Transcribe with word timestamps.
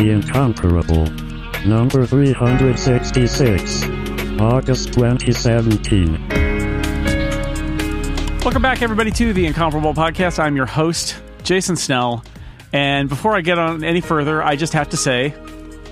The 0.00 0.08
Incomparable. 0.12 1.04
Number 1.68 2.06
366. 2.06 3.82
August 4.40 4.94
2017. 4.94 6.28
Welcome 8.42 8.62
back, 8.62 8.80
everybody, 8.80 9.10
to 9.10 9.34
the 9.34 9.44
Incomparable 9.44 9.92
Podcast. 9.92 10.38
I'm 10.38 10.56
your 10.56 10.64
host, 10.64 11.20
Jason 11.42 11.76
Snell. 11.76 12.24
And 12.72 13.10
before 13.10 13.36
I 13.36 13.42
get 13.42 13.58
on 13.58 13.84
any 13.84 14.00
further, 14.00 14.42
I 14.42 14.56
just 14.56 14.72
have 14.72 14.88
to 14.88 14.96
say, 14.96 15.34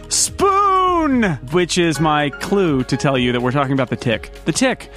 Spoon! 0.09 1.25
Which 1.53 1.77
is 1.77 2.01
my 2.01 2.31
clue 2.31 2.85
to 2.85 2.97
tell 2.97 3.19
you 3.19 3.33
that 3.33 3.43
we're 3.43 3.53
talking 3.53 3.75
about 3.75 3.91
the 3.91 3.97
tick. 3.97 4.33
The 4.47 4.53
tick, 4.53 4.91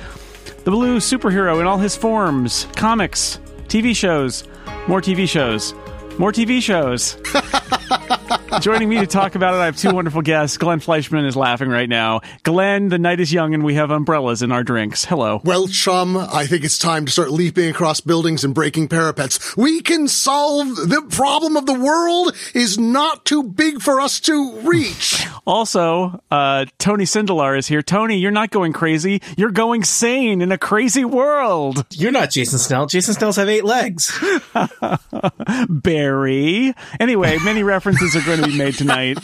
the 0.63 0.71
blue 0.71 0.99
superhero 0.99 1.59
in 1.59 1.67
all 1.67 1.79
his 1.79 1.97
forms, 1.97 2.65
comics, 2.77 3.41
TV 3.67 3.93
shows, 3.93 4.45
more 4.87 5.01
TV 5.01 5.27
shows, 5.27 5.73
more 6.17 6.31
TV 6.31 6.61
shows. 6.61 7.17
Joining 8.59 8.89
me 8.89 8.99
to 8.99 9.07
talk 9.07 9.35
about 9.35 9.53
it, 9.53 9.57
I 9.57 9.65
have 9.65 9.77
two 9.77 9.93
wonderful 9.93 10.21
guests. 10.21 10.57
Glenn 10.57 10.79
Fleishman 10.81 11.25
is 11.25 11.35
laughing 11.37 11.69
right 11.69 11.87
now. 11.87 12.21
Glenn, 12.43 12.89
the 12.89 12.99
night 12.99 13.19
is 13.19 13.31
young 13.31 13.53
and 13.53 13.63
we 13.63 13.75
have 13.75 13.91
umbrellas 13.91 14.41
in 14.41 14.51
our 14.51 14.63
drinks. 14.63 15.05
Hello. 15.05 15.41
Well, 15.43 15.67
chum, 15.67 16.17
I 16.17 16.45
think 16.47 16.63
it's 16.65 16.77
time 16.77 17.05
to 17.05 17.11
start 17.11 17.31
leaping 17.31 17.69
across 17.69 18.01
buildings 18.01 18.43
and 18.43 18.53
breaking 18.53 18.89
parapets. 18.89 19.55
We 19.55 19.81
can 19.81 20.07
solve 20.07 20.75
the 20.75 21.01
problem 21.09 21.55
of 21.55 21.65
the 21.65 21.79
world 21.79 22.35
is 22.53 22.77
not 22.77 23.25
too 23.25 23.43
big 23.43 23.81
for 23.81 24.01
us 24.01 24.19
to 24.21 24.59
reach. 24.61 25.25
Also, 25.47 26.21
uh, 26.29 26.65
Tony 26.77 27.03
Sindelar 27.03 27.57
is 27.57 27.65
here. 27.65 27.81
Tony, 27.81 28.19
you're 28.19 28.29
not 28.29 28.51
going 28.51 28.73
crazy. 28.73 29.23
You're 29.35 29.49
going 29.49 29.83
sane 29.83 30.39
in 30.39 30.51
a 30.51 30.57
crazy 30.57 31.03
world. 31.03 31.83
You're 31.89 32.11
not 32.11 32.29
Jason 32.29 32.59
Snell. 32.59 32.85
Jason 32.85 33.15
Snell's 33.15 33.37
have 33.37 33.49
eight 33.49 33.65
legs. 33.65 34.15
Barry. 35.69 36.75
Anyway, 36.99 37.39
many 37.43 37.63
references 37.71 38.15
are 38.15 38.21
going 38.21 38.40
be 38.47 38.57
made 38.57 38.75
tonight 38.75 39.17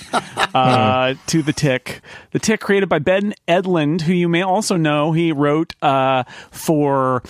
uh, 0.54 1.16
to 1.28 1.42
the 1.42 1.54
Tick. 1.54 2.02
The 2.32 2.40
Tick, 2.40 2.60
created 2.60 2.90
by 2.90 3.00
Ben 3.00 3.34
Edlund, 3.48 4.02
who 4.02 4.14
you 4.14 4.28
may 4.28 4.42
also 4.42 4.76
know. 4.76 5.12
He 5.12 5.32
wrote 5.32 5.76
uh, 5.82 6.24
for 6.52 7.24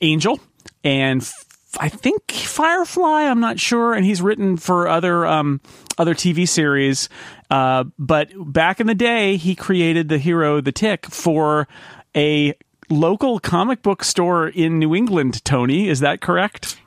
Angel 0.00 0.40
and 0.84 1.22
f- 1.22 1.44
I 1.78 1.88
think 1.88 2.30
Firefly. 2.32 3.24
I'm 3.24 3.40
not 3.40 3.60
sure, 3.60 3.94
and 3.94 4.04
he's 4.04 4.22
written 4.22 4.56
for 4.56 4.88
other 4.88 5.26
um, 5.26 5.60
other 5.98 6.14
TV 6.14 6.48
series. 6.48 7.08
Uh, 7.50 7.84
but 7.98 8.30
back 8.36 8.80
in 8.80 8.86
the 8.86 8.94
day, 8.94 9.36
he 9.36 9.54
created 9.54 10.08
the 10.08 10.18
hero, 10.18 10.60
the 10.60 10.72
Tick, 10.72 11.06
for 11.06 11.68
a 12.16 12.54
local 12.90 13.38
comic 13.38 13.82
book 13.82 14.02
store 14.02 14.48
in 14.48 14.78
New 14.78 14.94
England. 14.94 15.44
Tony, 15.44 15.88
is 15.88 16.00
that 16.00 16.20
correct? 16.20 16.78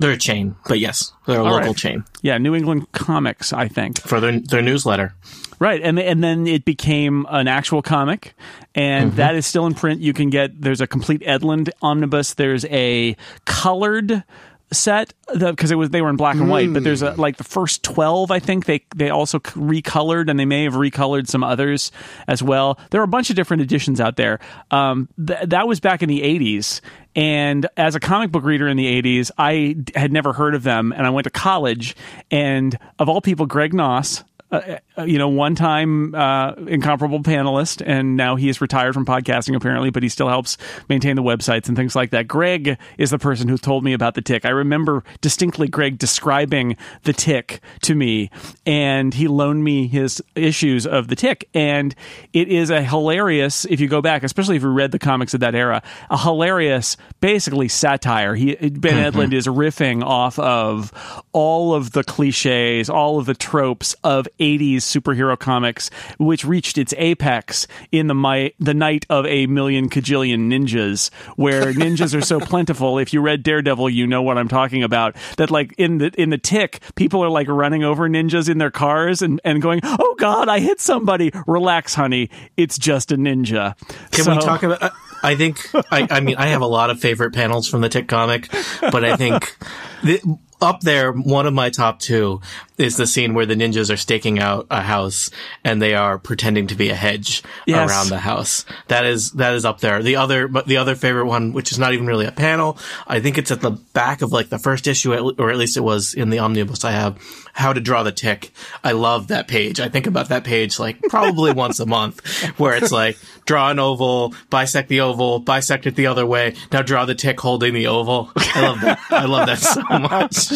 They're 0.00 0.12
a 0.12 0.16
chain, 0.16 0.56
but 0.66 0.78
yes, 0.78 1.12
they're 1.26 1.40
a 1.40 1.44
All 1.44 1.52
local 1.52 1.68
right. 1.68 1.76
chain 1.76 2.04
Yeah, 2.22 2.38
New 2.38 2.54
England 2.54 2.90
Comics, 2.92 3.52
I 3.52 3.68
think. 3.68 4.00
for 4.00 4.18
their 4.18 4.40
their 4.40 4.62
newsletter. 4.62 5.14
Right, 5.58 5.82
and 5.82 5.98
and 5.98 6.24
then 6.24 6.46
it 6.46 6.64
became 6.64 7.26
an 7.28 7.46
actual 7.46 7.82
comic, 7.82 8.34
and 8.74 9.10
mm-hmm. 9.10 9.16
that 9.18 9.34
is 9.34 9.46
still 9.46 9.66
in 9.66 9.74
print. 9.74 10.00
You 10.00 10.14
can 10.14 10.30
get 10.30 10.58
there's 10.58 10.80
a 10.80 10.86
complete 10.86 11.20
Edlund 11.20 11.68
omnibus. 11.82 12.32
There's 12.32 12.64
a 12.64 13.14
colored 13.44 14.24
set 14.72 15.12
because 15.32 15.70
it 15.70 15.74
was 15.74 15.90
they 15.90 16.00
were 16.00 16.10
in 16.10 16.16
black 16.16 16.36
and 16.36 16.48
white, 16.48 16.72
but 16.72 16.84
there's 16.84 17.02
a 17.02 17.12
like 17.20 17.36
the 17.36 17.44
first 17.44 17.82
twelve. 17.82 18.30
I 18.30 18.38
think 18.38 18.66
they 18.66 18.84
they 18.94 19.10
also 19.10 19.38
recolored, 19.40 20.30
and 20.30 20.38
they 20.38 20.44
may 20.44 20.64
have 20.64 20.74
recolored 20.74 21.26
some 21.28 21.42
others 21.42 21.90
as 22.28 22.42
well. 22.42 22.78
There 22.90 23.00
are 23.00 23.04
a 23.04 23.08
bunch 23.08 23.30
of 23.30 23.36
different 23.36 23.62
editions 23.62 24.00
out 24.00 24.16
there. 24.16 24.38
Um, 24.70 25.08
th- 25.24 25.40
that 25.48 25.66
was 25.66 25.80
back 25.80 26.02
in 26.02 26.08
the 26.08 26.20
'80s, 26.22 26.80
and 27.16 27.66
as 27.76 27.94
a 27.94 28.00
comic 28.00 28.30
book 28.30 28.44
reader 28.44 28.68
in 28.68 28.76
the 28.76 29.02
80s, 29.02 29.30
I 29.36 29.72
d- 29.72 29.92
had 29.96 30.12
never 30.12 30.32
heard 30.32 30.54
of 30.54 30.62
them. 30.62 30.92
And 30.92 31.06
I 31.06 31.10
went 31.10 31.24
to 31.24 31.30
college, 31.30 31.96
and 32.30 32.78
of 32.98 33.08
all 33.08 33.20
people, 33.20 33.46
Greg 33.46 33.72
Knauss, 33.72 34.22
uh, 34.52 34.78
uh, 34.98 35.04
you 35.04 35.18
know, 35.18 35.28
one 35.28 35.54
time 35.54 36.14
uh, 36.14 36.52
incomparable 36.66 37.20
panelist, 37.22 37.82
and 37.86 38.16
now 38.16 38.36
he 38.36 38.48
is 38.48 38.60
retired 38.60 38.94
from 38.94 39.06
podcasting 39.06 39.54
apparently, 39.54 39.90
but 39.90 40.02
he 40.02 40.08
still 40.08 40.28
helps 40.28 40.58
maintain 40.88 41.16
the 41.16 41.22
websites 41.22 41.68
and 41.68 41.76
things 41.76 41.94
like 41.94 42.10
that. 42.10 42.26
Greg 42.26 42.76
is 42.98 43.10
the 43.10 43.18
person 43.18 43.48
who 43.48 43.56
told 43.56 43.84
me 43.84 43.92
about 43.92 44.14
the 44.14 44.22
tick. 44.22 44.44
I 44.44 44.50
remember 44.50 45.04
distinctly 45.20 45.68
Greg 45.68 45.98
describing 45.98 46.76
the 47.04 47.12
tick 47.12 47.60
to 47.82 47.94
me, 47.94 48.30
and 48.66 49.14
he 49.14 49.28
loaned 49.28 49.62
me 49.62 49.86
his 49.86 50.22
issues 50.34 50.86
of 50.86 51.08
the 51.08 51.16
tick, 51.16 51.48
and 51.54 51.94
it 52.32 52.48
is 52.48 52.70
a 52.70 52.82
hilarious. 52.82 53.64
If 53.66 53.80
you 53.80 53.86
go 53.86 54.02
back, 54.02 54.24
especially 54.24 54.56
if 54.56 54.62
you 54.62 54.70
read 54.70 54.90
the 54.90 54.98
comics 54.98 55.32
of 55.32 55.40
that 55.40 55.54
era, 55.54 55.82
a 56.10 56.18
hilarious, 56.18 56.96
basically 57.20 57.68
satire. 57.68 58.34
He 58.34 58.56
Ben 58.56 59.12
Edlund 59.12 59.32
is 59.32 59.46
riffing 59.46 60.02
off 60.02 60.38
of 60.38 60.92
all 61.32 61.74
of 61.74 61.92
the 61.92 62.02
cliches, 62.02 62.90
all 62.90 63.18
of 63.18 63.26
the 63.26 63.34
tropes 63.34 63.94
of 64.02 64.26
80s 64.40 64.78
superhero 64.78 65.38
comics, 65.38 65.90
which 66.18 66.44
reached 66.44 66.78
its 66.78 66.94
apex 66.96 67.66
in 67.92 68.06
the 68.06 68.14
my, 68.14 68.52
the 68.58 68.74
night 68.74 69.06
of 69.10 69.26
a 69.26 69.46
million 69.46 69.88
cajillion 69.88 70.48
ninjas, 70.50 71.12
where 71.36 71.72
ninjas 71.72 72.14
are 72.16 72.20
so 72.20 72.40
plentiful. 72.40 72.98
If 72.98 73.12
you 73.12 73.20
read 73.20 73.42
Daredevil, 73.42 73.90
you 73.90 74.06
know 74.06 74.22
what 74.22 74.38
I'm 74.38 74.48
talking 74.48 74.82
about. 74.82 75.16
That 75.36 75.50
like 75.50 75.74
in 75.78 75.98
the 75.98 76.10
in 76.20 76.30
the 76.30 76.38
tick, 76.38 76.80
people 76.96 77.22
are 77.22 77.28
like 77.30 77.48
running 77.48 77.84
over 77.84 78.08
ninjas 78.08 78.48
in 78.48 78.58
their 78.58 78.70
cars 78.70 79.22
and, 79.22 79.40
and 79.44 79.60
going, 79.62 79.80
"Oh 79.84 80.14
God, 80.18 80.48
I 80.48 80.60
hit 80.60 80.80
somebody." 80.80 81.30
Relax, 81.46 81.94
honey, 81.94 82.30
it's 82.56 82.78
just 82.78 83.12
a 83.12 83.16
ninja. 83.16 83.76
Can 84.10 84.24
So- 84.24 84.34
we 84.34 84.40
talk 84.40 84.62
about? 84.62 84.82
I- 84.82 84.90
I 85.22 85.34
think. 85.36 85.58
I, 85.92 86.08
I 86.10 86.20
mean, 86.20 86.36
I 86.36 86.46
have 86.46 86.62
a 86.62 86.66
lot 86.66 86.88
of 86.88 86.98
favorite 86.98 87.34
panels 87.34 87.68
from 87.68 87.82
the 87.82 87.90
Tick 87.90 88.08
comic, 88.08 88.48
but 88.80 89.04
I 89.04 89.16
think 89.16 89.54
the, 90.02 90.18
up 90.62 90.80
there, 90.80 91.12
one 91.12 91.46
of 91.46 91.52
my 91.52 91.68
top 91.68 91.98
two 92.00 92.40
is 92.80 92.96
the 92.96 93.06
scene 93.06 93.34
where 93.34 93.46
the 93.46 93.54
ninjas 93.54 93.92
are 93.92 93.96
staking 93.96 94.38
out 94.38 94.66
a 94.70 94.80
house 94.80 95.30
and 95.64 95.80
they 95.80 95.94
are 95.94 96.18
pretending 96.18 96.66
to 96.68 96.74
be 96.74 96.88
a 96.90 96.94
hedge 96.94 97.42
Yes. 97.66 97.90
around 97.90 98.08
the 98.08 98.18
house. 98.18 98.64
That 98.88 99.04
is 99.06 99.32
that 99.32 99.54
is 99.54 99.64
up 99.64 99.80
there. 99.80 100.02
The 100.02 100.16
other, 100.16 100.48
but 100.48 100.66
the 100.66 100.78
other 100.78 100.94
favorite 100.94 101.26
one, 101.26 101.52
which 101.52 101.72
is 101.72 101.78
not 101.78 101.92
even 101.94 102.06
really 102.06 102.26
a 102.26 102.32
panel, 102.32 102.78
I 103.06 103.20
think 103.20 103.38
it's 103.38 103.50
at 103.50 103.60
the 103.60 103.70
back 103.70 104.22
of 104.22 104.32
like 104.32 104.48
the 104.48 104.58
first 104.58 104.86
issue, 104.86 105.12
or 105.38 105.50
at 105.50 105.56
least 105.56 105.76
it 105.76 105.80
was 105.80 106.14
in 106.14 106.30
the 106.30 106.38
omnibus 106.38 106.84
I 106.84 106.92
have. 106.92 107.18
How 107.52 107.72
to 107.72 107.80
draw 107.80 108.04
the 108.04 108.12
tick. 108.12 108.52
I 108.84 108.92
love 108.92 109.26
that 109.28 109.48
page. 109.48 109.80
I 109.80 109.88
think 109.88 110.06
about 110.06 110.28
that 110.28 110.44
page 110.44 110.78
like 110.78 111.00
probably 111.08 111.52
once 111.64 111.80
a 111.80 111.86
month, 111.86 112.24
where 112.58 112.76
it's 112.76 112.92
like 112.92 113.18
draw 113.44 113.70
an 113.70 113.78
oval, 113.80 114.34
bisect 114.50 114.88
the 114.88 115.00
oval, 115.00 115.40
bisect 115.40 115.86
it 115.86 115.96
the 115.96 116.06
other 116.06 116.24
way. 116.24 116.54
Now 116.72 116.82
draw 116.82 117.04
the 117.04 117.14
tick 117.16 117.40
holding 117.40 117.74
the 117.74 117.88
oval. 117.88 118.30
I 118.36 118.60
love 118.62 118.80
that. 118.82 119.00
I 119.10 119.24
love 119.26 119.46
that 119.48 119.58
so 119.58 119.82
much. 119.98 120.48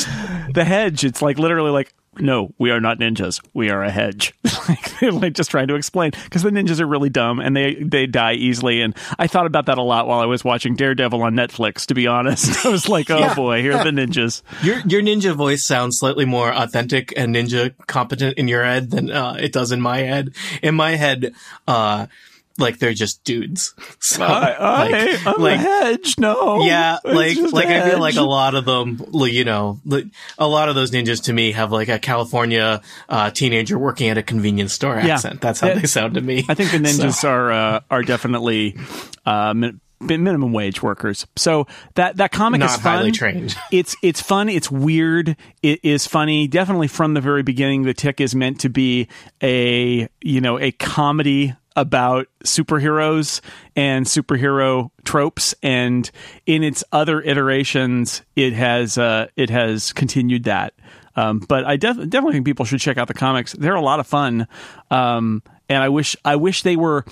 the 0.55 0.65
hedge. 0.65 1.05
It's 1.05 1.21
like 1.21 1.39
literally 1.39 1.71
like, 1.73 1.93
no, 2.19 2.53
we 2.59 2.71
are 2.71 2.81
not 2.81 2.99
ninjas. 2.99 3.41
We 3.53 3.71
are 3.71 3.83
a 3.83 3.91
hedge. 3.91 4.35
like, 4.69 5.03
like 5.03 5.33
just 5.35 5.51
trying 5.51 5.69
to 5.69 5.75
explain 5.75 6.13
because 6.25 6.43
the 6.43 6.51
ninjas 6.51 6.81
are 6.81 6.87
really 6.87 7.11
dumb 7.11 7.41
and 7.41 7.57
they 7.57 7.75
they 7.75 8.07
die 8.07 8.35
easily. 8.35 8.83
And 8.83 8.95
I 9.19 9.27
thought 9.27 9.47
about 9.47 9.67
that 9.67 9.79
a 9.79 9.83
lot 9.83 10.07
while 10.07 10.21
I 10.21 10.27
was 10.27 10.45
watching 10.45 10.75
Daredevil 10.75 11.23
on 11.23 11.35
Netflix. 11.35 11.87
To 11.87 11.95
be 11.95 12.07
honest, 12.07 12.65
I 12.67 12.69
was 12.69 12.89
like, 12.89 13.11
oh 13.11 13.35
boy, 13.35 13.63
here 13.63 13.75
are 13.75 13.85
the 13.85 13.91
ninjas. 13.91 14.43
Your 14.63 14.81
your 14.87 15.03
ninja 15.03 15.35
voice 15.35 15.65
sounds 15.65 15.99
slightly 15.99 16.25
more 16.25 16.53
authentic 16.53 17.13
and 17.17 17.35
ninja 17.35 17.75
competent 17.87 18.39
in 18.39 18.49
your 18.49 18.65
head 18.65 18.91
than 18.91 19.11
uh, 19.11 19.37
it 19.39 19.53
does 19.53 19.73
in 19.73 19.81
my 19.81 19.99
head. 19.99 20.35
In 20.63 20.75
my 20.75 20.97
head, 20.97 21.35
uh, 21.67 22.07
like 22.59 22.79
they're 22.79 22.95
just 22.95 23.25
dudes. 23.25 23.75
So, 24.05 24.23
I, 24.23 24.51
I, 24.51 24.89
like, 24.89 25.27
I'm 25.27 25.41
like 25.43 25.55
a 25.55 25.59
hedge. 25.59 26.19
No, 26.19 26.63
yeah, 26.63 26.99
like 27.05 27.37
like 27.39 27.67
I 27.69 27.89
feel 27.89 27.99
like 27.99 28.17
a 28.17 28.23
lot 28.23 28.55
of 28.55 28.65
them, 28.67 29.01
you 29.15 29.45
know, 29.45 29.81
like, 29.87 30.05
a 30.39 30.47
lot 30.47 30.69
of 30.69 30.75
those 30.75 30.91
ninjas 30.91 31.23
to 31.25 31.33
me 31.33 31.53
have 31.53 31.73
like 31.73 31.89
a 31.89 31.99
California 31.99 32.83
uh, 33.09 33.31
teenager 33.31 33.79
working 33.79 34.11
at 34.11 34.19
a 34.19 34.23
convenience 34.23 34.75
store 34.75 34.95
Yeah. 35.03 35.15
accent. 35.15 35.41
That's 35.41 35.61
how 35.61 35.69
Yeah. 35.69 35.75
they 35.81 35.87
sound 35.87 36.15
to 36.15 36.21
me. 36.21 36.45
I 36.49 36.55
think 36.55 36.71
the 36.71 36.79
ninjas 36.87 37.25
are 37.25 37.51
uh, 37.51 37.81
are 37.91 38.03
definitely 38.03 38.77
uh, 39.25 39.55
min- 39.55 39.81
minimum 40.01 40.53
wage 40.53 40.83
workers. 40.83 41.27
So 41.37 41.67
that 41.95 42.19
that 42.19 42.31
comic 42.31 42.61
Not 42.61 42.71
is 42.71 42.77
fun. 42.77 42.97
highly 42.99 43.11
trained. 43.13 43.57
It's 43.73 43.97
it's 44.03 44.21
fun. 44.21 44.49
It's 44.51 44.71
weird. 44.71 45.37
It 45.63 45.81
is 45.83 46.07
funny. 46.07 46.47
Definitely 46.47 46.89
from 46.89 47.15
the 47.15 47.21
very 47.23 47.43
beginning, 47.43 47.83
the 47.85 47.95
Tick 47.95 48.21
is 48.21 48.35
meant 48.35 48.61
to 48.61 48.69
be 48.69 49.09
a 49.43 50.09
you 50.21 50.41
know 50.43 50.61
a 50.61 50.73
comedy 50.73 51.55
about 51.77 52.29
superheroes 52.45 53.41
and 53.75 54.07
superhero 54.07 54.91
tropes 55.05 55.55
and 55.63 56.11
in 56.47 56.63
its 56.63 56.85
other 56.93 57.21
iterations 57.21 58.23
it 58.37 58.53
has 58.53 58.97
uh, 58.97 59.27
it 59.37 59.51
has 59.51 59.93
continued 59.93 60.45
that 60.45 60.75
um, 61.17 61.39
but 61.41 61.65
I 61.65 61.77
def- 61.77 61.97
definitely 61.97 62.35
think 62.35 62.47
people 62.47 62.65
should 62.65 62.81
check 62.81 62.99
out 62.99 63.09
the 63.09 63.15
comics. 63.15 63.53
They're 63.53 63.75
a 63.75 63.81
lot 63.81 64.01
of 64.01 64.07
fun, 64.07 64.49
um, 64.91 65.43
and 65.75 65.83
I 65.83 65.89
wish 65.89 66.17
I 66.25 66.37
wish 66.37 66.63
they 66.63 66.77
were. 66.77 67.05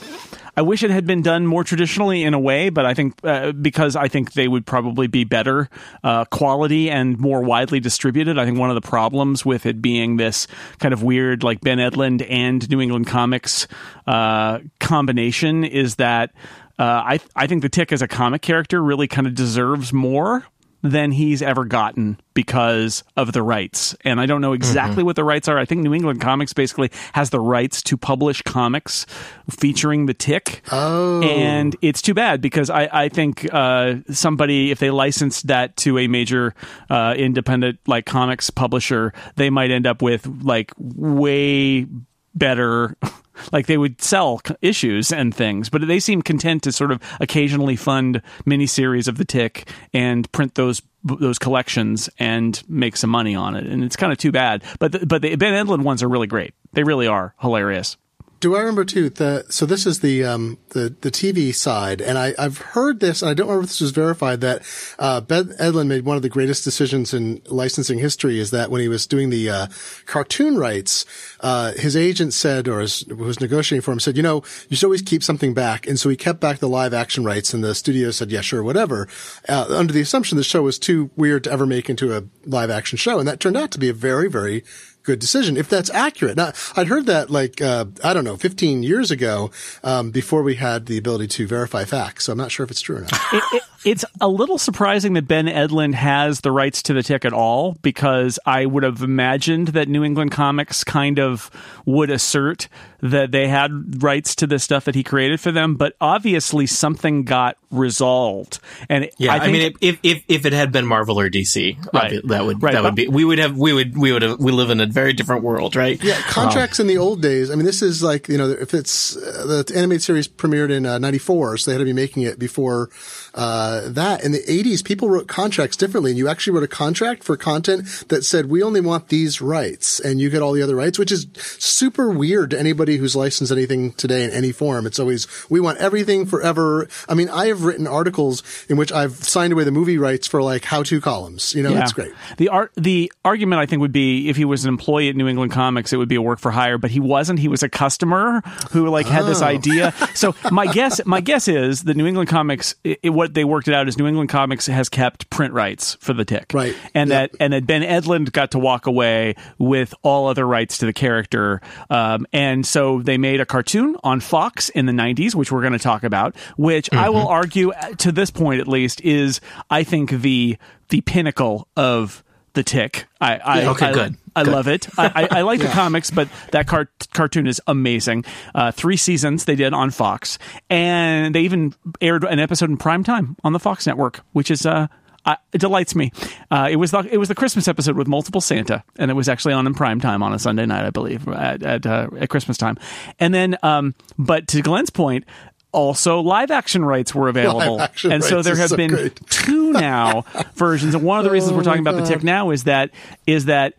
I 0.54 0.60
wish 0.60 0.82
it 0.82 0.90
had 0.90 1.06
been 1.06 1.22
done 1.22 1.46
more 1.46 1.64
traditionally 1.64 2.24
in 2.24 2.34
a 2.34 2.38
way, 2.38 2.68
but 2.68 2.84
I 2.84 2.92
think 2.92 3.14
uh, 3.24 3.52
because 3.52 3.96
I 3.96 4.08
think 4.08 4.34
they 4.34 4.48
would 4.48 4.66
probably 4.66 5.06
be 5.06 5.24
better 5.24 5.70
uh, 6.04 6.26
quality 6.26 6.90
and 6.90 7.18
more 7.18 7.42
widely 7.42 7.80
distributed. 7.80 8.38
I 8.38 8.44
think 8.44 8.58
one 8.58 8.70
of 8.70 8.74
the 8.74 8.86
problems 8.86 9.46
with 9.46 9.64
it 9.64 9.80
being 9.80 10.18
this 10.18 10.46
kind 10.78 10.92
of 10.92 11.02
weird, 11.02 11.42
like 11.42 11.60
Ben 11.62 11.78
Edlund 11.78 12.26
and 12.28 12.68
New 12.70 12.80
England 12.80 13.06
Comics 13.06 13.66
uh, 14.06 14.58
combination, 14.78 15.64
is 15.64 15.96
that 15.96 16.32
uh, 16.78 16.82
I 16.82 17.20
I 17.34 17.46
think 17.46 17.62
the 17.62 17.70
Tick 17.70 17.90
as 17.90 18.02
a 18.02 18.08
comic 18.08 18.42
character 18.42 18.82
really 18.82 19.08
kind 19.08 19.26
of 19.26 19.34
deserves 19.34 19.92
more 19.92 20.44
than 20.82 21.12
he's 21.12 21.42
ever 21.42 21.64
gotten 21.64 22.18
because 22.34 23.04
of 23.16 23.32
the 23.32 23.42
rights. 23.42 23.94
And 24.04 24.20
I 24.20 24.26
don't 24.26 24.40
know 24.40 24.52
exactly 24.52 24.92
Mm-hmm. 24.96 25.06
what 25.06 25.16
the 25.16 25.24
rights 25.24 25.46
are. 25.48 25.58
I 25.58 25.64
think 25.64 25.82
New 25.82 25.94
England 25.94 26.20
Comics 26.20 26.52
basically 26.52 26.90
has 27.12 27.30
the 27.30 27.38
rights 27.40 27.82
to 27.82 27.96
publish 27.96 28.42
comics 28.42 29.06
featuring 29.48 30.06
the 30.06 30.14
tick. 30.14 30.62
Oh. 30.72 31.22
And 31.22 31.76
it's 31.82 32.02
too 32.02 32.14
bad 32.14 32.40
because 32.40 32.68
I, 32.68 32.88
I 32.92 33.08
think 33.08 33.46
uh, 33.52 33.96
somebody, 34.10 34.70
if 34.70 34.80
they 34.80 34.90
licensed 34.90 35.46
that 35.46 35.76
to 35.78 35.98
a 35.98 36.08
major 36.08 36.54
uh, 36.90 37.14
independent 37.16 37.78
like 37.86 38.06
comics 38.06 38.50
publisher, 38.50 39.12
they 39.36 39.50
might 39.50 39.70
end 39.70 39.86
up 39.86 40.02
with 40.02 40.26
like 40.42 40.72
way 40.78 41.86
better 42.34 42.96
like 43.52 43.66
they 43.66 43.78
would 43.78 44.00
sell 44.00 44.40
issues 44.60 45.12
and 45.12 45.34
things 45.34 45.68
but 45.68 45.86
they 45.86 45.98
seem 45.98 46.22
content 46.22 46.62
to 46.62 46.72
sort 46.72 46.90
of 46.90 47.00
occasionally 47.20 47.76
fund 47.76 48.22
miniseries 48.46 49.08
of 49.08 49.16
the 49.18 49.24
tick 49.24 49.68
and 49.92 50.30
print 50.32 50.54
those 50.54 50.82
those 51.04 51.38
collections 51.38 52.08
and 52.18 52.62
make 52.68 52.96
some 52.96 53.10
money 53.10 53.34
on 53.34 53.56
it 53.56 53.66
and 53.66 53.82
it's 53.82 53.96
kind 53.96 54.12
of 54.12 54.18
too 54.18 54.32
bad. 54.32 54.62
But 54.78 54.92
the, 54.92 55.06
but 55.06 55.22
the 55.22 55.34
Ben 55.36 55.66
Edlund 55.66 55.82
ones 55.82 56.02
are 56.02 56.08
really 56.08 56.26
great. 56.26 56.54
They 56.72 56.84
really 56.84 57.06
are 57.06 57.34
hilarious 57.40 57.96
Do 58.42 58.56
I 58.56 58.58
remember 58.58 58.84
too? 58.84 59.08
The 59.08 59.46
so 59.50 59.66
this 59.66 59.86
is 59.86 60.00
the 60.00 60.24
um 60.24 60.58
the 60.70 60.92
the 61.00 61.12
TV 61.12 61.54
side, 61.54 62.00
and 62.00 62.18
I 62.18 62.34
I've 62.36 62.58
heard 62.58 62.98
this, 62.98 63.22
and 63.22 63.30
I 63.30 63.34
don't 63.34 63.46
remember 63.46 63.62
if 63.62 63.70
this 63.70 63.80
was 63.80 63.92
verified 63.92 64.40
that 64.40 64.62
uh, 64.98 65.20
Ben 65.20 65.54
Edlund 65.60 65.86
made 65.86 66.04
one 66.04 66.16
of 66.16 66.22
the 66.22 66.28
greatest 66.28 66.64
decisions 66.64 67.14
in 67.14 67.40
licensing 67.46 68.00
history. 68.00 68.40
Is 68.40 68.50
that 68.50 68.68
when 68.68 68.80
he 68.80 68.88
was 68.88 69.06
doing 69.06 69.30
the 69.30 69.48
uh, 69.48 69.66
cartoon 70.06 70.58
rights, 70.58 71.06
uh, 71.38 71.74
his 71.74 71.96
agent 71.96 72.34
said, 72.34 72.66
or 72.66 72.80
his, 72.80 73.06
was 73.06 73.40
negotiating 73.40 73.82
for 73.82 73.92
him, 73.92 74.00
said, 74.00 74.16
you 74.16 74.24
know, 74.24 74.42
you 74.68 74.74
should 74.74 74.86
always 74.86 75.02
keep 75.02 75.22
something 75.22 75.54
back, 75.54 75.86
and 75.86 76.00
so 76.00 76.08
he 76.08 76.16
kept 76.16 76.40
back 76.40 76.58
the 76.58 76.68
live 76.68 76.92
action 76.92 77.22
rights, 77.22 77.54
and 77.54 77.62
the 77.62 77.76
studio 77.76 78.10
said, 78.10 78.32
yeah, 78.32 78.40
sure, 78.40 78.64
whatever, 78.64 79.06
uh, 79.48 79.66
under 79.68 79.92
the 79.92 80.00
assumption 80.00 80.36
the 80.36 80.42
show 80.42 80.62
was 80.62 80.80
too 80.80 81.12
weird 81.14 81.44
to 81.44 81.52
ever 81.52 81.64
make 81.64 81.88
into 81.88 82.16
a 82.16 82.24
live 82.44 82.70
action 82.70 82.98
show, 82.98 83.20
and 83.20 83.28
that 83.28 83.38
turned 83.38 83.56
out 83.56 83.70
to 83.70 83.78
be 83.78 83.88
a 83.88 83.94
very 83.94 84.28
very 84.28 84.64
good 85.02 85.18
decision 85.18 85.56
if 85.56 85.68
that's 85.68 85.90
accurate. 85.90 86.36
Now, 86.36 86.52
I'd 86.76 86.88
heard 86.88 87.06
that 87.06 87.30
like 87.30 87.60
uh, 87.60 87.86
I 88.04 88.14
don't 88.14 88.24
know, 88.24 88.36
15 88.36 88.82
years 88.82 89.10
ago, 89.10 89.50
um, 89.82 90.10
before 90.10 90.42
we 90.42 90.56
had 90.56 90.86
the 90.86 90.98
ability 90.98 91.28
to 91.28 91.46
verify 91.46 91.84
facts. 91.84 92.24
So 92.24 92.32
I'm 92.32 92.38
not 92.38 92.50
sure 92.52 92.64
if 92.64 92.70
it's 92.70 92.80
true 92.80 92.96
or 92.96 93.00
not. 93.00 93.12
it, 93.32 93.42
it, 93.52 93.62
it's 93.84 94.04
a 94.20 94.28
little 94.28 94.58
surprising 94.58 95.14
that 95.14 95.26
Ben 95.26 95.46
Edlund 95.46 95.94
has 95.94 96.40
the 96.40 96.52
rights 96.52 96.82
to 96.84 96.92
the 96.92 97.02
tick 97.02 97.24
at 97.24 97.32
all 97.32 97.76
because 97.82 98.38
I 98.46 98.66
would 98.66 98.84
have 98.84 99.02
imagined 99.02 99.68
that 99.68 99.88
New 99.88 100.04
England 100.04 100.30
Comics 100.30 100.84
kind 100.84 101.18
of 101.18 101.50
would 101.84 102.10
assert 102.10 102.68
that 103.00 103.32
they 103.32 103.48
had 103.48 104.00
rights 104.02 104.36
to 104.36 104.46
the 104.46 104.60
stuff 104.60 104.84
that 104.84 104.94
he 104.94 105.02
created 105.02 105.40
for 105.40 105.50
them, 105.50 105.74
but 105.74 105.96
obviously 106.00 106.66
something 106.66 107.24
got 107.24 107.56
resolved. 107.72 108.60
And 108.88 109.10
Yeah, 109.18 109.34
I, 109.34 109.40
think, 109.40 109.52
mean, 109.52 109.74
if 109.80 109.98
if 110.04 110.22
if 110.28 110.46
it 110.46 110.52
had 110.52 110.70
been 110.70 110.86
Marvel 110.86 111.18
or 111.18 111.28
DC, 111.28 111.76
Right. 111.92 112.20
that 112.28 112.44
would 112.44 112.62
Right, 112.62 112.74
that 112.74 112.84
would 112.84 112.94
be 112.94 113.08
we 113.08 113.24
would 113.24 113.38
have 113.38 113.56
we 113.58 113.72
would 113.72 113.98
we 113.98 114.12
would 114.12 114.22
have 114.22 114.38
we 114.38 114.52
live 114.52 114.70
in 114.70 114.80
a 114.80 114.86
very 114.92 115.12
different 115.12 115.42
world, 115.42 115.74
right? 115.76 116.02
Yeah, 116.02 116.20
contracts 116.22 116.78
in 116.80 116.86
the 116.86 116.98
old 116.98 117.22
days. 117.22 117.50
I 117.50 117.54
mean, 117.54 117.64
this 117.66 117.82
is 117.82 118.02
like 118.02 118.28
you 118.28 118.38
know, 118.38 118.50
if 118.50 118.74
it's 118.74 119.16
uh, 119.16 119.62
the 119.66 119.72
animated 119.74 120.02
series 120.02 120.28
premiered 120.28 120.70
in 120.70 120.86
uh, 120.86 120.98
'94, 120.98 121.56
so 121.58 121.70
they 121.70 121.74
had 121.74 121.78
to 121.78 121.84
be 121.84 121.92
making 121.92 122.22
it 122.22 122.38
before 122.38 122.90
uh, 123.34 123.88
that. 123.88 124.22
In 124.24 124.32
the 124.32 124.38
'80s, 124.48 124.84
people 124.84 125.08
wrote 125.10 125.28
contracts 125.28 125.76
differently, 125.76 126.10
and 126.12 126.18
you 126.18 126.28
actually 126.28 126.52
wrote 126.54 126.62
a 126.64 126.68
contract 126.68 127.24
for 127.24 127.36
content 127.36 128.04
that 128.08 128.24
said 128.24 128.46
we 128.46 128.62
only 128.62 128.80
want 128.80 129.08
these 129.08 129.40
rights, 129.40 130.00
and 130.00 130.20
you 130.20 130.30
get 130.30 130.42
all 130.42 130.52
the 130.52 130.62
other 130.62 130.76
rights, 130.76 130.98
which 130.98 131.10
is 131.12 131.26
super 131.58 132.10
weird 132.10 132.50
to 132.50 132.58
anybody 132.58 132.96
who's 132.96 133.16
licensed 133.16 133.52
anything 133.52 133.92
today 133.92 134.24
in 134.24 134.30
any 134.30 134.52
form. 134.52 134.86
It's 134.86 134.98
always 134.98 135.26
we 135.50 135.60
want 135.60 135.78
everything 135.78 136.26
forever. 136.26 136.88
I 137.08 137.14
mean, 137.14 137.28
I 137.28 137.46
have 137.46 137.64
written 137.64 137.86
articles 137.86 138.42
in 138.68 138.76
which 138.76 138.92
I've 138.92 139.14
signed 139.14 139.52
away 139.52 139.64
the 139.64 139.70
movie 139.70 139.98
rights 139.98 140.26
for 140.26 140.42
like 140.42 140.64
how-to 140.64 141.00
columns. 141.00 141.54
You 141.54 141.62
know, 141.62 141.70
Yeah. 141.70 141.82
it's 141.82 141.92
great. 141.92 142.12
The 142.36 142.48
art, 142.48 142.72
the 142.76 143.12
argument 143.24 143.60
I 143.60 143.66
think 143.66 143.80
would 143.80 143.92
be 143.92 144.28
if 144.28 144.36
he 144.36 144.44
was 144.44 144.64
an 144.64 144.68
employee 144.82 145.08
at 145.08 145.16
New 145.16 145.28
England 145.28 145.52
Comics, 145.52 145.92
it 145.92 145.96
would 145.96 146.08
be 146.08 146.16
a 146.16 146.22
work 146.22 146.40
for 146.40 146.50
hire. 146.50 146.76
But 146.76 146.90
he 146.90 146.98
wasn't. 147.00 147.38
He 147.38 147.48
was 147.48 147.62
a 147.62 147.68
customer 147.68 148.42
who 148.72 148.88
like 148.88 149.06
had 149.06 149.22
Oh. 149.22 149.26
this 149.26 149.42
idea. 149.42 149.94
So 150.14 150.34
my 150.50 150.66
guess, 150.66 151.00
my 151.06 151.20
guess 151.20 151.48
is 151.48 151.84
the 151.84 151.94
New 151.94 152.06
England 152.06 152.28
Comics, 152.28 152.74
it, 152.84 152.98
it- 153.02 153.10
what 153.10 153.34
they 153.34 153.44
worked 153.44 153.66
it 153.68 153.74
out 153.74 153.88
is 153.88 153.96
New 153.98 154.06
England 154.06 154.28
Comics 154.28 154.66
has 154.66 154.88
kept 154.88 155.30
print 155.30 155.54
rights 155.54 155.96
for 156.00 156.12
the 156.12 156.24
Tick, 156.24 156.50
Right. 156.52 156.74
And 156.94 157.10
Yep. 157.10 157.32
that 157.32 157.36
and 157.42 157.52
that 157.52 157.66
Ben 157.66 157.82
Edlund 157.82 158.32
got 158.32 158.50
to 158.52 158.58
walk 158.58 158.86
away 158.86 159.34
with 159.58 159.94
all 160.02 160.26
other 160.28 160.46
rights 160.46 160.78
to 160.78 160.86
the 160.86 160.92
character. 160.92 161.60
Um, 161.90 162.26
and 162.32 162.66
so 162.66 163.00
they 163.02 163.16
made 163.18 163.40
a 163.40 163.46
cartoon 163.46 163.96
on 164.04 164.20
Fox 164.20 164.68
in 164.70 164.86
the 164.86 164.92
'90s, 164.92 165.34
which 165.34 165.50
we're 165.52 165.60
going 165.62 165.72
to 165.72 165.78
talk 165.78 166.02
about. 166.04 166.36
Which 166.56 166.92
I 166.92 167.08
will 167.08 167.26
argue, 167.28 167.70
uh, 167.72 167.90
to 167.98 168.12
this 168.12 168.30
point 168.30 168.60
at 168.60 168.68
least, 168.68 169.00
is 169.02 169.40
I 169.70 169.82
think 169.84 170.10
the 170.10 170.56
the 170.88 171.00
pinnacle 171.02 171.68
of 171.76 172.22
the 172.54 172.62
tick. 172.62 173.06
I, 173.20 173.36
I 173.36 173.64
Okay, 173.66 173.86
I, 173.86 173.92
good, 173.92 174.16
I 174.36 174.44
good. 174.44 174.52
love 174.52 174.68
it. 174.68 174.88
I, 174.98 175.28
I, 175.30 175.38
I 175.38 175.42
like 175.42 175.60
the 175.60 175.68
comics, 175.68 176.10
but 176.10 176.28
that 176.50 176.66
car- 176.66 176.90
cartoon 177.12 177.46
is 177.46 177.60
amazing. 177.66 178.24
Uh, 178.54 178.72
three 178.72 178.96
seasons 178.96 179.44
they 179.44 179.54
did 179.54 179.72
on 179.72 179.90
Fox, 179.90 180.38
and 180.68 181.34
they 181.34 181.40
even 181.42 181.74
aired 182.00 182.24
an 182.24 182.38
episode 182.38 182.70
in 182.70 182.76
prime 182.76 183.04
time 183.04 183.36
on 183.44 183.52
the 183.52 183.60
Fox 183.60 183.86
network, 183.86 184.20
which 184.32 184.50
is 184.50 184.66
uh, 184.66 184.88
uh, 185.24 185.36
it 185.52 185.58
delights 185.60 185.94
me. 185.94 186.10
Uh, 186.50 186.68
it 186.70 186.76
was 186.76 186.90
the 186.90 186.98
it 187.10 187.16
was 187.18 187.28
the 187.28 187.34
Christmas 187.34 187.68
episode 187.68 187.96
with 187.96 188.08
multiple 188.08 188.40
Santa, 188.40 188.82
and 188.98 189.10
it 189.10 189.14
was 189.14 189.28
actually 189.28 189.54
on 189.54 189.66
in 189.66 189.74
prime 189.74 190.00
time 190.00 190.22
on 190.22 190.32
a 190.32 190.38
Sunday 190.38 190.66
night, 190.66 190.84
I 190.84 190.90
believe, 190.90 191.28
at 191.28 191.62
at, 191.62 191.86
uh, 191.86 192.08
at 192.18 192.28
Christmas 192.28 192.56
time. 192.56 192.76
And 193.20 193.32
then, 193.32 193.56
um, 193.62 193.94
but 194.18 194.48
to 194.48 194.62
Glenn's 194.62 194.90
point. 194.90 195.24
Also, 195.72 196.20
live 196.20 196.50
action 196.50 196.84
rights 196.84 197.14
were 197.14 197.28
available, 197.28 197.80
and 198.04 198.22
so 198.22 198.42
there 198.42 198.56
have 198.56 198.70
so 198.70 198.76
been 198.76 198.90
great. 198.90 199.18
two 199.28 199.72
now 199.72 200.24
versions. 200.54 200.94
And 200.94 201.02
one 201.02 201.18
of 201.18 201.24
the 201.24 201.30
reasons 201.30 201.54
we're 201.54 201.62
talking 201.64 201.80
about 201.80 201.96
the 201.96 202.04
tick 202.06 202.22
now 202.22 202.50
is 202.50 202.64
that 202.64 202.90
is 203.26 203.46
that 203.46 203.74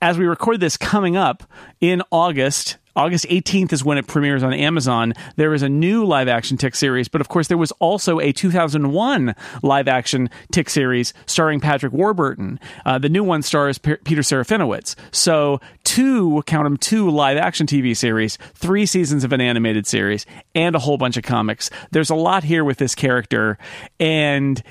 as 0.00 0.16
we 0.18 0.24
record 0.26 0.60
this 0.60 0.76
coming 0.76 1.16
up 1.16 1.44
in 1.80 2.02
August. 2.10 2.78
August 2.96 3.26
18th 3.28 3.72
is 3.72 3.84
when 3.84 3.98
it 3.98 4.06
premieres 4.06 4.44
on 4.44 4.52
Amazon. 4.52 5.14
There 5.34 5.52
is 5.52 5.62
a 5.62 5.68
new 5.68 6.04
live 6.04 6.28
action 6.28 6.56
Tick 6.56 6.76
series, 6.76 7.08
but 7.08 7.20
of 7.20 7.26
course, 7.26 7.48
there 7.48 7.58
was 7.58 7.72
also 7.80 8.20
a 8.20 8.30
2001 8.30 9.34
live 9.64 9.88
action 9.88 10.30
Tick 10.52 10.70
series 10.70 11.12
starring 11.26 11.58
Patrick 11.58 11.92
Warburton. 11.92 12.60
Uh, 12.86 12.98
the 12.98 13.08
new 13.08 13.24
one 13.24 13.42
stars 13.42 13.78
P- 13.78 13.96
Peter 14.04 14.20
Serafinowicz. 14.22 14.94
So, 15.10 15.60
two, 15.84 16.42
count 16.46 16.64
them, 16.64 16.76
two 16.76 17.10
live 17.10 17.36
action 17.36 17.66
TV 17.66 17.96
series, 17.96 18.36
three 18.54 18.86
seasons 18.86 19.24
of 19.24 19.32
an 19.32 19.40
animated 19.40 19.86
series, 19.86 20.26
and 20.54 20.74
a 20.74 20.78
whole 20.78 20.96
bunch 20.96 21.16
of 21.16 21.22
comics. 21.22 21.70
There's 21.90 22.10
a 22.10 22.14
lot 22.14 22.44
here 22.44 22.64
with 22.64 22.78
this 22.78 22.94
character, 22.94 23.58
and 24.00 24.62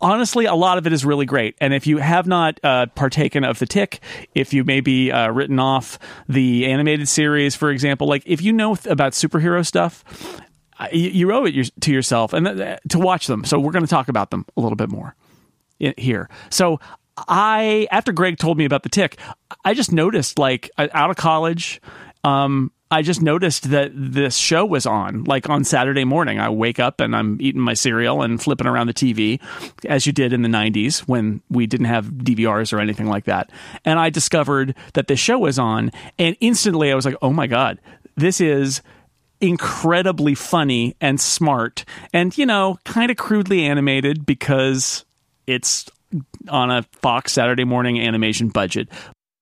honestly, 0.00 0.46
a 0.46 0.54
lot 0.54 0.78
of 0.78 0.86
it 0.86 0.92
is 0.92 1.04
really 1.04 1.26
great. 1.26 1.56
And 1.60 1.74
if 1.74 1.86
you 1.86 1.98
have 1.98 2.26
not 2.26 2.58
uh, 2.62 2.86
partaken 2.94 3.44
of 3.44 3.58
the 3.58 3.66
tick, 3.66 4.00
if 4.34 4.52
you 4.52 4.64
maybe 4.64 5.12
uh, 5.12 5.30
written 5.30 5.58
off 5.58 5.98
the 6.28 6.66
animated 6.66 7.08
series, 7.08 7.54
for 7.54 7.70
example, 7.70 8.06
like 8.06 8.22
if 8.26 8.42
you 8.42 8.52
know 8.52 8.74
th- 8.74 8.90
about 8.90 9.12
superhero 9.12 9.66
stuff, 9.66 10.04
uh, 10.78 10.88
you, 10.92 11.10
you 11.10 11.32
owe 11.32 11.44
it 11.44 11.54
your, 11.54 11.64
to 11.80 11.92
yourself 11.92 12.32
and 12.32 12.46
th- 12.46 12.78
to 12.90 12.98
watch 12.98 13.26
them. 13.26 13.44
So 13.44 13.58
we're 13.58 13.72
going 13.72 13.84
to 13.84 13.90
talk 13.90 14.08
about 14.08 14.30
them 14.30 14.46
a 14.56 14.60
little 14.60 14.76
bit 14.76 14.90
more 14.90 15.14
here. 15.96 16.28
So 16.50 16.78
I, 17.16 17.88
after 17.90 18.12
Greg 18.12 18.38
told 18.38 18.58
me 18.58 18.64
about 18.64 18.82
the 18.82 18.88
tick, 18.88 19.18
I 19.64 19.74
just 19.74 19.92
noticed 19.92 20.38
like 20.38 20.70
uh, 20.78 20.88
out 20.92 21.10
of 21.10 21.16
college, 21.16 21.80
um, 22.24 22.72
I 22.90 23.00
just 23.00 23.22
noticed 23.22 23.70
that 23.70 23.90
this 23.94 24.36
show 24.36 24.66
was 24.66 24.84
on, 24.84 25.24
like 25.24 25.48
on 25.48 25.64
Saturday 25.64 26.04
morning. 26.04 26.38
I 26.38 26.50
wake 26.50 26.78
up 26.78 27.00
and 27.00 27.16
I'm 27.16 27.40
eating 27.40 27.60
my 27.62 27.72
cereal 27.72 28.20
and 28.20 28.40
flipping 28.40 28.66
around 28.66 28.86
the 28.86 28.94
TV, 28.94 29.40
as 29.86 30.06
you 30.06 30.12
did 30.12 30.34
in 30.34 30.42
the 30.42 30.48
90s 30.48 31.00
when 31.00 31.40
we 31.48 31.66
didn't 31.66 31.86
have 31.86 32.06
DVRs 32.06 32.70
or 32.70 32.80
anything 32.80 33.06
like 33.06 33.24
that. 33.24 33.50
And 33.86 33.98
I 33.98 34.10
discovered 34.10 34.76
that 34.92 35.08
this 35.08 35.18
show 35.18 35.38
was 35.38 35.58
on, 35.58 35.90
and 36.18 36.36
instantly 36.40 36.92
I 36.92 36.94
was 36.94 37.06
like, 37.06 37.16
oh 37.22 37.32
my 37.32 37.46
God, 37.46 37.80
this 38.14 38.42
is 38.42 38.82
incredibly 39.40 40.34
funny 40.34 40.94
and 41.00 41.18
smart 41.18 41.86
and, 42.12 42.36
you 42.36 42.44
know, 42.44 42.78
kind 42.84 43.10
of 43.10 43.16
crudely 43.16 43.64
animated 43.64 44.26
because 44.26 45.06
it's 45.46 45.88
on 46.48 46.70
a 46.70 46.82
Fox 47.00 47.32
Saturday 47.32 47.64
morning 47.64 48.00
animation 48.00 48.48
budget. 48.48 48.88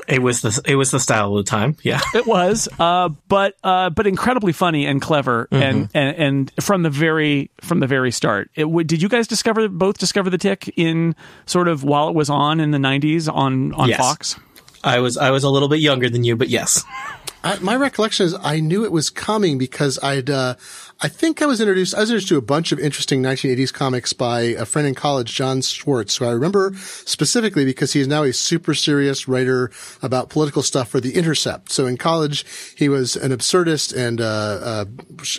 It 0.09 0.23
was 0.23 0.41
the 0.41 0.61
it 0.67 0.77
was 0.77 0.91
the 0.91 0.99
style 0.99 1.37
of 1.37 1.45
the 1.45 1.49
time. 1.51 1.77
Yeah. 1.83 2.01
It 2.15 2.27
was, 2.27 2.69
uh, 2.79 3.11
but 3.29 3.55
uh, 3.63 3.91
but 3.91 4.07
incredibly 4.07 4.53
funny 4.53 4.87
and 4.87 5.01
clever, 5.01 5.47
Mm-hmm. 5.53 5.63
and, 5.63 5.89
and 5.95 6.17
and 6.17 6.53
from 6.65 6.83
the 6.83 6.91
very 6.91 7.51
from 7.61 7.81
the 7.81 7.87
very 7.87 8.11
start. 8.11 8.51
It, 8.55 8.63
w- 8.63 8.83
did 8.83 9.03
you 9.03 9.09
guys 9.11 9.29
discover 9.29 9.69
both 9.69 9.99
discover 9.99 10.31
the 10.31 10.39
tick 10.39 10.73
in 10.77 11.15
sort 11.45 11.69
of 11.69 11.85
while 11.85 12.09
it 12.09 12.15
was 12.15 12.31
on 12.31 12.61
in 12.61 12.71
the 12.71 12.79
'90s 12.79 13.33
on 13.33 13.75
on 13.75 13.91
Yes. 13.91 13.99
Fox? 13.99 14.41
I 14.83 15.01
was 15.01 15.19
I 15.19 15.31
was 15.31 15.45
a 15.45 15.51
little 15.51 15.69
bit 15.69 15.81
younger 15.81 16.09
than 16.09 16.25
you, 16.25 16.35
but 16.35 16.49
yes. 16.49 16.83
I, 17.43 17.59
my 17.61 17.75
recollection 17.75 18.27
is 18.27 18.37
I 18.43 18.61
knew 18.61 18.85
it 18.85 18.93
was 18.93 19.09
coming 19.09 19.57
because 19.57 19.99
I'd, 20.03 20.29
uh, 20.29 20.57
I 21.01 21.09
think 21.09 21.41
I 21.41 21.47
was 21.47 21.61
introduced, 21.61 21.95
I 21.95 22.01
was 22.01 22.11
introduced 22.11 22.29
to 22.29 22.37
a 22.37 22.43
bunch 22.43 22.71
of 22.71 22.79
interesting 22.79 23.23
1980s 23.23 23.73
comics 23.73 24.13
by 24.13 24.41
a 24.41 24.67
friend 24.67 24.87
in 24.87 24.95
college, 24.95 25.35
Jon 25.35 25.63
Schwarz, 25.63 26.19
who 26.19 26.27
I 26.27 26.33
remember 26.33 26.75
specifically 26.77 27.65
because 27.65 27.95
he 27.95 28.01
is 28.01 28.09
now 28.09 28.25
a 28.25 28.33
super 28.35 28.75
serious 28.75 29.27
writer 29.27 29.71
about 30.03 30.29
political 30.29 30.63
stuff 30.63 30.91
for 30.91 31.01
The 31.01 31.15
Intercept. 31.15 31.73
So 31.73 31.87
in 31.87 31.97
college, 31.97 32.45
he 32.77 32.91
was 32.91 33.17
an 33.17 33.33
absurdist 33.33 33.97
and, 33.97 34.21
uh, 34.21 34.25
uh, 34.25 34.85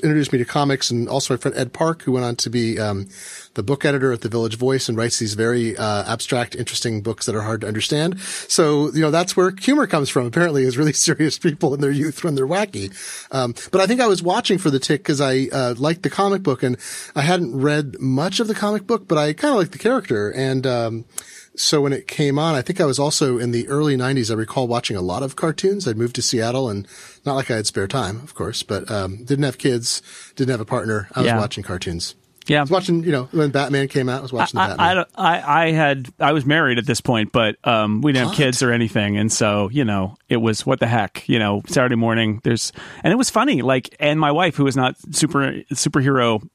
introduced 0.02 0.34
me 0.34 0.40
to 0.40 0.46
comics 0.46 0.90
and 0.90 1.08
also 1.08 1.36
my 1.36 1.38
friend 1.38 1.56
Ed 1.56 1.72
Park, 1.72 2.02
who 2.02 2.14
went 2.14 2.26
on 2.26 2.36
to 2.38 2.50
be, 2.50 2.80
um, 2.80 3.08
the 3.54 3.64
book 3.64 3.84
editor 3.84 4.12
at 4.14 4.22
the 4.22 4.30
Village 4.30 4.56
Voice 4.58 4.88
and 4.88 4.98
writes 4.98 5.20
these 5.20 5.34
very 5.34 5.76
uh, 5.78 6.04
abstract, 6.12 6.56
interesting 6.56 7.02
books 7.02 7.26
that 7.26 7.36
are 7.36 7.42
hard 7.42 7.62
to 7.62 7.68
understand. 7.68 8.20
So, 8.20 8.92
you 8.94 9.02
know, 9.02 9.12
that's 9.12 9.36
where 9.36 9.52
humor 9.60 9.88
comes 9.88 10.10
from. 10.10 10.26
Apparently, 10.26 10.64
is 10.64 10.78
really 10.78 10.94
serious 11.10 11.38
people 11.38 11.74
in 11.74 11.82
their 11.82 11.92
youth 11.92 12.24
when 12.24 12.36
they're 12.36 12.48
wacky. 12.48 12.92
Um, 13.34 13.54
but 13.72 13.82
I 13.82 13.88
think 13.88 14.00
I 14.02 14.08
was 14.08 14.24
watching 14.24 14.58
for 14.58 14.70
the 14.70 14.80
tick 14.80 15.02
because 15.02 15.20
I 15.20 15.48
uh, 15.52 15.76
liked 15.78 16.04
the 16.04 16.10
comic 16.10 16.44
book 16.44 16.64
and 16.64 16.78
I 17.16 17.22
hadn't 17.22 17.60
read 17.60 18.00
much 18.00 18.40
of 18.40 18.48
the 18.48 18.56
comic 18.56 18.88
book, 18.88 19.08
but 19.08 19.18
I 19.18 19.34
kind 19.34 19.52
of 19.54 19.58
liked 19.60 19.72
the 19.74 19.78
character 19.80 20.30
and. 20.32 20.66
Um, 20.66 21.06
so 21.54 21.82
when 21.82 21.92
it 21.92 22.08
came 22.08 22.40
on, 22.40 22.56
I 22.56 22.62
think 22.62 22.80
I 22.80 22.86
was 22.86 22.98
also 22.98 23.38
in 23.38 23.52
the 23.52 23.68
early 23.68 23.98
90s. 23.98 24.32
I 24.32 24.36
recall 24.36 24.70
watching 24.70 24.96
a 24.96 25.02
lot 25.02 25.22
of 25.22 25.36
cartoons. 25.36 25.86
I'd 25.86 25.98
moved 25.98 26.16
to 26.16 26.22
Seattle 26.22 26.70
and 26.70 26.88
not 27.26 27.34
like 27.36 27.52
I 27.52 27.58
had 27.58 27.68
spare 27.68 27.90
time, 27.90 28.22
of 28.22 28.34
course, 28.34 28.64
but 28.64 28.90
um, 28.90 29.18
didn't 29.26 29.44
have 29.44 29.58
kids, 29.58 30.02
didn't 30.38 30.52
have 30.52 30.62
a 30.62 30.66
partner. 30.66 31.10
I 31.14 31.20
was 31.20 31.26
Yeah. 31.28 31.38
watching 31.38 31.62
cartoons. 31.66 32.16
Yeah. 32.52 32.60
I 32.60 32.62
was 32.62 32.72
watching, 32.72 33.04
you 33.04 33.12
know, 33.12 33.24
when 33.32 33.50
Batman 33.50 33.88
came 33.88 34.10
out, 34.10 34.20
I 34.20 34.22
was 34.22 34.34
watching 34.34 34.58
the 34.58 34.64
I, 34.64 34.68
Batman. 34.76 35.06
I, 35.16 35.40
I, 35.40 35.64
I 35.66 35.72
had 35.72 36.10
I 36.20 36.32
was 36.34 36.46
married 36.46 36.78
at 36.78 36.86
this 36.86 37.02
point, 37.02 37.32
but 37.32 37.56
um, 37.66 38.02
we 38.02 38.12
didn't 38.12 38.28
have 38.30 38.38
kids 38.38 38.62
or 38.62 38.72
anything, 38.72 39.18
and 39.18 39.32
so 39.32 39.70
you 39.72 39.84
know 39.86 40.16
it 40.30 40.38
was 40.38 40.66
what 40.66 40.80
the 40.80 40.88
heck, 40.88 41.28
you 41.28 41.40
know, 41.40 41.62
Saturday 41.68 41.96
morning. 41.96 42.42
There's 42.44 42.72
and 43.04 43.12
it 43.12 43.16
was 43.16 43.30
funny, 43.30 43.62
like, 43.62 43.96
and 44.00 44.20
my 44.20 44.32
wife, 44.32 44.56
who 44.56 44.68
is 44.68 44.76
not 44.76 44.96
super 45.14 45.54
superhero 45.74 46.48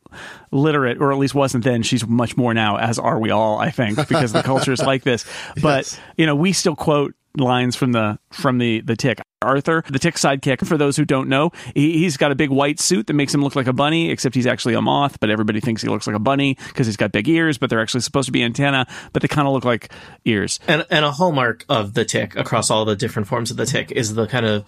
literate, 0.51 0.99
or 1.01 1.13
at 1.13 1.19
least 1.19 1.35
wasn't 1.35 1.65
then, 1.65 1.83
she's 1.83 2.07
much 2.07 2.37
more 2.37 2.55
now, 2.55 2.77
as 2.77 2.99
are 2.99 3.19
we 3.19 3.31
all, 3.31 3.59
I 3.59 3.71
think, 3.71 3.97
because 4.09 4.33
the 4.33 4.43
culture 4.43 4.73
is 4.73 4.81
like 4.83 5.03
this. 5.03 5.25
But 5.63 5.87
Yes. 5.87 6.01
you 6.17 6.27
know, 6.27 6.35
we 6.37 6.53
still 6.53 6.77
quote 6.77 7.15
lines 7.37 7.77
from 7.77 7.93
the 7.93 8.19
from 8.37 8.59
the 8.59 8.81
the 8.81 8.97
tick. 8.97 9.21
Arthur 9.43 9.85
the 9.91 9.99
tick 9.99 10.15
sidekick 10.15 10.67
for 10.67 10.79
those 10.79 10.97
who 10.97 11.05
don't 11.05 11.29
know 11.29 11.53
he, 11.75 11.99
he's 11.99 12.17
got 12.17 12.33
a 12.33 12.35
big 12.35 12.49
white 12.49 12.81
suit 12.81 13.07
that 13.07 13.13
makes 13.13 13.35
him 13.35 13.43
look 13.43 13.55
like 13.55 13.67
a 13.67 13.73
bunny 13.73 14.11
except 14.11 14.35
he's 14.35 14.47
actually 14.47 14.73
a 14.73 14.81
moth 14.81 15.21
but 15.21 15.29
everybody 15.29 15.61
thinks 15.61 15.83
he 15.83 15.89
looks 15.89 16.07
like 16.07 16.17
a 16.17 16.19
bunny 16.19 16.57
because 16.69 16.87
he's 16.87 16.97
got 16.97 17.13
big 17.13 17.29
ears 17.29 17.59
but 17.59 17.69
they're 17.69 17.83
actually 17.83 18.01
supposed 18.01 18.27
to 18.27 18.33
be 18.33 18.43
antenna 18.43 18.87
but 19.13 19.21
they 19.21 19.29
kind 19.29 19.47
of 19.47 19.53
look 19.53 19.65
like 19.65 19.93
ears. 20.25 20.59
And 20.67 20.87
and 20.91 21.05
a 21.05 21.13
hallmark 21.13 21.65
of 21.69 21.95
the 21.95 22.05
tick 22.05 22.35
across 22.35 22.71
all 22.71 22.85
the 22.85 22.97
different 22.97 23.29
forms 23.29 23.51
of 23.51 23.57
the 23.57 23.67
tick 23.67 23.93
is 23.93 24.15
the 24.15 24.27
kind 24.27 24.47
of 24.47 24.65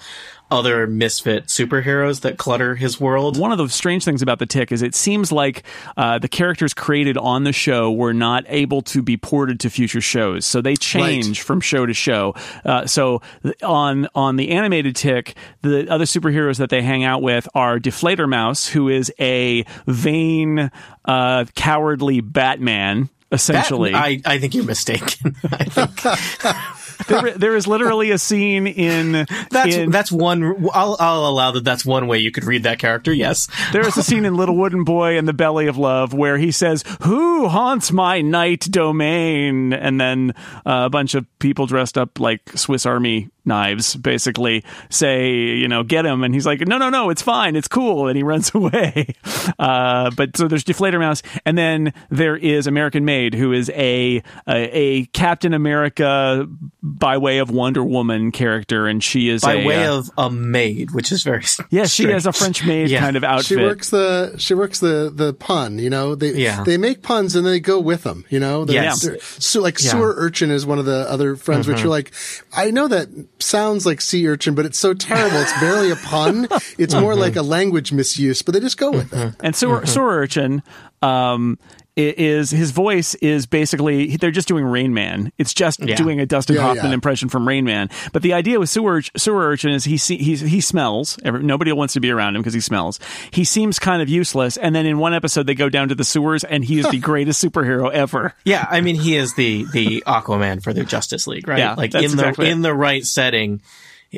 other 0.51 0.87
misfit 0.87 1.47
superheroes 1.47 2.23
that 2.23 2.39
clutter 2.39 2.75
his 2.75 2.99
world. 2.99 3.39
one 3.39 3.53
of 3.53 3.59
the 3.59 3.69
strange 3.69 4.05
things 4.05 4.23
about 4.23 4.39
the 4.39 4.47
tick 4.47 4.73
is 4.73 4.81
it 4.81 4.95
seems 4.95 5.31
like 5.31 5.63
uh, 5.97 6.19
the 6.19 6.29
characters 6.29 6.73
created 6.73 7.19
on 7.19 7.45
the 7.45 7.53
show 7.53 7.93
were 7.93 8.15
not 8.15 8.45
able 8.49 8.81
to 8.81 9.03
be 9.03 9.17
ported 9.17 9.61
to 9.61 9.69
future 9.69 10.01
shows. 10.01 10.47
So 10.47 10.63
they 10.63 10.75
change 10.75 11.43
from 11.43 11.61
show 11.61 11.85
to 11.85 11.93
show. 11.93 12.35
Uh, 12.65 12.87
so 12.87 13.21
on 13.63 14.09
on 14.15 14.37
the 14.37 14.51
animated 14.51 14.95
tick 14.97 15.37
the 15.63 15.89
other 15.89 16.05
superheroes 16.05 16.59
that 16.59 16.71
they 16.71 16.83
hang 16.83 17.05
out 17.05 17.23
with 17.23 17.49
are 17.55 17.79
Die 17.79 17.91
Fledermaus 17.91 18.69
who 18.69 18.89
is 18.89 19.13
a 19.21 19.65
vain 19.87 20.71
uh, 21.05 21.45
cowardly 21.55 22.21
batman 22.21 23.03
That- 23.31 23.35
essentially 23.37 23.95
I, 23.95 24.21
I 24.25 24.39
think 24.39 24.55
you're 24.55 24.65
mistaken. 24.65 25.37
I 25.45 25.65
think 25.65 27.07
there, 27.09 27.31
there 27.39 27.57
is 27.57 27.67
literally 27.67 28.11
a 28.11 28.19
scene 28.19 28.67
in 28.67 29.27
that's 29.51 29.75
in, 29.75 29.91
that's 29.91 30.11
one. 30.11 30.67
I'll 30.73 30.97
I'll 30.99 31.27
allow 31.27 31.53
that. 31.53 31.65
That's 31.65 31.85
one 31.85 32.07
way 32.09 32.19
you 32.19 32.31
could 32.31 32.45
read 32.45 32.65
that 32.65 32.79
character. 32.79 33.13
Yes. 33.13 33.47
There 33.73 33.87
is 33.87 33.97
a 33.97 34.03
scene 34.03 34.25
in 34.25 34.35
Little 34.35 34.57
Wooden 34.57 34.83
Boy 34.85 35.17
and 35.17 35.27
the 35.29 35.33
Belly 35.33 35.69
of 35.69 35.77
Love 35.77 36.13
where 36.13 36.39
he 36.39 36.51
says, 36.51 36.85
"Who 37.03 37.49
haunts 37.49 37.93
my 37.93 38.21
night 38.21 38.67
domain?" 38.71 39.73
And 39.73 40.01
then 40.01 40.35
uh, 40.67 40.87
a 40.87 40.91
bunch 40.91 41.15
of 41.15 41.27
people 41.39 41.67
dressed 41.67 41.97
up 41.97 42.19
like 42.19 42.41
Swiss 42.57 42.85
Army 42.85 43.29
knives 43.49 43.97
basically 43.97 44.63
say, 44.91 45.31
you 45.31 45.67
know, 45.67 45.83
get 45.83 46.07
him. 46.07 46.23
And 46.23 46.33
he's 46.33 46.47
like, 46.47 46.61
no, 46.61 46.79
no, 46.79 46.89
no, 46.91 47.11
it's 47.11 47.23
fine, 47.23 47.57
it's 47.57 47.67
cool, 47.69 48.07
and 48.07 48.17
he 48.17 48.23
runs 48.33 48.55
away. 48.55 49.15
Uh, 49.59 50.11
but 50.17 50.37
so 50.37 50.47
there's 50.47 50.63
Die 50.65 50.73
Fledermaus, 50.73 51.23
and 51.45 51.59
then 51.59 51.93
there 52.11 52.37
is 52.37 52.67
American 52.67 53.05
Maid, 53.05 53.35
who 53.35 53.53
is 53.53 53.69
a 53.71 54.23
a, 54.49 54.79
a 54.79 55.05
Captain 55.07 55.53
America 55.53 56.47
by 56.83 57.19
way 57.19 57.39
of 57.39 57.51
Wonder 57.51 57.83
Woman 57.83 58.31
character, 58.31 58.87
and 58.87 59.03
she 59.03 59.29
is 59.29 59.43
By 59.43 59.55
a, 59.55 59.67
way 59.67 59.85
uh, 59.87 59.99
of 59.99 60.11
a 60.17 60.31
maid, 60.31 60.93
which 60.93 61.11
is 61.13 61.23
very 61.23 61.43
yeah, 61.71 61.87
she 61.87 62.05
has 62.05 62.25
a. 62.27 62.33
French 62.39 62.65
maid 62.65 62.89
Yeah. 62.89 63.01
kind 63.01 63.17
of 63.17 63.25
outfit. 63.25 63.47
She 63.47 63.57
works 63.57 63.91
the 63.91 64.35
she 64.39 64.55
works 64.55 64.79
the 64.79 65.11
the 65.13 65.33
pun. 65.33 65.79
You 65.81 65.91
know, 65.91 66.15
they 66.15 66.35
Yeah. 66.35 66.63
they 66.63 66.77
make 66.77 67.03
puns 67.03 67.35
and 67.35 67.45
they 67.45 67.59
go 67.59 67.81
with 67.81 68.05
them. 68.05 68.25
You 68.29 68.39
know, 68.39 68.65
They're- 68.65 68.83
Yes. 68.83 69.03
they're- 69.03 69.19
So 69.21 69.61
like 69.61 69.79
Yeah. 69.83 69.91
Mm-hmm. 69.91 69.99
sewer 69.99 70.15
urchin 70.19 70.51
is 70.53 70.65
one 70.67 70.79
of 70.79 70.85
the 70.85 71.11
other 71.11 71.35
friends, 71.35 71.67
which 71.67 71.81
you're 71.81 71.89
like, 71.89 72.13
I 72.57 72.71
know 72.71 72.87
that 72.89 73.09
sounds 73.41 73.87
like 73.87 74.01
sea 74.01 74.27
urchin, 74.29 74.55
but 74.55 74.67
it's 74.67 74.79
so 74.79 74.95
terrible. 74.95 75.37
It's 75.39 75.59
barely 75.61 75.91
a 75.91 75.97
pun. 75.97 76.49
It's 76.79 76.95
more 76.95 77.13
Mm-hmm. 77.13 77.21
like 77.21 77.37
a 77.37 77.43
language 77.43 77.93
misuse, 77.93 78.43
but 78.43 78.53
they 78.55 78.61
just 78.61 78.77
go 78.79 78.91
with 78.91 79.13
it. 79.13 79.35
And 79.41 79.55
sewer, 79.57 79.85
sewer 79.87 80.19
urchin 80.19 80.63
um, 81.03 81.59
is 81.99 82.51
his 82.51 82.71
voice 82.71 83.15
is 83.17 83.47
basically 83.47 84.17
they're 84.17 84.31
just 84.31 84.49
doing 84.49 84.65
Rain 84.65 84.95
Man. 84.95 85.33
It's 85.39 85.53
just 85.53 85.81
Yeah. 85.81 85.97
doing 85.97 86.21
a 86.21 86.27
Dustin 86.27 86.57
Yeah, 86.57 86.63
Hoffman 86.63 86.87
yeah. 86.87 86.95
impression 86.95 87.29
from 87.29 87.47
Rain 87.47 87.65
Man. 87.65 87.91
But 88.13 88.23
the 88.23 88.33
idea 88.33 88.59
with 88.61 88.69
sewer 88.71 89.01
Urch- 89.01 89.11
sewer 89.19 89.49
urchin 89.49 89.71
is 89.71 89.85
he 89.85 89.97
see, 89.97 90.17
he's, 90.17 90.41
he 90.41 90.61
smells. 90.61 91.19
Every, 91.25 91.43
nobody 91.43 91.73
wants 91.73 91.95
to 91.95 92.01
be 92.01 92.11
around 92.11 92.37
him 92.37 92.43
because 92.43 92.55
he 92.55 92.61
smells. 92.61 93.01
He 93.33 93.45
seems 93.45 93.79
kind 93.79 94.01
of 94.03 94.09
useless. 94.09 94.57
And 94.57 94.75
then 94.75 94.87
in 94.87 94.99
one 94.99 95.13
episode 95.15 95.47
they 95.47 95.55
go 95.55 95.69
down 95.69 95.89
to 95.89 95.95
the 95.95 96.05
sewers 96.05 96.45
and 96.45 96.65
he 96.65 96.79
is 96.79 96.89
the 96.89 96.99
greatest 96.99 97.43
superhero 97.45 97.91
ever. 97.93 98.35
Yeah, 98.45 98.67
I 98.71 98.81
mean 98.81 98.95
he 98.97 99.17
is 99.17 99.35
the 99.35 99.65
the 99.73 100.03
Aquaman 100.07 100.63
for 100.63 100.73
the 100.73 100.85
Justice 100.85 101.27
League, 101.27 101.49
right? 101.49 101.59
Yeah, 101.59 101.75
like 101.75 101.91
that's 101.91 102.13
in 102.13 102.17
the 102.17 102.29
it. 102.29 102.39
in 102.39 102.63
the 102.63 102.75
right 102.75 103.05
setting. 103.05 103.61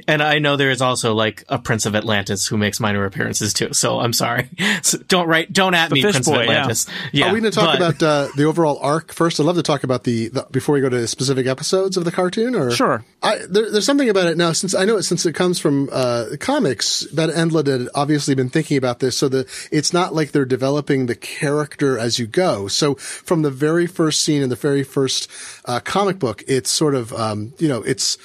And 0.06 0.22
I 0.22 0.38
know 0.38 0.56
there 0.56 0.70
is 0.70 0.80
also 0.80 1.14
like 1.14 1.44
a 1.48 1.58
Prince 1.58 1.84
of 1.84 1.96
Atlantis 1.96 2.46
who 2.46 2.56
makes 2.56 2.78
minor 2.78 3.04
appearances 3.04 3.52
too. 3.52 3.72
So 3.72 3.98
I'm 4.00 4.12
sorry. 4.12 4.48
So 4.82 4.98
don't 4.98 5.26
write 5.26 5.52
don't 5.52 5.74
at 5.74 5.90
me 5.90 6.00
fish 6.00 6.12
Prince 6.12 6.28
boy, 6.28 6.40
of 6.42 6.46
yeah. 6.46 6.52
Atlantis. 6.52 6.86
Yeah. 7.12 7.26
Are 7.26 7.34
we 7.34 7.40
going 7.40 7.52
to 7.52 7.58
talk 7.58 7.78
but- 7.78 7.96
about 7.96 8.02
uh, 8.02 8.28
the 8.36 8.44
overall 8.44 8.78
arc 8.78 9.12
first? 9.12 9.40
I'd 9.40 9.46
love 9.46 9.56
to 9.56 9.62
talk 9.62 9.82
about 9.84 10.04
the, 10.04 10.28
the 10.28 10.46
before 10.50 10.74
we 10.74 10.80
go 10.80 10.88
to 10.88 11.06
specific 11.08 11.46
episodes 11.46 11.96
of 11.96 12.04
the 12.04 12.12
cartoon. 12.12 12.54
Or 12.54 12.70
Sure. 12.70 13.04
I, 13.22 13.38
there, 13.48 13.70
there's 13.70 13.84
something 13.84 14.08
about 14.08 14.26
it 14.28 14.36
now. 14.36 14.52
Since 14.52 14.74
I 14.74 14.84
know 14.84 14.96
it, 14.96 15.02
since 15.02 15.26
it 15.26 15.34
comes 15.34 15.58
from 15.58 15.88
uh, 15.92 16.26
comics, 16.38 17.04
Ben 17.08 17.28
Edlund 17.30 17.66
had 17.66 17.88
obviously 17.94 18.34
been 18.34 18.48
thinking 18.48 18.76
about 18.76 19.00
this, 19.00 19.16
so 19.18 19.28
that 19.28 19.48
it's 19.72 19.92
not 19.92 20.14
like 20.14 20.30
they're 20.32 20.44
developing 20.44 21.06
the 21.06 21.16
character 21.16 21.98
as 21.98 22.18
you 22.18 22.26
go. 22.26 22.68
So 22.68 22.94
from 22.94 23.42
the 23.42 23.50
very 23.50 23.86
first 23.86 24.22
scene 24.22 24.40
in 24.42 24.48
the 24.48 24.56
very 24.56 24.84
first 24.84 25.28
uh, 25.66 25.80
comic 25.80 26.18
book, 26.18 26.42
it's 26.46 26.70
sort 26.70 26.94
of 26.94 27.12
um, 27.12 27.52
you 27.58 27.68
know 27.68 27.82
it's 27.82 28.16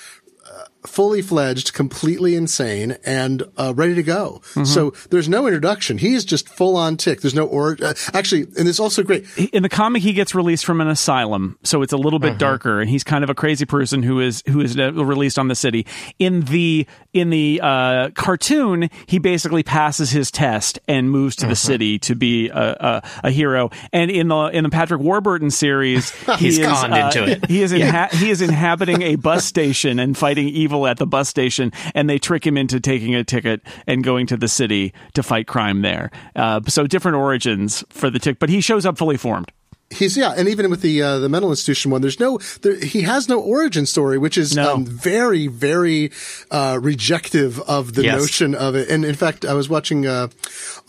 fully 0.87 1.21
fledged, 1.21 1.73
completely 1.73 2.35
insane, 2.35 2.97
and 3.05 3.43
uh, 3.57 3.73
ready 3.75 3.95
to 3.95 4.03
go. 4.03 4.41
So 4.63 4.91
there's 5.09 5.27
no 5.29 5.47
introduction. 5.47 5.97
He's 5.97 6.25
just 6.25 6.47
full 6.49 6.75
on 6.77 6.97
tick. 6.97 7.21
There's 7.21 7.35
no 7.35 7.45
or 7.45 7.77
uh, 7.81 7.93
actually, 8.13 8.43
and 8.57 8.67
it's 8.67 8.79
also 8.79 9.03
great. 9.03 9.25
in 9.53 9.63
the 9.63 9.69
comic 9.69 10.01
he 10.01 10.13
gets 10.13 10.33
released 10.35 10.65
from 10.65 10.81
an 10.81 10.87
asylum 10.87 11.57
so 11.63 11.81
it's 11.81 11.93
a 11.93 11.97
little 11.97 12.19
bit 12.19 12.37
darker 12.37 12.79
and 12.81 12.89
he's 12.89 13.03
kind 13.03 13.23
of 13.23 13.29
a 13.29 13.35
crazy 13.35 13.65
person 13.65 14.03
who 14.03 14.19
is 14.19 14.43
who 14.47 14.61
is 14.61 14.77
uh, 14.77 14.91
released 14.93 15.37
on 15.39 15.47
the 15.47 15.55
city 15.55 15.85
in 16.19 16.41
the 16.41 16.85
in 17.13 17.29
the 17.29 17.59
uh, 17.63 18.09
cartoon 18.15 18.89
he 19.07 19.19
basically 19.19 19.63
passes 19.63 20.11
his 20.11 20.29
test 20.31 20.79
and 20.87 21.09
moves 21.11 21.35
to 21.35 21.45
the 21.47 21.55
city 21.55 21.97
to 21.99 22.15
be 22.15 22.49
a, 22.49 22.53
a, 22.79 23.01
a 23.25 23.31
hero 23.31 23.69
and 23.93 24.11
in 24.11 24.27
the 24.27 24.45
in 24.47 24.63
the 24.63 24.69
Patrick 24.69 25.01
Warburton 25.01 25.51
series 25.51 26.09
he 26.37 26.45
He's 26.45 26.59
is 26.59 26.67
conned 26.67 26.93
uh, 26.93 26.97
into 27.07 27.23
it. 27.31 27.45
he 27.47 27.61
is 27.61 27.71
inha- 27.73 28.11
he 28.11 28.29
is 28.29 28.41
inhabiting 28.41 29.01
a 29.01 29.15
bus 29.15 29.45
station 29.45 29.99
and 29.99 30.17
fighting 30.17 30.47
evil 30.49 30.74
at 30.83 30.97
the 30.97 31.07
bus 31.07 31.29
station 31.29 31.71
and 31.93 32.09
they 32.09 32.17
trick 32.17 32.45
him 32.45 32.57
into 32.57 32.79
taking 32.79 33.15
a 33.15 33.23
ticket 33.23 33.61
and 33.87 34.03
going 34.03 34.27
to 34.27 34.37
the 34.37 34.47
city 34.47 34.93
to 35.13 35.23
fight 35.23 35.47
crime 35.47 35.81
there. 35.81 36.11
Uh, 36.35 36.59
so 36.67 36.85
different 36.87 37.17
origins 37.17 37.83
for 37.89 38.09
the 38.09 38.19
tick 38.19 38.39
but 38.39 38.49
he 38.49 38.61
shows 38.61 38.85
up 38.85 38.97
fully 38.97 39.17
formed 39.17 39.51
He's 39.91 40.17
yeah, 40.17 40.33
and 40.35 40.49
even 40.49 40.69
with 40.71 40.81
the 40.81 40.99
uh, 41.01 41.19
the 41.19 41.29
mental 41.29 41.51
institution 41.51 41.91
one, 41.91 42.01
there's 42.01 42.19
no 42.19 42.39
there, 42.63 42.75
he 42.79 43.01
has 43.03 43.29
no 43.29 43.39
origin 43.39 43.85
story, 43.85 44.17
which 44.17 44.35
is 44.35 44.55
No. 44.55 44.73
um, 44.73 44.85
very 44.85 45.45
very 45.45 46.11
uh, 46.49 46.79
rejective 46.81 47.59
of 47.61 47.93
the 47.93 48.03
Yes. 48.03 48.19
notion 48.19 48.55
of 48.55 48.73
it. 48.75 48.89
And 48.89 49.05
in 49.05 49.13
fact, 49.13 49.45
I 49.45 49.53
was 49.53 49.69
watching 49.69 50.07
uh, 50.07 50.29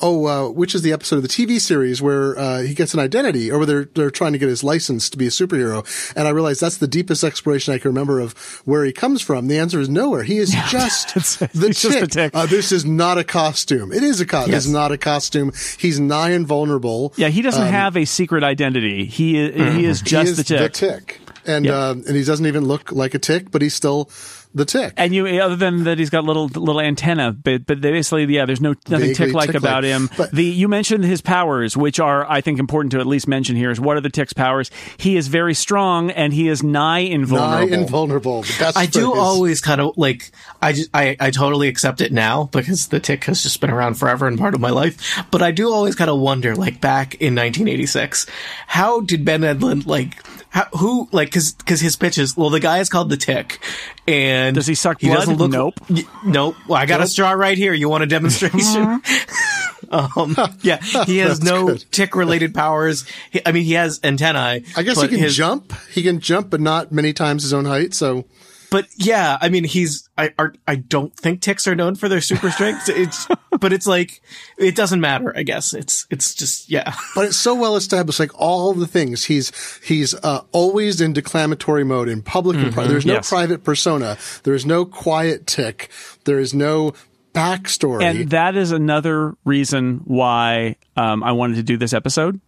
oh, 0.01 0.27
uh, 0.27 0.49
which 0.51 0.75
is 0.75 0.81
the 0.81 0.93
episode 0.95 1.17
of 1.17 1.23
the 1.23 1.29
TV 1.29 1.61
series 1.61 2.01
where 2.01 2.39
uh, 2.39 2.63
he 2.63 2.73
gets 2.73 2.95
an 2.95 3.01
identity, 3.01 3.51
or 3.51 3.59
where 3.59 3.67
they're 3.67 3.85
they're 3.95 4.11
trying 4.11 4.33
to 4.33 4.39
get 4.39 4.49
his 4.49 4.65
license 4.65 5.11
to 5.11 5.19
be 5.19 5.27
a 5.27 5.31
superhero. 5.31 5.85
And 6.17 6.27
I 6.27 6.31
realized 6.31 6.63
that's 6.63 6.79
the 6.79 6.89
deepest 6.89 7.23
exploration 7.23 7.75
I 7.75 7.79
can 7.79 7.91
remember 7.91 8.19
of 8.19 8.33
where 8.65 8.83
he 8.87 8.93
comes 8.93 9.21
from. 9.21 9.47
The 9.49 9.59
answer 9.59 9.79
is 9.79 9.91
nowhere. 9.91 10.23
He 10.23 10.39
is 10.39 10.51
just 10.71 11.13
the 11.53 11.69
just 11.69 11.83
tick. 11.83 12.11
tick. 12.11 12.31
Uh, 12.35 12.47
this 12.47 12.73
is 12.73 12.87
not 12.87 13.19
a 13.19 13.25
costume. 13.25 13.93
It 13.93 14.03
is 14.03 14.21
a 14.23 14.27
costume. 14.27 14.53
Yes. 14.53 14.65
It's 14.65 14.73
not 14.73 14.91
a 14.91 14.97
costume. 14.99 15.53
He's 15.79 16.01
nigh 16.01 16.31
invulnerable. 16.31 17.13
Yeah, 17.19 17.29
he 17.29 17.43
doesn't 17.43 17.67
have 17.67 17.95
a 17.99 18.07
secret 18.07 18.43
identity. 18.43 18.86
He 19.05 19.39
is, 19.39 19.75
he 19.77 19.85
is 19.85 20.01
just 20.01 20.25
He 20.27 20.31
is 20.31 20.37
the 20.39 20.45
tick. 20.45 20.73
tick. 20.73 21.21
and 21.47 21.65
Yeah. 21.65 21.89
um, 21.91 22.05
and 22.07 22.17
he 22.17 22.25
doesn't 22.25 22.47
even 22.47 22.65
look 22.67 22.93
like 22.93 23.15
a 23.15 23.19
tick, 23.19 23.51
but 23.51 23.63
he's 23.63 23.75
still 23.75 24.11
the 24.55 24.65
tick. 24.65 24.95
And 24.97 25.15
you, 25.15 25.27
other 25.41 25.57
than 25.57 25.85
that, 25.85 25.99
he's 25.99 26.11
got 26.11 26.25
little 26.25 26.47
little 26.49 26.81
antenna, 26.81 27.33
but 27.33 27.67
but 27.67 27.81
basically, 27.81 28.25
yeah, 28.25 28.47
there's 28.47 28.61
no 28.61 28.75
nothing 28.89 29.15
tick 29.15 29.33
like 29.33 29.55
about 29.55 29.85
him. 29.85 30.09
But- 30.17 30.33
the 30.33 30.45
you 30.45 30.69
mentioned 30.69 31.05
his 31.05 31.21
powers, 31.21 31.77
which 31.77 32.01
are 32.01 32.31
I 32.31 32.41
think 32.41 32.59
important 32.59 32.93
to 32.93 33.01
at 33.01 33.07
least 33.07 33.29
mention 33.29 33.57
here. 33.57 33.71
Is 33.71 33.81
what 33.81 33.97
are 33.97 34.01
the 34.01 34.11
tick's 34.11 34.33
powers? 34.33 34.71
He 34.97 35.17
is 35.17 35.29
very 35.29 35.55
strong, 35.55 36.11
and 36.11 36.33
he 36.33 36.49
is 36.49 36.63
nigh 36.63 37.01
invulnerable. 37.01 37.69
Nigh 37.69 37.75
invulnerable. 37.77 38.07
invulnerable. 38.07 38.43
The 38.43 38.57
best 38.59 38.77
I 38.77 38.87
do 38.87 39.11
phrase. 39.11 39.21
always 39.21 39.61
kind 39.61 39.81
of 39.81 39.97
like 39.97 40.31
I 40.63 40.73
just 40.73 40.91
I, 40.95 41.17
I 41.21 41.31
totally 41.31 41.69
accept 41.69 42.01
it 42.01 42.13
now 42.13 42.45
because 42.45 42.89
the 42.89 43.01
tick 43.01 43.25
has 43.25 43.43
just 43.43 43.61
been 43.61 43.71
around 43.71 43.95
forever 43.95 44.27
and 44.27 44.39
part 44.39 44.55
of 44.55 44.61
my 44.61 44.71
life. 44.71 45.23
But 45.31 45.43
I 45.43 45.51
do 45.51 45.73
always 45.73 45.95
kind 45.95 46.11
of 46.11 46.19
wonder, 46.19 46.55
like 46.57 46.81
back 46.81 47.15
in 47.17 47.35
1986, 47.35 48.27
how 48.67 49.01
did 49.01 49.25
Ben 49.25 49.43
Edlund 49.43 49.87
like 49.87 50.23
how, 50.57 50.65
who 50.79 51.07
like 51.13 51.29
because 51.29 51.53
because 51.53 51.81
his 51.81 51.97
pitches? 51.97 52.35
Well, 52.35 52.49
the 52.49 52.61
guy 52.61 52.79
is 52.79 52.89
called 52.89 53.11
the 53.11 53.17
Tick, 53.19 53.63
and 54.09 54.55
Does 54.55 54.67
he 54.67 54.75
suck 54.75 55.01
He 55.03 55.09
doesn't 55.09 55.37
blood? 55.37 55.51
look 55.51 55.53
Nope. 55.53 55.75
Y- 55.91 56.05
nope. 56.25 56.57
Well, 56.67 56.79
I 56.81 56.87
got 56.87 57.03
a 57.03 57.07
straw 57.07 57.33
right 57.33 57.59
here. 57.59 57.75
You 57.75 57.91
want 57.91 58.05
a 58.05 58.07
demonstration? 58.07 59.03
um, 59.91 60.35
yeah, 60.63 60.79
he 61.05 61.19
has 61.27 61.43
no 61.43 61.67
good. 61.69 61.85
tick 61.91 62.17
related 62.17 62.55
powers. 62.55 63.07
He, 63.31 63.41
I 63.45 63.53
mean, 63.53 63.65
he 63.65 63.75
has 63.75 64.01
antennae. 64.03 64.65
I 64.77 64.83
guess 64.83 65.01
he 65.01 65.09
can 65.09 65.19
his- 65.19 65.37
jump. 65.37 65.75
He 65.93 66.03
can 66.03 66.21
jump, 66.21 66.49
but 66.49 66.61
not 66.63 66.91
many 66.91 67.13
times 67.13 67.43
his 67.43 67.53
own 67.53 67.67
height. 67.67 67.93
So 67.93 68.25
But 68.71 68.89
yeah, 68.97 69.39
I 69.41 69.49
mean, 69.49 69.65
he's 69.65 70.09
I 70.19 70.33
are, 70.39 70.55
I 70.67 70.77
don't 70.77 71.15
think 71.15 71.41
ticks 71.41 71.67
are 71.67 71.75
known 71.75 71.95
for 71.95 72.09
their 72.09 72.21
super 72.21 72.51
strength. 72.51 72.89
It's 72.97 73.29
but 73.61 73.73
it's 73.73 73.87
like 73.87 74.23
it 74.59 74.75
doesn't 74.75 75.01
matter. 75.01 75.33
I 75.37 75.43
guess 75.43 75.75
it's 75.75 76.07
it's 76.11 76.35
just 76.35 76.71
yeah. 76.71 76.95
but 77.15 77.27
it's 77.27 77.37
so 77.37 77.55
well 77.55 77.77
established, 77.77 78.19
like 78.19 78.39
all 78.39 78.73
the 78.73 78.87
things. 78.87 79.25
He's 79.25 79.53
he's 79.83 80.15
uh, 80.15 80.43
always 80.53 81.01
in 81.01 81.13
declamatory 81.13 81.85
mode 81.85 82.09
in 82.09 82.23
public 82.23 82.57
and 82.57 82.73
private. 82.73 82.89
There's 82.91 83.07
no 83.07 83.15
yes. 83.15 83.29
private 83.29 83.65
persona. 83.65 84.17
There's 84.45 84.65
no 84.67 84.85
quiet 84.85 85.47
tick. 85.47 85.91
There 86.25 86.39
is 86.39 86.55
no 86.55 86.93
backstory. 87.35 88.03
and 88.03 88.31
that 88.31 88.57
is 88.57 88.73
another 88.73 89.35
reason 89.45 90.01
why 90.05 90.77
um, 90.97 91.23
I 91.23 91.33
wanted 91.33 91.57
to 91.57 91.63
do 91.63 91.77
this 91.77 91.93
episode. 91.93 92.41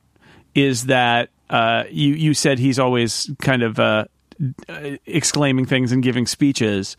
Is 0.55 0.87
that 0.87 1.29
uh, 1.51 1.85
you 1.91 2.15
you 2.15 2.35
said 2.35 2.59
he's 2.59 2.79
always 2.79 3.31
kind 3.39 3.63
of 3.63 3.79
uh, 3.79 4.07
exclaiming 5.07 5.66
things 5.66 5.92
and 5.92 6.02
giving 6.02 6.26
speeches. 6.26 6.97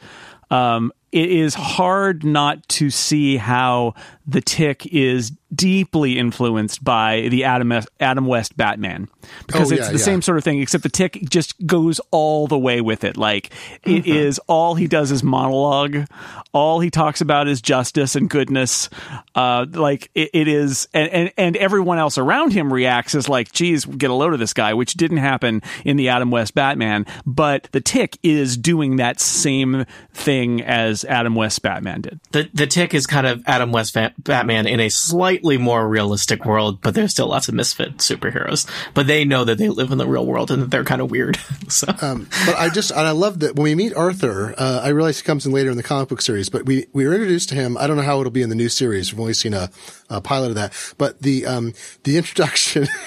Um, 0.52 0.92
it 1.12 1.30
is 1.32 1.54
hard 1.56 2.24
not 2.24 2.68
to 2.70 2.90
see 2.90 3.38
how 3.38 3.94
the 4.28 4.42
Tick 4.42 4.86
is 4.88 5.32
deeply 5.56 6.20
influenced 6.20 6.84
by 6.84 7.28
the 7.32 7.44
Adam 7.44 7.74
Adam 8.00 8.26
West 8.28 8.56
Batman 8.56 9.08
because 9.48 9.72
Oh, 9.72 9.76
it's 9.76 9.86
yeah, 9.88 9.92
the 9.92 9.98
yeah. 9.98 10.04
same 10.06 10.22
sort 10.22 10.38
of 10.38 10.44
thing, 10.44 10.62
except 10.62 10.84
the 10.84 10.90
Tick 10.90 11.20
just 11.28 11.56
goes 11.66 12.00
all 12.12 12.46
the 12.46 12.58
way 12.58 12.82
with 12.82 13.04
it. 13.04 13.18
Like 13.18 13.48
it 13.84 14.04
Mm-hmm. 14.04 14.12
is 14.12 14.40
all 14.48 14.76
he 14.76 14.86
does 14.88 15.10
is 15.12 15.24
monologue. 15.24 16.06
All 16.54 16.80
he 16.80 16.92
talks 16.92 17.22
about 17.22 17.48
is 17.48 17.62
justice 17.62 18.16
and 18.16 18.30
goodness. 18.30 18.90
Uh, 19.34 19.66
like 19.72 20.12
it, 20.14 20.30
it 20.34 20.48
is, 20.48 20.88
and, 20.94 21.10
and 21.10 21.32
and 21.38 21.58
everyone 21.58 21.98
else 21.98 22.18
around 22.20 22.54
him 22.54 22.72
reacts 22.72 23.16
as 23.16 23.28
like, 23.28 23.52
"Geez, 23.52 23.86
get 23.86 24.12
a 24.12 24.14
load 24.14 24.34
of 24.34 24.40
this 24.40 24.54
guy," 24.54 24.74
which 24.76 24.94
didn't 24.94 25.18
happen 25.18 25.62
in 25.86 25.98
the 25.98 26.10
Adam 26.10 26.30
West 26.30 26.54
Batman. 26.54 27.06
But 27.26 27.68
the 27.72 27.82
Tick 27.82 28.20
is 28.22 28.56
doing 28.58 28.98
that 28.98 29.20
same 29.20 29.86
thing 30.14 30.62
as 30.62 30.99
Adam 31.06 31.36
West 31.36 31.62
Batman 31.62 32.02
did. 32.02 32.20
The 32.32 32.50
the 32.54 32.68
tick 32.68 32.94
is 32.94 33.08
kind 33.08 33.28
of 33.28 33.44
Adam 33.46 33.72
West 33.72 33.94
fa- 33.94 34.14
Batman 34.18 34.68
in 34.68 34.80
a 34.80 34.90
slightly 34.90 35.58
more 35.58 35.88
realistic 35.88 36.46
world, 36.46 36.82
but 36.82 36.94
there's 36.94 37.12
still 37.12 37.28
lots 37.28 37.48
of 37.48 37.56
misfit 37.56 37.98
superheroes. 37.98 38.70
But 38.94 39.08
they 39.08 39.26
know 39.26 39.44
that 39.44 39.58
they 39.58 39.70
live 39.70 39.92
in 39.92 39.98
the 39.98 40.08
real 40.08 40.26
world 40.26 40.52
and 40.52 40.64
that 40.64 40.72
they're 40.72 40.84
kind 40.84 41.02
of 41.02 41.12
weird. 41.12 41.38
so 41.68 41.88
but 41.88 42.56
I 42.58 42.70
just 42.70 42.92
and 42.92 43.02
I 43.02 43.12
love 43.12 43.40
that 43.40 43.56
when 43.56 43.64
we 43.64 43.76
meet 43.76 43.94
Arthur, 43.94 44.54
uh, 44.58 44.82
I 44.84 44.90
realize 44.90 45.20
he 45.20 45.24
comes 45.24 45.46
in 45.46 45.52
later 45.52 45.70
in 45.70 45.78
the 45.78 45.84
comic 45.84 46.10
book 46.10 46.22
series, 46.22 46.50
but 46.50 46.66
we 46.66 46.88
we 46.94 47.06
were 47.06 47.14
introduced 47.14 47.50
to 47.50 47.56
him. 47.56 47.78
I 47.78 47.88
don't 47.88 47.98
know 47.98 48.04
how 48.04 48.20
it'll 48.20 48.32
be 48.32 48.42
in 48.42 48.50
the 48.50 48.56
new 48.56 48.70
series. 48.70 49.12
We've 49.14 49.20
only 49.20 49.34
seen 49.34 49.54
a, 49.54 49.70
a 50.10 50.22
pilot 50.22 50.50
of 50.50 50.56
that, 50.56 50.94
but 50.98 51.22
the 51.22 51.46
um 51.46 51.74
the 52.04 52.18
introduction. 52.18 52.88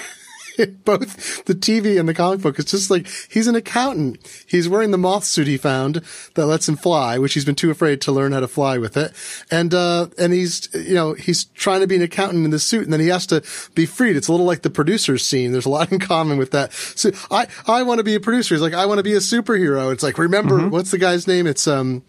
Both 0.85 1.45
the 1.45 1.53
TV 1.53 1.99
and 1.99 2.07
the 2.07 2.13
comic 2.13 2.41
book, 2.41 2.59
it's 2.59 2.71
just 2.71 2.91
like 2.91 3.07
he's 3.29 3.47
an 3.47 3.55
accountant. 3.55 4.19
He's 4.47 4.69
wearing 4.69 4.91
the 4.91 4.97
moth 4.97 5.23
suit 5.23 5.47
he 5.47 5.57
found 5.57 6.01
that 6.35 6.45
lets 6.45 6.67
him 6.67 6.75
fly, 6.75 7.17
which 7.17 7.33
he's 7.33 7.45
been 7.45 7.55
too 7.55 7.71
afraid 7.71 8.01
to 8.01 8.11
learn 8.11 8.31
how 8.31 8.39
to 8.39 8.47
fly 8.47 8.77
with 8.77 8.97
it. 8.97 9.13
And, 9.49 9.73
uh, 9.73 10.07
and 10.17 10.33
he's, 10.33 10.69
you 10.73 10.93
know, 10.93 11.13
he's 11.13 11.45
trying 11.45 11.81
to 11.81 11.87
be 11.87 11.95
an 11.95 12.01
accountant 12.01 12.45
in 12.45 12.51
the 12.51 12.59
suit 12.59 12.83
and 12.83 12.93
then 12.93 12.99
he 12.99 13.07
has 13.07 13.25
to 13.27 13.43
be 13.73 13.85
freed. 13.85 14.15
It's 14.15 14.27
a 14.27 14.31
little 14.31 14.45
like 14.45 14.61
the 14.61 14.69
producer's 14.69 15.25
scene. 15.25 15.51
There's 15.51 15.65
a 15.65 15.69
lot 15.69 15.91
in 15.91 15.99
common 15.99 16.37
with 16.37 16.51
that. 16.51 16.73
So 16.73 17.11
I, 17.31 17.47
I 17.67 17.83
want 17.83 17.99
to 17.99 18.03
be 18.03 18.15
a 18.15 18.19
producer. 18.19 18.55
He's 18.55 18.61
like, 18.61 18.73
I 18.73 18.85
want 18.85 18.99
to 18.99 19.03
be 19.03 19.13
a 19.13 19.19
superhero. 19.19 19.91
It's 19.91 20.03
like, 20.03 20.17
remember, 20.17 20.69
what's 20.69 20.91
the 20.91 20.97
guy's 20.97 21.27
name? 21.27 21.47
It's, 21.47 21.67
um, 21.67 22.03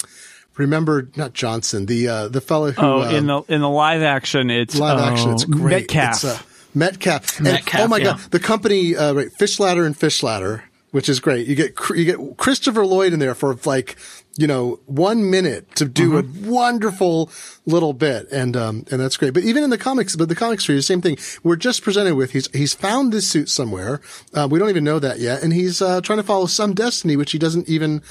remember, 0.57 1.09
not 1.17 1.33
Johnson, 1.33 1.87
the, 1.87 2.09
uh, 2.09 2.29
the 2.29 2.41
fellow 2.41 2.71
who, 2.73 2.83
Oh, 2.83 3.03
uh, 3.03 3.11
in 3.11 3.27
the 3.27 3.43
in 3.49 3.61
the 3.61 3.69
live 3.69 4.03
action, 4.03 4.51
it's 4.51 4.77
live 4.77 4.99
oh, 5.01 5.05
action. 5.05 5.31
It's 5.33 5.45
great. 5.45 5.90
Metcalf. 5.90 6.14
It's, 6.14 6.25
uh, 6.25 6.38
Metcalf. 6.75 7.39
And, 7.41 7.49
oh 7.75 7.89
my 7.89 7.99
yeah. 7.99 8.05
god, 8.05 8.21
the 8.31 8.41
company, 8.41 8.97
uh, 8.97 9.13
right, 9.13 9.33
Fish 9.33 9.59
Ladder 9.61 9.85
and 9.85 9.97
Fish 9.97 10.23
Ladder, 10.23 10.65
which 10.91 11.09
is 11.09 11.21
great. 11.21 11.47
You 11.47 11.55
get 11.55 11.75
you 11.91 12.05
get 12.05 12.37
Christopher 12.37 12.85
Lloyd 12.87 13.13
in 13.13 13.19
there 13.19 13.35
for 13.35 13.57
like 13.65 13.97
you 14.37 14.47
know 14.47 14.81
one 14.87 15.31
minute 15.31 15.75
to 15.77 15.85
do 15.85 16.11
Mm-hmm. 16.13 16.47
a 16.47 16.51
wonderful 16.51 17.31
little 17.67 17.93
bit, 17.93 18.31
and 18.31 18.57
um 18.57 18.85
and 18.91 19.01
that's 19.01 19.17
great. 19.17 19.35
But 19.35 19.45
even 19.45 19.63
in 19.65 19.71
the 19.71 19.79
comics, 19.79 20.17
but 20.17 20.29
the 20.29 20.35
comic 20.35 20.61
series, 20.61 20.87
same 20.87 21.01
thing. 21.01 21.17
We're 21.43 21.57
just 21.57 21.83
presented 21.83 22.15
with 22.15 22.33
he's 22.33 22.49
he's 22.53 22.75
found 22.75 23.13
this 23.13 23.29
suit 23.29 23.49
somewhere. 23.49 24.01
Uh, 24.33 24.49
we 24.51 24.59
don't 24.59 24.71
even 24.71 24.85
know 24.85 24.99
that 24.99 25.19
yet, 25.19 25.43
and 25.43 25.53
he's 25.53 25.81
uh, 25.83 26.01
trying 26.01 26.19
to 26.19 26.25
follow 26.25 26.47
some 26.47 26.75
destiny 26.75 27.17
which 27.17 27.33
he 27.33 27.39
doesn't 27.39 27.69
even 27.69 28.03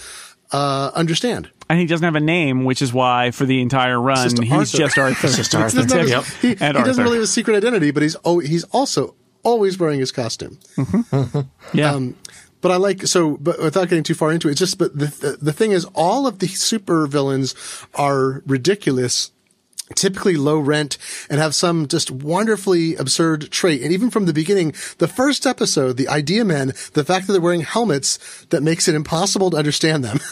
uh, 0.51 0.91
understand. 0.93 1.49
And 1.73 1.79
he 1.81 1.85
doesn't 1.87 2.05
have 2.05 2.15
a 2.15 2.19
name, 2.19 2.63
which 2.65 2.81
is 2.81 2.93
why 2.93 3.31
for 3.31 3.45
the 3.45 3.61
entire 3.61 3.99
run 3.99 4.23
just 4.29 4.41
he's 4.41 4.51
Arthur. 4.51 4.77
just 4.77 4.97
Arthur. 4.97 5.27
It's 5.27 5.35
just 5.37 5.51
He 5.53 5.57
Arthur. 5.57 5.81
doesn't, 5.83 5.97
have 5.99 6.09
Yep. 6.09 6.23
he, 6.41 6.47
he 6.47 6.51
And 6.53 6.59
doesn't 6.75 6.87
Arthur. 6.87 7.03
really 7.03 7.15
have 7.17 7.23
a 7.23 7.27
secret 7.27 7.55
identity, 7.57 7.91
but 7.91 8.03
he's 8.03 8.15
oh 8.23 8.39
he's 8.39 8.63
also 8.65 9.15
always 9.43 9.77
wearing 9.77 9.99
his 9.99 10.11
costume. 10.11 10.57
yeah. 11.73 11.91
Um, 11.93 12.15
but 12.61 12.71
I 12.71 12.77
like 12.77 13.05
so, 13.07 13.35
but 13.37 13.59
without 13.61 13.89
getting 13.89 14.03
too 14.05 14.13
far 14.13 14.31
into 14.31 14.47
it, 14.47 14.51
it's 14.51 14.59
just. 14.59 14.77
But 14.77 14.97
the 14.97 15.07
the, 15.07 15.37
the 15.41 15.51
thing 15.51 15.73
is, 15.73 15.83
all 15.93 16.25
of 16.27 16.39
the 16.39 16.47
super 16.47 17.07
villains 17.07 17.53
are 17.95 18.41
ridiculous. 18.45 19.31
Typically 19.95 20.35
low 20.35 20.59
rent 20.59 20.97
and 21.29 21.39
have 21.39 21.55
some 21.55 21.87
just 21.87 22.11
wonderfully 22.11 22.95
absurd 22.95 23.51
trait. 23.51 23.81
And 23.81 23.91
even 23.91 24.09
from 24.09 24.25
the 24.25 24.33
beginning, 24.33 24.73
the 24.97 25.07
first 25.07 25.45
episode, 25.45 25.97
the 25.97 26.07
idea 26.07 26.45
men, 26.45 26.73
the 26.93 27.03
fact 27.03 27.27
that 27.27 27.33
they're 27.33 27.41
wearing 27.41 27.61
helmets 27.61 28.45
that 28.49 28.63
makes 28.63 28.87
it 28.87 28.95
impossible 28.95 29.51
to 29.51 29.57
understand 29.57 30.03
them. 30.03 30.19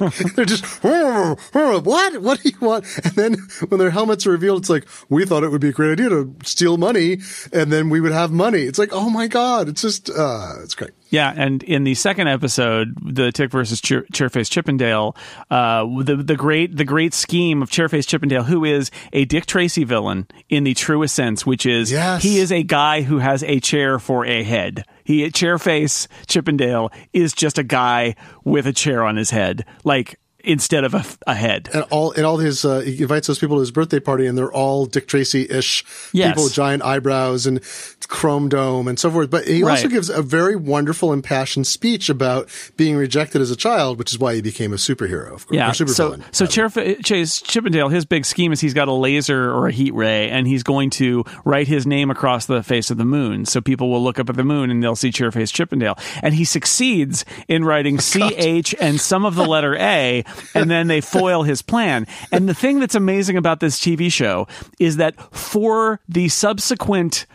Like, 0.00 0.34
they're 0.34 0.44
just, 0.44 0.64
"Oh, 0.82 1.36
oh, 1.54 1.80
what? 1.80 2.22
What 2.22 2.40
do 2.40 2.48
you 2.48 2.58
want? 2.60 2.86
And 3.04 3.12
then 3.14 3.34
when 3.68 3.78
their 3.78 3.90
helmets 3.90 4.26
are 4.26 4.30
revealed, 4.30 4.62
it's 4.62 4.70
like, 4.70 4.86
we 5.08 5.24
thought 5.26 5.42
it 5.42 5.50
would 5.50 5.60
be 5.60 5.68
a 5.68 5.72
great 5.72 5.92
idea 5.92 6.08
to 6.08 6.34
steal 6.44 6.76
money 6.76 7.18
and 7.52 7.72
then 7.72 7.90
we 7.90 8.00
would 8.00 8.12
have 8.12 8.30
money. 8.30 8.62
It's 8.62 8.78
like, 8.78 8.90
oh 8.92 9.10
my 9.10 9.26
God. 9.26 9.68
It's 9.68 9.82
just, 9.82 10.08
uh, 10.10 10.52
it's 10.62 10.74
great. 10.74 10.92
Yeah, 11.14 11.32
and 11.36 11.62
in 11.62 11.84
the 11.84 11.94
second 11.94 12.28
episode, 12.28 12.94
the 13.02 13.32
Tick 13.32 13.50
versus 13.50 13.80
Chair- 13.80 14.04
Chairface 14.12 14.48
Chippendale, 14.50 15.16
uh, 15.50 15.84
the 16.02 16.16
the 16.16 16.36
great 16.36 16.76
the 16.76 16.84
great 16.84 17.14
scheme 17.14 17.62
of 17.62 17.70
Chairface 17.70 18.06
Chippendale, 18.06 18.42
who 18.44 18.64
is 18.64 18.90
a 19.12 19.24
Dick 19.24 19.46
Tracy 19.46 19.84
villain 19.84 20.26
in 20.48 20.64
the 20.64 20.74
truest 20.74 21.14
sense, 21.14 21.46
which 21.46 21.64
is 21.66 21.90
Yes. 21.92 22.22
he 22.22 22.38
is 22.38 22.50
a 22.52 22.62
guy 22.62 23.02
who 23.02 23.18
has 23.18 23.42
a 23.44 23.60
chair 23.60 23.98
for 23.98 24.26
a 24.26 24.42
head. 24.42 24.84
He 25.04 25.30
Chairface 25.30 26.08
Chippendale 26.26 26.90
is 27.12 27.32
just 27.32 27.58
a 27.58 27.62
guy 27.62 28.14
with 28.44 28.66
a 28.66 28.72
chair 28.72 29.04
on 29.04 29.16
his 29.16 29.30
head, 29.30 29.64
like 29.84 30.18
instead 30.44 30.84
of 30.84 30.94
a, 30.94 31.04
a 31.26 31.34
head. 31.34 31.68
and 31.72 31.84
all 31.90 32.12
and 32.12 32.24
all 32.24 32.36
his 32.38 32.64
uh, 32.64 32.80
he 32.80 33.02
invites 33.02 33.26
those 33.26 33.38
people 33.38 33.56
to 33.56 33.60
his 33.60 33.70
birthday 33.70 34.00
party 34.00 34.26
and 34.26 34.36
they're 34.36 34.52
all 34.52 34.86
Dick 34.86 35.06
Tracy 35.08 35.46
ish 35.50 35.84
Yes. 36.12 36.30
people 36.30 36.44
with 36.44 36.54
giant 36.54 36.82
eyebrows 36.82 37.46
and 37.46 37.60
chrome 38.08 38.48
dome 38.48 38.86
and 38.88 38.98
so 38.98 39.10
forth. 39.10 39.30
But 39.30 39.46
he 39.46 39.62
also 39.64 39.88
gives 39.88 40.10
a 40.10 40.22
very 40.22 40.56
wonderful 40.56 41.12
impassioned 41.12 41.66
speech 41.66 42.08
about 42.08 42.48
being 42.76 42.96
rejected 42.96 43.40
as 43.40 43.50
a 43.50 43.56
child, 43.56 43.98
which 43.98 44.12
is 44.12 44.18
why 44.18 44.34
he 44.34 44.42
became 44.42 44.72
a 44.72 44.76
superhero. 44.76 45.32
Of 45.34 45.46
course, 45.46 45.56
Yeah. 45.56 45.70
supervillain. 45.70 46.22
So, 46.32 46.44
so 46.46 46.62
rather. 46.62 46.94
Chase 47.02 47.40
Chippendale, 47.40 47.88
his 47.88 48.04
big 48.04 48.24
scheme 48.26 48.52
is 48.52 48.60
he's 48.60 48.74
got 48.74 48.88
a 48.88 48.92
laser 48.92 49.50
or 49.50 49.68
a 49.68 49.72
heat 49.72 49.94
ray, 49.94 50.28
and 50.30 50.46
he's 50.46 50.62
going 50.62 50.90
to 50.90 51.24
write 51.44 51.66
his 51.66 51.86
name 51.86 52.10
across 52.10 52.46
the 52.46 52.62
face 52.62 52.90
of 52.90 52.98
the 52.98 53.04
moon. 53.04 53.44
So 53.46 53.60
people 53.60 53.90
will 53.90 54.02
look 54.02 54.18
up 54.18 54.28
at 54.28 54.36
the 54.36 54.44
moon 54.44 54.70
and 54.70 54.82
they'll 54.82 54.96
see 54.96 55.10
Chairface 55.10 55.50
Chippendale. 55.52 55.96
And 56.22 56.34
he 56.34 56.44
succeeds 56.44 57.24
in 57.48 57.64
writing 57.64 57.98
CH 58.00 58.74
and 58.80 59.00
some 59.00 59.24
of 59.24 59.34
the 59.34 59.44
letter 59.46 59.76
A, 59.76 60.24
and 60.54 60.70
then 60.70 60.86
they 60.88 61.00
foil 61.00 61.42
his 61.42 61.62
plan. 61.62 62.06
And 62.32 62.48
the 62.48 62.54
thing 62.54 62.80
that's 62.80 62.94
amazing 62.94 63.36
about 63.36 63.60
this 63.60 63.78
TV 63.78 64.10
show 64.10 64.46
is 64.78 64.96
that 64.96 65.14
for 65.34 66.00
the 66.08 66.28
subsequent 66.28 67.26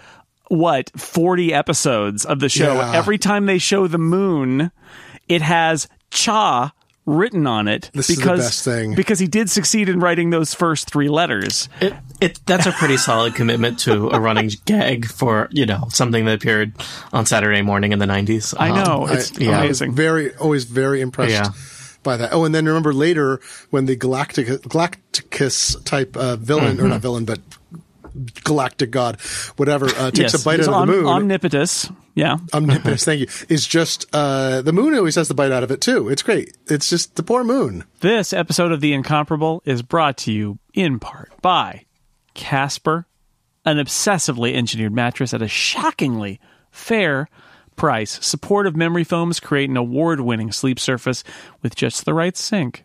what 0.49 0.89
40 0.99 1.53
episodes 1.53 2.25
of 2.25 2.39
the 2.39 2.49
show 2.49 2.73
Yeah. 2.75 2.93
every 2.95 3.17
time 3.19 3.45
they 3.45 3.59
show 3.59 3.85
the 3.87 3.99
moon 3.99 4.71
it 5.27 5.43
has 5.43 5.87
cha 6.09 6.73
written 7.05 7.45
on 7.47 7.67
it 7.67 7.89
This 7.93 8.09
is 8.09 8.15
the 8.17 8.21
because 8.21 8.39
best 8.39 8.63
thing. 8.65 8.95
because 8.95 9.19
he 9.19 9.27
did 9.27 9.49
succeed 9.49 9.89
in 9.89 9.99
writing 9.99 10.31
those 10.31 10.53
first 10.55 10.89
three 10.91 11.07
letters. 11.09 11.69
It, 11.81 11.93
it 12.21 12.39
that's 12.47 12.65
a 12.65 12.71
pretty 12.71 12.97
solid 12.97 13.35
commitment 13.35 13.77
to 13.79 14.09
a 14.09 14.19
running 14.19 14.49
gag 14.65 15.05
for 15.05 15.49
you 15.51 15.65
know 15.67 15.85
something 15.89 16.25
that 16.25 16.33
appeared 16.35 16.73
on 17.13 17.25
Saturday 17.27 17.61
morning 17.61 17.91
in 17.93 17.99
the 17.99 18.05
nineties. 18.07 18.53
I 18.57 18.69
um, 18.69 18.75
know 18.83 19.07
it's 19.07 19.31
I- 19.39 19.45
I 19.45 19.65
was 19.67 19.81
amazing. 19.81 19.93
very, 19.95 20.35
always 20.37 20.65
very 20.65 21.01
impressed 21.01 21.31
Yeah. 21.33 21.49
By 22.01 22.17
that. 22.17 22.33
Oh, 22.33 22.45
and 22.45 22.55
then 22.55 22.65
remember 22.65 22.93
later 22.93 23.41
when 23.71 23.85
the 23.85 23.95
Galactic, 23.95 24.47
Galacticus 24.47 25.83
type 25.83 26.15
uh, 26.15 26.37
villain, 26.37 26.79
or 26.79 26.87
not 26.87 27.01
villain, 27.01 27.25
but 27.25 27.39
galactic 28.43 28.91
god, 28.91 29.19
whatever, 29.57 29.87
uh, 29.87 30.11
takes 30.11 30.33
yes, 30.33 30.41
a 30.41 30.45
bite 30.45 30.59
he's 30.59 30.67
out 30.67 30.81
of 30.81 30.87
the 30.87 30.93
moon. 30.93 31.05
Omnipotus. 31.05 31.93
Yeah. 32.15 32.37
Omnipotus, 32.53 33.05
thank 33.05 33.21
you. 33.21 33.27
Is 33.47 33.65
just 33.67 34.05
uh, 34.13 34.61
the 34.61 34.73
moon 34.73 34.95
always 34.95 35.15
has 35.15 35.27
the 35.27 35.33
bite 35.33 35.51
out 35.51 35.63
of 35.63 35.71
it 35.71 35.81
too. 35.81 36.09
It's 36.09 36.23
great. 36.23 36.55
It's 36.67 36.89
just 36.89 37.15
the 37.15 37.23
poor 37.23 37.43
moon. 37.43 37.83
This 38.01 38.33
episode 38.33 38.71
of 38.71 38.81
The 38.81 38.93
Incomparable 38.93 39.61
is 39.65 39.81
brought 39.81 40.17
to 40.19 40.31
you 40.31 40.59
in 40.73 40.99
part 40.99 41.31
by 41.41 41.85
Casper, 42.33 43.07
an 43.65 43.77
obsessively 43.77 44.53
engineered 44.53 44.93
mattress 44.93 45.33
at 45.33 45.41
a 45.41 45.47
shockingly 45.47 46.39
fair 46.71 47.29
price. 47.79 48.23
Supportive 48.23 48.75
memory 48.75 49.05
foams 49.05 49.39
create 49.39 49.69
an 49.69 49.77
award 49.77 50.19
winning 50.19 50.51
sleep 50.51 50.79
surface 50.79 51.23
with 51.61 51.75
just 51.75 52.03
the 52.03 52.13
right 52.13 52.35
sink 52.35 52.83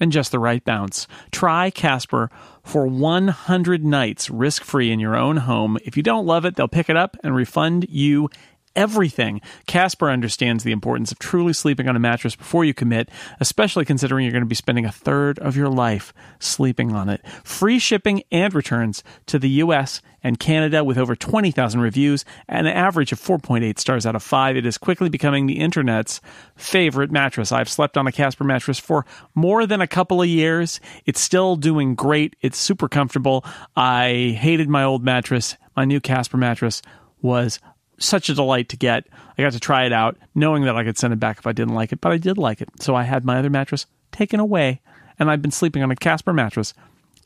and 0.00 0.10
just 0.10 0.32
the 0.32 0.40
right 0.40 0.64
bounce. 0.64 1.06
Try 1.30 1.70
Casper 1.70 2.28
for 2.64 2.86
100 2.88 3.84
nights 3.84 4.28
risk 4.28 4.64
free 4.64 4.90
in 4.90 4.98
your 4.98 5.16
own 5.16 5.38
home. 5.38 5.78
If 5.84 5.96
you 5.96 6.02
don't 6.02 6.26
love 6.26 6.44
it, 6.44 6.56
they'll 6.56 6.66
pick 6.66 6.90
it 6.90 6.96
up 6.96 7.16
and 7.22 7.36
refund 7.36 7.86
you 7.88 8.28
everything. 8.76 9.40
Casper 9.66 10.10
understands 10.10 10.64
the 10.64 10.72
importance 10.72 11.12
of 11.12 11.18
truly 11.18 11.52
sleeping 11.52 11.88
on 11.88 11.96
a 11.96 12.00
mattress 12.00 12.36
before 12.36 12.64
you 12.64 12.74
commit, 12.74 13.08
especially 13.40 13.84
considering 13.84 14.24
you're 14.24 14.32
going 14.32 14.42
to 14.42 14.46
be 14.46 14.54
spending 14.54 14.84
a 14.84 14.92
third 14.92 15.38
of 15.38 15.56
your 15.56 15.68
life 15.68 16.12
sleeping 16.38 16.94
on 16.94 17.08
it. 17.08 17.20
Free 17.44 17.78
shipping 17.78 18.22
and 18.30 18.54
returns 18.54 19.02
to 19.26 19.38
the 19.38 19.50
US 19.50 20.00
and 20.22 20.38
Canada 20.38 20.84
with 20.84 20.98
over 20.98 21.16
20,000 21.16 21.80
reviews 21.80 22.24
and 22.48 22.66
an 22.66 22.72
average 22.72 23.12
of 23.12 23.20
4.8 23.20 23.78
stars 23.78 24.06
out 24.06 24.14
of 24.14 24.22
5. 24.22 24.56
It 24.56 24.66
is 24.66 24.78
quickly 24.78 25.08
becoming 25.08 25.46
the 25.46 25.58
internet's 25.58 26.20
favorite 26.56 27.10
mattress. 27.10 27.52
I've 27.52 27.68
slept 27.68 27.96
on 27.96 28.06
a 28.06 28.12
Casper 28.12 28.44
mattress 28.44 28.78
for 28.78 29.04
more 29.34 29.66
than 29.66 29.80
a 29.80 29.86
couple 29.86 30.22
of 30.22 30.28
years. 30.28 30.80
It's 31.06 31.20
still 31.20 31.56
doing 31.56 31.94
great. 31.94 32.36
It's 32.40 32.58
super 32.58 32.88
comfortable. 32.88 33.44
I 33.76 34.36
hated 34.38 34.68
my 34.68 34.84
old 34.84 35.02
mattress. 35.02 35.56
My 35.76 35.84
new 35.84 36.00
Casper 36.00 36.36
mattress 36.36 36.82
was 37.20 37.60
such 37.98 38.28
a 38.28 38.34
delight 38.34 38.68
to 38.70 38.76
get. 38.76 39.06
I 39.36 39.42
got 39.42 39.52
to 39.52 39.60
try 39.60 39.84
it 39.84 39.92
out, 39.92 40.16
knowing 40.34 40.64
that 40.64 40.76
I 40.76 40.84
could 40.84 40.98
send 40.98 41.12
it 41.12 41.20
back 41.20 41.38
if 41.38 41.46
I 41.46 41.52
didn't 41.52 41.74
like 41.74 41.92
it, 41.92 42.00
but 42.00 42.12
I 42.12 42.18
did 42.18 42.38
like 42.38 42.60
it. 42.60 42.68
So 42.80 42.94
I 42.94 43.04
had 43.04 43.24
my 43.24 43.38
other 43.38 43.50
mattress 43.50 43.86
taken 44.10 44.40
away, 44.40 44.80
and 45.18 45.30
I've 45.30 45.42
been 45.42 45.50
sleeping 45.50 45.82
on 45.82 45.90
a 45.90 45.96
Casper 45.96 46.32
mattress 46.32 46.74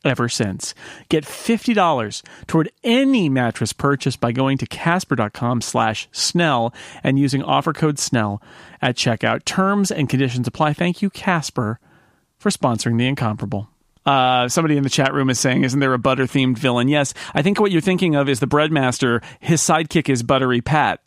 ever 0.04 0.28
since. 0.28 0.74
Get 1.08 1.24
$50 1.24 2.22
toward 2.46 2.70
any 2.84 3.28
mattress 3.28 3.72
purchase 3.72 4.16
by 4.16 4.32
going 4.32 4.58
to 4.58 4.66
casper.com 4.66 5.60
slash 5.60 6.08
snell 6.12 6.72
and 7.02 7.18
using 7.18 7.42
offer 7.42 7.72
code 7.72 7.98
snell 7.98 8.40
at 8.80 8.96
checkout. 8.96 9.44
Terms 9.44 9.90
and 9.90 10.08
conditions 10.08 10.46
apply. 10.46 10.72
Thank 10.72 11.02
you, 11.02 11.10
Casper, 11.10 11.80
for 12.38 12.50
sponsoring 12.50 12.98
the 12.98 13.06
incomparable. 13.06 13.68
Uh, 14.06 14.48
somebody 14.48 14.76
in 14.76 14.84
the 14.84 14.90
chat 14.90 15.12
room 15.12 15.28
is 15.28 15.40
saying, 15.40 15.64
"Isn't 15.64 15.80
there 15.80 15.92
a 15.92 15.98
butter 15.98 16.24
themed 16.24 16.58
villain?" 16.58 16.88
Yes, 16.88 17.12
I 17.34 17.42
think 17.42 17.60
what 17.60 17.72
you're 17.72 17.80
thinking 17.80 18.14
of 18.14 18.28
is 18.28 18.40
the 18.40 18.46
breadmaster. 18.46 19.22
His 19.40 19.60
sidekick 19.60 20.08
is 20.08 20.22
Buttery 20.22 20.60
Pat, 20.60 21.00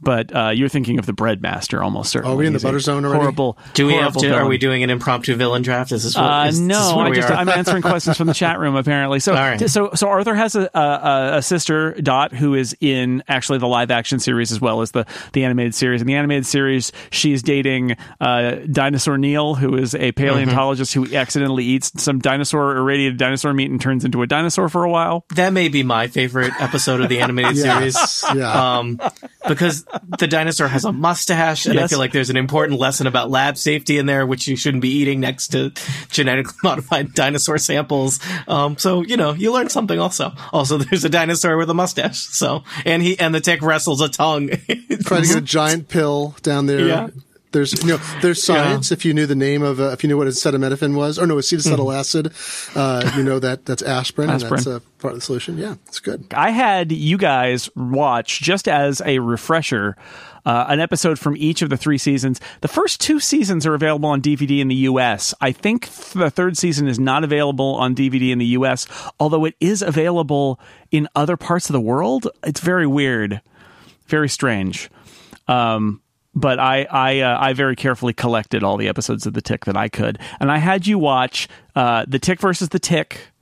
but 0.00 0.34
uh, 0.34 0.50
you're 0.50 0.68
thinking 0.68 0.98
of 0.98 1.06
the 1.06 1.12
breadmaster 1.12 1.82
almost 1.82 2.10
certainly. 2.12 2.34
Are 2.34 2.36
we 2.36 2.46
in 2.46 2.52
the 2.52 2.58
butter 2.60 2.80
zone 2.80 3.04
already? 3.04 3.20
Horrible. 3.20 3.58
Do 3.74 3.86
we 3.86 3.94
have 3.94 4.14
horrible 4.14 4.20
to? 4.22 4.34
Are 4.34 4.46
we 4.46 4.58
doing 4.58 4.82
an 4.82 4.90
impromptu 4.90 5.34
villain 5.36 5.62
draft? 5.62 5.92
Is 5.92 6.04
this 6.04 6.14
what? 6.16 6.24
Uh, 6.24 6.44
is 6.48 6.58
this 6.58 6.66
no, 6.66 6.96
where 6.96 7.06
I 7.06 7.10
we 7.10 7.16
just 7.16 7.30
are? 7.30 7.36
I'm 7.36 7.48
answering 7.48 7.82
questions 7.82 8.16
from 8.16 8.26
the 8.26 8.34
chat 8.34 8.58
room 8.58 8.76
apparently. 8.76 9.20
So, 9.20 9.32
All 9.32 9.38
right. 9.38 9.70
so 9.70 9.90
so 9.94 10.08
Arthur 10.08 10.34
has 10.34 10.54
a, 10.54 10.70
a 10.74 11.36
a 11.38 11.42
sister 11.42 11.92
Dot 11.94 12.32
who 12.32 12.54
is 12.54 12.76
in 12.80 13.22
actually 13.28 13.58
the 13.58 13.66
live 13.68 13.90
action 13.90 14.18
series 14.18 14.52
as 14.52 14.60
well 14.60 14.82
as 14.82 14.90
the 14.90 15.06
the 15.32 15.44
animated 15.44 15.74
series. 15.74 16.00
In 16.00 16.06
the 16.06 16.14
animated 16.14 16.46
series, 16.46 16.92
she's 17.10 17.42
dating 17.42 17.96
uh, 18.20 18.56
Dinosaur 18.70 19.18
Neil, 19.18 19.54
who 19.54 19.76
is 19.76 19.94
a 19.94 20.12
paleontologist 20.12 20.92
who 20.94 21.14
accidentally 21.14 21.64
eats 21.64 21.90
some 22.02 22.18
dinosaur 22.18 22.76
irradiated 22.76 23.18
dinosaur 23.18 23.54
meat 23.54 23.70
and 23.70 23.80
turns 23.80 24.04
into 24.04 24.22
a 24.22 24.26
dinosaur 24.26 24.68
for 24.68 24.84
a 24.84 24.90
while. 24.90 25.24
that 25.34 25.52
may 25.52 25.68
be 25.68 25.82
my 25.82 26.08
favorite 26.08 26.52
episode 26.60 27.00
of 27.00 27.08
the 27.08 27.20
animated 27.20 27.56
series. 27.66 28.24
Yeah. 28.34 28.78
Um, 28.78 29.00
because 29.48 29.85
the 30.18 30.26
dinosaur 30.26 30.68
has 30.68 30.84
a 30.84 30.92
mustache, 30.92 31.66
and 31.66 31.78
I 31.78 31.86
feel 31.86 31.98
like 31.98 32.12
there's 32.12 32.30
an 32.30 32.36
important 32.36 32.80
lesson 32.80 33.06
about 33.06 33.30
lab 33.30 33.56
safety 33.56 33.98
in 33.98 34.06
there, 34.06 34.26
which 34.26 34.48
you 34.48 34.56
shouldn't 34.56 34.82
be 34.82 34.90
eating 34.90 35.20
next 35.20 35.48
to 35.48 35.72
genetically 36.10 36.54
modified 36.62 37.14
dinosaur 37.14 37.58
samples. 37.58 38.18
Um, 38.48 38.76
so 38.78 39.02
you 39.02 39.16
know, 39.16 39.32
you 39.32 39.52
learn 39.52 39.68
something 39.68 39.98
also. 39.98 40.32
Also, 40.52 40.78
there's 40.78 41.04
a 41.04 41.08
dinosaur 41.08 41.56
with 41.56 41.70
a 41.70 41.74
mustache. 41.74 42.18
So, 42.18 42.64
and 42.84 43.02
he 43.02 43.18
and 43.18 43.34
the 43.34 43.40
tick 43.40 43.62
wrestles 43.62 44.00
a 44.00 44.08
tongue. 44.08 44.48
Trying 45.04 45.22
to 45.22 45.28
get 45.28 45.36
a 45.36 45.40
giant 45.40 45.88
pill 45.88 46.34
down 46.42 46.66
there. 46.66 46.86
Yeah. 46.86 47.08
There's 47.52 47.82
you 47.82 47.88
know 47.90 47.96
there's 48.20 48.42
science 48.42 48.92
if 48.92 49.04
you 49.04 49.14
knew 49.14 49.26
the 49.26 49.36
name 49.36 49.62
of 49.62 49.80
uh, 49.80 49.90
if 49.90 50.02
you 50.02 50.08
knew 50.08 50.16
what 50.18 50.26
acetaminophen 50.26 50.94
was 50.94 51.18
or 51.18 51.26
no 51.26 51.36
acetacetyl 51.36 51.94
acid, 51.94 52.32
uh, 52.74 53.12
you 53.16 53.22
know 53.22 53.38
that 53.38 53.64
that's 53.64 53.82
aspirin. 53.82 54.30
Aspirin. 54.30 54.58
and 54.58 54.66
that's 54.66 54.66
a 54.66 54.80
part 54.98 55.14
of 55.14 55.20
the 55.20 55.24
solution. 55.24 55.56
Yeah, 55.56 55.76
it's 55.86 56.00
good. 56.00 56.26
I 56.34 56.50
had 56.50 56.92
you 56.92 57.16
guys 57.16 57.70
watch 57.76 58.40
just 58.40 58.68
as 58.68 59.00
a 59.04 59.18
refresher. 59.20 59.96
Uh, 60.44 60.64
an 60.68 60.78
episode 60.78 61.18
from 61.18 61.36
each 61.36 61.60
of 61.60 61.70
the 61.70 61.76
three 61.76 61.98
seasons. 61.98 62.40
The 62.60 62.68
first 62.68 63.00
two 63.00 63.18
seasons 63.18 63.66
are 63.66 63.74
available 63.74 64.08
on 64.08 64.22
DVD 64.22 64.60
in 64.60 64.68
the 64.68 64.76
U.S. 64.76 65.34
I 65.40 65.50
think 65.50 65.88
the 66.12 66.30
third 66.30 66.56
season 66.56 66.86
is 66.86 67.00
not 67.00 67.24
available 67.24 67.74
on 67.74 67.96
DVD 67.96 68.30
in 68.30 68.38
the 68.38 68.46
U.S., 68.46 68.86
although 69.18 69.44
it 69.44 69.56
is 69.58 69.82
available 69.82 70.60
in 70.92 71.08
other 71.16 71.36
parts 71.36 71.68
of 71.68 71.72
the 71.72 71.80
world. 71.80 72.28
It's 72.44 72.60
very 72.60 72.86
weird, 72.86 73.40
very 74.06 74.28
strange. 74.28 74.88
Um, 75.48 76.00
but 76.36 76.60
I 76.60 76.86
I 76.90 77.20
uh, 77.20 77.38
I 77.40 77.54
very 77.54 77.74
carefully 77.74 78.12
collected 78.12 78.62
all 78.62 78.76
the 78.76 78.86
episodes 78.86 79.26
of 79.26 79.32
The 79.32 79.42
Tick 79.42 79.64
that 79.64 79.76
I 79.76 79.88
could, 79.88 80.18
and 80.38 80.52
I 80.52 80.58
had 80.58 80.86
you 80.86 80.98
watch 80.98 81.48
uh, 81.74 82.04
The 82.06 82.20
Tick 82.20 82.40
versus 82.40 82.68
The 82.68 82.78
Tick. 82.78 83.32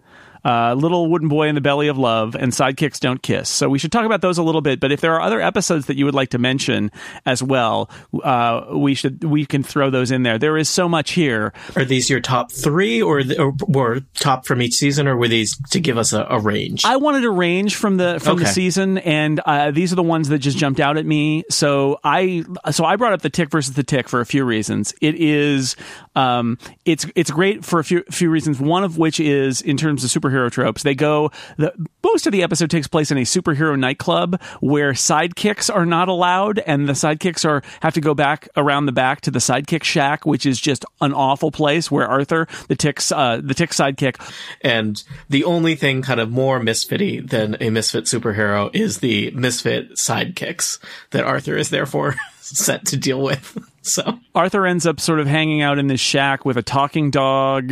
Uh, 0.45 0.75
Little 0.75 1.09
Wooden 1.09 1.29
Boy 1.29 1.49
in 1.49 1.55
the 1.55 1.61
Belly 1.61 1.89
of 1.89 1.99
Love 1.99 2.35
and 2.35 2.53
Sidekicks 2.53 3.01
Don't 3.01 3.23
Kiss. 3.23 3.49
So 3.49 3.69
we 3.69 3.79
should 3.79 3.93
talk 3.93 4.05
about 4.05 4.21
those 4.21 4.39
a 4.39 4.43
little 4.43 4.61
bit. 4.61 4.81
But 4.81 4.93
if 4.93 5.01
there 5.01 5.15
are 5.15 5.21
other 5.21 5.41
episodes 5.41 5.87
that 5.87 5.97
you 5.97 6.05
would 6.05 6.15
like 6.15 6.31
to 6.31 6.39
mention 6.39 6.91
as 7.25 7.43
well, 7.43 7.91
uh, 8.23 8.67
we 8.75 8.95
should 8.95 9.25
we 9.25 9.47
can 9.47 9.63
throw 9.63 9.91
those 9.91 10.11
in 10.11 10.23
there. 10.23 10.39
There 10.39 10.57
is 10.57 10.69
so 10.69 10.89
much 10.89 11.13
here. 11.13 11.53
Are 11.77 11.85
these 11.85 12.11
your 12.11 12.21
top 12.21 12.53
three, 12.53 13.01
or, 13.01 13.23
the, 13.23 13.41
or 13.41 13.55
or 13.75 14.01
top 14.15 14.47
from 14.47 14.61
each 14.61 14.75
season, 14.75 15.07
or 15.07 15.17
were 15.17 15.29
these 15.29 15.57
to 15.71 15.81
give 15.81 15.97
us 15.97 16.13
a, 16.13 16.27
a 16.29 16.39
range? 16.39 16.85
I 16.85 16.97
wanted 16.97 17.25
a 17.25 17.31
range 17.31 17.77
from 17.77 17.97
the 17.97 18.21
from 18.21 18.39
the 18.39 18.47
season, 18.47 18.99
and 18.99 19.41
uh, 19.41 19.71
these 19.71 19.93
are 19.93 19.97
the 19.97 20.03
ones 20.03 20.29
that 20.29 20.41
just 20.41 20.59
jumped 20.59 20.81
out 20.81 20.97
at 20.97 21.07
me. 21.07 21.45
So 21.49 22.01
I 22.05 22.45
so 22.71 22.85
I 22.85 22.97
brought 22.97 23.13
up 23.13 23.23
the 23.23 23.31
Tick 23.31 23.51
versus 23.51 23.75
the 23.75 23.83
Tick 23.83 24.09
for 24.09 24.21
a 24.21 24.27
few 24.27 24.45
reasons. 24.45 24.95
It 25.01 25.15
is 25.15 25.77
um, 26.17 26.59
it's 26.85 27.07
it's 27.15 27.31
great 27.31 27.65
for 27.65 27.79
a 27.79 27.85
few 27.85 28.03
few 28.11 28.31
reasons. 28.31 28.61
One 28.61 28.85
of 28.85 28.99
which 28.99 29.21
is 29.21 29.63
in 29.63 29.77
terms 29.77 30.05
of 30.05 30.11
superhero 30.11 30.34
tropes. 30.51 30.83
They 30.83 30.95
go 30.95 31.31
the 31.57 31.73
most 32.03 32.27
of 32.27 32.33
the 32.33 32.43
episode 32.43 32.71
takes 32.71 32.87
place 32.87 33.11
in 33.11 33.19
a 33.19 33.23
superhero 33.23 33.79
nightclub 33.79 34.41
where 34.61 34.93
sidekicks 34.93 35.75
are 35.75 35.87
not 35.87 36.09
allowed, 36.09 36.59
and 36.61 36.89
the 36.89 36.93
sidekicks 36.93 37.45
are 37.45 37.63
have 37.81 37.95
to 37.95 38.01
go 38.01 38.15
back 38.15 38.49
around 38.57 38.87
the 38.87 38.93
back 38.93 39.21
to 39.23 39.31
the 39.31 39.39
sidekick 39.39 39.83
shack, 39.83 40.27
which 40.27 40.47
is 40.47 40.61
just 40.61 40.85
an 41.01 41.13
awful 41.13 41.51
place 41.51 41.91
where 41.91 42.07
Arthur 42.07 42.47
the 42.69 42.77
Tick's 42.77 43.11
uh, 43.11 43.41
the 43.43 43.55
Tick 43.55 43.71
sidekick 43.71 44.21
And 44.61 45.03
the 45.29 45.45
only 45.45 45.75
thing 45.75 46.03
kind 46.03 46.21
of 46.21 46.31
more 46.31 46.61
misfitty 46.61 47.29
than 47.29 47.57
a 47.61 47.71
misfit 47.71 48.05
superhero 48.05 48.75
is 48.75 48.99
the 48.99 49.31
misfit 49.33 49.93
sidekicks 49.93 50.79
that 51.11 51.25
Arthur 51.25 51.57
is 51.57 51.71
therefore 51.71 52.17
set 52.41 52.87
to 52.87 52.97
deal 52.97 53.21
with. 53.21 53.59
So, 53.87 54.19
Arthur 54.35 54.65
ends 54.65 54.87
up 54.87 54.99
sort 54.99 55.21
of 55.21 55.27
hanging 55.27 55.61
out 55.61 55.79
in 55.79 55.89
this 55.89 56.01
shack 56.01 56.47
with 56.47 56.57
a 56.57 56.63
talking 56.63 57.11
dog 57.11 57.71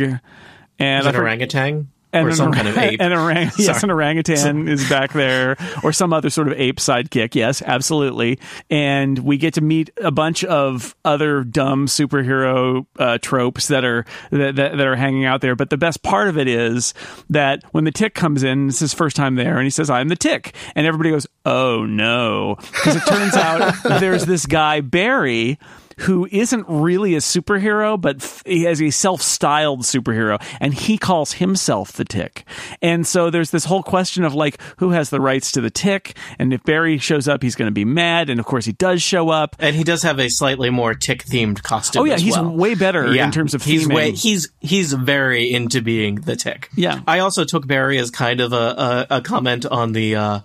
and 0.77 1.03
for- 1.03 1.21
orangutan 1.23 1.89
and 2.13 2.27
or 2.27 2.29
an 2.29 2.35
some 2.35 2.47
orang- 2.47 2.53
kind 2.55 2.67
of 2.69 2.77
ape? 2.77 2.99
And 3.01 3.13
orang- 3.13 3.51
yes, 3.57 3.83
an 3.83 3.91
orangutan 3.91 4.67
is 4.67 4.87
back 4.89 5.13
there, 5.13 5.57
or 5.83 5.91
some 5.91 6.13
other 6.13 6.29
sort 6.29 6.47
of 6.47 6.53
ape 6.59 6.77
sidekick. 6.77 7.35
Yes, 7.35 7.61
absolutely. 7.61 8.39
And 8.69 9.19
we 9.19 9.37
get 9.37 9.55
to 9.55 9.61
meet 9.61 9.89
a 9.97 10.11
bunch 10.11 10.43
of 10.43 10.95
other 11.03 11.43
dumb 11.43 11.87
superhero 11.87 12.85
uh, 12.99 13.17
tropes 13.21 13.67
that 13.67 13.83
are 13.83 14.05
that, 14.31 14.55
that, 14.55 14.77
that 14.77 14.87
are 14.87 14.95
hanging 14.95 15.25
out 15.25 15.41
there. 15.41 15.55
But 15.55 15.69
the 15.69 15.77
best 15.77 16.03
part 16.03 16.27
of 16.29 16.37
it 16.37 16.47
is 16.47 16.93
that 17.29 17.63
when 17.71 17.83
the 17.83 17.91
Tick 17.91 18.13
comes 18.13 18.43
in, 18.43 18.69
it's 18.69 18.79
his 18.79 18.93
first 18.93 19.15
time 19.15 19.35
there, 19.35 19.57
and 19.57 19.63
he 19.65 19.69
says, 19.69 19.89
"I'm 19.89 20.07
the 20.09 20.15
Tick," 20.15 20.53
and 20.75 20.85
everybody 20.87 21.09
goes, 21.09 21.27
"Oh 21.45 21.85
no," 21.85 22.55
because 22.59 22.95
it 22.95 23.05
turns 23.07 23.35
out 23.35 23.73
there's 23.99 24.25
this 24.25 24.45
guy 24.45 24.81
Barry 24.81 25.57
who 25.99 26.27
isn't 26.31 26.65
really 26.67 27.15
a 27.15 27.19
superhero, 27.19 27.99
but 27.99 28.17
f- 28.17 28.43
he 28.45 28.63
has 28.63 28.81
a 28.81 28.89
self-styled 28.89 29.81
superhero, 29.81 30.41
and 30.59 30.73
he 30.73 30.97
calls 30.97 31.33
himself 31.33 31.93
the 31.93 32.05
Tick. 32.05 32.45
And 32.81 33.05
so 33.05 33.29
there's 33.29 33.51
this 33.51 33.65
whole 33.65 33.83
question 33.83 34.23
of 34.23 34.33
like 34.33 34.59
who 34.77 34.91
has 34.91 35.09
the 35.09 35.21
rights 35.21 35.51
to 35.53 35.61
the 35.61 35.69
Tick, 35.69 36.17
and 36.39 36.53
if 36.53 36.63
Barry 36.63 36.97
shows 36.97 37.27
up, 37.27 37.41
he's 37.41 37.55
going 37.55 37.67
to 37.67 37.73
be 37.73 37.85
mad, 37.85 38.29
and 38.29 38.39
of 38.39 38.45
course 38.45 38.65
he 38.65 38.73
does 38.73 39.01
show 39.01 39.29
up. 39.29 39.55
And 39.59 39.75
he 39.75 39.83
does 39.83 40.03
have 40.03 40.19
a 40.19 40.29
slightly 40.29 40.69
more 40.69 40.93
tick 40.93 41.23
themed 41.23 41.63
costume. 41.63 42.01
Oh 42.01 42.05
yeah, 42.05 42.17
he's 42.17 42.35
well. 42.35 42.49
way 42.49 42.75
better 42.75 43.05
in 43.13 43.31
terms 43.31 43.53
of 43.53 43.63
he's 43.63 43.87
theming. 43.87 43.95
way 43.95 44.11
he's 44.11 44.49
he's 44.59 44.93
very 44.93 45.51
into 45.51 45.81
being 45.81 46.15
the 46.15 46.35
tick. 46.35 46.69
Yeah. 46.75 47.01
I 47.07 47.19
also 47.19 47.43
took 47.43 47.67
Barry 47.67 47.97
as 47.97 48.11
kind 48.11 48.41
of 48.41 48.53
a 48.53 49.05
a, 49.09 49.17
a 49.17 49.21
comment 49.21 49.65
on 49.65 49.93
the. 49.93 50.15
uh 50.15 50.39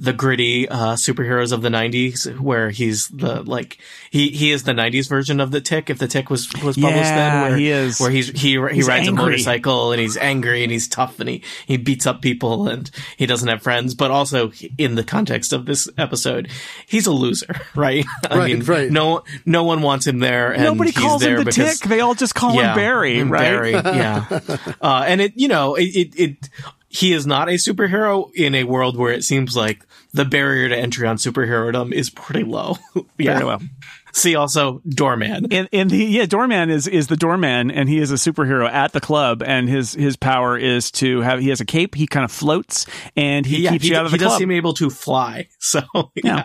the 0.00 0.12
gritty 0.12 0.68
uh, 0.68 0.94
superheroes 0.94 1.52
of 1.52 1.62
the 1.62 1.68
'90s, 1.68 2.38
where 2.38 2.70
he's 2.70 3.08
the 3.08 3.42
like 3.42 3.78
he 4.10 4.28
he 4.30 4.52
is 4.52 4.62
the 4.62 4.72
'90s 4.72 5.08
version 5.08 5.40
of 5.40 5.50
the 5.50 5.60
Tick. 5.60 5.90
If 5.90 5.98
the 5.98 6.06
Tick 6.06 6.30
was 6.30 6.46
was 6.62 6.76
published 6.76 6.96
Yeah, 7.04 7.40
then, 7.40 7.42
where 7.50 7.56
he 7.58 7.70
is. 7.70 7.98
where 8.00 8.10
he's 8.10 8.28
he 8.28 8.52
he 8.60 8.68
He's 8.74 8.86
rides 8.86 9.08
angry. 9.08 9.22
a 9.24 9.26
motorcycle 9.26 9.92
and 9.92 10.00
he's 10.00 10.16
angry 10.16 10.62
and 10.62 10.70
he's 10.70 10.86
tough 10.88 11.18
and 11.20 11.28
he 11.28 11.42
he 11.66 11.76
beats 11.76 12.06
up 12.06 12.22
people 12.22 12.68
and 12.68 12.90
he 13.16 13.26
doesn't 13.26 13.48
have 13.48 13.62
friends. 13.62 13.94
But 13.94 14.10
also 14.10 14.52
in 14.78 14.94
the 14.94 15.04
context 15.04 15.52
of 15.52 15.66
this 15.66 15.88
episode, 15.98 16.48
he's 16.86 17.06
a 17.06 17.12
loser, 17.12 17.60
right? 17.74 18.04
I 18.30 18.38
Right, 18.38 18.54
mean, 18.56 18.64
right. 18.66 18.90
no 18.90 19.24
no 19.44 19.64
one 19.64 19.82
wants 19.82 20.06
him 20.06 20.20
there. 20.20 20.52
And 20.52 20.62
Nobody 20.62 20.90
he's 20.90 20.98
calls 21.02 21.22
him 21.22 21.38
the 21.38 21.44
because, 21.44 21.80
Tick. 21.80 21.88
They 21.88 22.00
all 22.00 22.14
just 22.14 22.34
call 22.36 22.50
him 22.52 22.74
Barry, 22.76 23.22
right? 23.24 23.40
Barry, 23.40 23.72
yeah. 23.72 24.26
uh, 24.80 25.04
and 25.06 25.20
it, 25.20 25.32
you 25.36 25.48
know, 25.48 25.74
it, 25.74 25.84
it, 25.96 26.20
it, 26.20 26.48
he 26.88 27.12
is 27.12 27.26
not 27.26 27.48
a 27.48 27.52
superhero 27.54 28.30
in 28.34 28.54
a 28.54 28.64
world 28.64 28.96
where 28.96 29.12
it 29.12 29.22
seems 29.24 29.56
like 29.56 29.84
the 30.12 30.24
barrier 30.24 30.68
to 30.68 30.76
entry 30.76 31.06
on 31.06 31.16
superherodom 31.16 31.92
is 31.92 32.10
pretty 32.10 32.44
low. 32.44 32.78
yeah. 33.18 33.34
Very 33.34 33.44
low. 33.44 33.58
See 34.12 34.34
also 34.34 34.80
Doorman. 34.88 35.52
And, 35.52 35.68
and 35.72 35.90
the 35.90 35.98
yeah, 35.98 36.26
doorman 36.26 36.70
is 36.70 36.88
is 36.88 37.08
the 37.08 37.16
doorman, 37.16 37.70
and 37.70 37.88
he 37.88 37.98
is 37.98 38.10
a 38.10 38.14
superhero 38.14 38.68
at 38.68 38.92
the 38.92 39.00
club, 39.00 39.42
and 39.42 39.68
his 39.68 39.92
his 39.92 40.16
power 40.16 40.56
is 40.56 40.90
to 40.92 41.20
have 41.20 41.40
he 41.40 41.50
has 41.50 41.60
a 41.60 41.66
cape, 41.66 41.94
he 41.94 42.06
kind 42.06 42.24
of 42.24 42.32
floats, 42.32 42.86
and 43.16 43.44
he 43.44 43.62
yeah, 43.62 43.70
keeps 43.70 43.84
he, 43.84 43.90
you 43.90 43.96
out 43.96 44.06
of 44.06 44.10
the 44.10 44.16
he 44.16 44.18
the 44.18 44.24
does 44.24 44.30
club. 44.32 44.38
seem 44.40 44.50
able 44.50 44.74
to 44.74 44.90
fly. 44.90 45.48
So 45.60 45.82
yeah. 46.14 46.44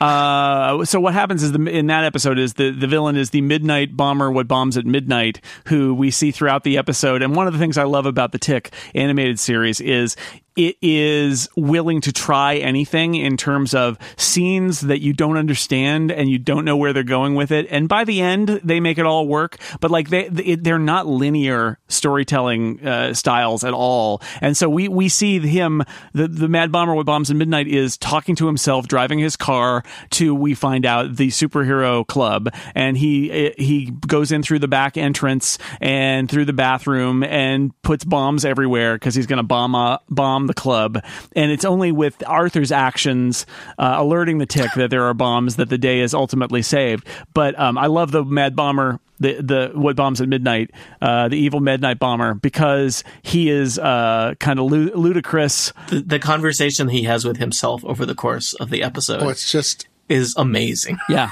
yeah. 0.00 0.06
Uh, 0.06 0.84
so 0.84 0.98
what 0.98 1.12
happens 1.12 1.42
is 1.42 1.52
the 1.52 1.62
in 1.66 1.86
that 1.88 2.04
episode 2.04 2.38
is 2.38 2.54
the 2.54 2.70
the 2.70 2.86
villain 2.86 3.16
is 3.16 3.30
the 3.30 3.42
midnight 3.42 3.96
bomber 3.96 4.30
what 4.30 4.48
bombs 4.48 4.76
at 4.76 4.86
midnight 4.86 5.40
who 5.66 5.94
we 5.94 6.10
see 6.10 6.30
throughout 6.30 6.64
the 6.64 6.78
episode 6.78 7.22
and 7.22 7.36
one 7.36 7.46
of 7.46 7.52
the 7.52 7.58
things 7.58 7.78
I 7.78 7.84
love 7.84 8.06
about 8.06 8.32
the 8.32 8.38
Tick 8.38 8.72
animated 8.94 9.38
series 9.38 9.80
is 9.80 10.16
it 10.56 10.76
is 10.82 11.48
willing 11.56 12.00
to 12.02 12.12
try 12.12 12.56
anything 12.56 13.14
in 13.14 13.36
terms 13.36 13.74
of 13.74 13.98
scenes 14.16 14.80
that 14.82 15.00
you 15.00 15.12
don't 15.12 15.36
understand 15.36 16.10
and 16.12 16.28
you 16.30 16.38
don't 16.38 16.64
know 16.64 16.76
where 16.76 16.92
they're 16.92 17.02
going 17.02 17.34
with 17.34 17.50
it. 17.50 17.66
And 17.70 17.88
by 17.88 18.04
the 18.04 18.20
end 18.20 18.60
they 18.62 18.80
make 18.80 18.98
it 18.98 19.06
all 19.06 19.26
work. 19.26 19.58
But 19.80 19.90
like 19.90 20.10
they 20.10 20.28
they- 20.28 20.54
they're 20.54 20.78
not 20.78 21.06
linear 21.06 21.78
storytelling 21.88 22.86
uh, 22.86 23.14
styles 23.14 23.64
at 23.64 23.72
all. 23.74 24.22
And 24.40 24.56
so 24.56 24.68
we 24.68 24.88
we 24.88 25.08
see 25.08 25.38
him 25.40 25.82
the 26.12 26.28
the 26.28 26.48
mad 26.48 26.70
bomber 26.70 26.94
with 26.94 27.06
bombs 27.06 27.30
in 27.30 27.38
midnight 27.38 27.66
is 27.66 27.96
talking 27.96 28.36
to 28.36 28.46
himself 28.46 28.86
driving 28.86 29.18
his 29.18 29.36
car 29.36 29.82
to 30.10 30.34
we 30.34 30.54
find 30.54 30.86
out 30.86 31.16
the 31.16 31.28
superhero 31.28 32.06
club. 32.06 32.48
And 32.74 32.96
he 32.96 33.52
he 33.58 33.90
goes 34.06 34.30
in 34.32 34.42
through 34.42 34.60
the 34.60 34.68
back 34.68 34.96
entrance 34.96 35.58
and 35.80 36.30
through 36.30 36.44
the 36.44 36.52
bathroom 36.52 37.22
and 37.24 37.72
puts 37.82 38.04
bombs 38.04 38.44
everywhere 38.44 38.94
because 38.94 39.14
he's 39.14 39.26
going 39.26 39.38
to 39.38 39.42
bomb 39.42 39.74
uh, 39.74 39.98
bomb 40.08 40.43
the 40.46 40.54
club 40.54 41.02
and 41.34 41.50
it's 41.50 41.64
only 41.64 41.92
with 41.92 42.22
Arthur's 42.26 42.72
actions 42.72 43.46
uh, 43.78 43.94
alerting 43.96 44.38
the 44.38 44.46
tick 44.46 44.70
that 44.76 44.90
there 44.90 45.04
are 45.04 45.14
bombs 45.14 45.56
that 45.56 45.68
the 45.68 45.78
day 45.78 46.00
is 46.00 46.14
ultimately 46.14 46.62
saved 46.62 47.06
but 47.32 47.58
um, 47.58 47.78
I 47.78 47.86
love 47.86 48.10
the 48.10 48.24
mad 48.24 48.56
bomber 48.56 49.00
the 49.20 49.34
the 49.34 49.70
what 49.74 49.96
bombs 49.96 50.20
at 50.20 50.28
midnight, 50.28 50.70
uh, 51.00 51.28
the 51.28 51.36
evil 51.36 51.60
midnight 51.60 51.98
bomber, 51.98 52.34
because 52.34 53.04
he 53.22 53.48
is 53.48 53.78
uh, 53.78 54.34
kind 54.40 54.58
of 54.58 54.66
lu- 54.66 54.90
ludicrous. 54.94 55.72
The, 55.88 56.00
the 56.00 56.18
conversation 56.18 56.88
he 56.88 57.04
has 57.04 57.24
with 57.24 57.36
himself 57.36 57.84
over 57.84 58.04
the 58.04 58.14
course 58.14 58.54
of 58.54 58.70
the 58.70 58.82
episode 58.82 59.22
Oh, 59.22 59.28
it's 59.28 59.50
just 59.50 59.86
is 60.08 60.34
amazing. 60.36 60.98
Yeah. 61.08 61.30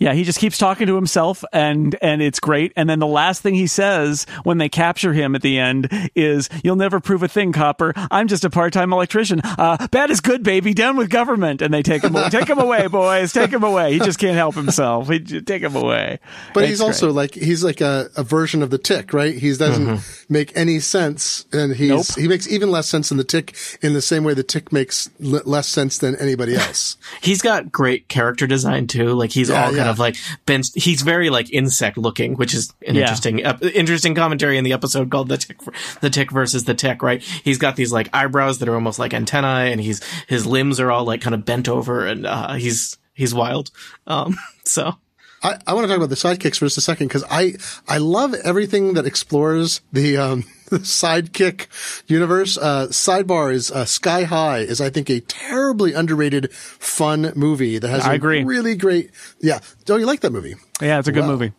Yeah, 0.00 0.14
he 0.14 0.24
just 0.24 0.38
keeps 0.40 0.58
talking 0.58 0.86
to 0.88 0.96
himself 0.96 1.44
and 1.52 1.94
and 2.02 2.20
it's 2.22 2.40
great. 2.40 2.72
And 2.74 2.88
then 2.90 2.98
the 2.98 3.06
last 3.06 3.42
thing 3.42 3.54
he 3.54 3.66
says 3.68 4.26
when 4.42 4.58
they 4.58 4.68
capture 4.68 5.12
him 5.12 5.34
at 5.36 5.42
the 5.42 5.58
end 5.58 5.88
is, 6.16 6.48
"You'll 6.64 6.74
never 6.76 6.98
prove 6.98 7.22
a 7.22 7.28
thing, 7.28 7.52
Copper. 7.52 7.92
I'm 8.10 8.26
just 8.26 8.44
a 8.44 8.50
part-time 8.50 8.92
electrician. 8.92 9.40
Uh, 9.44 9.86
bad 9.92 10.10
is 10.10 10.20
good, 10.20 10.42
baby. 10.42 10.72
Down 10.74 10.96
with 10.96 11.10
government." 11.10 11.60
And 11.62 11.72
they 11.72 11.82
take 11.82 12.02
him 12.02 12.14
take 12.30 12.48
him 12.48 12.58
away, 12.58 12.86
boys. 12.86 13.32
Take 13.32 13.50
him 13.52 13.62
away. 13.62 13.92
He 13.92 13.98
just 13.98 14.18
can't 14.18 14.36
help 14.36 14.54
himself. 14.54 15.08
He, 15.08 15.20
take 15.20 15.62
him 15.62 15.76
away. 15.76 16.18
But 16.54 16.62
It's 16.64 16.70
he's 16.70 16.80
also 16.80 17.08
great. 17.08 17.14
like 17.16 17.34
he's 17.34 17.62
like 17.62 17.80
a, 17.82 18.08
a 18.16 18.22
version 18.24 18.62
of 18.62 18.70
the 18.70 18.78
tick, 18.78 19.12
right? 19.12 19.34
He 19.36 19.54
doesn't 19.54 20.00
make 20.30 20.56
any 20.56 20.80
sense, 20.80 21.44
and 21.52 21.74
he's 21.76 21.90
Mm-hmm. 21.90 21.96
Nope. 21.96 22.06
he 22.22 22.28
makes 22.28 22.48
even 22.48 22.70
less 22.70 22.88
sense 22.88 23.10
than 23.10 23.18
the 23.18 23.24
tick 23.24 23.54
in 23.82 23.92
the 23.92 24.00
same 24.00 24.24
way 24.24 24.32
the 24.32 24.42
tick 24.42 24.72
makes 24.72 25.10
l- 25.22 25.42
less 25.44 25.66
sense 25.68 25.98
than 25.98 26.14
anybody 26.16 26.54
else. 26.56 26.96
He's 27.20 27.42
got 27.42 27.70
great 27.72 28.08
character 28.08 28.46
design 28.46 28.86
too. 28.86 29.08
Like 29.14 29.30
he's 29.32 29.48
Yeah, 29.50 29.60
all 29.60 29.64
kind 29.66 29.76
yeah. 29.76 29.89
of 29.89 29.89
like 29.98 30.16
been. 30.46 30.62
He's 30.74 31.02
very 31.02 31.30
like 31.30 31.52
insect 31.52 31.98
looking, 31.98 32.34
which 32.36 32.54
is 32.54 32.72
an 32.86 32.94
Yeah. 32.94 33.02
interesting 33.02 33.44
ep- 33.44 33.62
interesting 33.62 34.14
commentary 34.14 34.56
in 34.58 34.64
the 34.64 34.72
episode 34.72 35.10
called 35.10 35.28
the 35.28 35.38
tick 35.38 35.58
the 36.00 36.10
tick 36.10 36.30
versus 36.30 36.64
the 36.64 36.74
tick. 36.74 37.02
Right? 37.02 37.22
He's 37.22 37.58
got 37.58 37.76
these 37.76 37.92
like 37.92 38.08
eyebrows 38.12 38.58
that 38.58 38.68
are 38.68 38.74
almost 38.74 38.98
like 38.98 39.12
antennae, 39.14 39.72
and 39.72 39.80
he's 39.80 40.02
his 40.28 40.46
limbs 40.46 40.78
are 40.80 40.90
all 40.90 41.04
like 41.04 41.20
kind 41.20 41.34
of 41.34 41.44
bent 41.44 41.68
over, 41.68 42.06
and 42.06 42.26
uh, 42.26 42.54
he's 42.54 42.98
he's 43.14 43.34
wild. 43.34 43.70
Um, 44.06 44.36
so 44.64 44.96
I, 45.42 45.56
I 45.66 45.74
want 45.74 45.84
to 45.84 45.88
talk 45.88 45.96
about 45.96 46.10
the 46.10 46.14
sidekicks 46.16 46.58
for 46.58 46.66
just 46.66 46.78
a 46.78 46.82
second 46.82 47.08
because 47.08 47.24
I 47.30 47.54
I 47.88 47.98
love 47.98 48.34
everything 48.44 48.94
that 48.94 49.06
explores 49.06 49.80
the 49.92 50.16
um 50.18 50.44
the 50.70 50.78
sidekick 50.82 51.66
universe. 52.06 52.56
Uh, 52.56 52.86
Sidebar 52.88 53.52
is 53.52 53.70
uh, 53.70 53.84
Sky 53.84 54.24
High 54.24 54.58
is 54.60 54.80
I 54.80 54.90
think 54.90 55.10
a 55.10 55.20
terribly 55.20 55.92
underrated 55.92 56.52
fun 56.52 57.32
movie 57.36 57.78
that 57.78 57.88
has 57.88 58.04
I 58.06 58.12
a 58.12 58.16
agree. 58.16 58.44
really 58.44 58.74
great 58.76 59.10
yeah. 59.40 59.60
Oh, 59.88 59.96
you 59.96 60.06
like 60.06 60.20
that 60.20 60.32
movie? 60.32 60.54
yeah, 60.80 60.98
it's 60.98 61.08
a 61.08 61.12
good 61.12 61.22
Wow. 61.22 61.28
movie. 61.32 61.52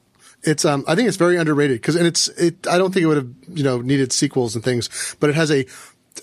It's 0.43 0.65
um 0.65 0.83
I 0.87 0.95
think 0.95 1.07
it's 1.07 1.17
very 1.17 1.37
underrated 1.37 1.77
because 1.77 1.95
and 1.95 2.07
it's 2.07 2.27
it 2.29 2.65
I 2.67 2.77
don't 2.79 2.91
think 2.93 3.03
it 3.03 3.07
would 3.07 3.17
have 3.17 3.29
you 3.49 3.63
know 3.63 3.79
needed 3.81 4.11
sequels 4.11 4.55
and 4.55 4.63
things, 4.63 5.15
but 5.19 5.29
it 5.29 5.35
has 5.35 5.51
a 5.51 5.65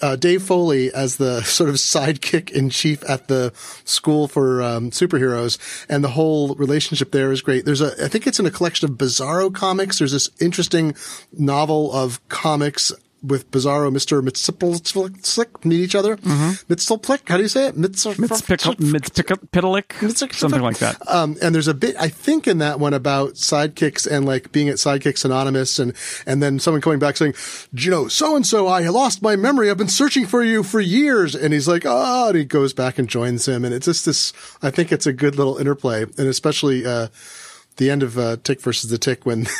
uh, 0.03 0.17
Dave 0.17 0.43
Foley 0.43 0.93
as 0.93 1.17
the 1.17 1.43
sort 1.45 1.71
of 1.71 1.77
sidekick 1.77 2.51
in 2.51 2.71
chief 2.71 3.09
at 3.09 3.29
the 3.29 3.53
school 3.85 4.29
for 4.29 4.63
um, 4.63 4.91
superheroes, 4.91 5.59
and 5.89 6.03
the 6.03 6.11
whole 6.11 6.55
relationship 6.55 7.13
there 7.13 7.33
is 7.33 7.43
great. 7.43 7.65
There's 7.65 7.81
a 7.81 8.05
I 8.05 8.09
think 8.09 8.27
it's 8.27 8.41
in 8.41 8.47
a 8.47 8.51
collection 8.51 8.91
of 8.91 8.97
Bizarro 8.97 9.55
comics. 9.55 9.99
There's 9.99 10.13
this 10.13 10.31
interesting 10.41 10.95
novel 11.33 11.93
of 11.93 12.27
comics 12.29 12.93
with 13.23 13.51
Bizarro, 13.51 13.93
Mister 13.93 14.23
Mitzplik 14.23 15.65
meet 15.65 15.81
each 15.81 15.95
other. 15.95 16.17
Mm-hmm. 16.17 16.51
How 17.29 17.37
do 17.37 17.43
you 17.43 17.49
say 17.49 17.67
it? 17.67 17.77
Mitzpitalik, 17.77 18.79
something 20.35 20.63
like 20.63 20.79
that. 20.79 20.97
Um, 21.09 21.37
and 21.43 21.55
there's 21.55 21.69
a 21.69 21.75
bit, 21.75 21.97
I 21.99 22.09
think, 22.09 22.47
in 22.47 22.59
that 22.59 22.79
one 22.79 22.95
about 22.95 23.35
sidekicks 23.35 24.11
and 24.11 24.27
like 24.27 24.53
being 24.53 24.69
at 24.69 24.77
Sidekicks 24.77 25.25
Anonymous, 25.25 25.79
and 25.79 25.95
and 26.27 26.43
then 26.43 26.59
someone 26.59 26.81
coming 26.81 26.99
back 26.99 27.17
saying, 27.17 27.35
you 27.73 27.91
know, 27.91 28.09
so 28.09 28.37
and 28.37 28.47
so, 28.47 28.67
I 28.67 28.89
lost 28.89 29.23
my 29.23 29.37
memory. 29.37 29.71
I've 29.71 29.79
been 29.79 29.89
searching 29.89 30.27
for 30.27 30.43
you 30.43 30.63
for 30.63 30.81
years, 30.81 31.35
and 31.35 31.53
he's 31.53 31.69
like, 31.69 31.85
oh, 31.87 32.29
and 32.29 32.37
he 32.37 32.45
goes 32.45 32.73
back 32.73 32.99
and 32.99 33.09
joins 33.09 33.47
him, 33.49 33.65
and 33.65 33.75
it's 33.75 33.87
just 33.87 34.07
this. 34.07 34.33
I 34.63 34.71
think 34.71 34.93
it's 34.93 35.07
a 35.07 35.13
good 35.13 35.37
little 35.37 35.59
interplay, 35.59 36.03
and 36.03 36.29
especially 36.29 36.87
uh, 36.87 37.09
the 37.77 37.91
end 37.91 38.03
of 38.03 38.19
uh, 38.19 38.37
Tick 38.43 38.61
versus 38.61 38.91
the 38.91 38.99
Tick 38.99 39.27
when. 39.27 39.47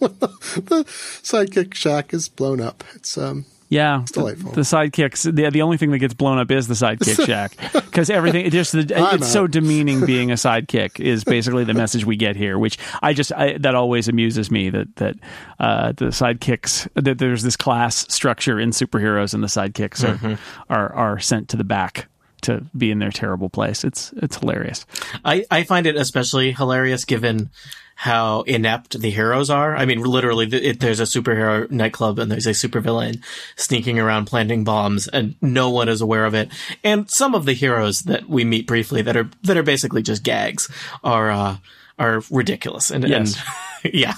when 0.00 0.12
the 0.20 0.84
sidekick 1.22 1.74
shack 1.74 2.12
is 2.12 2.28
blown 2.28 2.60
up. 2.60 2.82
It's 2.94 3.16
um 3.16 3.44
Yeah, 3.68 4.02
it's 4.02 4.10
delightful. 4.10 4.50
The, 4.50 4.56
the 4.56 4.62
sidekicks. 4.62 5.32
The, 5.32 5.48
the 5.50 5.62
only 5.62 5.76
thing 5.76 5.92
that 5.92 5.98
gets 5.98 6.14
blown 6.14 6.38
up 6.38 6.50
is 6.50 6.66
the 6.66 6.74
sidekick 6.74 7.24
shack 7.32 7.52
because 7.72 8.10
everything. 8.10 8.44
It 8.44 8.50
just 8.50 8.72
the, 8.72 8.92
I'm 8.96 9.18
it's 9.18 9.30
so 9.30 9.46
demeaning 9.46 10.04
being 10.12 10.30
a 10.32 10.34
sidekick 10.34 10.98
is 10.98 11.22
basically 11.22 11.62
the 11.64 11.74
message 11.74 12.04
we 12.04 12.16
get 12.16 12.34
here. 12.34 12.58
Which 12.58 12.78
I 13.00 13.12
just 13.12 13.32
I, 13.32 13.58
that 13.58 13.74
always 13.76 14.08
amuses 14.08 14.50
me 14.50 14.70
that 14.70 14.96
that 14.96 15.16
uh, 15.60 15.92
the 15.92 16.06
sidekicks 16.06 16.88
that 16.94 17.18
there's 17.18 17.42
this 17.44 17.56
class 17.56 18.12
structure 18.12 18.58
in 18.58 18.70
superheroes 18.70 19.34
and 19.34 19.42
the 19.42 19.48
sidekicks 19.48 20.02
are 20.02 20.16
Mm-hmm. 20.16 20.34
are 20.72 20.92
are 20.92 21.18
sent 21.20 21.48
to 21.50 21.56
the 21.56 21.64
back 21.64 22.08
to 22.42 22.64
be 22.76 22.90
in 22.90 22.98
their 22.98 23.10
terrible 23.10 23.48
place. 23.50 23.84
It's 23.84 24.12
it's 24.16 24.36
hilarious. 24.38 24.86
I, 25.24 25.44
I 25.50 25.64
find 25.64 25.86
it 25.86 25.96
especially 25.96 26.52
hilarious 26.52 27.04
given 27.04 27.50
how 27.94 28.40
inept 28.42 28.98
the 28.98 29.10
heroes 29.10 29.50
are. 29.50 29.76
I 29.76 29.84
mean, 29.84 30.00
literally, 30.02 30.46
it, 30.46 30.80
there's 30.80 31.00
a 31.00 31.04
superhero 31.04 31.70
nightclub 31.70 32.18
and 32.18 32.32
there's 32.32 32.46
a 32.46 32.50
supervillain 32.52 33.22
sneaking 33.56 33.98
around 33.98 34.24
planting 34.24 34.64
bombs, 34.64 35.06
and 35.06 35.34
no 35.42 35.68
one 35.68 35.88
is 35.90 36.00
aware 36.00 36.24
of 36.24 36.34
it. 36.34 36.48
And 36.82 37.10
some 37.10 37.34
of 37.34 37.44
the 37.44 37.52
heroes 37.52 38.00
that 38.02 38.26
we 38.28 38.42
meet 38.44 38.66
briefly 38.66 39.02
that 39.02 39.16
are 39.18 39.28
that 39.42 39.56
are 39.58 39.62
basically 39.62 40.02
just 40.02 40.22
gags 40.22 40.70
are 41.04 41.30
uh, 41.30 41.56
are 41.98 42.22
ridiculous. 42.30 42.90
And, 42.90 43.06
Yes. 43.06 43.36
and 43.84 43.92
yeah, 43.94 44.14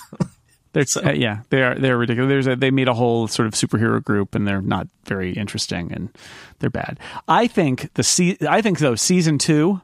Uh, 0.74 1.12
yeah, 1.12 1.40
they 1.50 1.62
are. 1.62 1.74
They're 1.74 1.98
ridiculous. 1.98 2.28
There's 2.28 2.46
a, 2.46 2.56
they 2.56 2.70
made 2.70 2.88
a 2.88 2.94
whole 2.94 3.28
sort 3.28 3.46
of 3.46 3.54
superhero 3.54 4.02
group, 4.02 4.34
and 4.34 4.46
they're 4.48 4.62
not 4.62 4.88
very 5.04 5.32
interesting, 5.32 5.92
and 5.92 6.08
they're 6.60 6.70
bad. 6.70 6.98
I 7.28 7.46
think 7.46 7.92
the 7.94 8.02
se- 8.02 8.38
I 8.48 8.62
think 8.62 8.78
though 8.78 8.94
season 8.94 9.38
two 9.38 9.80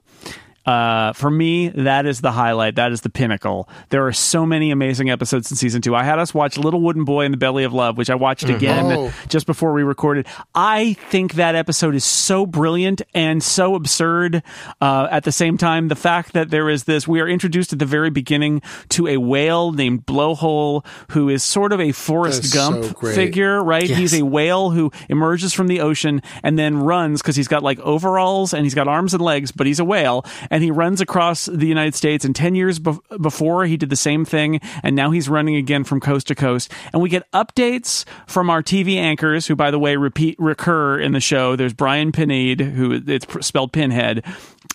uh, 0.66 1.12
for 1.14 1.30
me, 1.30 1.68
that 1.68 2.04
is 2.06 2.20
the 2.20 2.32
highlight. 2.32 2.74
That 2.74 2.92
is 2.92 3.00
the 3.00 3.08
pinnacle. 3.08 3.68
There 3.88 4.06
are 4.06 4.12
so 4.12 4.44
many 4.44 4.70
amazing 4.70 5.08
episodes 5.10 5.50
in 5.50 5.56
season 5.56 5.80
two. 5.80 5.94
I 5.94 6.02
had 6.04 6.18
us 6.18 6.34
watch 6.34 6.58
Little 6.58 6.80
Wooden 6.82 7.04
Boy 7.04 7.24
in 7.24 7.30
the 7.30 7.38
Belly 7.38 7.64
of 7.64 7.72
Love, 7.72 7.96
which 7.96 8.10
I 8.10 8.14
watched 8.16 8.48
again 8.48 8.84
Oh. 8.86 9.12
just 9.28 9.46
before 9.46 9.72
we 9.72 9.82
recorded. 9.82 10.26
I 10.54 10.94
think 11.10 11.34
that 11.34 11.54
episode 11.54 11.94
is 11.94 12.04
so 12.04 12.44
brilliant 12.44 13.00
and 13.14 13.42
so 13.42 13.74
absurd. 13.74 14.42
Uh, 14.80 15.08
at 15.10 15.24
the 15.24 15.32
same 15.32 15.56
time, 15.56 15.88
the 15.88 15.96
fact 15.96 16.32
that 16.34 16.50
there 16.50 16.68
is 16.68 16.84
this, 16.84 17.08
we 17.08 17.20
are 17.20 17.28
introduced 17.28 17.72
at 17.72 17.78
the 17.78 17.86
very 17.86 18.10
beginning 18.10 18.60
to 18.90 19.06
a 19.08 19.16
whale 19.16 19.72
named 19.72 20.04
Blowhole, 20.06 20.84
who 21.12 21.28
is 21.30 21.42
sort 21.42 21.72
of 21.72 21.80
a 21.80 21.92
Forrest 21.92 22.52
Gump 22.52 22.84
so 22.84 23.12
figure, 23.14 23.62
right? 23.62 23.88
Yes. 23.88 23.98
He's 23.98 24.14
a 24.20 24.24
whale 24.24 24.70
who 24.70 24.92
emerges 25.08 25.54
from 25.54 25.68
the 25.68 25.80
ocean 25.80 26.20
and 26.42 26.58
then 26.58 26.78
runs 26.78 27.22
because 27.22 27.36
he's 27.36 27.48
got 27.48 27.62
like 27.62 27.78
overalls 27.80 28.52
and 28.52 28.64
he's 28.64 28.74
got 28.74 28.86
arms 28.88 29.14
and 29.14 29.22
legs, 29.22 29.50
but 29.50 29.66
he's 29.66 29.80
a 29.80 29.84
whale 29.84 30.24
and 30.50 30.57
he 30.62 30.70
runs 30.70 31.00
across 31.00 31.46
the 31.46 31.66
United 31.66 31.94
States. 31.94 32.24
And 32.24 32.34
10 32.34 32.54
years 32.54 32.78
bef- 32.78 33.00
before, 33.20 33.64
he 33.64 33.76
did 33.76 33.90
the 33.90 33.96
same 33.96 34.24
thing. 34.24 34.60
And 34.82 34.96
now 34.96 35.10
he's 35.10 35.28
running 35.28 35.56
again 35.56 35.84
from 35.84 36.00
coast 36.00 36.28
to 36.28 36.34
coast. 36.34 36.72
And 36.92 37.02
we 37.02 37.08
get 37.08 37.30
updates 37.32 38.04
from 38.26 38.50
our 38.50 38.62
TV 38.62 38.96
anchors, 38.96 39.46
who, 39.46 39.56
by 39.56 39.70
the 39.70 39.78
way, 39.78 39.96
repeat 39.96 40.36
recur 40.38 40.98
in 41.00 41.12
the 41.12 41.20
show. 41.20 41.56
There's 41.56 41.74
Brian 41.74 42.12
Pinade, 42.12 42.60
who 42.60 43.00
it's 43.06 43.24
pr- 43.24 43.40
spelled 43.40 43.72
Pinhead. 43.72 44.24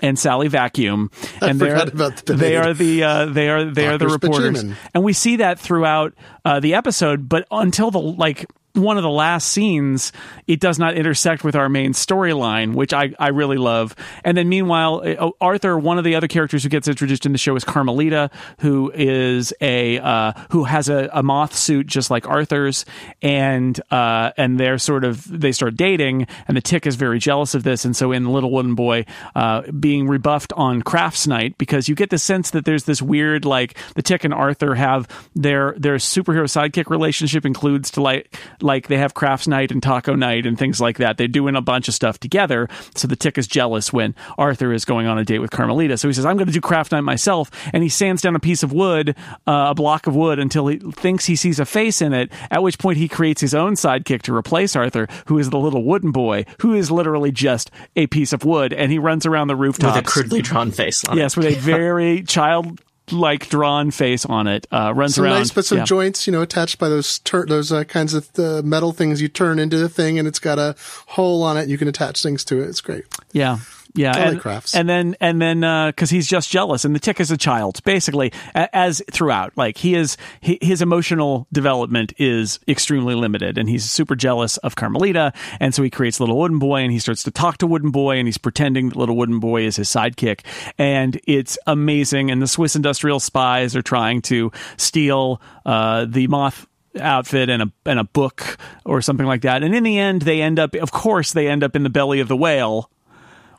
And 0.02 0.18
Sally 0.18 0.48
Vacuum, 0.48 1.12
and 1.40 1.62
they're 1.62 1.78
forgot 1.78 1.94
about 1.94 2.26
the 2.26 2.34
they 2.34 2.58
are 2.58 2.74
the 2.74 3.04
uh, 3.04 3.26
they 3.28 3.48
are 3.48 3.64
they 3.64 3.88
are 3.88 3.98
the 3.98 4.08
reporters, 4.08 4.64
and 4.94 5.04
we 5.04 5.14
see 5.14 5.38
that 5.38 5.60
throughout 5.60 6.14
uh, 6.44 6.60
the 6.60 6.74
episode. 6.74 7.30
But 7.30 7.48
until 7.52 7.92
the 7.92 8.00
like 8.00 8.48
one 8.74 8.98
of 8.98 9.04
the 9.04 9.10
last 9.10 9.50
scenes, 9.50 10.12
it 10.48 10.60
does 10.60 10.80
not 10.80 10.96
intersect 10.96 11.44
with 11.44 11.56
our 11.56 11.70
main 11.70 11.94
storyline, 11.94 12.74
which 12.74 12.92
I, 12.92 13.14
I 13.20 13.28
really 13.30 13.58
love. 13.58 13.96
And 14.24 14.36
then 14.36 14.50
meanwhile, 14.50 15.04
uh, 15.06 15.30
Arthur, 15.40 15.78
one 15.78 16.00
of 16.00 16.04
the 16.04 16.16
other 16.16 16.28
characters 16.28 16.64
who 16.64 16.70
gets 16.70 16.88
introduced 16.88 17.26
in 17.26 17.34
the 17.34 17.38
show 17.38 17.56
is 17.56 17.64
Carmelita, 17.64 18.32
who 18.60 18.92
is 18.94 19.54
a 19.62 20.00
uh, 20.00 20.34
who 20.50 20.64
has 20.64 20.90
a, 20.90 21.10
a 21.14 21.22
moth 21.22 21.56
suit 21.56 21.86
just 21.86 22.10
like 22.10 22.28
Arthur's, 22.28 22.84
and 23.22 23.80
uh, 23.92 24.32
and 24.38 24.60
they're 24.60 24.80
sort 24.80 25.04
of 25.04 25.24
they 25.30 25.52
start 25.52 25.76
dating, 25.76 26.26
and 26.48 26.58
the 26.58 26.62
Tick 26.62 26.88
is 26.88 26.96
very 26.96 27.20
jealous 27.20 27.54
of 27.54 27.64
this, 27.64 27.86
and 27.86 27.96
so 27.96 28.12
in 28.12 28.34
Little 28.34 28.52
Wooden 28.52 28.74
Boy, 28.74 29.06
uh, 29.36 29.62
being 29.72 30.08
rebuffed 30.08 30.52
on 30.54 30.82
Crafts 30.82 31.28
Night 31.28 31.58
because 31.60 31.88
you 31.88 31.94
get 31.94 32.10
the 32.10 32.18
sense 32.18 32.50
that 32.52 32.66
there's 32.66 32.86
this 32.86 33.04
weird 33.04 33.46
like 33.46 33.78
the 33.94 34.02
Tick 34.02 34.24
and 34.24 34.34
Arthur 34.34 34.74
have 34.74 35.08
their 35.36 35.76
their 35.78 35.98
superhero 35.98 36.46
sidekick 36.46 36.90
relationship 36.90 37.46
includes 37.46 37.92
to 37.92 38.02
like 38.02 38.36
like 38.64 38.88
they 38.88 38.98
have 38.98 39.14
crafts 39.14 39.48
night 39.48 39.72
and 39.72 39.84
taco 39.84 40.16
night 40.16 40.46
and 40.46 40.58
things 40.58 40.80
like 40.82 40.98
that. 40.98 41.18
They're 41.18 41.28
doing 41.28 41.56
a 41.56 41.62
bunch 41.62 41.88
of 41.88 41.94
stuff 41.94 42.20
together. 42.20 42.68
So 42.96 43.08
the 43.08 43.16
Tick 43.16 43.38
is 43.38 43.46
jealous 43.48 43.94
when 43.94 44.16
Arthur 44.38 44.74
is 44.74 44.86
going 44.86 45.06
on 45.08 45.18
a 45.18 45.24
date 45.26 45.40
with 45.40 45.52
Carmelita. 45.52 45.98
So 45.98 46.08
he 46.08 46.14
says, 46.14 46.26
"I'm 46.26 46.38
going 46.38 46.48
to 46.48 46.54
do 46.54 46.62
craft 46.62 46.92
night 46.92 47.02
myself," 47.02 47.52
and 47.74 47.84
he 47.84 47.90
sands 47.90 48.22
down 48.22 48.36
a 48.36 48.40
piece 48.40 48.64
of 48.64 48.72
wood, 48.74 49.16
uh, 49.48 49.68
a 49.70 49.76
block 49.76 50.08
of 50.08 50.16
wood, 50.16 50.40
until 50.40 50.68
he 50.68 50.78
thinks 50.78 51.26
he 51.26 51.36
sees 51.36 51.60
a 51.60 51.66
face 51.66 52.02
in 52.02 52.14
it. 52.14 52.32
At 52.50 52.64
which 52.64 52.80
point 52.80 52.98
he 52.98 53.08
creates 53.08 53.42
his 53.42 53.54
own 53.54 53.74
sidekick 53.76 54.22
to 54.24 54.36
replace 54.36 54.76
Arthur, 54.76 55.08
who 55.28 55.38
is 55.38 55.50
the 55.50 55.60
little 55.60 55.84
wooden 55.84 56.12
boy, 56.12 56.46
who 56.62 56.74
is 56.74 56.90
literally 56.90 57.32
just 57.32 57.70
a 57.96 58.08
piece 58.08 58.34
of 58.34 58.46
wood, 58.46 58.74
and 58.74 58.92
he 58.92 59.00
runs 59.00 59.26
around 59.26 59.48
the 59.50 59.56
rooftops 59.56 59.96
with 59.96 60.06
a 60.06 60.08
crudely 60.08 60.42
drawn 60.42 60.72
face 60.72 61.04
on 61.06 61.18
Yes, 61.18 61.36
it. 61.36 61.44
with 61.44 61.58
a 61.58 61.60
very 61.60 62.24
child 62.24 62.80
like 63.14 63.50
drawn 63.50 63.92
face 63.92 64.26
on 64.26 64.48
it. 64.48 64.68
Uh, 64.72 64.94
runs 64.96 65.16
Some 65.16 65.26
around. 65.26 65.40
nice, 65.40 65.52
but 65.52 65.66
some 65.66 65.80
yeah. 65.80 65.86
joints, 65.86 66.28
you 66.28 66.34
know, 66.34 66.42
attached 66.42 66.80
by 66.80 66.90
those 66.90 67.20
tur- 67.20 67.46
those 67.46 67.72
uh, 67.72 67.84
kinds 67.84 68.14
of 68.14 68.30
uh, 68.38 68.62
metal 68.64 68.92
things 68.92 69.22
you 69.22 69.28
turn 69.28 69.60
into 69.60 69.78
the 69.78 69.90
thing, 69.90 70.20
and 70.20 70.28
it's 70.28 70.40
got 70.40 70.60
a 70.60 70.76
hole 71.08 71.44
on 71.44 71.58
it. 71.58 71.70
You 71.70 71.78
can 71.78 71.88
attach 71.88 72.22
things 72.24 72.44
to 72.46 72.62
it. 72.62 72.70
It's 72.70 72.82
great. 72.82 73.06
Yeah. 73.32 73.60
Yeah, 73.96 74.14
and, 74.30 74.42
and 74.74 74.90
then 74.90 75.16
and 75.20 75.42
then 75.42 75.64
uh 75.64 75.88
because 75.88 76.10
he's 76.10 76.28
just 76.28 76.50
jealous, 76.50 76.84
and 76.84 76.96
the 76.96 77.00
tick 77.00 77.20
is 77.20 77.30
a 77.30 77.38
child, 77.38 77.84
basically, 77.84 78.32
as 78.56 79.04
throughout. 79.12 79.54
Like 79.56 79.78
he 79.78 79.94
is, 79.94 80.18
he, 80.42 80.58
his 80.62 80.82
emotional 80.82 81.48
development 81.54 82.14
is 82.18 82.60
extremely 82.68 83.14
limited, 83.14 83.58
and 83.58 83.70
he's 83.70 83.90
super 83.90 84.16
jealous 84.16 84.58
of 84.58 84.76
Carmelita, 84.76 85.32
and 85.60 85.76
so 85.76 85.84
he 85.84 85.92
creates 85.92 86.20
Little 86.20 86.40
Wooden 86.40 86.58
Boy, 86.58 86.82
and 86.82 86.92
he 86.92 86.98
starts 86.98 87.24
to 87.24 87.32
talk 87.32 87.60
to 87.60 87.68
Wooden 87.68 87.92
Boy, 87.92 88.18
and 88.18 88.28
he's 88.28 88.40
pretending 88.40 88.90
that 88.90 88.98
Little 88.98 89.16
Wooden 89.16 89.40
Boy 89.40 89.64
is 89.66 89.76
his 89.76 89.90
sidekick, 89.90 90.42
and 90.80 91.20
it's 91.28 91.58
amazing. 91.68 92.32
And 92.32 92.42
the 92.42 92.48
Swiss 92.48 92.76
industrial 92.76 93.20
spies 93.20 93.76
are 93.76 93.84
trying 93.84 94.24
to 94.24 94.52
steal 94.78 95.40
uh, 95.66 96.06
the 96.06 96.26
moth 96.28 96.66
outfit 97.00 97.50
and 97.50 97.64
a 97.64 97.72
and 97.86 98.00
a 98.00 98.04
book 98.04 98.58
or 98.86 99.02
something 99.02 99.26
like 99.26 99.42
that. 99.42 99.64
And 99.64 99.76
in 99.76 99.84
the 99.84 99.98
end, 99.98 100.24
they 100.24 100.42
end 100.42 100.60
up, 100.60 100.76
of 100.76 100.92
course, 100.92 101.34
they 101.34 101.48
end 101.48 101.64
up 101.64 101.76
in 101.76 101.84
the 101.84 101.90
belly 101.90 102.20
of 102.20 102.28
the 102.28 102.38
whale. 102.38 102.90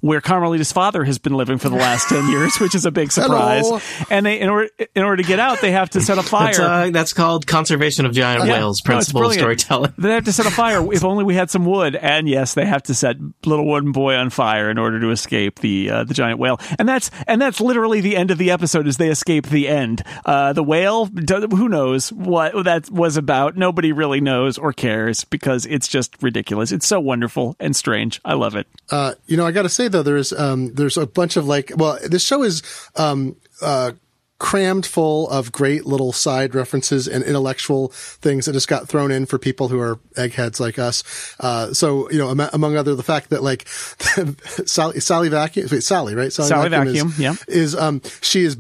Where 0.04 0.20
Carmelita's 0.20 0.70
father 0.70 1.02
has 1.04 1.16
been 1.18 1.32
living 1.32 1.56
for 1.56 1.70
the 1.70 1.76
last 1.76 2.10
ten 2.10 2.28
years, 2.28 2.58
which 2.60 2.74
is 2.74 2.84
a 2.84 2.90
big 2.90 3.10
surprise, 3.10 3.64
Hello. 3.66 3.80
and 4.10 4.26
they 4.26 4.38
in 4.38 4.50
order 4.50 4.68
in 4.94 5.02
order 5.02 5.22
to 5.22 5.26
get 5.26 5.40
out, 5.40 5.62
they 5.62 5.70
have 5.72 5.88
to 5.90 6.00
set 6.02 6.18
a 6.18 6.22
fire. 6.22 6.48
That's, 6.52 6.58
uh, 6.58 6.90
that's 6.92 7.12
called 7.14 7.46
conservation 7.46 8.04
of 8.04 8.12
giant 8.12 8.44
Yeah. 8.44 8.52
whales 8.58 8.82
No, 8.84 8.92
principle 8.92 9.24
of 9.24 9.32
storytelling. 9.32 9.94
They 9.96 10.10
have 10.12 10.26
to 10.26 10.32
set 10.32 10.44
a 10.44 10.50
fire. 10.50 10.86
If 10.92 11.04
only 11.04 11.24
we 11.24 11.34
had 11.34 11.50
some 11.50 11.64
wood. 11.64 11.96
And 11.96 12.28
yes, 12.28 12.52
they 12.52 12.66
have 12.66 12.82
to 12.82 12.94
set 12.94 13.16
little 13.46 13.66
wooden 13.66 13.92
boy 13.92 14.14
on 14.16 14.28
fire 14.28 14.68
in 14.68 14.76
order 14.76 15.00
to 15.00 15.08
escape 15.10 15.60
the 15.60 15.88
uh, 15.90 16.04
the 16.04 16.12
giant 16.12 16.38
whale. 16.38 16.60
And 16.78 16.86
that's 16.86 17.10
and 17.26 17.40
that's 17.40 17.58
literally 17.62 18.02
the 18.02 18.14
end 18.16 18.30
of 18.30 18.36
the 18.36 18.50
episode. 18.50 18.86
Is 18.86 18.98
they 18.98 19.08
escape 19.08 19.46
the 19.46 19.68
end. 19.68 20.02
Uh, 20.26 20.52
the 20.52 20.62
whale. 20.62 21.06
Who 21.06 21.68
knows 21.70 22.12
what 22.12 22.64
that 22.64 22.90
was 22.90 23.16
about? 23.16 23.56
Nobody 23.56 23.90
really 23.92 24.20
knows 24.20 24.58
or 24.58 24.74
cares 24.74 25.24
because 25.24 25.64
it's 25.64 25.88
just 25.88 26.22
ridiculous. 26.22 26.72
It's 26.72 26.86
so 26.86 27.00
wonderful 27.00 27.56
and 27.58 27.74
strange. 27.74 28.20
I 28.22 28.34
love 28.34 28.54
it. 28.54 28.66
Uh, 28.90 29.14
you 29.26 29.38
know, 29.38 29.46
I 29.46 29.52
got 29.52 29.62
to 29.62 29.68
say 29.70 29.88
though, 29.94 30.02
there's 30.02 30.32
um, 30.32 30.74
there's 30.74 30.96
a 30.96 31.06
bunch 31.06 31.36
of 31.36 31.46
like, 31.46 31.72
well, 31.76 31.98
this 32.04 32.24
show 32.24 32.42
is 32.42 32.62
um, 32.96 33.36
uh, 33.62 33.92
crammed 34.38 34.84
full 34.84 35.28
of 35.30 35.52
great 35.52 35.86
little 35.86 36.12
side 36.12 36.54
references 36.54 37.06
and 37.06 37.24
intellectual 37.24 37.88
things 37.88 38.46
that 38.46 38.52
just 38.52 38.68
got 38.68 38.88
thrown 38.88 39.10
in 39.10 39.24
for 39.24 39.38
people 39.38 39.68
who 39.68 39.78
are 39.80 39.98
eggheads 40.16 40.60
like 40.60 40.78
us. 40.78 41.02
Uh, 41.40 41.72
so 41.72 42.10
you 42.10 42.18
know, 42.18 42.30
am- 42.30 42.50
among 42.52 42.76
other, 42.76 42.94
the 42.94 43.02
fact 43.02 43.30
that 43.30 43.42
like 43.42 43.66
Sally, 44.66 45.00
Sally 45.00 45.28
Vacuum, 45.28 45.68
wait, 45.70 45.82
Sally, 45.82 46.14
right? 46.14 46.32
Sally 46.32 46.68
Vacuum, 46.68 47.08
is, 47.08 47.18
yeah. 47.18 47.34
is 47.46 47.74
um, 47.74 48.02
she 48.20 48.44
is 48.44 48.58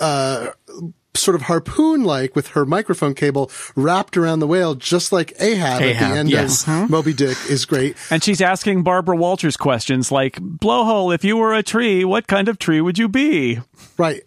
uh, 0.00 0.50
sort 1.18 1.34
of 1.34 1.42
harpoon 1.42 2.04
like 2.04 2.34
with 2.34 2.48
her 2.48 2.64
microphone 2.64 3.14
cable 3.14 3.50
wrapped 3.76 4.16
around 4.16 4.40
the 4.40 4.46
whale, 4.46 4.74
just 4.74 5.12
like 5.12 5.32
Ahab, 5.40 5.82
at 5.82 5.98
the 5.98 6.16
end 6.16 6.30
yes. 6.30 6.66
of 6.66 6.90
Moby 6.90 7.12
Dick 7.12 7.36
is 7.48 7.64
great. 7.64 7.96
And 8.10 8.22
she's 8.22 8.40
asking 8.40 8.82
Barbara 8.82 9.16
Walters 9.16 9.56
questions 9.56 10.10
like, 10.10 10.36
"Blowhole, 10.36 11.14
if 11.14 11.24
you 11.24 11.36
were 11.36 11.54
a 11.54 11.62
tree, 11.62 12.04
what 12.04 12.26
kind 12.26 12.48
of 12.48 12.58
tree 12.58 12.80
would 12.80 12.98
you 12.98 13.08
be?" 13.08 13.60
Right. 13.96 14.22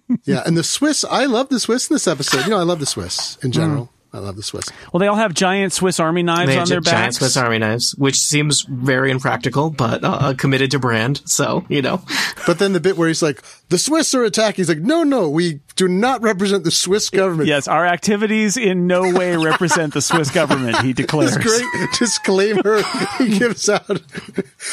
yeah. 0.24 0.42
And 0.46 0.56
the 0.56 0.64
Swiss, 0.64 1.04
I 1.04 1.26
love 1.26 1.48
the 1.48 1.60
Swiss 1.60 1.90
in 1.90 1.94
this 1.94 2.08
episode. 2.08 2.44
You 2.44 2.50
know, 2.50 2.58
I 2.58 2.62
love 2.62 2.80
the 2.80 2.86
Swiss 2.86 3.36
in 3.42 3.52
general. 3.52 3.90
I 4.12 4.18
love 4.18 4.36
the 4.36 4.42
Swiss. 4.42 4.64
Well, 4.92 4.98
they 4.98 5.06
all 5.06 5.16
have 5.16 5.34
giant 5.34 5.72
Swiss 5.72 6.00
Army 6.00 6.22
knives 6.22 6.50
They 6.50 6.58
on 6.58 6.68
their 6.68 6.80
gi- 6.80 6.90
giant. 6.90 7.14
Swiss 7.14 7.36
Army 7.36 7.58
knives, 7.58 7.94
which 7.96 8.16
seems 8.18 8.62
very 8.62 9.10
impractical, 9.10 9.70
but 9.70 10.00
uh, 10.02 10.34
committed 10.34 10.72
to 10.72 10.78
brand. 10.78 11.22
So 11.26 11.64
you 11.68 11.80
know, 11.82 12.02
But 12.46 12.58
then 12.58 12.72
the 12.72 12.80
bit 12.80 12.96
where 12.96 13.08
he's 13.08 13.22
like, 13.22 13.42
the 13.68 13.78
Swiss 13.78 14.14
are 14.14 14.24
attacking. 14.24 14.62
He's 14.62 14.68
like, 14.68 14.78
no, 14.78 15.02
no, 15.02 15.28
we 15.28 15.60
do 15.76 15.86
not 15.86 16.22
represent 16.22 16.64
the 16.64 16.70
Swiss 16.70 17.10
government. 17.10 17.48
Yes, 17.48 17.68
our 17.68 17.86
activities 17.86 18.56
in 18.56 18.86
no 18.86 19.02
way 19.12 19.36
represent 19.36 19.94
the 19.94 20.02
Swiss 20.02 20.30
government, 20.30 20.78
he 20.78 20.92
declares. 20.92 21.36
This 21.40 21.60
great 21.60 21.90
disclaimer 21.98 22.82
he 23.18 23.38
gives 23.38 23.68
out. 23.68 24.02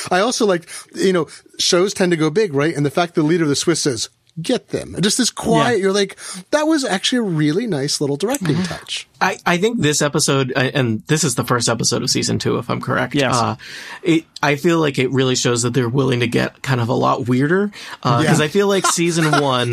I 0.10 0.20
also 0.20 0.46
like, 0.46 0.68
you 0.96 1.14
know, 1.14 1.28
shows 1.60 1.94
tend 1.94 2.12
to 2.12 2.18
go 2.18 2.30
big, 2.30 2.54
right? 2.54 2.76
And 2.76 2.86
the 2.86 2.92
fact 2.92 3.16
the 3.16 3.24
leader 3.24 3.44
of 3.44 3.50
the 3.50 3.56
Swiss 3.56 3.82
says, 3.82 4.10
get 4.42 4.70
them. 4.70 4.96
Just 5.02 5.18
this 5.18 5.30
quiet, 5.32 5.78
Yeah. 5.78 5.84
you're 5.84 5.92
like, 5.94 6.18
that 6.52 6.68
was 6.68 6.84
actually 6.86 7.20
a 7.20 7.22
really 7.24 7.66
nice 7.68 8.00
little 8.00 8.18
directing 8.18 8.62
touch. 8.64 9.08
I, 9.20 9.38
I 9.48 9.58
think 9.58 9.82
this 9.82 10.02
episode, 10.04 10.54
uh, 10.56 10.60
and 10.76 11.02
this 11.08 11.24
is 11.24 11.34
the 11.36 11.44
first 11.44 11.68
episode 11.68 12.04
of 12.04 12.10
season 12.12 12.38
two, 12.38 12.58
if 12.60 12.70
I'm 12.70 12.80
correct. 12.80 13.16
Yes. 13.16 13.34
Uh, 13.36 13.56
it, 14.04 14.26
I 14.44 14.56
feel 14.58 14.80
like 14.80 15.00
it 15.00 15.10
really 15.10 15.36
shows 15.36 15.64
that 15.64 15.74
they're 15.74 15.90
willing 15.90 16.20
to 16.20 16.28
get 16.28 16.62
kind 16.62 16.80
of 16.80 16.90
a 16.90 16.94
lot 16.94 17.28
weirder. 17.28 17.72
Uh, 18.04 18.20
Yeah. 18.24 18.30
cause 18.30 18.40
I 18.42 18.48
feel 18.48 18.68
like 18.68 18.86
season 18.86 19.32
one, 19.42 19.72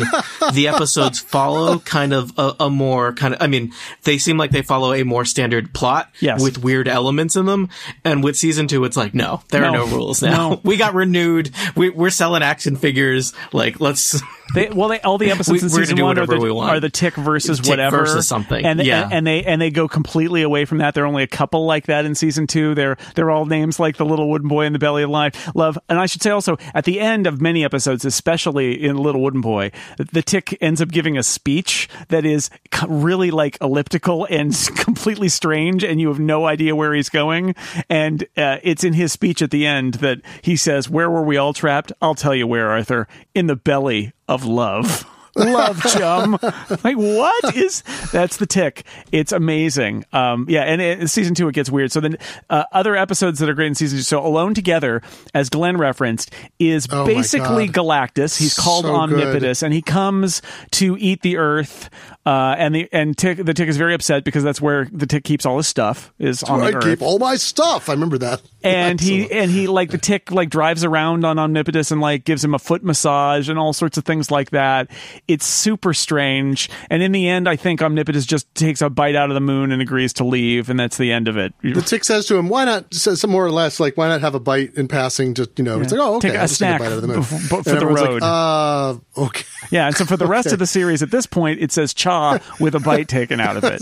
the 0.53 0.67
episodes 0.67 1.19
follow 1.19 1.77
kind 1.77 2.11
of 2.13 2.33
a, 2.39 2.55
a 2.61 2.69
more 2.71 3.13
kind 3.13 3.35
of, 3.35 3.41
I 3.43 3.45
mean, 3.47 3.71
they 4.03 4.17
seem 4.17 4.37
like 4.37 4.49
they 4.49 4.63
follow 4.63 4.93
a 4.93 5.03
more 5.03 5.25
standard 5.25 5.73
plot 5.73 6.09
Yes. 6.19 6.41
with 6.41 6.57
weird 6.63 6.87
elements 6.87 7.35
in 7.35 7.45
them. 7.45 7.69
And 8.03 8.23
with 8.23 8.35
season 8.35 8.67
two, 8.67 8.83
it's 8.85 8.97
like, 8.97 9.13
no, 9.13 9.43
there 9.49 9.61
No. 9.61 9.67
are 9.67 9.71
no 9.73 9.85
rules 9.87 10.23
now. 10.23 10.49
No. 10.49 10.61
We 10.63 10.77
got 10.77 10.95
renewed. 10.95 11.51
We, 11.75 11.91
we're 11.91 12.09
selling 12.09 12.41
action 12.41 12.75
figures. 12.75 13.33
Like, 13.53 13.79
let's, 13.79 14.19
They, 14.53 14.69
well, 14.69 14.89
they, 14.89 14.99
all 15.01 15.17
the 15.17 15.31
episodes 15.31 15.61
We- 15.61 15.65
in 15.65 15.69
season 15.69 16.01
one 16.01 16.17
are 16.19 16.25
the, 16.25 16.55
are 16.55 16.79
the 16.79 16.89
tick 16.89 17.15
versus 17.15 17.59
Tick 17.59 17.69
whatever 17.69 17.97
versus 17.97 18.27
something. 18.27 18.63
and 18.63 18.79
they, 18.79 18.85
Yeah. 18.85 19.09
and, 19.11 19.25
they 19.25 19.43
and 19.43 19.59
they 19.61 19.71
go 19.71 19.87
completely 19.87 20.43
away 20.43 20.65
from 20.65 20.77
that. 20.77 20.93
There 20.93 21.03
are 21.03 21.07
only 21.07 21.23
a 21.23 21.27
couple 21.27 21.65
like 21.65 21.87
that 21.87 22.05
in 22.05 22.15
season 22.15 22.45
two. 22.47 22.75
They're 22.75 22.95
they're 23.15 23.31
all 23.31 23.45
names 23.45 23.79
like 23.79 23.97
the 23.97 24.05
little 24.05 24.29
wooden 24.29 24.47
boy 24.47 24.65
in 24.65 24.73
the 24.73 24.79
belly 24.79 25.03
of 25.03 25.09
life, 25.09 25.49
love. 25.55 25.77
And 25.89 25.97
I 25.99 26.05
should 26.05 26.21
say 26.21 26.29
also 26.29 26.57
at 26.73 26.85
the 26.85 26.99
end 26.99 27.27
of 27.27 27.41
many 27.41 27.65
episodes, 27.65 28.05
especially 28.05 28.81
in 28.81 28.97
Little 28.97 29.21
Wooden 29.21 29.41
Boy, 29.41 29.71
the 29.97 30.21
tick 30.21 30.57
ends 30.61 30.81
up 30.81 30.89
giving 30.89 31.17
a 31.17 31.23
speech 31.23 31.89
that 32.09 32.25
is 32.25 32.49
really 32.87 33.31
like 33.31 33.57
elliptical 33.61 34.25
and 34.29 34.53
completely 34.77 35.27
strange, 35.29 35.83
and 35.83 35.99
you 35.99 36.07
have 36.09 36.19
no 36.19 36.45
idea 36.45 36.75
where 36.75 36.93
he's 36.93 37.09
going. 37.09 37.55
And 37.89 38.23
uh, 38.37 38.57
it's 38.63 38.83
in 38.83 38.93
his 38.93 39.11
speech 39.11 39.41
at 39.41 39.51
the 39.51 39.65
end 39.65 39.95
that 39.95 40.21
he 40.43 40.55
says, 40.55 40.89
"Where 40.89 41.09
were 41.09 41.23
we 41.23 41.35
all 41.37 41.53
trapped? 41.53 41.91
I'll 42.01 42.15
tell 42.15 42.35
you 42.35 42.45
where, 42.47 42.69
Arthur. 42.69 43.07
In 43.33 43.47
the 43.47 43.55
belly 43.55 44.13
of 44.27 44.45
love." 44.45 45.14
Love 45.35 45.81
chum. 45.81 46.37
Like 46.83 46.95
what 46.97 47.55
is 47.55 47.83
that's 48.11 48.37
the 48.37 48.45
tick. 48.45 48.83
It's 49.11 49.31
amazing. 49.31 50.05
Um 50.13 50.45
yeah 50.49 50.63
and 50.63 50.81
it, 50.81 51.09
season 51.09 51.35
two 51.35 51.47
it 51.47 51.53
gets 51.55 51.69
weird. 51.69 51.91
So 51.91 51.99
then 51.99 52.17
uh, 52.49 52.63
other 52.71 52.95
episodes 52.95 53.39
that 53.39 53.49
are 53.49 53.53
great 53.53 53.67
in 53.67 53.75
season 53.75 53.97
two. 53.97 54.03
So 54.03 54.25
alone 54.25 54.53
together 54.53 55.01
as 55.33 55.49
glenn 55.49 55.77
referenced 55.77 56.31
is 56.59 56.87
Oh 56.91 57.05
basically 57.05 57.67
galactus. 57.67 58.37
He's 58.37 58.53
called 58.53 58.85
So 58.85 59.65
and 59.65 59.73
he 59.73 59.81
comes 59.81 60.41
to 60.71 60.97
eat 60.99 61.21
the 61.21 61.37
earth 61.37 61.89
uh 62.25 62.55
and 62.57 62.73
the 62.73 62.89
and 62.91 63.17
tick 63.17 63.37
the 63.37 63.53
tick 63.53 63.69
is 63.69 63.77
very 63.77 63.93
upset 63.93 64.23
because 64.23 64.43
that's 64.43 64.61
where 64.61 64.85
the 64.91 65.05
tick 65.05 65.23
keeps 65.23 65.45
all 65.45 65.57
his 65.57 65.67
stuff 65.67 66.13
is 66.17 66.41
on 66.43 66.61
I 66.61 66.71
the 66.71 66.77
earth. 66.77 66.83
keep 66.83 67.01
all 67.01 67.19
my 67.19 67.35
stuff. 67.35 67.89
I 67.89 67.93
remember 67.93 68.17
that. 68.19 68.41
and 68.63 68.99
he 68.99 69.29
and 69.31 69.51
he 69.51 69.67
like 69.67 69.91
the 69.91 69.97
tick 69.97 70.31
like 70.31 70.49
drives 70.49 70.83
around 70.83 71.23
on 71.25 71.37
Omnipotus 71.37 71.91
and 71.91 72.01
like 72.01 72.25
gives 72.25 72.43
him 72.43 72.53
a 72.53 72.59
foot 72.59 72.83
massage 72.83 73.49
and 73.49 73.59
all 73.59 73.73
sorts 73.73 73.97
of 73.97 74.05
things 74.05 74.31
like 74.31 74.51
that 74.51 74.89
it's 75.27 75.45
super 75.45 75.93
strange 75.93 76.69
and 76.89 77.01
in 77.01 77.11
the 77.11 77.27
end 77.27 77.47
i 77.49 77.55
think 77.55 77.79
Omnipotus 77.79 78.27
just 78.27 78.53
takes 78.55 78.81
a 78.81 78.89
bite 78.89 79.15
out 79.15 79.29
of 79.29 79.33
the 79.33 79.41
moon 79.41 79.71
and 79.71 79.81
agrees 79.81 80.13
to 80.13 80.23
leave 80.23 80.69
and 80.69 80.79
that's 80.79 80.97
the 80.97 81.11
end 81.11 81.27
of 81.27 81.37
it 81.37 81.53
the 81.63 81.81
tick 81.81 82.03
says 82.03 82.25
to 82.27 82.35
him, 82.37 82.47
"Why 82.49 82.65
not?" 82.65 82.93
Says 82.93 83.19
some 83.21 83.31
more 83.31 83.45
or 83.45 83.51
less 83.51 83.79
like, 83.79 83.97
"Why 83.97 84.07
not 84.07 84.21
have 84.21 84.35
a 84.35 84.39
bite 84.39 84.75
in 84.75 84.87
passing?" 84.87 85.33
Just 85.33 85.57
you 85.57 85.63
know, 85.65 85.79
it's 85.81 85.91
like, 85.91 85.99
"Oh, 86.01 86.15
okay." 86.17 86.29
Take 86.29 86.37
a 86.37 86.41
I'll 86.41 86.47
just 86.47 86.59
take 86.59 86.67
snack 86.67 86.79
bite 86.79 86.87
out 86.87 86.91
of 86.93 87.01
the 87.01 87.07
moon. 87.07 87.23
for 87.23 87.57
And 87.69 87.81
the 87.81 87.85
road. 87.87 88.21
Like, 88.21 88.23
uh, 88.23 88.95
okay. 89.25 89.43
yeah 89.71 89.87
and 89.87 89.95
so 89.95 90.05
for 90.05 90.15
the 90.17 90.27
rest 90.27 90.47
Okay. 90.47 90.53
of 90.53 90.59
the 90.59 90.67
series 90.67 91.01
at 91.01 91.11
this 91.11 91.25
point 91.25 91.59
it 91.59 91.71
says 91.71 91.93
cha 91.93 92.39
with 92.59 92.75
a 92.75 92.79
bite 92.79 93.07
taken 93.07 93.39
out 93.39 93.57
of 93.57 93.63
it 93.65 93.81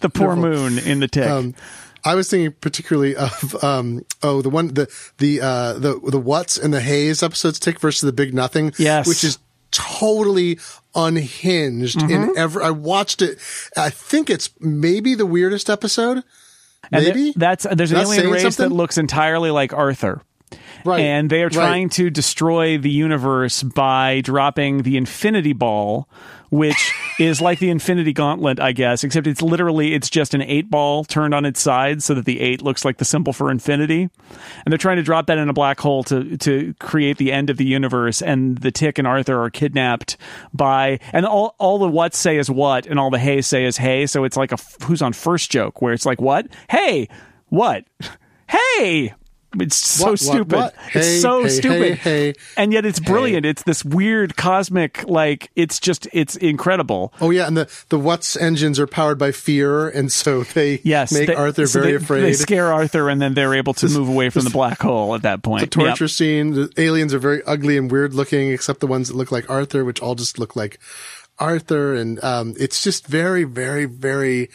the 0.00 0.10
poor 0.12 0.34
moon 0.36 0.78
in 0.78 1.00
the 1.00 1.08
tick 1.08 1.28
Um, 1.28 1.54
I 2.04 2.14
was 2.16 2.28
thinking 2.28 2.52
particularly 2.60 3.14
of 3.16 3.62
um 3.64 4.04
oh 4.22 4.42
the 4.42 4.50
one 4.50 4.68
the 4.74 4.88
the 5.18 5.40
uh 5.40 5.74
the 5.74 6.00
the 6.04 6.18
what's 6.18 6.58
and 6.58 6.74
the 6.74 6.80
haze 6.80 7.22
episodes 7.22 7.58
tick 7.58 7.78
versus 7.80 8.00
the 8.02 8.12
big 8.12 8.34
nothing 8.34 8.72
Yes. 8.78 9.06
which 9.06 9.22
is 9.24 9.38
totally 9.74 10.58
unhinged 10.94 11.98
Mm-hmm. 11.98 12.10
in 12.30 12.38
every 12.38 12.62
I 12.64 12.70
watched 12.70 13.20
it 13.22 13.38
I 13.76 13.90
think 13.90 14.30
it's 14.30 14.50
maybe 14.60 15.14
the 15.14 15.26
weirdest 15.26 15.68
episode 15.68 16.22
And 16.92 17.04
maybe 17.04 17.24
there- 17.24 17.32
that's 17.36 17.66
there's 17.72 17.90
an 17.92 17.98
Not 17.98 18.06
alien 18.06 18.30
race 18.30 18.56
that 18.56 18.70
looks 18.72 18.96
entirely 18.98 19.50
like 19.50 19.72
arthur 19.72 20.22
right 20.84 21.00
and 21.00 21.28
they 21.30 21.42
are 21.42 21.46
right. 21.46 21.52
trying 21.52 21.88
to 21.90 22.10
destroy 22.10 22.78
the 22.78 22.90
universe 22.90 23.62
by 23.62 24.20
dropping 24.20 24.82
the 24.82 24.96
infinity 24.96 25.52
ball 25.52 26.08
which 26.54 26.94
is 27.18 27.40
like 27.40 27.58
the 27.58 27.70
infinity 27.70 28.12
gauntlet 28.12 28.60
i 28.60 28.72
guess 28.72 29.04
except 29.04 29.26
it's 29.26 29.42
literally 29.42 29.94
it's 29.94 30.10
just 30.10 30.34
an 30.34 30.42
eight 30.42 30.70
ball 30.70 31.04
turned 31.04 31.34
on 31.34 31.44
its 31.44 31.60
side 31.60 32.02
so 32.02 32.14
that 32.14 32.24
the 32.24 32.40
eight 32.40 32.62
looks 32.62 32.84
like 32.84 32.98
the 32.98 33.04
symbol 33.04 33.32
for 33.32 33.50
infinity. 33.50 34.02
And 34.64 34.72
they're 34.72 34.78
trying 34.78 34.96
to 34.96 35.02
drop 35.02 35.26
that 35.26 35.38
in 35.38 35.48
a 35.48 35.52
black 35.52 35.80
hole 35.80 36.04
to 36.04 36.36
to 36.38 36.74
create 36.78 37.18
the 37.18 37.32
end 37.32 37.50
of 37.50 37.56
the 37.56 37.64
universe. 37.64 38.22
And 38.22 38.58
the 38.58 38.70
tick 38.70 38.98
and 38.98 39.06
arthur 39.06 39.42
are 39.42 39.50
kidnapped 39.50 40.16
by 40.52 41.00
and 41.12 41.26
all 41.26 41.54
all 41.58 41.78
the 41.78 41.88
what 41.88 42.14
say 42.14 42.38
is 42.38 42.50
what 42.50 42.86
and 42.86 42.98
all 42.98 43.10
the 43.10 43.18
hey 43.18 43.40
say 43.40 43.64
is 43.64 43.76
hey. 43.76 44.06
So 44.06 44.24
it's 44.24 44.36
like 44.36 44.52
a 44.52 44.58
who's 44.84 45.02
on 45.02 45.12
first 45.12 45.50
joke 45.50 45.82
where 45.82 45.92
it's 45.92 46.06
like 46.06 46.20
what? 46.20 46.46
Hey 46.70 47.08
what? 47.48 47.84
Hey 48.46 49.14
it's 49.60 49.76
so 49.76 50.04
What, 50.04 50.10
what, 50.12 50.18
stupid. 50.20 50.52
what? 50.56 50.74
Hey, 50.76 51.00
it's 51.00 51.22
so 51.22 51.42
hey, 51.42 51.48
stupid. 51.48 51.94
hey, 51.98 52.32
hey, 52.32 52.34
and 52.56 52.72
yet 52.72 52.84
it's 52.84 53.00
brilliant. 53.00 53.44
It's 53.46 53.62
this 53.62 53.84
weird 53.84 54.36
cosmic, 54.36 55.04
like 55.08 55.50
it's 55.56 55.78
just 55.80 56.06
it's 56.12 56.36
incredible. 56.36 57.12
Oh 57.20 57.30
yeah, 57.30 57.46
and 57.46 57.56
the 57.56 57.70
the 57.88 57.98
what's 57.98 58.36
engines 58.36 58.78
are 58.80 58.86
powered 58.86 59.18
by 59.18 59.32
fear, 59.32 59.88
and 59.88 60.10
so 60.12 60.42
they 60.44 60.80
Yes, 60.84 61.12
make 61.12 61.26
they- 61.28 61.34
Arthur 61.34 61.66
so 61.66 61.80
very 61.80 61.92
they, 61.92 61.96
afraid. 62.04 62.22
They 62.22 62.32
scare 62.34 62.72
Arthur, 62.72 63.08
and 63.08 63.20
then 63.20 63.34
they're 63.34 63.54
able 63.54 63.74
to 63.74 63.88
move 63.88 64.08
away 64.08 64.30
from 64.30 64.44
the 64.44 64.50
black 64.50 64.80
hole 64.80 65.14
at 65.14 65.22
that 65.22 65.42
point. 65.42 65.60
the 65.62 65.66
torture 65.66 66.04
Yep. 66.04 66.10
scene. 66.10 66.50
The 66.52 66.72
aliens 66.78 67.12
are 67.14 67.18
very 67.18 67.42
ugly 67.44 67.76
and 67.78 67.90
weird 67.90 68.14
looking, 68.14 68.50
except 68.52 68.80
the 68.80 68.86
ones 68.86 69.08
that 69.08 69.16
look 69.16 69.30
like 69.32 69.48
Arthur, 69.50 69.84
which 69.84 70.00
all 70.00 70.14
just 70.14 70.38
look 70.38 70.56
like 70.56 70.78
Arthur, 71.38 71.94
and 71.94 72.22
um, 72.22 72.54
it's 72.58 72.82
just 72.82 73.06
very, 73.06 73.44
very, 73.44 73.86
very, 73.86 74.50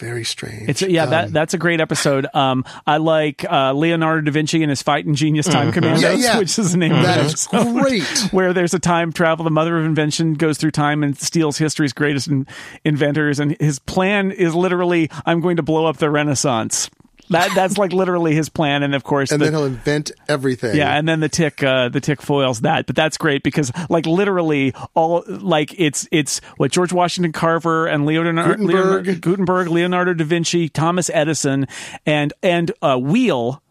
very 0.00 0.24
strange. 0.24 0.68
It's 0.68 0.82
yeah, 0.82 1.04
Um, 1.04 1.10
that 1.10 1.32
that's 1.32 1.54
a 1.54 1.58
great 1.58 1.80
episode. 1.80 2.26
Um, 2.34 2.64
I 2.86 2.96
like 2.96 3.44
uh, 3.48 3.72
Leonardo 3.74 4.22
da 4.22 4.32
Vinci 4.32 4.62
and 4.62 4.70
his 4.70 4.82
fighting 4.82 5.14
genius 5.14 5.46
time 5.46 5.70
commandos, 5.70 6.02
Mm-hmm. 6.02 6.20
Yeah, 6.20 6.32
yeah. 6.32 6.38
which 6.38 6.58
is 6.58 6.72
the 6.72 6.78
name 6.78 6.92
of 6.92 7.02
That 7.02 7.18
the 7.18 7.26
is 7.26 7.46
great. 7.46 8.02
Where 8.32 8.52
there's 8.52 8.74
a 8.74 8.78
time 8.80 9.12
travel, 9.12 9.44
the 9.44 9.50
mother 9.50 9.78
of 9.78 9.84
invention 9.84 10.34
goes 10.34 10.58
through 10.58 10.72
time 10.72 11.04
and 11.04 11.16
steals 11.18 11.58
history's 11.58 11.92
greatest 11.92 12.26
in- 12.28 12.46
inventors, 12.84 13.38
and 13.38 13.56
his 13.60 13.78
plan 13.78 14.30
is 14.32 14.54
literally, 14.54 15.10
I'm 15.26 15.40
going 15.40 15.56
to 15.56 15.62
blow 15.62 15.86
up 15.86 15.98
the 15.98 16.10
Renaissance. 16.10 16.90
That 17.30 17.52
that's 17.54 17.78
like 17.78 17.92
literally 17.92 18.34
his 18.34 18.48
plan, 18.48 18.82
and 18.82 18.94
of 18.94 19.04
course, 19.04 19.30
and 19.30 19.40
the, 19.40 19.46
then 19.46 19.54
he'll 19.54 19.64
invent 19.64 20.10
everything. 20.28 20.76
yeah, 20.76 20.96
and 20.96 21.08
then 21.08 21.20
the 21.20 21.28
tick, 21.28 21.62
uh, 21.62 21.88
the 21.88 22.00
tick 22.00 22.20
foils 22.20 22.60
that. 22.62 22.86
But 22.86 22.96
that's 22.96 23.16
great 23.16 23.42
because, 23.42 23.70
like, 23.88 24.04
literally, 24.04 24.74
all 24.94 25.24
like 25.26 25.74
it's 25.78 26.08
it's 26.10 26.40
what 26.56 26.72
George 26.72 26.92
Washington 26.92 27.32
Carver 27.32 27.86
and 27.86 28.04
Leonardo 28.04 28.42
Gutenberg. 28.42 28.74
Leonardo, 28.74 29.14
Gutenberg, 29.14 29.68
Leonardo 29.68 30.14
da 30.14 30.24
Vinci, 30.24 30.68
Thomas 30.68 31.08
Edison, 31.14 31.66
and 32.04 32.32
and 32.42 32.72
uh, 32.82 32.98
Wheel, 32.98 33.62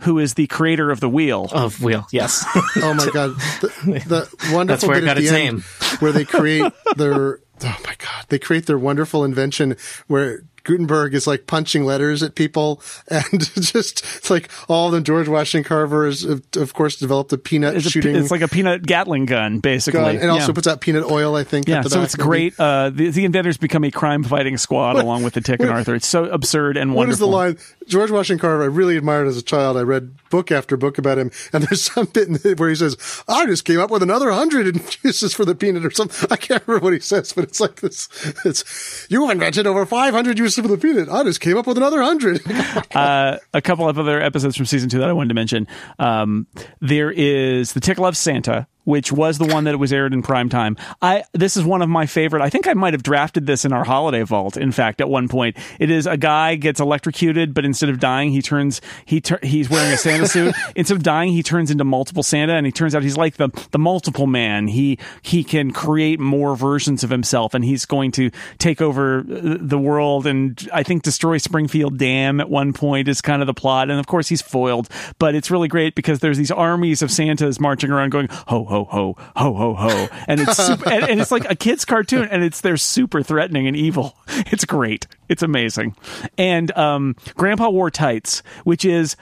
who 0.00 0.18
is 0.18 0.34
the 0.34 0.46
creator 0.46 0.90
of 0.90 1.00
the 1.00 1.08
wheel. 1.08 1.48
Of 1.52 1.82
wheel, 1.82 2.06
yes. 2.10 2.44
Oh 2.76 2.94
my 2.94 3.08
god, 3.12 3.30
the, 3.60 3.68
the 4.06 4.54
wonderful 4.54 4.88
where 4.88 4.98
it 4.98 5.04
got 5.04 5.18
its 5.18 5.30
end 5.30 5.62
where 6.00 6.12
they 6.12 6.24
create 6.24 6.72
their 6.96 7.40
oh 7.62 7.76
my 7.84 7.94
god, 7.98 8.26
they 8.28 8.38
create 8.38 8.66
their 8.66 8.78
wonderful 8.78 9.24
invention 9.24 9.76
where 10.06 10.42
Gutenberg 10.64 11.14
is 11.14 11.26
like 11.26 11.46
punching 11.46 11.84
letters 11.84 12.22
at 12.22 12.34
people, 12.34 12.82
and 13.08 13.40
just 13.54 14.02
it's 14.16 14.30
like 14.30 14.48
all 14.68 14.86
of 14.86 14.92
them. 14.92 15.04
George 15.04 15.28
Washington 15.28 15.66
Carver 15.68 16.06
is, 16.06 16.24
of 16.24 16.74
course, 16.74 16.96
developed 16.96 17.32
a 17.32 17.38
peanut 17.38 17.76
It's, 17.76 17.86
a, 17.86 17.90
shooting 17.90 18.14
it's 18.16 18.30
like 18.30 18.42
a 18.42 18.48
peanut 18.48 18.82
Gatling 18.86 19.26
gun, 19.26 19.58
basically, 19.60 20.00
gun, 20.00 20.16
and 20.16 20.30
also 20.30 20.48
Yeah. 20.48 20.52
puts 20.54 20.66
out 20.66 20.80
peanut 20.80 21.04
oil. 21.04 21.36
I 21.36 21.44
think. 21.44 21.68
Yeah, 21.68 21.82
so 21.82 22.02
it's 22.02 22.16
maybe. 22.16 22.26
great. 22.28 22.54
Uh, 22.60 22.90
the, 22.90 23.10
the 23.10 23.24
inventors 23.24 23.56
become 23.56 23.84
a 23.84 23.90
crime-fighting 23.90 24.56
squad 24.58 24.96
along 24.96 25.22
with 25.22 25.34
the 25.34 25.40
Tick 25.40 25.60
and 25.60 25.70
Arthur. 25.70 25.94
It's 25.94 26.06
so 26.06 26.24
absurd 26.24 26.76
and 26.76 26.94
wonderful. 26.94 27.28
What 27.30 27.46
is 27.46 27.54
the 27.54 27.62
line? 27.62 27.66
George 27.88 28.10
Washington 28.10 28.40
Carver, 28.40 28.62
I 28.62 28.66
really 28.66 28.96
admired 28.96 29.26
as 29.26 29.36
a 29.36 29.42
child. 29.42 29.76
I 29.76 29.82
read 29.82 30.12
book 30.30 30.52
after 30.52 30.76
book 30.76 30.96
about 30.98 31.18
him, 31.18 31.30
and 31.52 31.64
there's 31.64 31.82
some 31.92 32.06
bit 32.06 32.58
where 32.58 32.68
he 32.68 32.74
says, 32.74 32.96
"I 33.26 33.46
just 33.46 33.64
came 33.64 33.80
up 33.80 33.90
with 33.90 34.02
another 34.02 34.30
hundred 34.30 34.76
uses 35.02 35.34
for 35.34 35.44
the 35.44 35.54
peanut," 35.54 35.84
or 35.84 35.90
something. 35.90 36.28
I 36.30 36.36
can't 36.36 36.62
remember 36.66 36.84
what 36.84 36.92
he 36.92 37.00
says, 37.00 37.32
but 37.32 37.44
it's 37.44 37.60
like 37.60 37.76
this: 37.76 38.08
"It's 38.44 39.06
you 39.10 39.28
invented 39.30 39.66
over 39.66 39.84
five 39.86 40.14
hundred 40.14 40.38
uses 40.38 40.49
the 40.56 40.78
peanut. 40.78 41.08
I 41.08 41.22
just 41.24 41.40
came 41.40 41.56
up 41.56 41.66
with 41.66 41.76
another 41.76 42.02
hundred. 42.02 42.40
uh, 42.94 43.38
a 43.52 43.62
couple 43.62 43.88
of 43.88 43.98
other 43.98 44.20
episodes 44.20 44.56
from 44.56 44.66
season 44.66 44.88
two 44.88 44.98
that 44.98 45.08
I 45.08 45.12
wanted 45.12 45.28
to 45.28 45.34
mention. 45.34 45.66
Um, 45.98 46.46
there 46.80 47.10
is 47.10 47.72
the 47.72 47.80
Tickle 47.80 48.06
of 48.06 48.16
Santa, 48.16 48.66
which 48.84 49.12
was 49.12 49.38
the 49.38 49.46
one 49.46 49.64
that 49.64 49.74
it 49.74 49.78
was 49.78 49.92
aired 49.92 50.12
in 50.12 50.22
prime 50.22 50.48
time. 50.48 50.76
I 51.02 51.24
this 51.32 51.56
is 51.56 51.64
one 51.64 51.82
of 51.82 51.88
my 51.88 52.06
favorite. 52.06 52.42
I 52.42 52.50
think 52.50 52.66
I 52.66 52.74
might 52.74 52.94
have 52.94 53.02
drafted 53.02 53.46
this 53.46 53.64
in 53.64 53.72
our 53.72 53.84
holiday 53.84 54.22
vault. 54.22 54.56
In 54.56 54.72
fact, 54.72 55.00
at 55.00 55.08
one 55.08 55.28
point, 55.28 55.56
it 55.78 55.90
is 55.90 56.06
a 56.06 56.16
guy 56.16 56.54
gets 56.54 56.80
electrocuted, 56.80 57.54
but 57.54 57.64
instead 57.64 57.88
of 57.88 58.00
dying, 58.00 58.30
he 58.30 58.42
turns 58.42 58.80
he 59.04 59.20
tur- 59.20 59.40
he's 59.42 59.68
wearing 59.68 59.92
a 59.92 59.96
Santa 59.96 60.26
suit. 60.26 60.54
instead 60.76 60.96
of 60.96 61.02
dying, 61.02 61.32
he 61.32 61.42
turns 61.42 61.70
into 61.70 61.84
multiple 61.84 62.22
Santa, 62.22 62.54
and 62.54 62.66
he 62.66 62.72
turns 62.72 62.94
out 62.94 63.02
he's 63.02 63.16
like 63.16 63.36
the 63.36 63.48
the 63.72 63.78
multiple 63.78 64.26
man. 64.26 64.68
He 64.68 64.98
he 65.22 65.44
can 65.44 65.72
create 65.72 66.20
more 66.20 66.56
versions 66.56 67.04
of 67.04 67.10
himself, 67.10 67.54
and 67.54 67.64
he's 67.64 67.84
going 67.84 68.12
to 68.12 68.30
take 68.58 68.80
over 68.80 69.20
uh, 69.20 69.58
the 69.60 69.78
world 69.78 70.26
and 70.26 70.68
I 70.72 70.82
think 70.82 71.02
destroy 71.02 71.38
Springfield 71.38 71.98
Dam 71.98 72.40
at 72.40 72.48
one 72.48 72.72
point 72.72 73.08
is 73.08 73.20
kind 73.20 73.42
of 73.42 73.46
the 73.46 73.54
plot. 73.54 73.90
And 73.90 73.98
of 73.98 74.06
course, 74.06 74.28
he's 74.28 74.42
foiled, 74.42 74.88
but 75.18 75.34
it's 75.34 75.50
really 75.50 75.68
great 75.68 75.94
because 75.94 76.20
there's 76.20 76.38
these 76.38 76.50
armies 76.50 77.02
of 77.02 77.10
Santas 77.10 77.60
marching 77.60 77.90
around 77.90 78.10
going 78.10 78.28
ho 78.30 78.64
ho 78.70 78.84
ho 78.84 79.16
ho 79.36 79.52
ho 79.54 79.74
ho, 79.74 80.08
and 80.28 80.40
it's 80.40 80.56
super, 80.56 80.88
and, 80.92 81.04
and 81.04 81.20
it's 81.20 81.32
like 81.32 81.50
a 81.50 81.56
kid's 81.56 81.84
cartoon, 81.84 82.28
and 82.30 82.42
it's 82.42 82.60
they're 82.60 82.76
super 82.76 83.22
threatening 83.22 83.66
and 83.66 83.76
evil. 83.76 84.16
It's 84.52 84.64
great. 84.64 85.06
It's 85.28 85.42
amazing. 85.42 85.94
And 86.38 86.76
um, 86.76 87.14
Grandpa 87.34 87.68
wore 87.70 87.90
tights, 87.90 88.42
which 88.64 88.84
is 88.84 89.16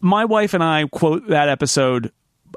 my 0.00 0.24
wife 0.24 0.54
and 0.54 0.62
I 0.64 0.86
quote 0.90 1.28
that 1.28 1.48
episode 1.48 2.10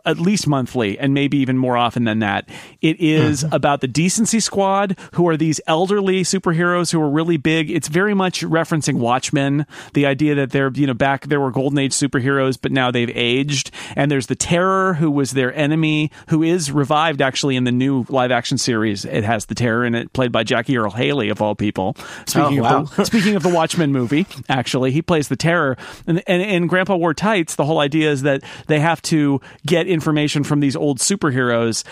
at 0.06 0.20
least 0.20 0.48
monthly 0.48 0.98
and 1.00 1.14
maybe 1.14 1.38
even 1.38 1.58
more 1.58 1.78
often 1.78 2.04
than 2.04 2.20
that. 2.20 2.50
It 2.82 3.00
is 3.00 3.26
Mm-hmm. 3.44 3.56
about 3.56 3.82
the 3.82 3.88
Decency 3.88 4.40
Squad, 4.40 4.98
who 5.14 5.28
are 5.28 5.36
these 5.38 5.60
elderly 5.68 6.22
superheroes 6.24 6.92
who 6.92 7.02
are 7.02 7.10
really 7.10 7.38
big. 7.38 7.70
It's 7.72 7.88
very 7.88 8.14
much 8.14 8.42
referencing 8.44 8.96
Watchmen, 8.96 9.66
the 9.94 10.06
idea 10.06 10.36
that 10.36 10.52
they're, 10.52 10.72
you 10.74 10.88
know, 10.88 10.94
back 10.94 11.28
there 11.28 11.40
were 11.40 11.52
Golden 11.52 11.78
Age 11.80 11.92
superheroes, 11.94 12.58
but 12.62 12.72
now 12.72 12.92
they've 12.92 13.10
aged. 13.14 13.72
And 13.96 14.10
there's 14.12 14.28
the 14.28 14.36
Terror, 14.36 14.94
who 14.96 15.10
was 15.12 15.32
their 15.32 15.54
enemy, 15.54 16.12
who 16.30 16.44
is 16.44 16.72
revived 16.72 17.22
actually 17.22 17.56
in 17.56 17.64
the 17.64 17.72
new 17.72 18.06
live 18.10 18.32
action 18.32 18.58
series. 18.58 19.06
It 19.06 19.24
has 19.24 19.46
the 19.48 19.56
Terror 19.56 19.86
in 19.86 19.96
it, 19.96 20.14
played 20.14 20.32
by 20.32 20.44
Jackie 20.44 20.78
Earle 20.78 20.92
Haley, 20.92 21.30
of 21.30 21.42
all 21.42 21.56
people. 21.56 21.96
Speaking, 22.26 22.60
Oh, 22.60 22.64
wow. 22.64 22.82
of, 22.82 22.96
the, 22.96 23.06
speaking 23.06 23.36
of 23.36 23.44
the 23.44 23.50
Watchmen 23.50 23.92
movie, 23.92 24.26
actually, 24.50 24.92
he 24.92 25.02
plays 25.02 25.28
the 25.28 25.36
Terror. 25.36 25.78
And, 26.08 26.24
and 26.28 26.42
in 26.42 26.68
Grandpa 26.68 26.96
Wore 26.96 27.14
Tights, 27.14 27.56
the 27.56 27.66
whole 27.66 27.80
idea 27.80 28.12
is 28.12 28.22
that 28.24 28.42
they 28.68 28.80
have 28.80 29.02
to 29.04 29.42
get 29.66 29.85
information 29.86 30.44
from 30.44 30.60
these 30.60 30.76
old 30.76 31.00
superheroes 31.00 31.84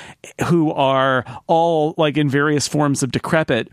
who 0.45 0.71
are 0.71 1.25
all 1.47 1.93
like 1.97 2.17
in 2.17 2.29
various 2.29 2.67
forms 2.67 3.03
of 3.03 3.11
decrepit. 3.11 3.69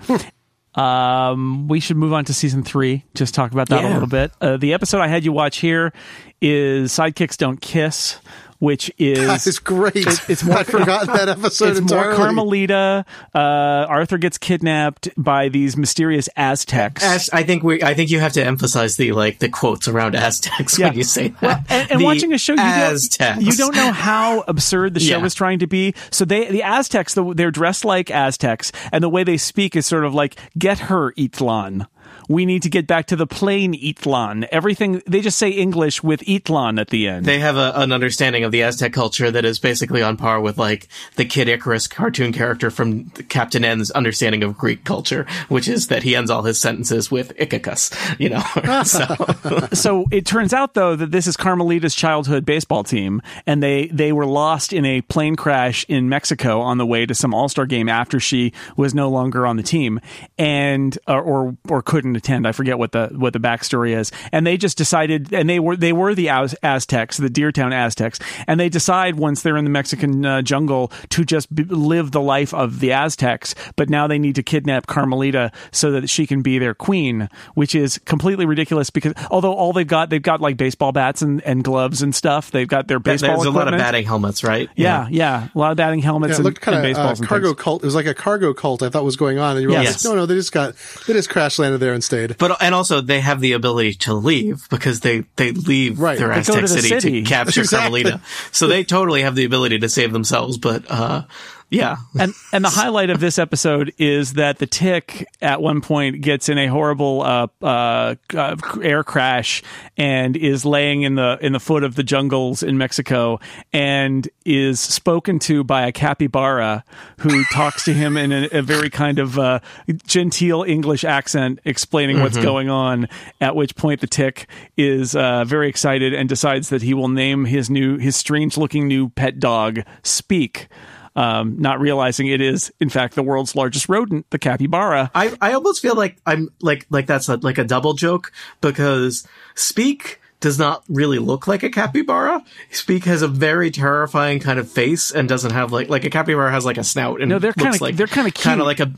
Um, 0.75 1.67
we 1.67 1.81
should 1.81 1.97
move 1.97 2.13
on 2.13 2.25
to 2.27 2.35
season 2.35 2.63
three. 2.63 3.05
Just 3.15 3.35
talk 3.35 3.51
about 3.53 3.69
that 3.71 3.85
a 3.85 3.89
little 3.93 4.07
bit. 4.09 4.31
Uh, 4.41 4.57
the 4.57 4.73
episode 4.73 5.01
I 5.01 5.09
had 5.09 5.25
you 5.25 5.33
watch 5.33 5.59
here 5.59 5.93
is 6.41 6.93
Sidekicks 6.93 7.37
Don't 7.37 7.61
Kiss, 7.61 8.21
which 8.61 8.93
is 8.97 9.19
That 9.27 9.45
is 9.47 9.59
great. 9.59 10.07
it's 10.29 10.45
more- 10.45 10.59
I'd 10.59 10.67
forgotten 10.67 11.13
that 11.15 11.29
episode 11.29 11.77
it's 11.79 11.93
more. 11.93 12.15
Carmelita. 12.15 13.05
Uh, 13.35 13.39
Arthur 13.39 14.17
gets 14.19 14.39
kidnapped 14.39 15.09
by 15.17 15.49
these 15.49 15.77
mysterious 15.77 16.29
Aztecs. 16.37 17.03
As, 17.03 17.29
I 17.33 17.43
think 17.43 17.63
we. 17.65 17.83
I 17.83 17.95
think 17.95 18.11
you 18.11 18.21
have 18.21 18.35
to 18.35 18.45
emphasize 18.45 18.97
the 18.97 19.11
like 19.13 19.39
the 19.41 19.49
quotes 19.49 19.89
around 19.89 20.15
Aztecs 20.15 20.79
Yeah. 20.79 20.89
when 20.91 20.99
you 20.99 21.05
say 21.05 21.29
that. 21.41 21.65
and, 21.69 21.91
and 21.91 22.03
watching 22.03 22.33
a 22.33 22.39
show, 22.39 22.53
you 22.55 22.61
Aztecs. 22.61 23.17
don't, 23.17 23.41
you 23.45 23.53
don't 23.53 23.75
know 23.75 23.91
how 23.93 24.41
absurd 24.49 24.95
the 24.95 25.01
show 25.01 25.19
Yeah. 25.19 25.25
is 25.25 25.35
trying 25.35 25.59
to 25.61 25.67
be. 25.67 25.95
So 26.11 26.25
they, 26.25 26.49
the 26.51 26.63
Aztecs, 26.63 27.15
the, 27.15 27.35
they're 27.35 27.51
dressed 27.51 27.85
like 27.85 28.11
Aztecs, 28.11 28.71
and 28.93 29.03
the 29.03 29.09
way 29.09 29.25
they 29.25 29.37
speak 29.39 29.75
is 29.75 29.87
sort 29.87 30.05
of 30.05 30.15
like, 30.15 30.37
"Get 30.59 30.79
her, 30.81 31.13
Itlan." 31.13 31.87
We 32.31 32.47
need 32.47 32.63
to 32.63 32.71
get 32.71 32.87
back 32.87 33.07
to 33.07 33.17
the 33.17 33.27
plain 33.27 33.75
Itlan. 33.75 34.47
Everything 34.53 35.03
they 35.05 35.21
just 35.21 35.37
say 35.37 35.51
English 35.51 36.01
with 36.05 36.21
Itlan 36.21 36.81
at 36.81 36.91
the 36.91 37.09
end. 37.09 37.27
They 37.27 37.41
have 37.41 37.57
a, 37.57 37.73
an 37.75 37.91
understanding 37.91 38.45
of 38.45 38.53
the 38.53 38.63
Aztec 38.63 38.93
culture 38.93 39.33
that 39.33 39.45
is 39.45 39.59
basically 39.59 40.01
on 40.01 40.17
par 40.17 40.41
with 40.41 40.57
like 40.57 40.87
the 41.17 41.25
Kid 41.25 41.49
Icarus 41.49 41.89
cartoon 41.89 42.33
character 42.33 42.71
from 42.71 43.11
Captain 43.29 43.65
N's 43.65 43.91
understanding 43.91 44.45
of 44.45 44.57
Greek 44.57 44.85
culture, 44.85 45.27
which 45.49 45.67
is 45.67 45.89
that 45.89 46.05
he 46.05 46.15
ends 46.15 46.31
all 46.31 46.43
his 46.43 46.61
sentences 46.61 47.11
with 47.11 47.33
Icacus. 47.37 47.91
You 48.21 48.29
know, 48.29 48.43
so 48.85 49.07
so 49.73 50.05
it 50.13 50.25
turns 50.25 50.55
out 50.55 50.75
though 50.75 50.95
that 50.95 51.11
this 51.11 51.27
is 51.27 51.37
Carmelita's 51.37 51.97
childhood 51.97 52.45
baseball 52.45 52.85
team, 52.85 53.23
and 53.45 53.61
they 53.61 53.89
they 53.89 54.13
were 54.13 54.27
lost 54.27 54.73
in 54.73 54.85
a 54.85 55.01
plane 55.01 55.35
crash 55.35 55.85
in 55.89 56.09
Mexico 56.09 56.61
on 56.61 56.79
the 56.79 56.87
way 56.87 57.07
to 57.07 57.15
some 57.15 57.35
All 57.35 57.49
Star 57.49 57.67
game 57.67 57.89
after 57.89 58.21
she 58.21 58.53
was 58.77 58.95
no 58.95 59.11
longer 59.11 59.49
on 59.49 59.57
the 59.57 59.65
team, 59.65 59.99
and 60.39 60.97
or, 61.09 61.21
or 61.21 61.57
or 61.69 61.83
couldn't 61.83 62.20
attend. 62.21 62.47
I 62.47 62.53
forget 62.53 62.79
what 62.79 62.93
the 62.93 63.09
what 63.13 63.33
the 63.33 63.41
backstory 63.41 63.97
is, 63.97 64.13
and 64.33 64.47
they 64.47 64.57
just 64.57 64.79
decided, 64.79 65.33
and 65.33 65.49
they 65.49 65.59
were 65.59 65.77
they 65.77 65.93
were 65.93 66.15
the 66.15 66.29
Az- 66.29 66.55
Aztecs, 66.63 67.17
the 67.17 67.29
Deertown 67.29 67.73
Aztecs, 67.73 68.19
and 68.47 68.61
they 68.61 68.69
decide 68.69 69.17
once 69.17 69.43
they're 69.43 69.57
in 69.57 69.65
the 69.65 69.71
Mexican 69.71 70.25
uh, 70.25 70.43
jungle 70.43 70.93
to 71.11 71.25
just 71.25 71.53
b- 71.55 71.65
live 71.65 72.13
the 72.13 72.21
life 72.21 72.55
of 72.55 72.81
the 72.81 72.93
Aztecs, 72.93 73.55
but 73.77 73.89
now 73.91 74.07
they 74.07 74.19
need 74.19 74.35
to 74.37 74.43
kidnap 74.43 74.87
Carmelita 74.87 75.51
so 75.73 75.91
that 75.93 76.09
she 76.09 76.27
can 76.27 76.43
be 76.43 76.59
their 76.59 76.75
queen, 76.75 77.29
which 77.55 77.75
is 77.75 77.99
completely 78.05 78.47
ridiculous 78.47 78.91
because 78.91 79.13
although 79.31 79.53
all 79.55 79.73
they've 79.73 79.87
got 79.87 80.11
they've 80.11 80.23
got 80.23 80.41
like 80.41 80.57
baseball 80.57 80.93
bats 80.93 81.23
and, 81.23 81.43
and 81.43 81.65
gloves 81.65 82.03
and 82.03 82.15
stuff, 82.15 82.51
they've 82.51 82.69
got 82.69 82.87
their 82.89 82.99
baseball. 82.99 83.31
there's 83.31 83.39
baseball 83.47 83.63
a 83.63 83.65
lot 83.65 83.73
of 83.75 83.79
batting 83.79 84.05
helmets, 84.07 84.45
right? 84.45 84.69
Yeah, 84.77 85.09
yeah, 85.11 85.49
a 85.55 85.59
lot 85.59 85.71
of 85.71 85.77
batting 85.77 86.01
helmets 86.01 86.31
Yeah, 86.31 86.35
it 86.35 86.39
and, 86.39 86.45
looked 86.45 86.61
kind 86.61 86.77
of 86.77 86.83
baseballs 86.83 87.21
uh, 87.23 87.27
cargo 87.27 87.49
things. 87.49 87.63
cult. 87.63 87.83
It 87.83 87.87
was 87.87 87.95
like 87.95 88.07
a 88.07 88.15
cargo 88.15 88.53
cult. 88.53 88.83
I 88.83 88.89
thought 88.91 89.05
was 89.05 89.17
going 89.17 89.39
on, 89.39 89.53
and 89.57 89.63
you 89.63 89.69
realize 89.69 89.87
Yes. 89.87 90.05
no, 90.05 90.15
no, 90.15 90.27
they 90.27 90.35
just 90.35 90.53
got 90.53 90.75
they 91.07 91.13
just 91.15 91.31
crash 91.31 91.59
landed 91.59 91.79
there 91.79 91.95
and 91.95 92.03
stayed. 92.11 92.37
But 92.39 92.61
and 92.61 92.75
also 92.75 93.01
they 93.01 93.21
have 93.21 93.41
the 93.41 93.53
ability 93.53 93.95
to 93.95 94.15
leave 94.15 94.69
because 94.69 95.01
they 95.01 95.25
they 95.37 95.53
leave 95.53 95.99
Right. 95.99 96.19
their 96.19 96.29
They 96.29 96.43
go 96.43 96.57
to 96.57 96.63
Aztec 96.63 96.63
the 96.63 96.69
city, 96.69 96.89
city. 96.89 97.23
to 97.23 97.29
capture 97.37 97.61
Exactly. 97.63 98.03
Carmelita. 98.03 98.25
So 98.53 98.67
they 98.67 98.85
totally 98.85 99.23
have 99.23 99.35
the 99.37 99.45
ability 99.45 99.79
to 99.81 99.89
save 99.89 100.13
themselves. 100.13 100.59
But 100.59 100.85
uh, 100.91 101.23
yeah, 101.71 101.99
and 102.19 102.35
and 102.53 102.65
the 102.65 102.69
highlight 102.69 103.11
of 103.11 103.21
this 103.21 103.39
episode 103.39 103.95
is 103.97 104.33
that 104.33 104.59
the 104.59 104.67
tick 104.67 105.25
at 105.41 105.63
one 105.63 105.81
point 105.81 106.21
gets 106.21 106.49
in 106.49 106.59
a 106.59 106.67
horrible 106.67 107.23
uh, 107.23 107.47
uh, 107.63 108.17
uh, 108.35 108.57
air 108.83 109.05
crash 109.05 109.63
and 109.97 110.37
is 110.37 110.65
laying 110.65 111.03
in 111.03 111.15
the 111.15 111.39
in 111.41 111.53
the 111.53 111.61
foot 111.61 111.85
of 111.85 111.95
the 111.95 112.03
jungles 112.03 112.65
in 112.65 112.77
Mexico 112.77 113.39
and 113.73 114.29
is 114.45 114.81
spoken 114.81 115.39
to 115.39 115.63
by 115.63 115.87
a 115.87 115.93
capybara 115.93 116.85
who 117.19 117.45
talks 117.53 117.85
to 117.85 117.95
him 117.95 118.17
in 118.17 118.33
a, 118.33 118.49
a 118.51 118.63
very 118.63 118.91
kind 118.91 119.21
of 119.21 119.39
uh, 119.39 119.61
genteel 120.09 120.65
English 120.65 121.05
accent, 121.05 121.61
explaining 121.65 122.21
what's 122.21 122.37
going 122.37 122.69
on. 122.69 123.09
At 123.41 123.55
which 123.55 123.77
point 123.77 124.01
the 124.01 124.09
tick 124.09 124.49
is 124.77 125.15
uh, 125.15 125.45
very 125.45 125.69
excited 125.69 126.15
and 126.15 126.29
decides 126.29 126.69
that 126.71 126.83
he 126.83 126.95
will 126.95 127.09
name 127.09 127.45
his 127.45 127.71
new 127.71 127.97
his 127.97 128.17
strange 128.17 128.59
looking 128.59 128.89
new 128.89 129.09
pet 129.11 129.39
dog 129.39 129.81
Speak 130.03 130.69
um, 131.17 131.61
not 131.61 131.81
realizing 131.81 132.27
it 132.29 132.41
is 132.41 132.73
in 132.81 132.89
fact 132.89 133.15
the 133.15 133.23
world's 133.23 133.57
largest 133.57 133.89
rodent, 133.89 134.29
the 134.31 134.39
capybara. 134.39 135.11
I 135.15 135.37
I 135.41 135.53
almost 135.53 135.83
feel 135.83 135.95
like 135.95 136.17
I'm 136.27 136.51
like 136.61 136.87
like 136.91 137.07
that's 137.07 137.29
a, 137.29 137.37
like 137.37 137.59
a 137.59 137.65
double 137.65 137.95
joke 137.95 138.33
because 138.61 139.27
Speak 139.55 140.20
does 140.41 140.59
not 140.59 140.83
really 140.89 141.19
look 141.19 141.47
like 141.47 141.63
a 141.63 141.69
capybara. 141.69 142.43
Speak 142.71 143.05
has 143.05 143.21
a 143.21 143.29
very 143.29 143.71
terrifying 143.71 144.41
kind 144.41 144.59
of 144.59 144.71
face 144.71 145.11
and 145.11 145.29
doesn't 145.29 145.51
have 145.53 145.71
like 145.71 145.89
like 145.91 146.05
a 146.05 146.11
capybara 146.11 146.51
has 146.51 146.65
like 146.65 146.79
a 146.79 146.85
snout 146.85 147.21
and 147.21 147.29
No, 147.29 147.39
they're 147.39 147.53
kinda- 147.53 147.77
like 147.83 147.97
they're 147.97 148.07
kinda 148.07 148.31
kind 148.31 148.59
of 148.61 148.67
like 148.67 148.81
a 148.81 148.91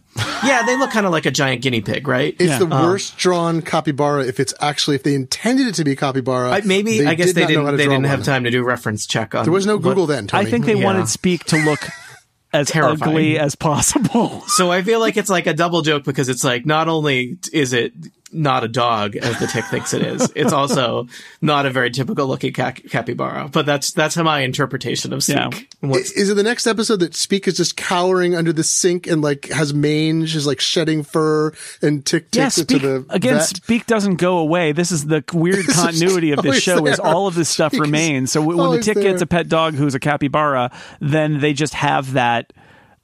yeah 0.45 0.63
they 0.65 0.77
look 0.77 0.91
kind 0.93 1.05
of 1.05 1.11
like 1.11 1.27
a 1.27 1.31
giant 1.33 1.61
guinea 1.63 1.81
pig 1.81 2.07
right 2.07 2.37
It's 2.39 2.51
Yeah. 2.51 2.59
the 2.61 2.67
um, 2.67 2.83
worst 2.85 3.17
drawn 3.19 3.61
capybara. 3.61 4.25
If 4.25 4.39
it's 4.39 4.55
actually 4.61 4.95
if 4.97 5.03
they 5.03 5.15
intended 5.15 5.67
it 5.67 5.75
to 5.75 5.85
be 5.85 5.97
capybara, 5.97 6.51
I, 6.53 6.61
maybe 6.61 6.99
they 7.01 7.07
I 7.07 7.15
guess 7.15 7.29
did 7.29 7.37
they 7.37 7.47
didn't 7.47 7.77
they 7.77 7.89
didn't 7.89 8.05
have 8.05 8.21
one. 8.21 8.27
time 8.27 8.45
to 8.45 8.51
do 8.51 8.63
reference 8.63 9.05
check 9.07 9.35
on 9.35 9.43
There 9.45 9.53
was 9.53 9.67
no 9.67 9.79
Google 9.79 10.07
then. 10.07 10.29
Tony. 10.29 10.47
I 10.47 10.51
think 10.51 10.65
they 10.65 10.77
Yeah. 10.77 10.85
wanted 10.85 11.09
Speak 11.09 11.45
to 11.47 11.57
look 11.65 11.89
as 12.53 12.69
Terrifying. 12.69 13.03
ugly 13.11 13.39
as 13.39 13.55
possible. 13.57 14.43
So 14.47 14.71
I 14.71 14.83
feel 14.83 15.01
like 15.01 15.17
it's 15.17 15.31
like 15.31 15.47
a 15.49 15.55
double 15.55 15.83
joke 15.83 16.05
because 16.05 16.29
it's 16.29 16.45
like 16.45 16.67
not 16.67 16.87
only 16.87 17.39
is 17.53 17.73
it 17.73 17.95
not 18.33 18.65
a 18.65 18.69
dog 18.69 19.17
as 19.17 19.39
the 19.39 19.47
tick 19.47 19.65
thinks 19.67 19.93
it 19.95 20.03
is, 20.03 20.33
it's 20.35 20.53
also 20.53 21.07
not 21.41 21.67
a 21.67 21.71
very 21.71 21.91
typical 21.91 22.27
looking 22.27 22.53
ca- 22.53 22.73
capybara. 22.73 23.49
But 23.53 23.67
that's 23.67 23.93
that's 23.93 24.17
my 24.17 24.41
interpretation 24.41 25.13
of 25.13 25.23
Speak. 25.23 25.37
Yeah. 25.37 25.51
What's- 25.81 26.13
Is 26.13 26.31
it 26.31 26.35
the 26.35 26.43
next 26.43 26.67
episode 26.67 27.01
that 27.01 27.15
Speak 27.15 27.47
is 27.47 27.57
just 27.57 27.77
cowering 27.77 28.35
under 28.35 28.53
the 28.53 28.65
sink 28.65 29.07
and 29.07 29.23
like 29.23 29.49
has 29.49 29.75
mange, 29.75 30.35
is 30.35 30.47
like 30.47 30.61
shedding 30.61 31.03
fur 31.03 31.53
and 31.83 32.05
tick 32.05 32.27
Yeah, 32.33 32.45
takes 32.45 32.59
it 32.59 32.69
to 32.69 32.75
Speak 32.79 32.83
the 32.83 33.07
again. 33.11 33.35
vet? 33.35 33.47
Speak 33.49 33.87
doesn't 33.87 34.17
go 34.17 34.39
away. 34.39 34.73
This 34.73 34.93
is 34.93 35.07
the 35.07 35.23
weird 35.33 35.67
continuity 35.69 36.33
of 36.33 36.43
this 36.43 36.63
show. 36.63 36.87
Is 36.87 36.99
all 36.99 37.27
of 37.27 37.35
this 37.35 37.49
stuff 37.49 37.73
Speak 37.73 37.83
remains. 37.83 38.33
So 38.33 38.41
when 38.43 38.57
the 38.57 38.63
always 38.63 38.85
tick 38.85 38.97
gets 38.97 39.23
a 39.23 39.27
pet 39.27 39.49
dog 39.49 39.75
who's 39.75 39.95
a 39.95 40.01
capybara, 40.01 40.71
then 41.01 41.41
they 41.41 41.53
just 41.53 41.75
have 41.75 42.13
that. 42.15 42.53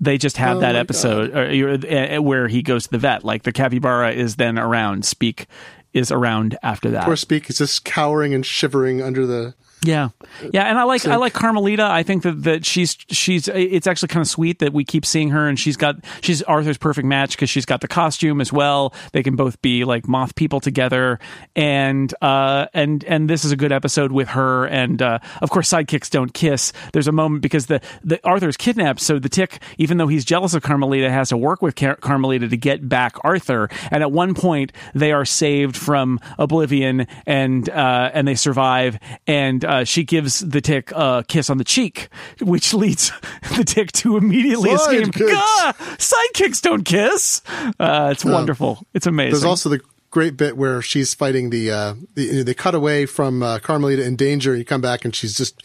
They 0.01 0.17
just 0.19 0.37
have 0.37 0.59
Oh 0.59 0.61
that 0.61 0.77
episode 0.77 1.37
or, 1.37 1.53
you're- 1.53 2.17
uh, 2.17 2.23
where 2.23 2.47
he 2.49 2.63
goes 2.63 2.85
to 2.85 2.91
the 2.91 2.99
vet. 2.99 3.25
Like 3.25 3.43
the 3.43 3.53
capybara 3.53 4.13
is 4.13 4.37
then 4.37 4.59
around. 4.59 5.05
Speak 5.05 5.47
is 5.93 6.13
around 6.13 6.57
after 6.63 6.91
that. 6.91 7.05
Poor 7.05 7.17
Speak 7.17 7.51
is 7.51 7.59
just 7.59 7.85
cowering 7.85 8.33
and 8.35 8.47
shivering 8.47 9.03
under 9.03 9.27
the. 9.27 9.55
Yeah, 9.85 10.09
yeah, 10.53 10.65
and 10.65 10.77
I 10.77 10.83
like 10.83 11.07
I 11.07 11.17
like 11.17 11.33
Carmelita. 11.33 11.85
I 11.85 12.03
think 12.03 12.25
that 12.25 12.43
that 12.43 12.67
she's 12.67 12.97
she's 13.11 13.47
it's 13.47 13.87
actually 13.87 14.09
kind 14.09 14.23
of 14.23 14.29
sweet 14.29 14.59
that 14.59 14.73
we 14.73 14.85
keep 14.85 15.07
seeing 15.07 15.31
her, 15.31 15.49
and 15.49 15.59
she's 15.59 15.77
got 15.77 15.97
she's 16.21 16.43
Arthur's 16.43 16.79
perfect 16.79 17.07
match 17.07 17.33
because 17.33 17.49
she's 17.49 17.65
got 17.65 17.81
the 17.81 17.87
costume 17.87 18.41
as 18.41 18.53
well. 18.53 18.93
They 19.13 19.23
can 19.23 19.37
both 19.37 19.63
be 19.63 19.85
like 19.85 20.09
moth 20.09 20.35
people 20.35 20.59
together, 20.59 21.21
and 21.55 22.13
uh 22.21 22.67
and 22.75 23.05
and 23.05 23.31
this 23.31 23.45
is 23.45 23.53
a 23.53 23.57
good 23.57 23.71
episode 23.71 24.11
with 24.11 24.29
her, 24.31 24.67
and 24.67 25.01
uh, 25.01 25.21
of 25.41 25.51
course 25.51 25.71
sidekicks 25.71 26.11
don't 26.11 26.35
kiss. 26.35 26.73
There's 26.93 27.09
a 27.09 27.13
moment 27.13 27.43
because 27.43 27.67
the 27.67 27.81
the 28.03 28.19
Arthur's 28.27 28.57
kidnapped, 28.57 29.01
so 29.01 29.21
the 29.21 29.29
Tick, 29.29 29.63
even 29.79 29.99
though 29.99 30.09
he's 30.09 30.25
jealous 30.25 30.55
of 30.55 30.63
Carmelita, 30.63 31.09
has 31.09 31.29
to 31.29 31.37
work 31.37 31.63
with 31.63 31.77
Car- 31.77 31.97
Carmelita 31.97 32.49
to 32.49 32.57
get 32.57 32.89
back 32.89 33.17
Arthur, 33.23 33.69
and 33.93 34.03
at 34.03 34.11
one 34.11 34.35
point 34.35 34.73
they 34.93 35.13
are 35.13 35.25
saved 35.25 35.77
from 35.77 36.19
oblivion, 36.37 37.07
and 37.27 37.69
uh 37.71 38.11
and 38.13 38.27
they 38.27 38.35
survive, 38.35 38.99
and 39.29 39.65
uh, 39.69 39.85
she 39.85 40.03
gives 40.03 40.41
the 40.41 40.61
tick 40.61 40.91
a 40.93 41.23
kiss 41.29 41.51
on 41.51 41.59
the 41.59 41.65
cheek, 41.65 42.09
which 42.41 42.73
leads 42.73 43.13
the 43.57 43.65
tick 43.65 43.93
to 43.93 44.17
immediately 44.17 44.71
escape. 44.71 45.05
Sidekicks. 45.09 45.31
Gah! 45.31 45.73
Sidekicks 45.99 46.63
don't 46.63 46.85
kiss. 46.85 47.43
Uh, 47.79 48.09
it's 48.11 48.25
wonderful. 48.25 48.87
It's 48.95 49.07
amazing. 49.07 49.33
There's 49.33 49.45
also 49.45 49.69
the 49.69 49.81
great 50.11 50.37
bit 50.37 50.57
where 50.57 50.81
she's 50.81 51.13
fighting 51.15 51.51
the. 51.51 51.71
Uh, 51.71 51.95
the 52.15 52.43
they 52.43 52.55
cut 52.55 52.75
away 52.75 53.05
from 53.05 53.43
uh, 53.43 53.59
Carmelita 53.59 54.05
in 54.05 54.17
danger, 54.17 54.53
and 54.53 54.59
you 54.59 54.65
come 54.65 54.81
back 54.81 55.05
and 55.05 55.15
she's 55.15 55.37
just 55.37 55.63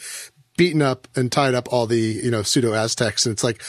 beaten 0.58 0.82
up 0.82 1.08
and 1.16 1.32
tied 1.32 1.56
up 1.56 1.72
all 1.72 1.88
the 1.88 1.97
you 1.97 2.30
know 2.30 2.43
pseudo 2.43 2.74
Aztecs, 2.74 3.26
and 3.26 3.34
it's 3.34 3.43
like. 3.43 3.64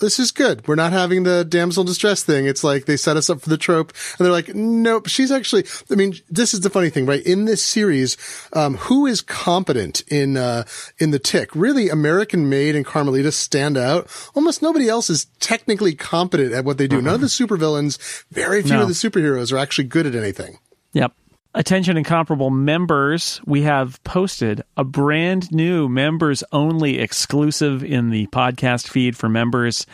This 0.00 0.18
is 0.18 0.30
good. 0.32 0.66
We're 0.66 0.74
not 0.74 0.92
having 0.92 1.22
the 1.22 1.44
damsel 1.44 1.82
in 1.82 1.86
distress 1.86 2.22
thing. 2.22 2.46
It's 2.46 2.64
like 2.64 2.86
they 2.86 2.96
set 2.96 3.16
us 3.16 3.30
up 3.30 3.40
for 3.40 3.48
the 3.48 3.56
trope 3.56 3.92
and 4.18 4.24
they're 4.24 4.32
like, 4.32 4.54
nope, 4.54 5.06
she's 5.08 5.30
actually, 5.30 5.64
I 5.90 5.94
mean, 5.94 6.14
this 6.28 6.52
is 6.54 6.60
the 6.60 6.70
funny 6.70 6.90
thing, 6.90 7.06
right? 7.06 7.22
In 7.24 7.44
this 7.44 7.64
series, 7.64 8.16
um, 8.52 8.76
who 8.76 9.06
is 9.06 9.20
competent 9.20 10.02
in, 10.08 10.36
uh, 10.36 10.64
in 10.98 11.10
the 11.10 11.18
tick? 11.18 11.54
Really, 11.54 11.88
American 11.88 12.48
Maid 12.48 12.74
and 12.74 12.84
Carmelita 12.84 13.32
stand 13.32 13.76
out. 13.76 14.08
Almost 14.34 14.62
nobody 14.62 14.88
else 14.88 15.10
is 15.10 15.26
technically 15.40 15.94
competent 15.94 16.52
at 16.52 16.64
what 16.64 16.78
they 16.78 16.86
do. 16.88 17.00
None 17.00 17.14
of 17.14 17.20
the 17.20 17.26
supervillains, 17.28 17.98
very 18.30 18.62
few 18.62 18.72
No. 18.72 18.82
of 18.82 18.88
the 18.88 18.94
superheroes 18.94 19.52
are 19.52 19.58
actually 19.58 19.84
good 19.84 20.06
at 20.06 20.14
anything. 20.14 20.58
Yep. 20.92 21.12
Attention 21.52 21.96
incomparable 21.96 22.50
members, 22.50 23.40
we 23.44 23.62
have 23.62 24.02
posted 24.04 24.62
a 24.76 24.84
brand 24.84 25.50
new 25.50 25.88
members 25.88 26.44
only 26.52 27.00
exclusive 27.00 27.82
in 27.82 28.10
the 28.10 28.28
podcast 28.28 28.86
feed 28.86 29.16
for 29.16 29.28
members. 29.28 29.84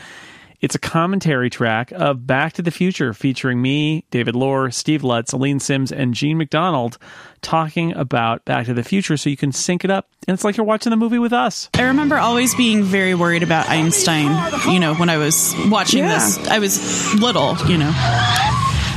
It's 0.61 0.75
a 0.75 0.79
commentary 0.79 1.49
track 1.49 1.93
of 1.93 2.27
Back 2.27 2.55
to 2.55 2.63
the 2.63 2.71
Future 2.71 3.15
featuring 3.15 3.63
me, 3.63 4.05
David 4.11 4.37
Loder, 4.37 4.71
Steve 4.71 5.03
Lutz, 5.03 5.33
Aleen 5.33 5.59
Simms, 5.59 5.93
and 5.93 6.13
Jean 6.13 6.37
MacDonald 6.37 6.99
talking 7.41 7.95
about 7.95 8.45
Back 8.45 8.67
to 8.67 8.75
the 8.75 8.85
Future 8.85 9.17
so 9.17 9.31
you 9.31 9.37
can 9.39 9.53
sync 9.53 9.83
it 9.83 9.91
up. 9.91 10.11
And 10.29 10.35
it's 10.35 10.45
like 10.45 10.59
you're 10.59 10.67
watching 10.67 10.91
the 10.91 10.97
movie 10.97 11.19
with 11.19 11.33
us. 11.33 11.71
I 11.75 11.85
remember 11.85 12.19
always 12.19 12.55
being 12.55 12.83
very 12.83 13.15
worried 13.15 13.43
about 13.43 13.67
Einstein, 13.71 14.27
you 14.71 14.79
know, 14.79 14.95
when 14.95 15.09
I 15.09 15.17
was 15.17 15.55
watching 15.69 16.01
Yeah. 16.05 16.19
this. 16.19 16.37
I 16.49 16.59
was 16.59 17.15
little, 17.15 17.57
you 17.67 17.79
know. 17.79 17.91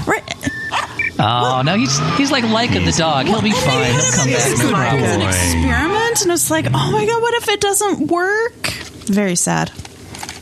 Right. 0.05 0.23
Oh 1.19 1.61
no, 1.65 1.75
he's 1.75 1.97
he's 2.17 2.31
like 2.31 2.43
Laika 2.45 2.83
the 2.85 2.91
dog. 2.97 3.25
He'll 3.25 3.41
be 3.41 3.51
fine. 3.51 3.91
He'll 3.91 4.11
come 4.11 4.27
back. 4.29 4.51
It's 4.51 4.63
No 4.63 4.71
like 4.71 4.93
an 4.93 5.21
experiment, 5.21 6.21
and 6.21 6.31
it's 6.31 6.49
like, 6.49 6.65
oh 6.73 6.91
my 6.91 7.05
god, 7.05 7.21
what 7.21 7.33
if 7.35 7.49
it 7.49 7.59
doesn't 7.61 8.07
work? 8.07 8.67
Very 9.05 9.35
sad. 9.35 9.71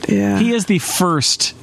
Yeah. 0.07 0.37
He 0.39 0.53
is 0.53 0.65
the 0.67 0.79
first 0.79 1.53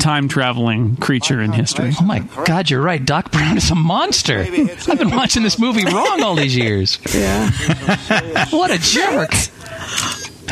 time 0.00 0.28
traveling 0.28 0.96
creature 0.96 1.40
in 1.40 1.52
history. 1.52 1.92
Oh 2.00 2.04
my 2.04 2.20
God, 2.44 2.68
you're 2.68 2.82
right. 2.82 3.04
Doc 3.04 3.30
Brown 3.32 3.56
is 3.56 3.70
a 3.70 3.74
monster. 3.74 4.40
I've 4.40 4.98
been 4.98 5.10
watching 5.10 5.42
this 5.42 5.58
movie 5.58 5.84
wrong 5.84 6.22
all 6.22 6.34
these 6.34 6.56
years. 6.56 6.98
yeah. 7.14 7.50
What 8.50 8.70
a 8.70 8.78
jerk. 8.78 9.30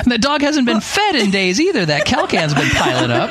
The 0.04 0.18
dog 0.18 0.40
hasn't 0.42 0.66
been 0.66 0.80
fed 0.80 1.16
in 1.16 1.30
days 1.30 1.60
either. 1.60 1.86
That 1.86 2.04
Calcan's 2.04 2.54
been 2.54 2.70
piling 2.70 3.10
up. 3.10 3.30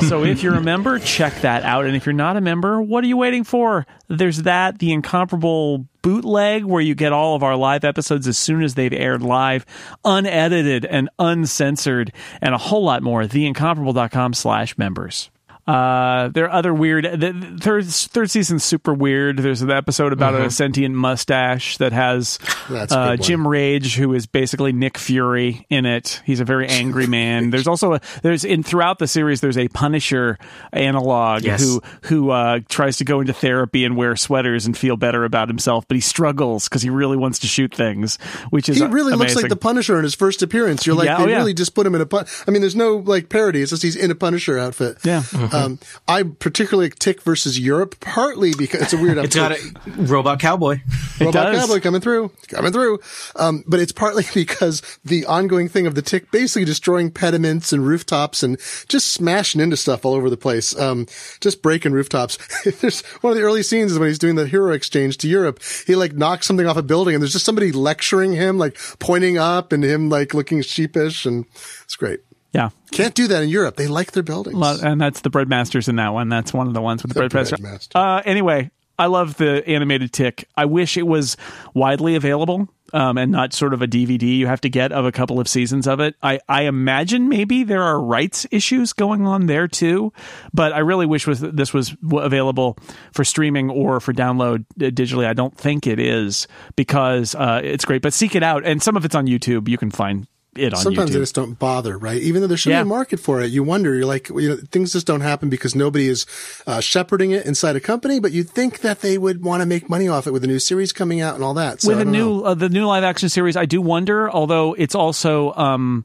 so 0.02 0.24
if 0.24 0.42
you're 0.42 0.54
a 0.54 0.62
member, 0.62 0.98
check 0.98 1.40
that 1.42 1.62
out. 1.64 1.86
And 1.86 1.96
if 1.96 2.06
you're 2.06 2.12
not 2.12 2.36
a 2.36 2.40
member, 2.40 2.80
what 2.80 3.04
are 3.04 3.06
you 3.06 3.16
waiting 3.16 3.44
for? 3.44 3.86
There's 4.08 4.42
that, 4.42 4.78
the 4.78 4.92
incomparable 4.92 5.86
bootleg 6.02 6.64
where 6.64 6.80
you 6.80 6.94
get 6.94 7.12
all 7.12 7.34
of 7.34 7.42
our 7.42 7.56
live 7.56 7.84
episodes 7.84 8.28
as 8.28 8.38
soon 8.38 8.62
as 8.62 8.74
they've 8.74 8.92
aired 8.92 9.22
live, 9.22 9.66
unedited 10.04 10.84
and 10.84 11.10
uncensored, 11.18 12.12
and 12.40 12.54
a 12.54 12.58
whole 12.58 12.84
lot 12.84 13.02
more. 13.02 13.24
Theincomparable.com 13.24 14.34
slash 14.34 14.78
members. 14.78 15.30
Uh, 15.66 16.28
there 16.28 16.44
are 16.44 16.52
other 16.52 16.72
weird. 16.72 17.04
The 17.04 17.32
the 17.32 17.58
third 17.60 17.86
third 17.86 18.30
season's 18.30 18.62
super 18.62 18.94
weird. 18.94 19.38
There's 19.38 19.62
an 19.62 19.70
episode 19.70 20.12
about 20.12 20.34
a 20.34 20.48
sentient 20.50 20.94
mustache 20.94 21.78
that 21.78 21.92
has 21.92 22.38
uh. 22.70 23.16
Jim 23.16 23.46
Rage, 23.46 23.96
who 23.96 24.14
is 24.14 24.26
basically 24.26 24.72
Nick 24.72 24.96
Fury 24.96 25.66
in 25.68 25.84
it. 25.84 26.22
He's 26.24 26.38
a 26.38 26.44
very 26.44 26.68
angry 26.68 27.06
man. 27.08 27.50
There's 27.50 27.66
also 27.66 27.94
a 27.94 28.00
there's 28.22 28.44
in 28.44 28.62
throughout 28.62 28.98
the 29.00 29.08
series 29.08 29.40
there's 29.40 29.58
a 29.58 29.66
Punisher 29.68 30.38
analog 30.72 31.42
Yes. 31.42 31.62
who 31.62 31.82
who 32.02 32.30
uh, 32.30 32.60
tries 32.68 32.98
to 32.98 33.04
go 33.04 33.20
into 33.20 33.32
therapy 33.32 33.84
and 33.84 33.96
wear 33.96 34.14
sweaters 34.14 34.66
and 34.66 34.76
feel 34.78 34.96
better 34.96 35.24
about 35.24 35.48
himself, 35.48 35.86
but 35.88 35.96
he 35.96 36.00
struggles 36.00 36.68
because 36.68 36.82
he 36.82 36.90
really 36.90 37.16
wants 37.16 37.40
to 37.40 37.46
shoot 37.48 37.74
things, 37.74 38.18
which 38.50 38.68
is 38.68 38.78
He 38.78 38.84
really 38.86 39.14
looks 39.14 39.34
like 39.34 39.48
the 39.48 39.56
Punisher 39.56 39.96
in 39.98 40.04
his 40.04 40.14
first 40.14 40.42
appearance. 40.42 40.86
You're 40.86 40.94
like, 40.96 41.06
Yeah, 41.06 41.18
oh, 41.18 41.24
they 41.24 41.32
yeah. 41.32 41.38
really 41.38 41.54
just 41.54 41.74
put 41.74 41.86
him 41.86 41.94
in 41.96 42.00
a 42.00 42.06
pun. 42.06 42.24
I 42.46 42.50
mean, 42.52 42.60
there's 42.60 42.76
no 42.76 42.96
like 42.98 43.28
parody. 43.28 43.62
It's 43.62 43.70
just 43.70 43.82
he's 43.82 43.96
in 43.96 44.10
a 44.12 44.14
Punisher 44.14 44.58
outfit. 44.58 44.98
Yeah. 45.04 45.22
Um, 45.56 45.78
I 46.08 46.22
particularly 46.22 46.90
tick 46.90 47.22
versus 47.22 47.58
Europe, 47.58 47.98
partly 48.00 48.52
because 48.56 48.82
it's 48.82 48.92
a 48.92 48.98
weird. 48.98 49.18
It's 49.18 49.34
got 49.34 49.52
a 49.52 49.58
robot 49.96 50.40
cowboy. 50.40 50.80
Robot 51.20 51.32
does. 51.32 51.60
Cowboy 51.60 51.80
coming 51.80 52.00
through, 52.00 52.30
coming 52.48 52.72
through. 52.72 53.00
Um, 53.36 53.64
but 53.66 53.80
it's 53.80 53.92
partly 53.92 54.24
because 54.34 54.82
the 55.04 55.24
ongoing 55.26 55.68
thing 55.68 55.86
of 55.86 55.94
the 55.94 56.02
tick 56.02 56.30
basically 56.30 56.64
destroying 56.64 57.10
pediments 57.10 57.72
and 57.72 57.86
rooftops 57.86 58.42
and 58.42 58.58
just 58.88 59.12
smashing 59.12 59.60
into 59.60 59.76
stuff 59.76 60.04
all 60.04 60.14
over 60.14 60.30
the 60.30 60.36
place. 60.36 60.78
Um, 60.78 61.06
just 61.40 61.62
breaking 61.62 61.92
rooftops. 61.92 62.38
there's 62.80 63.02
one 63.20 63.32
of 63.32 63.36
the 63.36 63.44
early 63.44 63.62
scenes 63.62 63.92
is 63.92 63.98
when 63.98 64.08
he's 64.08 64.18
doing 64.18 64.36
the 64.36 64.46
hero 64.46 64.72
exchange 64.72 65.18
to 65.18 65.28
Europe. 65.28 65.60
He 65.86 65.94
like 65.96 66.12
knocks 66.12 66.46
something 66.46 66.66
off 66.66 66.76
a 66.76 66.82
building 66.82 67.14
and 67.14 67.22
there's 67.22 67.32
just 67.32 67.44
somebody 67.44 67.72
lecturing 67.72 68.32
him, 68.32 68.58
like 68.58 68.78
pointing 68.98 69.38
up 69.38 69.72
and 69.72 69.84
him 69.84 70.08
like 70.08 70.34
looking 70.34 70.62
sheepish 70.62 71.26
and 71.26 71.46
it's 71.84 71.96
great. 71.96 72.20
Yeah. 72.56 72.70
Can't 72.90 73.14
do 73.14 73.28
that 73.28 73.42
in 73.42 73.50
Europe. 73.50 73.76
They 73.76 73.86
like 73.86 74.12
their 74.12 74.22
buildings. 74.22 74.56
Lo- 74.56 74.78
and 74.82 74.98
that's 74.98 75.20
the 75.20 75.28
breadmasters 75.28 75.88
in 75.88 75.96
that 75.96 76.14
one. 76.14 76.30
That's 76.30 76.54
one 76.54 76.66
of 76.66 76.72
the 76.72 76.80
ones 76.80 77.02
with 77.02 77.12
the, 77.12 77.20
The 77.20 77.28
breadmaster. 77.28 77.58
Breadmaster. 77.58 77.90
Uh, 77.94 78.22
anyway, 78.24 78.70
I 78.98 79.06
love 79.06 79.36
the 79.36 79.62
animated 79.68 80.10
tick. 80.10 80.48
I 80.56 80.64
wish 80.64 80.96
it 80.96 81.06
was 81.06 81.36
widely 81.74 82.16
available 82.16 82.68
um, 82.94 83.18
and 83.18 83.30
not 83.30 83.52
sort 83.52 83.74
of 83.74 83.82
a 83.82 83.86
DVD 83.86 84.22
you 84.22 84.46
have 84.46 84.62
to 84.62 84.70
get 84.70 84.90
of 84.90 85.04
a 85.04 85.12
couple 85.12 85.38
of 85.38 85.48
seasons 85.48 85.86
of 85.86 86.00
it. 86.00 86.14
I, 86.22 86.40
I 86.48 86.62
imagine 86.62 87.28
maybe 87.28 87.62
there 87.62 87.82
are 87.82 88.00
rights 88.00 88.46
issues 88.50 88.94
going 88.94 89.26
on 89.26 89.46
there 89.46 89.68
too, 89.68 90.14
but 90.54 90.72
I 90.72 90.78
really 90.78 91.04
wish 91.04 91.26
was 91.26 91.40
this 91.40 91.74
was 91.74 91.94
available 92.10 92.78
for 93.12 93.22
streaming 93.22 93.68
or 93.68 94.00
for 94.00 94.14
download 94.14 94.64
uh, 94.80 94.88
digitally. 94.88 95.26
I 95.26 95.34
don't 95.34 95.54
think 95.54 95.86
it 95.86 96.00
is 96.00 96.48
because 96.74 97.34
uh, 97.34 97.60
it's 97.62 97.84
great, 97.84 98.00
but 98.00 98.14
seek 98.14 98.34
it 98.34 98.42
out. 98.42 98.64
And 98.64 98.82
some 98.82 98.96
of 98.96 99.04
it's 99.04 99.14
on 99.14 99.26
YouTube. 99.26 99.68
You 99.68 99.76
can 99.76 99.90
find 99.90 100.26
it 100.58 100.72
on 100.74 100.80
Sometimes 100.80 101.10
YouTube. 101.10 101.14
they 101.14 101.18
just 101.20 101.34
don't 101.34 101.58
bother, 101.58 101.96
right? 101.98 102.20
Even 102.20 102.40
though 102.42 102.48
there 102.48 102.56
should 102.56 102.70
Yeah. 102.70 102.82
be 102.82 102.86
a 102.86 102.88
market 102.88 103.20
for 103.20 103.40
it, 103.40 103.50
you 103.50 103.62
wonder. 103.62 103.94
You're 103.94 104.06
like, 104.06 104.28
you 104.28 104.48
know, 104.48 104.56
things 104.70 104.92
just 104.92 105.06
don't 105.06 105.20
happen 105.20 105.48
because 105.48 105.74
nobody 105.74 106.08
is 106.08 106.26
uh, 106.66 106.80
shepherding 106.80 107.30
it 107.32 107.46
inside 107.46 107.76
a 107.76 107.80
company. 107.80 108.20
But 108.20 108.32
you'd 108.32 108.50
think 108.50 108.80
that 108.80 109.00
they 109.00 109.18
would 109.18 109.44
want 109.44 109.62
to 109.62 109.66
make 109.66 109.88
money 109.90 110.08
off 110.08 110.26
it 110.26 110.32
with 110.32 110.44
a 110.44 110.46
new 110.46 110.58
series 110.58 110.92
coming 110.92 111.20
out 111.20 111.34
and 111.34 111.44
all 111.44 111.54
that. 111.54 111.80
So 111.82 111.88
with 111.88 112.00
a 112.00 112.04
new 112.04 112.40
uh, 112.42 112.54
the 112.54 112.68
new 112.68 112.86
live 112.86 113.04
action 113.04 113.28
series 113.28 113.56
i 113.56 113.66
do 113.66 113.80
wonder 113.82 114.30
although 114.30 114.74
it's 114.74 114.94
also 114.94 115.52
um 115.54 116.04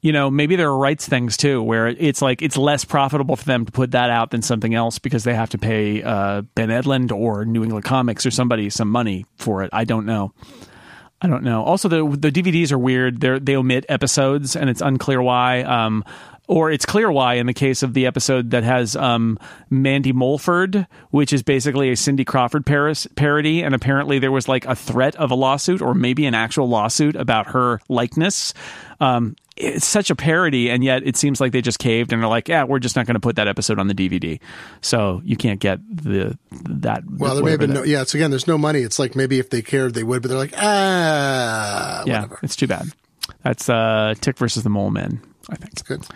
you 0.00 0.12
know 0.12 0.30
maybe 0.30 0.56
there 0.56 0.68
are 0.68 0.76
rights 0.76 1.06
things 1.08 1.36
too 1.36 1.62
where 1.62 1.88
it's 1.88 2.20
like 2.22 2.42
it's 2.42 2.56
less 2.56 2.84
profitable 2.84 3.36
for 3.36 3.44
them 3.44 3.64
to 3.64 3.72
put 3.72 3.92
that 3.92 4.10
out 4.10 4.30
than 4.30 4.42
something 4.42 4.74
else 4.74 4.98
because 4.98 5.24
they 5.24 5.34
have 5.34 5.50
to 5.50 5.58
pay 5.58 6.02
uh, 6.02 6.42
ben 6.54 6.68
edlund 6.70 7.12
or 7.12 7.44
new 7.44 7.62
england 7.62 7.84
comics 7.84 8.24
or 8.26 8.30
somebody 8.30 8.68
some 8.70 8.88
money 8.88 9.24
for 9.36 9.62
it 9.62 9.70
i 9.72 9.84
don't 9.84 10.06
know 10.06 10.32
I 11.22 11.28
don't 11.28 11.44
know. 11.44 11.62
Also, 11.62 11.88
the 11.88 12.04
the 12.16 12.32
DVDs 12.32 12.72
are 12.72 12.78
weird. 12.78 13.20
They 13.20 13.38
they 13.38 13.56
omit 13.56 13.86
episodes, 13.88 14.56
and 14.56 14.68
it's 14.68 14.80
unclear 14.80 15.22
why. 15.22 15.62
Um, 15.62 16.04
or 16.48 16.70
it's 16.70 16.84
clear 16.84 17.10
why 17.10 17.34
in 17.34 17.46
the 17.46 17.54
case 17.54 17.82
of 17.82 17.94
the 17.94 18.04
episode 18.04 18.50
that 18.50 18.64
has 18.64 18.96
um, 18.96 19.38
Mandy 19.70 20.12
Mulford, 20.12 20.86
which 21.10 21.32
is 21.32 21.42
basically 21.42 21.90
a 21.90 21.96
Cindy 21.96 22.24
Crawford 22.24 22.66
paris- 22.66 23.06
parody, 23.14 23.62
and 23.62 23.74
apparently 23.74 24.18
there 24.18 24.32
was 24.32 24.48
like 24.48 24.66
a 24.66 24.74
threat 24.74 25.14
of 25.16 25.30
a 25.30 25.34
lawsuit 25.34 25.80
or 25.80 25.94
maybe 25.94 26.26
an 26.26 26.34
actual 26.34 26.68
lawsuit 26.68 27.14
about 27.14 27.48
her 27.48 27.80
likeness. 27.88 28.52
Um, 29.02 29.34
it's 29.56 29.84
such 29.84 30.10
a 30.10 30.14
parody, 30.14 30.70
and 30.70 30.82
yet 30.84 31.02
it 31.04 31.16
seems 31.16 31.40
like 31.40 31.52
they 31.52 31.60
just 31.60 31.78
caved 31.78 32.12
and 32.12 32.22
are 32.22 32.28
like, 32.28 32.48
"Yeah, 32.48 32.64
we're 32.64 32.78
just 32.78 32.94
not 32.94 33.04
going 33.06 33.14
to 33.14 33.20
put 33.20 33.36
that 33.36 33.48
episode 33.48 33.78
on 33.78 33.88
the 33.88 33.94
DVD." 33.94 34.40
So 34.80 35.20
you 35.24 35.36
can't 35.36 35.60
get 35.60 35.80
the 35.88 36.38
that. 36.50 37.02
Well, 37.06 37.34
there 37.34 37.44
may 37.44 37.50
have 37.50 37.60
been 37.60 37.70
whatever 37.70 37.86
no, 37.86 37.92
yeah, 37.92 38.02
it's 38.02 38.14
again, 38.14 38.30
there's 38.30 38.46
no 38.46 38.56
money. 38.56 38.80
It's 38.80 38.98
like 38.98 39.16
maybe 39.16 39.38
if 39.40 39.50
they 39.50 39.60
cared, 39.60 39.94
they 39.94 40.04
would, 40.04 40.22
but 40.22 40.28
they're 40.28 40.38
like, 40.38 40.54
ah, 40.56 42.04
yeah, 42.06 42.22
whatever. 42.22 42.38
it's 42.42 42.56
too 42.56 42.68
bad. 42.68 42.86
That's 43.42 43.68
uh, 43.68 44.14
Tick 44.20 44.38
versus 44.38 44.62
the 44.62 44.70
Mole 44.70 44.90
Men, 44.90 45.20
I 45.50 45.56
think. 45.56 45.72
It's 45.72 45.82
good. 45.82 46.06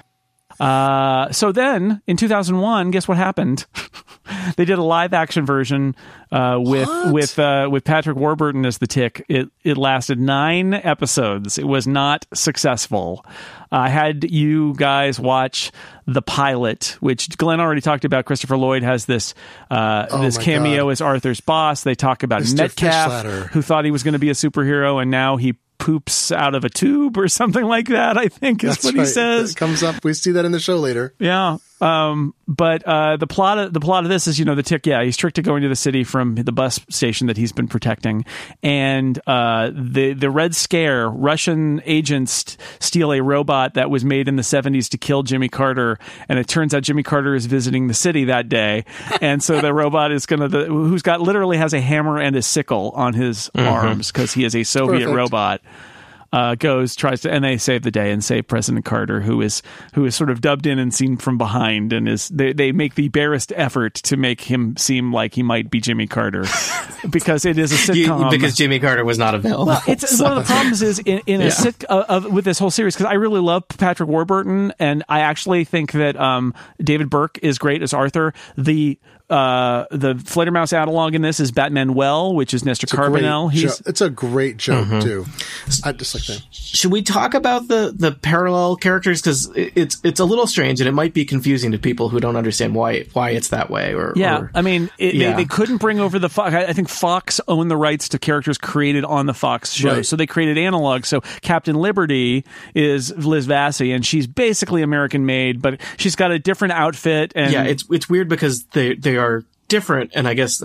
Uh, 0.60 1.30
so 1.32 1.52
then 1.52 2.00
in 2.06 2.16
2001, 2.16 2.90
guess 2.90 3.06
what 3.08 3.16
happened? 3.16 3.66
they 4.56 4.64
did 4.64 4.78
a 4.78 4.82
live 4.82 5.12
action 5.12 5.44
version 5.46 5.94
uh, 6.32 6.56
with 6.60 6.88
What? 6.88 7.12
with 7.12 7.38
uh, 7.38 7.68
with 7.70 7.84
Patrick 7.84 8.16
Warburton 8.16 8.64
as 8.66 8.78
the 8.78 8.86
Tick. 8.86 9.24
It 9.28 9.48
it 9.64 9.76
lasted 9.76 10.18
nine 10.18 10.74
episodes. 10.74 11.58
It 11.58 11.66
was 11.66 11.86
not 11.86 12.26
successful. 12.34 13.24
I 13.70 13.88
had 13.88 14.30
you 14.30 14.74
guys 14.74 15.18
watch 15.20 15.72
the 16.06 16.22
pilot, 16.22 16.96
which 17.00 17.36
Glenn 17.36 17.60
already 17.60 17.80
talked 17.80 18.04
about. 18.04 18.24
Christopher 18.24 18.56
Lloyd 18.56 18.82
has 18.82 19.06
this 19.06 19.34
uh, 19.70 20.06
Oh 20.10 20.22
this 20.22 20.38
cameo 20.38 20.84
God. 20.84 20.90
as 20.90 21.00
Arthur's 21.00 21.40
boss. 21.40 21.82
They 21.82 21.94
talk 21.94 22.22
about 22.22 22.42
Mr. 22.42 22.58
Metcalf, 22.58 23.24
Fishladder. 23.24 23.46
who 23.50 23.62
thought 23.62 23.84
he 23.84 23.90
was 23.90 24.02
going 24.02 24.12
to 24.14 24.18
be 24.18 24.30
a 24.30 24.34
superhero, 24.34 25.00
and 25.02 25.10
now 25.10 25.36
he 25.36 25.54
poops 25.78 26.32
out 26.32 26.54
of 26.54 26.64
a 26.64 26.68
tube 26.70 27.16
or 27.16 27.28
something 27.28 27.64
like 27.64 27.88
that. 27.88 28.16
I 28.16 28.28
think 28.28 28.64
is 28.64 28.70
That's 28.70 28.84
what 28.84 28.94
right. 28.94 29.00
he 29.00 29.06
says. 29.06 29.52
It 29.52 29.56
comes 29.56 29.82
up. 29.82 30.04
We 30.04 30.14
see 30.14 30.32
that 30.32 30.44
in 30.44 30.52
the 30.52 30.60
show 30.60 30.76
later. 30.78 31.14
Yeah. 31.18 31.58
Um, 31.80 32.34
but 32.48 32.82
uh, 32.84 33.18
the 33.18 33.26
plot 33.26 33.58
of 33.58 33.72
the 33.72 33.80
plot 33.80 34.04
of 34.04 34.08
this 34.08 34.26
is, 34.26 34.38
you 34.38 34.44
know, 34.44 34.54
the 34.54 34.62
tick. 34.62 34.86
Yeah, 34.86 35.02
he's 35.02 35.16
tricked 35.16 35.36
to 35.36 35.42
go 35.42 35.56
into 35.56 35.68
the 35.68 35.76
city 35.76 36.04
from 36.04 36.34
the 36.36 36.52
bus 36.52 36.80
station 36.88 37.26
that 37.26 37.36
he's 37.36 37.52
been 37.52 37.68
protecting, 37.68 38.24
and 38.62 39.20
uh, 39.26 39.70
the 39.74 40.14
the 40.14 40.30
Red 40.30 40.54
Scare. 40.54 41.10
Russian 41.10 41.82
agents 41.84 42.56
steal 42.78 43.12
a 43.12 43.20
robot 43.20 43.74
that 43.74 43.90
was 43.90 44.04
made 44.04 44.26
in 44.26 44.36
the 44.36 44.42
seventies 44.42 44.88
to 44.90 44.98
kill 44.98 45.22
Jimmy 45.22 45.48
Carter, 45.48 45.98
and 46.28 46.38
it 46.38 46.48
turns 46.48 46.72
out 46.72 46.82
Jimmy 46.82 47.02
Carter 47.02 47.34
is 47.34 47.46
visiting 47.46 47.88
the 47.88 47.94
city 47.94 48.24
that 48.24 48.48
day, 48.48 48.84
and 49.20 49.42
so 49.42 49.60
the 49.60 49.74
robot 49.74 50.12
is 50.12 50.24
gonna 50.24 50.48
the, 50.48 50.64
who's 50.64 51.02
got 51.02 51.20
literally 51.20 51.58
has 51.58 51.74
a 51.74 51.80
hammer 51.80 52.18
and 52.18 52.36
a 52.36 52.42
sickle 52.42 52.90
on 52.94 53.12
his 53.12 53.50
arms 53.54 54.10
because 54.10 54.32
he 54.32 54.44
is 54.44 54.56
a 54.56 54.62
Soviet 54.64 55.00
Perfect. 55.00 55.16
robot. 55.16 55.60
Uh, 56.32 56.54
goes 56.54 56.94
tries 56.96 57.20
to 57.22 57.30
and 57.30 57.44
they 57.44 57.56
save 57.58 57.82
the 57.82 57.90
day 57.90 58.10
and 58.10 58.24
save 58.24 58.48
President 58.48 58.84
Carter, 58.84 59.20
who 59.20 59.40
is 59.40 59.62
who 59.94 60.04
is 60.04 60.14
sort 60.14 60.30
of 60.30 60.40
dubbed 60.40 60.66
in 60.66 60.78
and 60.78 60.92
seen 60.94 61.16
from 61.16 61.38
behind, 61.38 61.92
and 61.92 62.08
is 62.08 62.28
they 62.28 62.52
they 62.52 62.72
make 62.72 62.94
the 62.94 63.08
barest 63.08 63.52
effort 63.56 63.94
to 63.94 64.16
make 64.16 64.40
him 64.42 64.76
seem 64.76 65.12
like 65.12 65.34
he 65.34 65.42
might 65.42 65.70
be 65.70 65.80
Jimmy 65.80 66.06
Carter 66.06 66.44
because 67.10 67.44
it 67.44 67.58
is 67.58 67.88
a 67.88 67.94
You- 67.96 68.06
sitcom. 68.08 68.30
because 68.30 68.54
Jimmy 68.56 68.78
Carter 68.78 69.04
was 69.04 69.18
not 69.18 69.34
available. 69.34 69.66
Well, 69.66 69.82
it's 69.86 70.20
one 70.20 70.32
of 70.38 70.46
the 70.46 70.52
problems 70.52 70.82
is 70.82 70.98
in, 71.00 71.20
in 71.26 71.40
a 71.40 71.50
sit 71.50 71.84
uh, 71.88 72.04
of, 72.08 72.32
with 72.32 72.44
this 72.44 72.58
whole 72.58 72.70
series 72.70 72.94
because 72.94 73.06
I 73.06 73.14
really 73.14 73.40
love 73.40 73.66
Patrick 73.68 74.08
Warburton 74.08 74.72
and 74.78 75.04
I 75.08 75.20
actually 75.20 75.64
think 75.64 75.92
that 75.92 76.16
um, 76.16 76.54
David 76.82 77.10
Burke 77.10 77.38
is 77.42 77.58
great 77.58 77.82
as 77.82 77.92
Arthur. 77.92 78.34
The 78.56 78.98
uh, 79.28 79.86
the 79.90 80.14
Flittermouse 80.14 80.72
analog 80.72 81.14
in 81.14 81.22
this 81.22 81.40
is 81.40 81.50
Batmanuel, 81.52 82.34
which 82.34 82.54
is 82.54 82.64
Nestor 82.64 82.86
Great 82.86 83.10
Carbonell. 83.22 83.44
jo- 83.52 83.58
He's 83.60 83.80
it's 83.80 84.00
a 84.00 84.10
great 84.10 84.56
joke 84.56 84.86
Mm-hmm. 84.86 85.00
too. 85.00 85.26
I 85.84 85.92
just 85.92 86.14
like 86.14 86.24
that. 86.26 86.42
Should 86.50 86.92
we 86.92 87.02
talk 87.02 87.34
about 87.34 87.68
the 87.68 87.92
the 87.96 88.12
parallel 88.12 88.76
characters 88.76 89.20
because 89.20 89.50
it's 89.56 89.98
it's 90.04 90.20
a 90.20 90.24
little 90.24 90.46
strange 90.46 90.80
and 90.80 90.88
it 90.88 90.92
might 90.92 91.14
be 91.14 91.24
confusing 91.24 91.72
to 91.72 91.78
people 91.78 92.08
who 92.08 92.20
don't 92.20 92.36
understand 92.36 92.74
why 92.74 93.02
why 93.14 93.30
it's 93.30 93.48
that 93.48 93.70
way 93.70 93.94
or 93.94 94.12
Yeah, 94.14 94.40
or- 94.42 94.50
I 94.54 94.62
mean, 94.62 94.90
it, 94.98 95.14
Yeah. 95.14 95.30
they, 95.32 95.42
they 95.42 95.44
couldn't 95.44 95.78
bring 95.78 95.98
over 96.00 96.18
the 96.18 96.28
Fox. 96.28 96.54
I 96.54 96.66
I 96.66 96.72
think 96.72 96.88
Fox 96.88 97.40
owned 97.48 97.70
the 97.70 97.76
rights 97.76 98.08
to 98.10 98.18
characters 98.18 98.58
created 98.58 99.04
on 99.04 99.26
the 99.26 99.34
Fox 99.34 99.72
show, 99.72 99.94
Right. 99.94 100.06
so 100.06 100.16
they 100.16 100.26
created 100.26 100.56
analogs. 100.56 101.06
So 101.06 101.20
Captain 101.40 101.74
Liberty 101.76 102.44
is 102.74 103.10
Liz 103.16 103.46
Vassey, 103.46 103.94
and 103.94 104.04
she's 104.06 104.26
basically 104.26 104.82
American 104.82 105.26
made, 105.26 105.60
but 105.62 105.80
she's 105.96 106.14
got 106.16 106.30
a 106.30 106.38
different 106.38 106.72
outfit. 106.74 107.32
And 107.34 107.52
yeah 107.52 107.64
it's 107.64 107.84
it's 107.90 108.08
weird 108.08 108.28
because 108.28 108.64
they 108.66 108.94
they 108.94 109.15
are 109.16 109.44
different 109.68 110.12
and 110.14 110.28
I 110.28 110.34
guess 110.34 110.62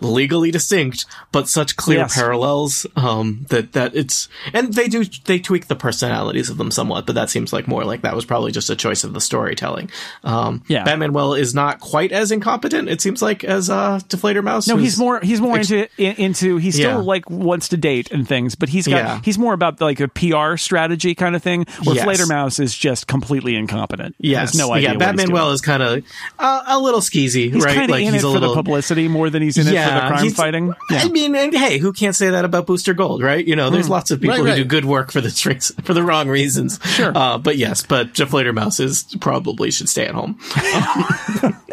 legally 0.00 0.50
distinct, 0.50 1.04
but 1.32 1.48
such 1.48 1.76
clear 1.76 1.98
Yes. 1.98 2.14
parallels 2.14 2.86
um, 2.96 3.46
that 3.48 3.72
that 3.72 3.94
it's 3.96 4.28
and 4.52 4.72
they 4.74 4.88
do 4.88 5.04
they 5.24 5.38
tweak 5.38 5.66
the 5.68 5.74
personalities 5.76 6.50
of 6.50 6.56
them 6.58 6.70
somewhat, 6.70 7.06
but 7.06 7.14
that 7.14 7.30
seems 7.30 7.52
like 7.52 7.66
more 7.66 7.84
like 7.84 8.02
that 8.02 8.14
was 8.14 8.24
probably 8.24 8.52
just 8.52 8.70
a 8.70 8.76
choice 8.76 9.04
of 9.04 9.12
the 9.14 9.20
storytelling. 9.20 9.90
Um, 10.24 10.62
Yeah. 10.68 10.84
Batmanuel 10.84 11.38
is 11.38 11.54
not 11.54 11.80
quite 11.80 12.12
as 12.12 12.30
incompetent. 12.30 12.88
It 12.88 13.00
seems 13.00 13.20
like 13.22 13.44
as 13.44 13.68
uh, 13.70 14.00
Die 14.08 14.16
Fledermaus. 14.18 14.68
No, 14.68 14.76
he's 14.76 14.98
more 14.98 15.20
he's 15.20 15.40
more 15.40 15.58
into 15.58 15.88
in- 15.96 16.16
into 16.16 16.56
he 16.58 16.70
still 16.70 16.90
Yeah. 16.90 16.96
like 16.98 17.28
wants 17.30 17.68
to 17.68 17.76
date 17.76 18.10
and 18.10 18.26
things, 18.28 18.54
but 18.54 18.68
he's 18.68 18.86
got 18.86 18.96
Yeah. 18.96 19.20
he's 19.24 19.38
more 19.38 19.52
about 19.54 19.80
like 19.80 20.00
a 20.00 20.08
PR 20.08 20.56
strategy 20.56 21.14
kind 21.14 21.34
of 21.36 21.42
thing. 21.42 21.66
Where 21.84 21.96
Yes. 21.96 22.28
Mouse 22.28 22.58
is 22.58 22.76
just 22.76 23.06
completely 23.06 23.56
incompetent. 23.56 24.14
Yes, 24.18 24.54
no 24.54 24.72
idea. 24.72 24.92
yeah. 24.92 24.96
Batman. 24.96 25.30
Well 25.32 25.50
is 25.50 25.60
kind 25.60 25.82
of 25.82 26.02
uh, 26.38 26.62
a 26.66 26.78
little 26.78 27.00
skeezy, 27.00 27.52
He's 27.52 27.64
right? 27.64 27.74
kind 27.76 27.90
of 27.90 27.96
in 27.98 28.08
it 28.08 28.12
he's 28.12 28.22
a 28.24 28.26
for 28.26 28.32
little 28.32 28.50
the 28.50 28.54
publicity 28.56 29.08
more 29.08 29.30
than 29.30 29.42
he's 29.42 29.56
in 29.58 29.66
it 29.68 29.74
for 29.88 29.94
the 29.94 30.00
crime 30.08 30.22
he's- 30.22 30.34
fighting. 30.36 30.74
Yeah. 30.90 30.98
I 31.04 31.08
mean, 31.08 31.34
and 31.34 31.54
hey, 31.54 31.78
who 31.78 31.92
can't 31.92 32.14
say 32.16 32.30
that 32.30 32.44
about 32.44 32.66
Booster 32.66 32.94
Gold, 32.94 33.22
right? 33.22 33.44
You 33.46 33.56
know, 33.56 33.70
there's 33.70 33.88
lots 33.88 34.10
of 34.10 34.20
people 34.20 34.36
Right, 34.36 34.40
who 34.40 34.46
right. 34.48 34.56
do 34.56 34.64
good 34.64 34.84
work 34.84 35.10
for 35.12 35.20
the 35.20 35.30
strings 35.38 35.72
for 35.84 35.94
the 35.94 36.02
wrong 36.02 36.28
reasons. 36.28 36.78
Sure. 36.84 37.12
Uh, 37.16 37.38
but 37.38 37.56
yes, 37.56 37.82
but 37.82 38.14
Die 38.14 38.24
Fledermaus 38.24 38.80
is 38.80 39.04
probably 39.20 39.70
should 39.70 39.88
stay 39.88 40.06
at 40.06 40.14
home. 40.14 40.38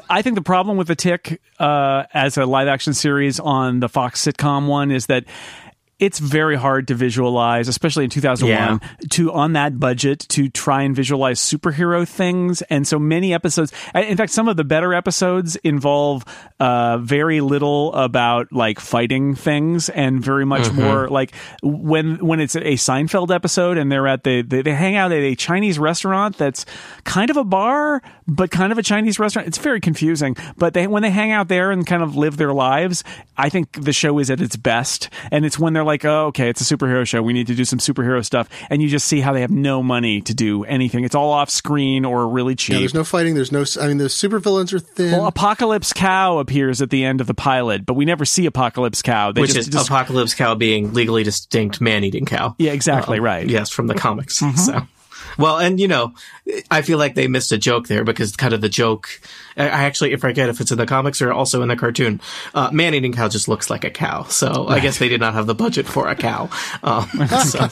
I 0.07 0.22
think 0.22 0.36
the 0.36 0.41
problem 0.43 0.78
with 0.78 0.88
the 0.88 0.95
Tick 0.95 1.41
uh, 1.59 2.03
as 2.13 2.38
a 2.38 2.45
live 2.45 2.68
action 2.68 2.93
series 2.93 3.39
on 3.39 3.80
the 3.80 3.89
Fox 3.89 4.24
sitcom 4.24 4.68
one 4.68 4.91
is 4.91 5.07
that 5.07 5.26
it's 5.97 6.19
very 6.19 6.57
hard 6.57 6.89
to 6.89 6.95
visualize, 6.95 7.67
especially 7.69 8.03
in 8.03 8.09
2001, 8.09 8.79
to 9.11 9.31
on 9.31 9.53
that 9.53 9.79
budget 9.79 10.19
to 10.29 10.49
try 10.49 10.81
and 10.81 10.95
visualize 10.95 11.39
superhero 11.39 12.07
things. 12.07 12.61
And 12.63 12.85
so 12.85 12.99
many 12.99 13.33
episodes, 13.33 13.71
in 13.93 14.17
fact, 14.17 14.31
some 14.33 14.49
of 14.49 14.57
the 14.57 14.65
better 14.65 14.93
episodes 14.93 15.55
involve 15.57 16.25
uh, 16.59 16.97
very 16.97 17.39
little 17.39 17.93
about 17.93 18.51
like 18.51 18.79
fighting 18.79 19.35
things 19.35 19.87
and 19.87 20.21
very 20.21 20.45
much 20.45 20.71
more 20.73 21.07
like 21.07 21.33
when 21.63 22.17
when 22.17 22.39
it's 22.39 22.55
a 22.55 22.75
Seinfeld 22.75 23.33
episode 23.33 23.77
and 23.77 23.91
they're 23.91 24.07
at 24.07 24.23
the 24.23 24.41
they, 24.41 24.61
they 24.61 24.73
hang 24.73 24.95
out 24.95 25.11
at 25.13 25.23
a 25.23 25.35
Chinese 25.35 25.79
restaurant 25.79 26.37
that's 26.37 26.65
kind 27.05 27.29
of 27.29 27.37
a 27.37 27.43
bar 27.43 28.01
but 28.27 28.51
kind 28.51 28.71
of 28.71 28.77
a 28.77 28.83
Chinese 28.83 29.19
restaurant. 29.19 29.47
It's 29.47 29.57
very 29.57 29.79
confusing. 29.79 30.35
But 30.57 30.73
they 30.73 30.87
when 30.87 31.03
they 31.03 31.11
hang 31.11 31.31
out 31.31 31.47
there 31.47 31.71
and 31.71 31.85
kind 31.85 32.03
of 32.03 32.15
live 32.15 32.37
their 32.37 32.53
lives, 32.53 33.03
I 33.37 33.49
think 33.49 33.83
the 33.83 33.93
show 33.93 34.19
is 34.19 34.29
at 34.29 34.41
its 34.41 34.55
best. 34.55 35.09
And 35.31 35.45
it's 35.45 35.59
when 35.59 35.73
they're 35.73 35.84
like, 35.86 36.03
oh, 36.05 36.27
okay, 36.27 36.49
it's 36.49 36.59
a 36.69 36.75
superhero 36.75 37.07
show. 37.07 37.21
We 37.21 37.33
need 37.33 37.47
to 37.47 37.55
do 37.55 37.63
some 37.65 37.79
superhero 37.79 38.23
stuff. 38.25 38.49
And 38.69 38.81
you 38.81 38.89
just 38.89 39.07
see 39.07 39.21
how 39.21 39.33
they 39.33 39.41
have 39.41 39.51
no 39.51 39.81
money 39.83 40.21
to 40.21 40.33
do 40.33 40.63
anything. 40.65 41.03
It's 41.05 41.15
all 41.15 41.31
off 41.31 41.49
screen 41.49 42.03
or 42.05 42.27
really 42.27 42.53
Yeah, 42.53 42.57
cheap. 42.57 42.79
there's 42.79 42.93
no 42.93 43.03
fighting. 43.03 43.36
There's 43.36 43.51
no. 43.51 43.63
I 43.81 43.88
mean, 43.88 43.97
the 43.97 44.05
supervillains 44.05 44.73
are 44.73 44.79
thin. 44.79 45.11
well, 45.13 45.27
Apocalypse 45.27 45.93
Cow 45.93 46.39
appears 46.39 46.81
at 46.81 46.89
the 46.89 47.03
end 47.05 47.21
of 47.21 47.27
the 47.27 47.33
pilot, 47.33 47.86
but 47.86 47.93
we 47.93 48.05
never 48.05 48.25
see 48.25 48.45
Apocalypse 48.45 49.01
Cow. 49.01 49.31
They 49.31 49.41
Which 49.41 49.53
just, 49.53 49.67
is 49.69 49.73
just- 49.73 49.88
Apocalypse 49.88 50.33
Cow 50.33 50.55
being 50.55 50.93
legally 50.93 51.23
distinct 51.23 51.79
man-eating 51.81 52.25
cow. 52.25 52.55
yeah, 52.57 52.71
exactly 52.71 53.19
right. 53.19 53.43
Mm-hmm. 53.45 53.51
Yes, 53.51 53.69
from 53.69 53.88
the 53.88 53.95
comics. 53.95 54.38
So, 54.38 54.81
well, 55.38 55.57
and 55.57 55.80
you 55.80 55.88
know, 55.88 56.13
I 56.69 56.82
feel 56.82 56.97
like 56.97 57.15
they 57.15 57.28
missed 57.28 57.51
a 57.51 57.57
joke 57.57 57.88
there 57.88 58.03
because 58.03 58.36
kind 58.36 58.53
of 58.53 58.61
the 58.61 58.69
joke. 58.69 59.21
I 59.57 59.67
actually, 59.67 60.11
if 60.11 60.23
I 60.23 60.30
actually 60.30 60.36
forget 60.36 60.49
if 60.49 60.61
it's 60.61 60.71
in 60.71 60.78
the 60.78 60.86
comics 60.86 61.21
or 61.21 61.32
also 61.32 61.61
in 61.61 61.69
the 61.69 61.76
cartoon. 61.76 62.19
Uh, 62.53 62.69
man-eating 62.71 63.13
cow 63.13 63.30
just 63.30 63.47
looks 63.47 63.69
like 63.69 63.86
a 63.86 63.89
cow, 63.89 64.23
so 64.23 64.67
I 64.67 64.80
guess 64.80 64.99
they 64.99 65.07
did 65.07 65.21
not 65.21 65.34
have 65.34 65.47
the 65.47 65.55
budget 65.55 65.88
for 65.88 66.09
a 66.09 66.15
cow. 66.15 66.49
Um, 66.84 67.07
so, 67.45 67.69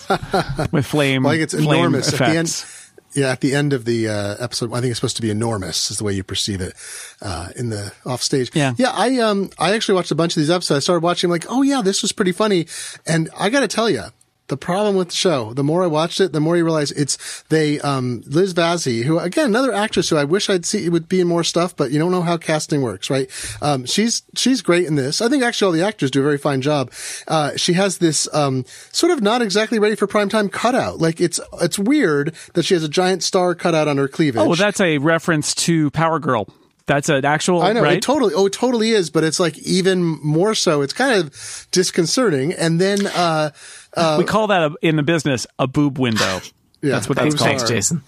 with 0.72 0.86
flame. 0.86 1.24
like 1.24 1.40
it's 1.40 1.54
flame 1.54 1.68
enormous 1.68 2.14
at 2.14 2.20
the 2.20 2.26
end. 2.26 2.48
effects. 2.48 2.92
Yeah, 3.16 3.32
at 3.32 3.42
the 3.42 3.54
end 3.54 3.74
of 3.74 3.86
the 3.86 4.08
uh, 4.08 4.36
episode, 4.40 4.74
I 4.74 4.82
think 4.82 4.90
it's 4.90 5.00
supposed 5.00 5.18
to 5.18 5.22
be 5.22 5.30
enormous, 5.30 5.92
is 5.92 6.00
the 6.00 6.04
way 6.04 6.14
you 6.14 6.24
perceive 6.24 6.62
it 6.62 6.74
uh, 7.22 7.50
in 7.56 7.70
the 7.70 7.94
off 8.08 8.24
stage. 8.24 8.50
Yeah. 8.56 8.74
yeah. 8.78 8.92
I 8.92 9.20
um, 9.20 9.52
I 9.60 9.76
actually 9.76 9.96
watched 9.96 10.12
a 10.12 10.16
bunch 10.16 10.36
of 10.36 10.42
these 10.42 10.50
episodes. 10.50 10.78
I 10.78 10.80
started 10.80 11.04
watching, 11.04 11.30
like, 11.30 11.46
oh 11.50 11.62
yeah, 11.62 11.82
this 11.84 12.02
was 12.02 12.12
pretty 12.12 12.32
funny, 12.32 12.66
and 13.06 13.30
I 13.38 13.50
got 13.50 13.60
to 13.60 13.68
tell 13.68 13.90
you. 13.90 14.06
The 14.48 14.58
problem 14.58 14.98
with 14.98 15.08
the 15.08 15.16
show, 15.16 15.54
the 15.54 15.64
more 15.64 15.84
I 15.84 15.88
watched 15.88 16.20
it, 16.20 16.34
the 16.34 16.42
more 16.42 16.58
you 16.58 16.66
realize 16.66 16.92
it's 16.92 17.44
they, 17.44 17.80
um, 17.80 18.24
Liz 18.26 18.54
Vassey, 18.54 19.04
who 19.04 19.18
again, 19.18 19.46
another 19.46 19.74
actress 19.74 20.10
who 20.10 20.18
I 20.18 20.26
wish 20.26 20.50
I'd 20.50 20.66
see 20.66 20.90
would 20.90 21.08
be 21.08 21.22
in 21.22 21.28
more 21.30 21.46
stuff, 21.46 21.76
but 21.78 21.92
you 21.92 21.98
don't 21.98 22.12
know 22.12 22.22
how 22.22 22.36
casting 22.36 22.82
works, 22.82 23.10
right? 23.10 23.30
Um, 23.62 23.86
she's, 23.86 24.22
she's 24.36 24.62
great 24.62 24.86
in 24.86 24.96
this. 24.96 25.22
I 25.22 25.30
think 25.30 25.44
actually 25.44 25.68
all 25.68 25.72
the 25.72 25.88
actors 25.88 26.12
do 26.12 26.20
a 26.20 26.24
very 26.24 26.38
fine 26.38 26.62
job. 26.62 26.92
Uh, 27.26 27.56
she 27.56 27.74
has 27.74 28.00
this, 28.00 28.28
um, 28.34 28.66
sort 28.92 29.14
of 29.14 29.22
not 29.22 29.42
exactly 29.42 29.80
ready 29.80 29.96
for 29.96 30.08
primetime 30.08 30.52
cutout. 30.52 31.00
Like 31.00 31.22
it's, 31.22 31.40
it's 31.62 31.80
weird 31.80 32.36
that 32.54 32.64
she 32.66 32.74
has 32.74 32.84
a 32.84 32.90
giant 32.90 33.24
star 33.24 33.56
cutout 33.56 33.88
on 33.88 33.98
her 33.98 34.10
cleavage. 34.10 34.42
Oh, 34.42 34.48
well, 34.48 34.58
that's 34.58 34.82
a 34.82 34.98
reference 34.98 35.56
to 35.56 35.90
Power 35.92 36.20
Girl. 36.20 36.48
That's 36.86 37.08
an 37.08 37.24
actual. 37.24 37.62
I 37.62 37.72
know 37.72 37.82
right? 37.82 37.98
it 37.98 38.04
totally. 38.04 38.34
Oh, 38.34 38.48
it 38.48 38.52
totally 38.52 38.90
is, 38.90 39.10
but 39.10 39.24
it's 39.24 39.40
like 39.40 39.58
even 39.60 40.04
more 40.04 40.54
so. 40.54 40.82
It's 40.82 40.92
kind 40.92 41.18
of 41.18 41.68
disconcerting. 41.72 42.52
And 42.52 42.82
then, 42.82 43.08
uh, 43.08 43.52
we 44.18 44.24
call 44.26 44.48
that 44.48 44.64
a, 44.64 44.76
in 44.82 44.96
the 44.96 45.04
business 45.04 45.46
a 45.60 45.68
boob 45.68 45.98
window. 46.00 46.40
yeah, 46.82 46.92
That's 46.96 47.08
what 47.08 47.18
boobs 47.18 47.36
they 47.36 47.38
call 47.38 47.48
thanks, 47.48 47.64
Jason. 47.64 48.02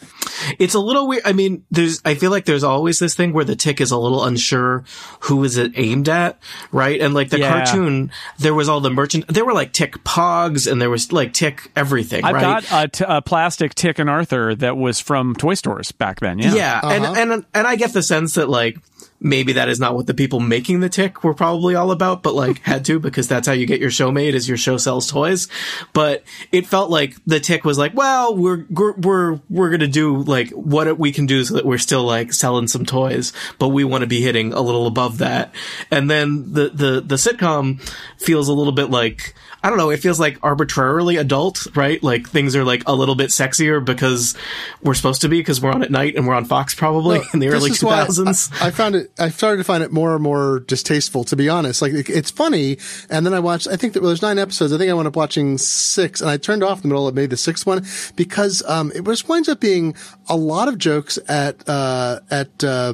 It's 0.59 0.73
a 0.73 0.79
little 0.79 1.07
weird. 1.07 1.23
I 1.25 1.31
mean, 1.31 1.63
there's. 1.71 2.01
I 2.03 2.15
feel 2.15 2.29
like 2.29 2.43
there's 2.45 2.63
always 2.63 2.99
this 2.99 3.15
thing 3.15 3.31
where 3.31 3.45
the 3.45 3.55
tick 3.55 3.79
is 3.79 3.91
a 3.91 3.97
little 3.97 4.23
unsure 4.25 4.83
who 5.21 5.43
is 5.45 5.55
it 5.57 5.71
aimed 5.75 6.09
at, 6.09 6.37
right? 6.73 6.99
And 6.99 7.13
like 7.13 7.29
the 7.29 7.39
Yeah. 7.39 7.63
cartoon, 7.65 8.11
there 8.37 8.53
was 8.53 8.67
all 8.67 8.81
the 8.81 8.89
merchant. 8.89 9.27
There 9.29 9.45
were 9.45 9.53
like 9.53 9.71
tick 9.71 10.03
pogs, 10.03 10.69
and 10.69 10.81
there 10.81 10.89
was 10.89 11.11
like 11.13 11.31
tick 11.33 11.71
everything. 11.75 12.25
I've 12.25 12.35
right? 12.35 12.63
got 12.69 12.83
a, 12.85 12.87
t- 12.89 13.05
a 13.07 13.21
plastic 13.21 13.75
Tick 13.75 13.97
and 13.97 14.09
Arthur 14.09 14.53
that 14.55 14.75
was 14.75 14.99
from 14.99 15.35
toy 15.35 15.53
stores 15.53 15.93
back 15.93 16.19
then. 16.19 16.39
Yeah. 16.39 16.53
Yeah, 16.53 16.79
Uh-huh. 16.83 17.13
and 17.15 17.31
and 17.31 17.45
and 17.53 17.67
I 17.67 17.77
get 17.77 17.93
the 17.93 18.03
sense 18.03 18.33
that 18.33 18.49
like 18.49 18.77
maybe 19.25 19.53
that 19.53 19.67
is 19.67 19.79
not 19.79 19.95
what 19.95 20.05
the 20.05 20.13
people 20.13 20.39
making 20.39 20.79
the 20.79 20.87
tick 20.87 21.23
were 21.23 21.33
probably 21.33 21.73
all 21.73 21.89
about, 21.89 22.21
but 22.21 22.35
like 22.35 22.59
had 22.59 22.85
to 22.85 22.99
because 22.99 23.27
that's 23.27 23.47
how 23.47 23.53
you 23.53 23.65
get 23.65 23.81
your 23.81 23.89
show 23.89 24.11
made 24.11 24.35
is 24.35 24.47
your 24.47 24.57
show 24.57 24.77
sells 24.77 25.09
toys. 25.09 25.47
But 25.93 26.23
it 26.51 26.67
felt 26.67 26.91
like 26.91 27.15
the 27.25 27.39
tick 27.39 27.65
was 27.65 27.77
like, 27.77 27.95
well, 27.95 28.35
we're 28.35 28.65
we're 28.69 28.93
we're, 28.93 29.39
we're 29.49 29.71
gonna 29.71 29.87
do 29.87 30.17
like 30.17 30.51
what 30.51 30.99
we 30.99 31.11
can 31.11 31.25
do 31.25 31.43
so 31.43 31.55
that 31.55 31.65
we're 31.65 31.79
still 31.79 32.03
like 32.03 32.33
selling 32.33 32.67
some 32.67 32.85
toys, 32.85 33.33
but 33.57 33.69
we 33.69 33.83
want 33.83 34.03
to 34.03 34.07
be 34.07 34.21
hitting 34.21 34.53
a 34.53 34.61
little 34.61 34.85
above 34.85 35.17
that. 35.17 35.53
And 35.89 36.09
then 36.09 36.53
the 36.53 36.69
the 36.69 37.01
the 37.01 37.15
sitcom 37.15 37.81
feels 38.17 38.47
a 38.47 38.53
little 38.53 38.73
bit 38.73 38.89
like. 38.91 39.33
I 39.65 39.69
don't 39.69 39.79
know. 39.79 39.89
It 39.89 39.97
feels 39.99 40.19
like 40.19 40.37
arbitrarily 40.43 41.17
adult, 41.17 41.65
right? 41.75 42.01
Like 42.03 42.29
things 42.29 42.55
are 42.55 42.63
like 42.63 42.83
a 42.85 42.93
little 42.93 43.15
bit 43.15 43.31
sexier 43.31 43.83
because 43.83 44.35
we're 44.83 44.93
supposed 44.93 45.21
to 45.21 45.27
be 45.29 45.39
because 45.39 45.59
we're 45.59 45.71
on 45.71 45.81
at 45.81 45.89
night 45.89 46.15
and 46.15 46.27
we're 46.27 46.35
on 46.35 46.45
Fox 46.45 46.75
probably 46.75 47.19
in 47.33 47.39
the 47.39 47.47
early 47.49 47.71
is 47.71 47.79
two 47.79 47.87
why 47.87 48.05
thousands. 48.05 48.51
I, 48.61 48.67
I 48.67 48.71
found 48.71 48.93
it. 48.93 49.11
I 49.17 49.29
started 49.29 49.57
to 49.57 49.63
find 49.63 49.81
it 49.83 49.91
more 49.91 50.13
and 50.13 50.21
more 50.21 50.59
distasteful, 50.59 51.23
to 51.23 51.35
be 51.35 51.49
honest. 51.49 51.81
Like 51.81 51.93
it- 51.93 52.09
it's 52.11 52.29
funny, 52.29 52.77
and 53.09 53.25
then 53.25 53.33
I 53.33 53.39
watched. 53.39 53.67
I 53.67 53.75
think 53.75 53.93
that 53.93 54.01
well, 54.03 54.09
there's 54.09 54.21
nine 54.21 54.37
episodes. 54.37 54.71
I 54.71 54.77
think 54.77 54.91
I 54.91 54.93
wound 54.93 55.07
up 55.07 55.15
watching 55.15 55.57
six, 55.57 56.21
and 56.21 56.29
I 56.29 56.37
turned 56.37 56.63
off 56.63 56.77
in 56.77 56.81
the 56.83 56.87
middle 56.89 57.07
of 57.07 57.15
maybe 57.15 57.25
the 57.27 57.35
sixth 57.37 57.65
one 57.65 57.83
because 58.15 58.61
um, 58.67 58.91
it 58.93 59.03
was 59.03 59.27
winds 59.27 59.49
up 59.49 59.59
being 59.59 59.95
a 60.29 60.35
lot 60.37 60.67
of 60.67 60.77
jokes 60.77 61.17
at 61.27 61.67
uh, 61.67 62.19
at. 62.29 62.63
Uh, 62.63 62.93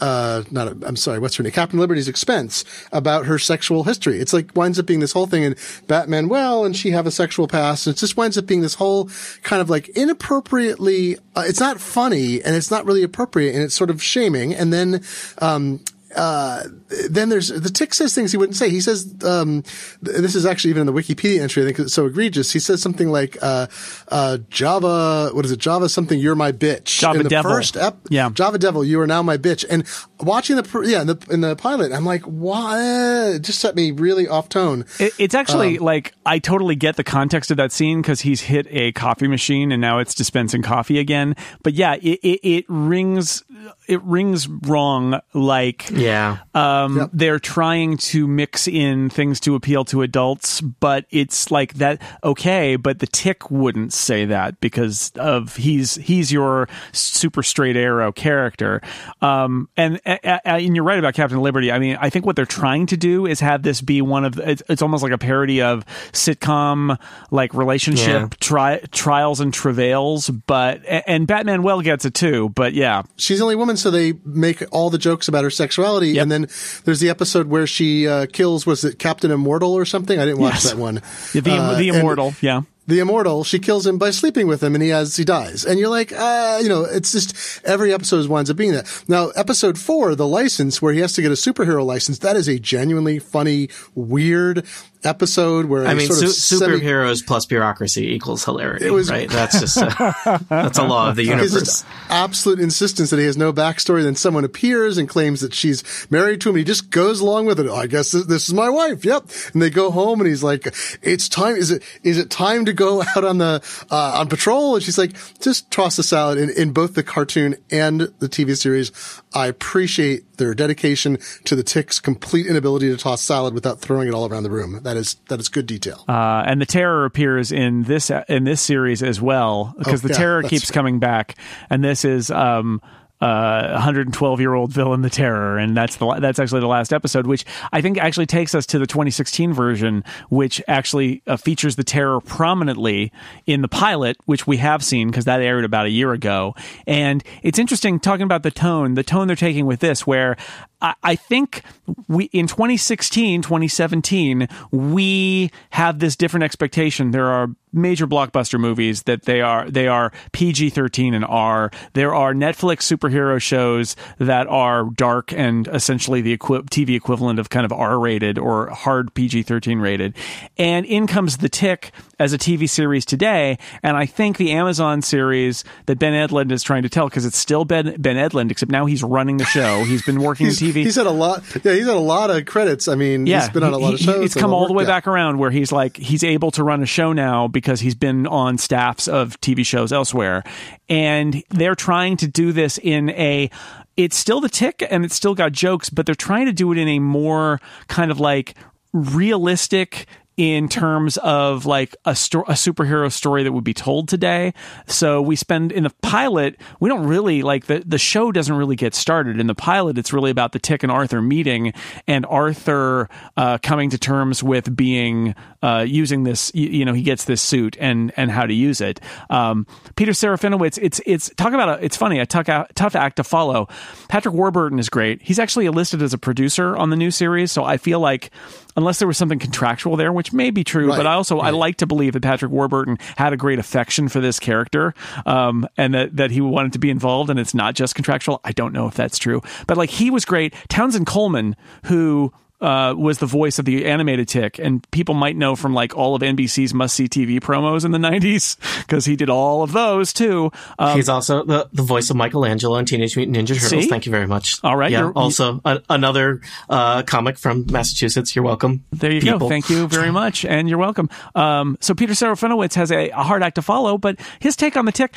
uh, 0.00 0.44
not, 0.50 0.68
I'm 0.84 0.96
sorry, 0.96 1.18
what's 1.18 1.36
her 1.36 1.42
name? 1.42 1.52
Captain 1.52 1.78
Liberty's 1.78 2.08
expense 2.08 2.64
about 2.92 3.26
her 3.26 3.38
sexual 3.38 3.84
history. 3.84 4.18
It's 4.20 4.32
like 4.32 4.54
winds 4.54 4.78
up 4.78 4.86
being 4.86 5.00
this 5.00 5.12
whole 5.12 5.26
thing 5.26 5.44
and 5.44 5.56
Batman, 5.86 6.28
well, 6.28 6.64
and 6.64 6.76
she 6.76 6.90
have 6.90 7.06
a 7.06 7.10
sexual 7.10 7.48
past. 7.48 7.86
And 7.86 7.96
it 7.96 7.98
just 7.98 8.16
winds 8.16 8.38
up 8.38 8.46
being 8.46 8.60
this 8.60 8.74
whole 8.74 9.10
kind 9.42 9.60
of 9.60 9.68
like 9.70 9.88
inappropriately, 9.90 11.16
uh, 11.34 11.44
it's 11.46 11.60
not 11.60 11.80
funny 11.80 12.42
and 12.42 12.54
it's 12.54 12.70
not 12.70 12.84
really 12.84 13.02
appropriate 13.02 13.54
and 13.54 13.62
it's 13.62 13.74
sort 13.74 13.90
of 13.90 14.02
shaming. 14.02 14.54
And 14.54 14.72
then, 14.72 15.02
um, 15.38 15.80
uh, 16.16 16.64
then 17.10 17.28
there's 17.28 17.48
the 17.48 17.70
tick 17.70 17.92
says 17.94 18.14
things 18.14 18.32
he 18.32 18.38
wouldn't 18.38 18.56
say. 18.56 18.70
He 18.70 18.80
says 18.80 19.14
um, 19.24 19.62
th- 20.04 20.16
this 20.18 20.34
is 20.34 20.46
actually 20.46 20.70
even 20.70 20.86
in 20.88 20.94
the 20.94 21.00
Wikipedia 21.00 21.40
entry. 21.40 21.62
I 21.62 21.66
think 21.66 21.78
it's 21.78 21.92
so 21.94 22.06
egregious. 22.06 22.52
He 22.52 22.58
says 22.58 22.80
something 22.80 23.10
like 23.10 23.36
uh, 23.42 23.66
uh, 24.08 24.38
Java. 24.50 25.30
What 25.32 25.44
is 25.44 25.52
it? 25.52 25.58
Java 25.58 25.88
something. 25.88 26.18
You're 26.18 26.34
my 26.34 26.52
bitch. 26.52 26.98
Java 26.98 27.18
in 27.18 27.24
the 27.24 27.28
Devil. 27.28 27.50
First 27.50 27.76
ep- 27.76 27.98
Yeah. 28.08 28.30
Java 28.30 28.58
Devil. 28.58 28.84
You 28.84 29.00
are 29.00 29.06
now 29.06 29.22
my 29.22 29.36
bitch. 29.36 29.64
And 29.68 29.84
watching 30.20 30.56
the 30.56 30.62
pr- 30.62 30.84
yeah 30.84 31.02
in 31.02 31.06
the 31.08 31.26
in 31.30 31.40
the 31.42 31.56
pilot, 31.56 31.92
I'm 31.92 32.04
like, 32.04 32.22
why? 32.22 33.32
It 33.34 33.42
just 33.42 33.58
set 33.60 33.74
me 33.74 33.90
really 33.90 34.26
off 34.26 34.48
tone. 34.48 34.86
It, 34.98 35.12
it's 35.18 35.34
actually 35.34 35.78
like 35.78 36.14
I 36.24 36.38
totally 36.38 36.76
get 36.76 36.96
the 36.96 37.04
context 37.04 37.50
of 37.50 37.56
that 37.58 37.72
scene 37.72 38.00
because 38.00 38.22
he's 38.22 38.40
hit 38.40 38.66
a 38.70 38.92
coffee 38.92 39.28
machine 39.28 39.72
and 39.72 39.80
now 39.80 39.98
it's 39.98 40.14
dispensing 40.14 40.62
coffee 40.62 40.98
again. 40.98 41.36
But 41.62 41.74
yeah, 41.74 41.94
it, 41.94 42.18
it, 42.22 42.40
it 42.42 42.64
rings 42.68 43.42
it 43.88 44.02
rings 44.04 44.46
wrong. 44.48 45.18
Like 45.34 45.88
Yeah. 45.90 46.38
um, 46.54 46.96
Yep. 46.98 47.10
they're 47.14 47.38
trying 47.38 47.96
to 47.96 48.28
mix 48.28 48.68
in 48.68 49.08
things 49.10 49.40
to 49.40 49.54
appeal 49.54 49.84
to 49.86 50.02
adults, 50.02 50.60
but 50.60 51.06
it's 51.10 51.50
like 51.50 51.74
that. 51.74 52.00
Okay, 52.22 52.76
but 52.76 52.98
the 53.00 53.06
tick 53.06 53.50
wouldn't 53.50 53.92
say 53.92 54.24
that 54.26 54.60
because 54.60 55.10
of 55.16 55.56
he's 55.56 55.96
he's 55.96 56.30
your 56.30 56.68
super 56.92 57.42
straight 57.42 57.76
arrow 57.76 58.12
character. 58.12 58.80
Um, 59.22 59.68
and, 59.76 60.00
a- 60.06 60.18
a- 60.24 60.46
and 60.48 60.74
you're 60.76 60.84
right 60.84 60.98
about 60.98 61.14
Captain 61.14 61.40
Liberty. 61.40 61.72
I 61.72 61.78
mean, 61.78 61.96
I 62.00 62.10
think 62.10 62.26
what 62.26 62.36
they're 62.36 62.44
trying 62.44 62.86
to 62.86 62.96
do 62.96 63.24
is 63.26 63.40
have 63.40 63.62
this 63.62 63.80
be 63.80 64.02
one 64.02 64.24
of 64.24 64.34
the, 64.36 64.50
it's, 64.50 64.62
it's 64.68 64.82
almost 64.82 65.02
like 65.02 65.12
a 65.12 65.18
parody 65.18 65.62
of 65.62 65.84
sitcom 66.12 66.98
like 67.30 67.54
relationship 67.54 68.08
Yeah. 68.08 68.28
tri- 68.40 68.80
trials 68.92 69.40
and 69.40 69.52
travails. 69.54 70.28
But 70.28 70.82
and 71.06 71.26
Batmanuel 71.26 71.82
gets 71.82 72.04
it 72.04 72.14
too. 72.14 72.50
But 72.50 72.74
yeah, 72.74 73.02
she's 73.16 73.38
the 73.38 73.44
only 73.44 73.56
woman, 73.56 73.76
so 73.78 73.90
they 73.90 74.14
make 74.24 74.62
all 74.72 74.90
the 74.90 74.98
jokes 74.98 75.28
about 75.28 75.44
her 75.44 75.50
sexuality. 75.50 76.18
And 76.18 76.30
then 76.30 76.48
there's 76.84 77.00
the 77.00 77.08
episode 77.08 77.46
where 77.46 77.66
she 77.66 78.06
uh, 78.08 78.26
kills, 78.32 78.66
was 78.66 78.84
it 78.84 78.98
Captain 78.98 79.30
Immortal 79.30 79.72
or 79.74 79.84
something? 79.84 80.18
I 80.18 80.24
didn't 80.24 80.40
watch 80.40 80.54
Yes. 80.54 80.70
that 80.70 80.76
one. 80.78 80.94
the 81.32 81.42
Uh, 81.52 81.78
the 81.78 81.88
immortal. 81.88 82.34
yeah. 82.40 82.62
The 82.86 83.00
immortal, 83.00 83.44
she 83.44 83.58
kills 83.58 83.86
him 83.86 83.98
by 83.98 84.10
sleeping 84.12 84.46
with 84.46 84.62
him, 84.62 84.74
and 84.74 84.82
he 84.82 84.88
has 84.88 85.14
he 85.14 85.22
dies. 85.22 85.66
And 85.66 85.78
you're 85.78 85.90
like, 85.90 86.10
uh, 86.10 86.58
you 86.62 86.70
know, 86.70 86.84
it's 86.84 87.12
just 87.12 87.60
every 87.66 87.92
episode 87.92 88.26
winds 88.30 88.48
up 88.48 88.56
being 88.56 88.72
that. 88.72 89.04
Now, 89.06 89.28
episode 89.36 89.78
four, 89.78 90.14
the 90.14 90.26
license, 90.26 90.80
where 90.80 90.94
he 90.94 91.00
has 91.00 91.12
to 91.12 91.20
get 91.20 91.30
a 91.30 91.34
superhero 91.34 91.84
license, 91.84 92.20
that 92.20 92.34
is 92.34 92.48
a 92.48 92.58
genuinely 92.58 93.18
funny, 93.18 93.68
weird 93.94 94.64
episode 95.04 95.66
where 95.66 95.86
I 95.86 95.94
mean, 95.94 96.08
su- 96.10 96.26
of 96.26 96.32
semi- 96.32 96.78
superheroes 96.80 97.26
plus 97.26 97.46
bureaucracy 97.46 98.12
equals 98.14 98.44
hilarity. 98.44 98.86
It 98.86 98.90
was- 98.90 99.10
right. 99.10 99.28
That's 99.28 99.60
just 99.60 99.76
a, 99.76 100.44
that's 100.48 100.78
a 100.78 100.84
law 100.84 101.10
of 101.10 101.16
the 101.16 101.24
universe. 101.24 101.84
absolute 102.08 102.60
insistence 102.60 103.10
that 103.10 103.18
he 103.18 103.24
has 103.26 103.36
no 103.36 103.52
backstory. 103.52 104.02
Then 104.02 104.14
someone 104.16 104.44
appears 104.44 104.98
and 104.98 105.08
claims 105.08 105.40
that 105.40 105.54
she's 105.54 105.82
married 106.10 106.40
to 106.42 106.48
him. 106.50 106.54
And 106.56 106.58
he 106.60 106.64
just 106.64 106.90
goes 106.90 107.20
along 107.20 107.46
with 107.46 107.60
it. 107.60 107.66
Oh, 107.66 107.76
I 107.76 107.86
guess 107.86 108.10
this, 108.12 108.26
this 108.26 108.48
is 108.48 108.54
my 108.54 108.68
wife. 108.68 109.04
Yep. 109.04 109.24
And 109.52 109.62
they 109.62 109.70
go 109.70 109.90
home 109.90 110.20
and 110.20 110.28
he's 110.28 110.42
like, 110.42 110.66
it's 111.02 111.28
time. 111.28 111.56
Is 111.56 111.70
it, 111.70 111.82
is 112.02 112.18
it 112.18 112.30
time 112.30 112.64
to 112.64 112.72
go 112.72 113.02
out 113.16 113.24
on 113.24 113.38
the, 113.38 113.62
uh, 113.90 114.18
on 114.18 114.28
patrol? 114.28 114.74
And 114.74 114.84
she's 114.84 114.98
like, 114.98 115.12
just 115.40 115.70
toss 115.70 115.96
the 115.96 116.02
salad 116.02 116.38
in, 116.38 116.50
in 116.50 116.72
both 116.72 116.94
the 116.94 117.02
cartoon 117.02 117.56
and 117.70 118.00
the 118.00 118.28
TV 118.28 118.56
series. 118.56 118.92
I 119.34 119.46
appreciate 119.46 120.24
their 120.38 120.54
dedication 120.54 121.18
to 121.44 121.54
the 121.54 121.62
tick's 121.62 122.00
complete 122.00 122.46
inability 122.46 122.88
to 122.88 122.96
toss 122.96 123.22
salad 123.22 123.54
without 123.54 123.80
throwing 123.80 124.08
it 124.08 124.14
all 124.14 124.26
around 124.28 124.42
the 124.44 124.50
room. 124.50 124.80
That 124.82 124.96
is, 124.96 125.14
that 125.28 125.38
is 125.40 125.48
good 125.48 125.66
detail. 125.66 126.04
Uh, 126.08 126.42
and 126.46 126.60
the 126.60 126.66
terror 126.66 127.04
appears 127.04 127.52
in 127.52 127.82
this 127.84 128.10
in 128.28 128.44
this 128.44 128.60
series 128.60 129.02
as 129.02 129.20
well 129.20 129.74
because 129.78 130.04
Oh, 130.04 130.08
the 130.08 130.14
yeah, 130.14 130.18
terror 130.18 130.42
keeps 130.42 130.70
coming 130.70 130.98
back, 130.98 131.36
and 131.70 131.84
this 131.84 132.04
is 132.04 132.30
um, 132.30 132.80
uh, 133.20 133.70
112 133.72 134.40
year 134.40 134.54
old 134.54 134.72
villain, 134.72 135.02
the 135.02 135.10
terror, 135.10 135.58
and 135.58 135.76
that's 135.76 135.96
the 135.96 136.06
that's 136.20 136.38
actually 136.38 136.60
the 136.60 136.66
last 136.68 136.92
episode, 136.92 137.26
which 137.26 137.44
I 137.72 137.80
think 137.80 137.98
actually 137.98 138.26
takes 138.26 138.54
us 138.54 138.66
to 138.66 138.78
the 138.78 138.86
2016 138.86 139.52
version, 139.52 140.04
which 140.30 140.62
actually 140.68 141.22
uh, 141.26 141.36
features 141.36 141.76
the 141.76 141.84
terror 141.84 142.20
prominently 142.20 143.12
in 143.46 143.62
the 143.62 143.68
pilot, 143.68 144.16
which 144.26 144.46
we 144.46 144.58
have 144.58 144.84
seen 144.84 145.08
because 145.08 145.24
that 145.24 145.40
aired 145.40 145.64
about 145.64 145.86
a 145.86 145.90
year 145.90 146.12
ago, 146.12 146.54
and 146.86 147.24
it's 147.42 147.58
interesting 147.58 147.98
talking 147.98 148.24
about 148.24 148.42
the 148.42 148.50
tone, 148.50 148.94
the 148.94 149.02
tone 149.02 149.26
they're 149.26 149.36
taking 149.36 149.66
with 149.66 149.80
this, 149.80 150.06
where 150.06 150.36
I, 150.80 150.94
I 151.02 151.16
think 151.16 151.62
we 152.06 152.24
in 152.26 152.46
2016, 152.46 153.42
2017, 153.42 154.48
we 154.70 155.50
have 155.70 155.98
this 155.98 156.16
different 156.16 156.44
expectation. 156.44 157.10
There 157.10 157.26
are 157.26 157.48
major 157.72 158.06
blockbuster 158.06 158.58
movies 158.58 159.02
that 159.04 159.22
they 159.24 159.40
are 159.40 159.68
they 159.70 159.86
are 159.88 160.12
PG-13 160.32 161.14
and 161.14 161.24
R. 161.24 161.70
There 161.92 162.14
are 162.14 162.32
Netflix 162.34 162.96
superhero 162.96 163.40
shows 163.40 163.96
that 164.18 164.46
are 164.46 164.84
dark 164.96 165.32
and 165.32 165.68
essentially 165.68 166.20
the 166.20 166.32
equi- 166.32 166.62
TV 166.62 166.96
equivalent 166.96 167.38
of 167.38 167.50
kind 167.50 167.64
of 167.64 167.72
R-rated 167.72 168.38
or 168.38 168.68
hard 168.70 169.12
PG-13 169.14 169.80
rated. 169.80 170.14
And 170.56 170.86
in 170.86 171.06
comes 171.06 171.38
The 171.38 171.48
Tick 171.48 171.92
as 172.18 172.32
a 172.32 172.38
TV 172.38 172.68
series 172.68 173.04
today, 173.04 173.58
and 173.82 173.96
I 173.96 174.06
think 174.06 174.38
the 174.38 174.50
Amazon 174.52 175.02
series 175.02 175.62
that 175.86 175.98
Ben 175.98 176.14
Edlund 176.14 176.50
is 176.50 176.62
trying 176.62 176.82
to 176.82 176.88
tell 176.88 177.08
because 177.08 177.24
it's 177.24 177.38
still 177.38 177.64
Ben 177.64 177.94
Ben 178.00 178.16
Edlund 178.16 178.50
except 178.50 178.72
now 178.72 178.86
he's 178.86 179.02
running 179.02 179.36
the 179.36 179.44
show. 179.44 179.84
He's 179.84 180.02
been 180.04 180.20
working 180.20 180.46
in 180.46 180.52
TV. 180.52 180.74
he's 180.84 180.96
had 180.96 181.06
a 181.06 181.10
lot. 181.10 181.44
Yeah, 181.64 181.72
he's 181.74 181.86
had 181.86 181.96
a 181.96 182.00
lot 182.00 182.30
of 182.30 182.44
credits. 182.46 182.88
I 182.88 182.94
mean, 182.94 183.26
he's 183.26 183.48
been 183.50 183.62
on 183.62 183.72
a 183.72 183.78
lot 183.78 183.94
of 183.94 184.00
shows. 184.00 184.24
It's 184.24 184.34
come 184.34 184.52
all 184.52 184.66
the 184.66 184.72
way. 184.72 184.84
Yeah. 184.84 184.88
back 184.88 185.06
around 185.06 185.38
where 185.38 185.50
he's 185.50 185.70
like 185.70 185.96
he's 185.96 186.24
able 186.24 186.50
to 186.52 186.64
run 186.64 186.82
a 186.82 186.86
show 186.86 187.12
now 187.12 187.46
because 187.58 187.80
he's 187.80 187.94
been 187.94 188.26
on 188.26 188.58
staffs 188.58 189.08
of 189.08 189.40
TV 189.40 189.64
shows 189.64 189.92
elsewhere, 189.92 190.42
and 190.88 191.42
they're 191.50 191.74
trying 191.74 192.16
to 192.18 192.26
do 192.26 192.52
this 192.52 192.78
in 192.78 193.10
a. 193.10 193.50
It's 193.96 194.16
still 194.16 194.40
the 194.40 194.48
tick, 194.48 194.86
and 194.90 195.04
it's 195.04 195.14
still 195.14 195.34
got 195.34 195.52
jokes, 195.52 195.90
but 195.90 196.06
they're 196.06 196.14
trying 196.14 196.46
to 196.46 196.52
do 196.52 196.70
it 196.70 196.78
in 196.78 196.86
a 196.88 196.98
more 197.00 197.60
kind 197.88 198.10
of 198.10 198.20
like 198.20 198.54
realistic 198.92 200.06
in 200.38 200.68
terms 200.68 201.16
of 201.18 201.66
like 201.66 201.96
a, 202.04 202.14
sto- 202.14 202.42
a 202.42 202.52
superhero 202.52 203.10
story 203.10 203.42
that 203.42 203.50
would 203.50 203.64
be 203.64 203.74
told 203.74 204.08
today. 204.08 204.54
So 204.86 205.20
we 205.20 205.34
spend 205.34 205.72
in 205.72 205.82
the 205.82 205.90
pilot, 206.00 206.56
we 206.78 206.88
don't 206.88 207.08
really 207.08 207.42
like 207.42 207.66
the, 207.66 207.82
the 207.84 207.98
show 207.98 208.30
doesn't 208.30 208.54
really 208.54 208.76
get 208.76 208.94
started. 208.94 209.40
In 209.40 209.48
the 209.48 209.54
pilot, 209.56 209.98
it's 209.98 210.12
really 210.12 210.30
about 210.30 210.52
the 210.52 210.60
Tick 210.60 210.84
and 210.84 210.92
Arthur 210.92 211.20
meeting 211.20 211.72
and 212.06 212.24
Arthur 212.26 213.08
uh, 213.36 213.58
coming 213.58 213.90
to 213.90 213.98
terms 213.98 214.40
with 214.40 214.74
being 214.76 215.34
uh, 215.60 215.84
using 215.86 216.22
this. 216.22 216.52
You, 216.54 216.68
you 216.68 216.84
know, 216.84 216.92
he 216.92 217.02
gets 217.02 217.24
this 217.24 217.42
suit 217.42 217.76
and 217.80 218.12
and 218.16 218.30
how 218.30 218.46
to 218.46 218.54
use 218.54 218.80
it. 218.80 219.00
Um, 219.30 219.66
Peter 219.96 220.12
Serafinowicz, 220.12 220.78
it's 220.80 221.00
it's 221.04 221.30
talk 221.36 221.52
about 221.52 221.80
a, 221.80 221.84
it's 221.84 221.96
funny 221.96 222.20
a 222.20 222.26
tough 222.26 222.48
act, 222.48 222.76
tough 222.76 222.94
act 222.94 223.16
to 223.16 223.24
follow. 223.24 223.66
Patrick 224.08 224.36
Warburton 224.36 224.78
is 224.78 224.88
great. 224.88 225.20
He's 225.20 225.40
actually 225.40 225.68
listed 225.68 226.00
as 226.00 226.14
a 226.14 226.18
producer 226.18 226.76
on 226.76 226.90
the 226.90 226.96
new 226.96 227.10
series, 227.10 227.50
so 227.50 227.64
I 227.64 227.76
feel 227.76 227.98
like 227.98 228.30
unless 228.78 229.00
there 229.00 229.08
was 229.08 229.18
something 229.18 229.38
contractual 229.38 229.96
there, 229.96 230.12
which 230.12 230.32
may 230.32 230.50
be 230.50 230.64
true, 230.64 230.88
Right, 230.88 230.96
but 230.96 231.06
I 231.06 231.12
also 231.14 231.40
I 231.40 231.50
like 231.50 231.76
to 231.78 231.86
believe 231.86 232.14
that 232.14 232.22
Patrick 232.22 232.50
Warburton 232.50 232.96
had 233.16 233.32
a 233.32 233.36
great 233.36 233.58
affection 233.58 234.08
for 234.08 234.20
this 234.20 234.38
character, 234.38 234.94
um, 235.26 235.68
and 235.76 235.92
that 235.92 236.16
that 236.16 236.30
he 236.30 236.40
wanted 236.40 236.72
to 236.72 236.78
be 236.78 236.88
involved, 236.88 237.28
and 237.28 237.38
it's 237.38 237.54
not 237.54 237.74
just 237.74 237.94
contractual. 237.94 238.40
I 238.44 238.52
don't 238.52 238.72
know 238.72 238.86
if 238.86 238.94
that's 238.94 239.18
true, 239.18 239.42
but 239.66 239.76
like 239.76 239.90
he 239.90 240.10
was 240.10 240.24
great. 240.24 240.54
Townsend 240.68 241.06
Coleman, 241.06 241.56
who 241.84 242.32
uh, 242.60 242.94
was 242.96 243.18
the 243.18 243.26
voice 243.26 243.58
of 243.58 243.64
the 243.64 243.86
animated 243.86 244.28
tick, 244.28 244.58
and 244.58 244.88
people 244.90 245.14
might 245.14 245.36
know 245.36 245.54
from 245.54 245.74
like 245.74 245.96
all 245.96 246.14
of 246.14 246.22
NBC's 246.22 246.74
must 246.74 246.94
see 246.94 247.06
TV 247.08 247.38
promos 247.40 247.84
in 247.84 247.92
the 247.92 247.98
90s 248.08 248.56
because 248.80 249.04
he 249.04 249.14
did 249.16 249.30
all 249.30 249.62
of 249.62 249.72
those 249.72 250.12
too. 250.12 250.50
Um, 250.78 250.96
He's 250.96 251.08
also 251.08 251.44
the, 251.44 251.68
the 251.72 251.82
voice 251.82 252.10
of 252.10 252.16
Michelangelo 252.16 252.76
in 252.76 252.84
Teenage 252.84 253.16
Mutant 253.16 253.36
Ninja 253.36 253.54
Turtles. 253.60 253.68
See? 253.84 253.88
Thank 253.88 254.06
you 254.06 254.12
very 254.12 254.26
much. 254.26 254.56
All 254.64 254.76
right, 254.76 254.90
Yeah. 254.90 255.00
you're- 255.00 255.12
Also, 255.14 255.60
a, 255.64 255.80
another 255.88 256.40
uh, 256.68 257.02
comic 257.02 257.38
from 257.38 257.66
Massachusetts. 257.70 258.34
You're 258.34 258.44
welcome. 258.44 258.84
There 258.92 259.12
you 259.12 259.20
go. 259.20 259.48
Thank 259.48 259.70
you 259.70 259.86
very 259.86 260.10
much, 260.22 260.44
and 260.44 260.68
you're 260.68 260.78
welcome. 260.78 261.08
Um, 261.34 261.76
so 261.80 261.94
Peter 261.94 262.12
Serafinowicz 262.14 262.74
has 262.74 262.90
a, 262.90 263.10
a 263.10 263.22
hard 263.22 263.42
act 263.42 263.54
to 263.56 263.62
follow, 263.62 263.98
but 263.98 264.18
his 264.40 264.56
take 264.56 264.76
on 264.76 264.84
the 264.84 264.92
tick, 264.92 265.14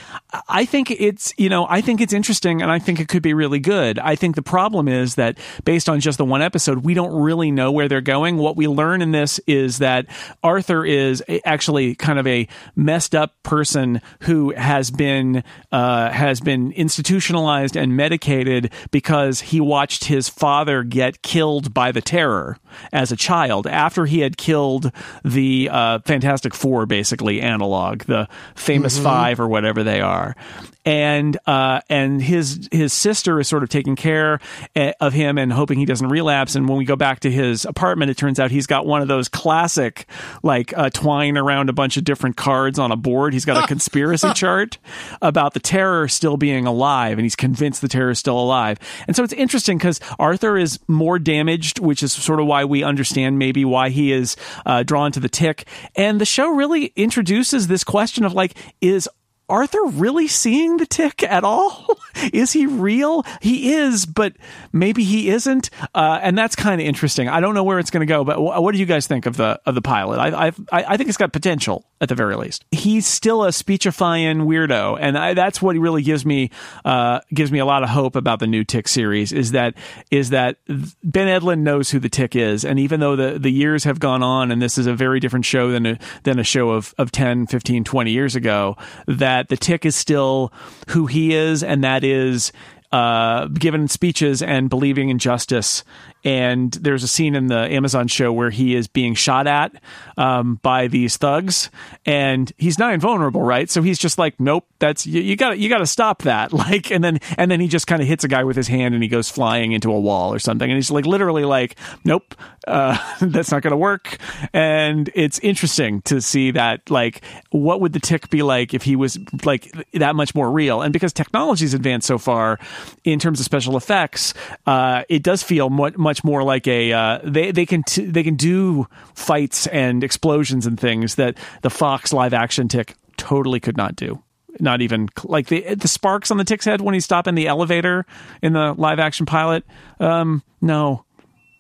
I 0.48 0.66
think 0.66 0.92
it's 0.92 1.34
you 1.38 1.50
know 1.50 1.66
I 1.70 1.82
think 1.82 2.02
it's 2.02 2.14
interesting, 2.14 2.62
and 2.62 2.70
I 2.72 2.78
think 2.80 3.00
it 3.00 3.08
could 3.08 3.24
be 3.24 3.34
really 3.34 3.60
good. 3.60 3.98
I 4.00 4.16
think 4.16 4.36
the 4.36 4.42
problem 4.44 4.88
is 4.88 5.16
that 5.16 5.38
based 5.66 5.90
on 5.90 6.00
just 6.00 6.18
the 6.18 6.26
one 6.26 6.42
episode, 6.42 6.80
we 6.86 6.94
don't 6.94 7.12
really 7.14 7.31
know 7.40 7.72
where 7.72 7.88
they're 7.88 8.02
going. 8.02 8.38
What 8.38 8.58
we 8.58 8.68
learn 8.68 9.02
in 9.02 9.12
this 9.12 9.40
is 9.48 9.78
that 9.78 10.08
Arthur 10.44 10.84
is 10.86 11.24
actually 11.46 11.96
kind 11.96 12.20
of 12.20 12.28
a 12.28 12.48
messed 12.76 13.16
up 13.16 13.42
person 13.44 14.02
who 14.22 14.52
has 14.52 14.92
been 14.92 15.44
uh, 15.72 16.10
has 16.10 16.42
been 16.42 16.72
institutionalized 16.74 17.78
and 17.78 17.96
medicated 17.96 18.74
because 18.92 19.40
he 19.40 19.62
watched 19.62 20.06
his 20.06 20.28
father 20.28 20.84
get 20.84 21.22
killed 21.22 21.74
by 21.74 21.92
the 21.92 22.02
terror 22.02 22.58
as 22.92 23.12
a 23.12 23.16
child 23.16 23.68
after 23.68 24.06
he 24.06 24.20
had 24.20 24.38
killed 24.38 24.92
the 25.24 25.70
uh, 25.72 26.00
Fantastic 26.00 26.54
Four, 26.54 26.86
basically 26.86 27.42
analog, 27.42 28.04
the 28.04 28.28
famous 28.56 28.98
five 29.00 29.40
or 29.40 29.48
whatever 29.48 29.84
they 29.84 30.02
are. 30.02 30.36
And 30.84 31.38
uh, 31.46 31.82
and 31.90 32.22
his 32.22 32.68
his 32.72 32.92
sister 32.92 33.40
is 33.40 33.48
sort 33.48 33.62
of 33.62 33.70
taking 33.70 33.96
care 33.96 34.40
eh, 34.76 34.94
of 35.00 35.14
him 35.14 35.38
and 35.38 35.54
hoping 35.54 35.78
he 35.78 35.86
doesn't 35.86 36.10
relapse. 36.10 36.56
And 36.56 36.68
when 36.68 36.80
we 36.80 36.86
go 36.86 36.96
back 36.96 37.20
to 37.22 37.32
his 37.32 37.66
apartment, 37.66 38.12
it 38.12 38.18
turns 38.18 38.40
out 38.40 38.52
he's 38.52 38.68
got 38.68 38.86
one 38.86 39.02
of 39.02 39.08
those 39.08 39.28
classic, 39.28 40.06
like 40.44 40.78
uh, 40.78 40.90
twine 40.90 41.38
around 41.38 41.70
a 41.70 41.74
bunch 41.74 41.98
of 41.98 42.04
different 42.04 42.36
cards 42.36 42.78
on 42.78 42.92
a 42.92 42.96
board. 42.96 43.34
He's 43.34 43.46
got 43.46 43.64
a 43.64 43.68
conspiracy 43.72 44.34
chart 44.34 44.78
about 45.22 45.54
the 45.54 45.60
terror 45.60 46.08
still 46.08 46.38
being 46.38 46.66
alive, 46.66 47.18
and 47.18 47.26
he's 47.26 47.36
convinced 47.36 47.82
the 47.82 47.88
terror 47.88 48.12
is 48.12 48.20
still 48.20 48.40
alive. 48.40 48.80
And 49.08 49.16
so 49.16 49.24
it's 49.24 49.34
interesting 49.34 49.78
because 49.78 50.00
Arthur 50.20 50.58
is 50.58 50.80
more 50.88 51.20
damaged, 51.20 51.80
which 51.80 52.04
is 52.04 52.12
sort 52.12 52.40
of 52.40 52.48
why 52.48 52.66
we 52.66 52.84
understand 52.84 53.40
maybe 53.40 53.66
why 53.66 53.90
he 53.90 54.12
is 54.12 54.36
uh, 54.66 54.84
drawn 54.84 55.12
to 55.14 55.20
the 55.20 55.30
tick. 55.30 55.68
And 55.96 56.20
the 56.20 56.26
show 56.26 56.50
really 56.50 56.94
introduces 56.96 57.68
this 57.68 57.84
question 57.84 58.26
of 58.26 58.34
like, 58.34 58.56
is 58.82 59.08
Arthur 59.52 59.84
really 59.86 60.28
seeing 60.28 60.78
the 60.78 60.86
tick 60.86 61.24
at 61.24 61.44
all? 61.44 62.00
is 62.34 62.54
he 62.54 62.66
real? 62.66 63.24
He 63.42 63.74
is, 63.74 64.06
but 64.06 64.34
maybe 64.72 65.04
he 65.04 65.30
isn't. 65.30 65.70
Uh, 65.94 66.20
and 66.22 66.38
that's 66.38 66.56
kind 66.56 66.80
of 66.80 66.88
interesting. 66.88 67.28
I 67.28 67.42
don't 67.42 67.54
know 67.54 67.64
where 67.64 67.78
it's 67.78 67.92
going 67.92 68.08
to 68.08 68.12
go, 68.12 68.24
but 68.24 68.38
wh- 68.38 68.62
what 68.62 68.74
do 68.74 68.80
you 68.80 68.86
guys 68.86 69.08
think 69.08 69.26
of 69.26 69.38
the 69.38 69.60
of 69.66 69.76
the 69.76 69.82
pilot? 69.82 70.20
I 70.20 70.48
I 70.48 70.54
I 70.72 70.98
think 70.98 71.10
it's 71.10 71.18
got 71.18 71.34
potential 71.34 71.86
at 72.00 72.10
the 72.10 72.16
very 72.16 72.36
least. 72.36 72.66
He's 72.72 73.06
still 73.06 73.44
a 73.44 73.52
speechifying 73.52 74.40
weirdo, 74.40 74.98
and 75.00 75.18
I, 75.18 75.34
that's 75.34 75.62
what 75.62 75.76
really 75.76 76.02
gives 76.02 76.26
me 76.26 76.50
uh, 76.86 77.20
gives 77.34 77.52
me 77.52 77.60
a 77.60 77.66
lot 77.66 77.84
of 77.84 77.90
hope 77.90 78.16
about 78.16 78.40
the 78.40 78.48
new 78.48 78.64
Tick 78.64 78.88
series. 78.88 79.32
Is 79.32 79.52
that 79.52 79.76
is 80.10 80.32
that 80.32 80.58
Ben 80.68 81.28
Edlund 81.28 81.60
knows 81.60 81.92
who 81.92 82.00
the 82.00 82.10
Tick 82.10 82.36
is, 82.36 82.66
and 82.66 82.80
even 82.80 83.00
though 83.00 83.16
the 83.16 83.38
the 83.38 83.52
years 83.52 83.84
have 83.84 84.00
gone 84.00 84.24
on, 84.24 84.52
and 84.52 84.62
this 84.62 84.78
is 84.78 84.88
a 84.88 84.94
very 84.94 85.20
different 85.20 85.46
show 85.46 85.72
than 85.72 85.86
a 85.86 86.00
than 86.24 86.40
a 86.40 86.44
show 86.44 86.70
of 86.70 86.94
of 86.98 87.12
10, 87.12 87.48
15, 87.48 87.84
20 87.84 88.12
years 88.12 88.36
ago, 88.36 88.78
that 89.08 89.41
the 89.50 89.58
Tick 89.58 89.86
is 89.86 89.96
still 89.96 90.52
who 90.90 91.06
he 91.06 91.34
is, 91.34 91.64
and 91.64 91.84
that 91.84 92.04
is 92.04 92.52
uh, 92.92 93.48
giving 93.48 93.88
speeches 93.88 94.42
and 94.42 94.70
believing 94.70 95.10
in 95.10 95.18
justice. 95.18 95.84
And 96.24 96.72
there's 96.74 97.04
a 97.04 97.08
scene 97.08 97.36
in 97.36 97.48
the 97.48 97.58
Amazon 97.58 98.08
show 98.08 98.32
where 98.32 98.50
he 98.52 98.76
is 98.76 98.88
being 98.88 99.16
shot 99.16 99.48
at 99.48 99.74
um, 100.18 100.56
by 100.62 100.88
these 100.88 101.18
thugs, 101.18 101.70
and 102.06 102.52
he's 102.58 102.78
not 102.78 102.94
invulnerable, 102.94 103.42
right? 103.42 103.70
So 103.70 103.82
he's 103.82 103.98
just 103.98 104.18
like, 104.18 104.40
"Nope, 104.40 104.66
that's 104.80 105.06
you 105.08 105.36
got 105.36 105.52
to 105.52 105.58
you 105.58 105.70
got 105.70 105.80
to 105.80 105.88
stop 105.88 106.24
that." 106.24 106.52
Like, 106.62 106.92
and 106.92 107.04
then 107.04 107.18
and 107.40 107.50
then 107.50 107.60
he 107.60 107.68
just 107.68 107.88
kind 107.88 108.04
of 108.04 108.08
hits 108.08 108.24
a 108.24 108.28
guy 108.28 108.44
with 108.44 108.56
his 108.56 108.68
hand, 108.68 108.94
and 108.94 109.02
he 109.02 109.10
goes 109.10 109.32
flying 109.32 109.72
into 109.72 109.92
a 109.92 110.00
wall 110.00 110.32
or 110.32 110.38
something, 110.38 110.70
and 110.70 110.76
he's 110.76 110.92
like, 110.92 111.08
literally 111.08 111.44
like, 111.44 111.76
"Nope, 112.06 112.36
uh, 112.68 112.98
that's 113.22 113.52
not 113.52 113.64
going 113.64 113.72
to 113.72 113.78
work." 113.78 114.18
And 114.54 115.10
it's 115.16 115.40
interesting 115.40 116.04
to 116.04 116.22
see 116.22 116.52
that, 116.52 116.88
like, 116.92 117.24
what 117.50 117.82
would 117.82 117.94
the 117.94 118.00
tick 118.00 118.30
be 118.30 118.44
like 118.44 118.76
if 118.76 118.84
he 118.84 118.96
was 118.96 119.18
like 119.44 119.72
that 119.94 120.16
much 120.16 120.36
more 120.36 120.52
real? 120.52 120.82
And 120.82 120.94
because 120.94 121.14
technology's 121.14 121.74
advanced 121.74 122.06
so 122.06 122.20
far 122.20 122.60
in 123.04 123.18
terms 123.18 123.40
of 123.40 123.46
special 123.46 123.76
effects, 123.76 124.36
uh, 124.68 125.04
it 125.10 125.24
does 125.24 125.42
feel 125.42 125.72
much 125.72 125.98
more 126.24 126.44
like 126.44 126.68
a 126.68 126.92
uh, 126.92 127.20
they 127.24 127.52
they 127.52 127.66
can 127.66 127.84
t- 127.84 128.06
they 128.06 128.24
can 128.24 128.36
do 128.36 128.88
fights 129.14 129.68
and 129.68 130.04
explosions 130.04 130.66
and 130.66 130.80
things 130.80 131.16
that 131.16 131.38
the 131.62 131.70
Fox 131.70 132.12
live 132.14 132.34
action 132.34 132.68
tick 132.68 132.96
totally 133.18 133.60
could 133.60 133.78
not 133.78 133.96
do. 133.96 134.22
Not 134.60 134.82
even 134.82 135.10
like 135.24 135.48
the 135.48 135.76
the 135.76 135.88
sparks 135.88 136.32
on 136.32 136.38
the 136.38 136.44
tick's 136.44 136.66
head 136.66 136.82
when 136.82 136.94
he's 136.94 137.06
stopping 137.06 137.36
the 137.36 137.48
elevator 137.48 138.06
in 138.42 138.54
the 138.54 138.74
live 138.74 139.00
action 139.00 139.26
pilot. 139.26 139.64
Um, 140.00 140.44
no, 140.62 141.06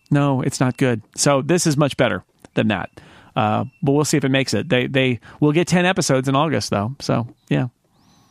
no, 0.09 0.41
it's 0.41 0.59
not 0.59 0.77
good. 0.77 1.01
So 1.15 1.41
this 1.41 1.65
is 1.65 1.77
much 1.77 1.97
better 1.97 2.23
than 2.53 2.67
that. 2.67 2.89
Uh, 3.35 3.65
but 3.81 3.93
we'll 3.93 4.05
see 4.05 4.17
if 4.17 4.25
it 4.25 4.29
makes 4.29 4.53
it. 4.53 4.69
They 4.69 4.87
they 4.87 5.19
will 5.39 5.53
get 5.53 5.67
ten 5.67 5.85
episodes 5.85 6.27
in 6.27 6.35
August 6.35 6.69
though. 6.69 6.95
So 6.99 7.27
yeah. 7.49 7.67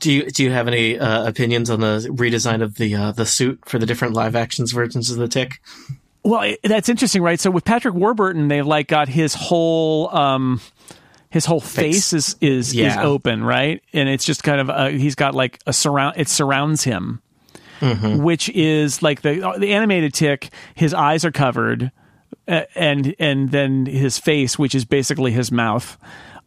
Do 0.00 0.12
you 0.12 0.30
do 0.30 0.44
you 0.44 0.50
have 0.50 0.66
any 0.66 0.98
uh, 0.98 1.26
opinions 1.26 1.68
on 1.68 1.80
the 1.80 2.08
redesign 2.10 2.62
of 2.62 2.76
the 2.76 2.94
uh, 2.94 3.12
the 3.12 3.26
suit 3.26 3.60
for 3.66 3.78
the 3.78 3.86
different 3.86 4.14
live 4.14 4.34
actions 4.34 4.72
versions 4.72 5.10
of 5.10 5.18
the 5.18 5.28
Tick? 5.28 5.60
Well, 6.22 6.54
that's 6.62 6.88
interesting, 6.88 7.22
right? 7.22 7.40
So 7.40 7.50
with 7.50 7.64
Patrick 7.64 7.94
Warburton, 7.94 8.48
they've 8.48 8.66
like 8.66 8.88
got 8.88 9.08
his 9.08 9.34
whole 9.34 10.14
um 10.14 10.60
his 11.30 11.44
whole 11.44 11.60
face, 11.60 12.12
is 12.12 12.36
is 12.40 12.68
is 12.68 12.74
Yeah. 12.74 13.02
open, 13.02 13.42
right? 13.44 13.82
And 13.92 14.08
it's 14.08 14.24
just 14.24 14.42
kind 14.42 14.60
of 14.60 14.68
uh, 14.68 14.88
he's 14.88 15.14
got 15.14 15.34
like 15.34 15.58
a 15.66 15.72
surround 15.72 16.16
it 16.18 16.28
surrounds 16.28 16.84
him. 16.84 17.22
Which 18.22 18.50
is 18.50 19.02
like 19.02 19.22
the 19.22 19.54
the 19.58 19.72
animated 19.72 20.12
tick, 20.12 20.50
his 20.74 20.92
eyes 20.92 21.24
are 21.24 21.30
covered 21.32 21.90
and 22.46 23.14
and 23.18 23.50
then 23.50 23.86
his 23.86 24.18
face, 24.18 24.58
which 24.58 24.74
is 24.74 24.84
basically 24.84 25.32
his 25.32 25.50
mouth. 25.50 25.96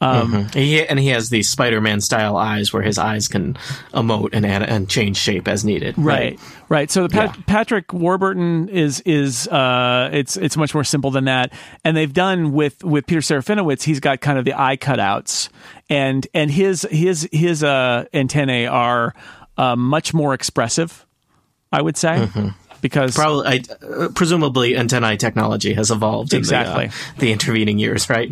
Um, 0.03 0.47
He, 0.53 0.85
and 0.85 0.99
he 0.99 1.07
has 1.09 1.29
these 1.29 1.49
Spider-Man 1.49 2.01
style 2.01 2.35
eyes 2.37 2.73
where 2.73 2.81
his 2.83 2.97
eyes 2.97 3.27
can 3.27 3.57
emote 3.93 4.29
and 4.33 4.45
add, 4.45 4.63
and 4.63 4.89
change 4.89 5.17
shape 5.17 5.47
as 5.47 5.63
needed. 5.63 5.95
Right, 5.97 6.39
right. 6.69 6.91
So 6.91 7.03
the 7.03 7.09
Pat- 7.09 7.35
Yeah. 7.37 7.43
Patrick 7.47 7.93
Warburton 7.93 8.69
is 8.69 8.99
is 9.01 9.47
uh, 9.47 10.09
it's 10.11 10.35
it's 10.37 10.57
much 10.57 10.73
more 10.73 10.83
simple 10.83 11.11
than 11.11 11.25
that. 11.25 11.53
And 11.83 11.95
they've 11.95 12.11
done 12.13 12.51
with 12.53 12.83
with 12.83 13.05
Peter 13.07 13.21
Serafinowicz. 13.21 13.83
He's 13.83 13.99
got 13.99 14.19
kind 14.21 14.37
of 14.37 14.45
the 14.45 14.53
eye 14.59 14.77
cutouts, 14.77 15.49
and 15.89 16.27
and 16.33 16.51
his 16.51 16.87
his 16.91 17.27
his 17.31 17.63
uh, 17.63 18.05
antennae 18.13 18.67
are 18.67 19.13
uh, 19.57 19.75
much 19.75 20.13
more 20.13 20.33
expressive. 20.33 21.05
I 21.71 21.81
would 21.81 21.97
say 21.97 22.29
because 22.81 23.15
Probably, 23.15 23.47
I, 23.47 23.85
uh, 23.85 24.09
presumably, 24.13 24.75
antennae 24.77 25.17
technology 25.17 25.73
has 25.73 25.89
evolved 25.89 26.33
Exactly. 26.33 26.83
in 26.85 26.89
the, 26.89 26.95
uh, 26.95 27.19
the 27.19 27.31
intervening 27.31 27.79
years, 27.79 28.09
right? 28.09 28.31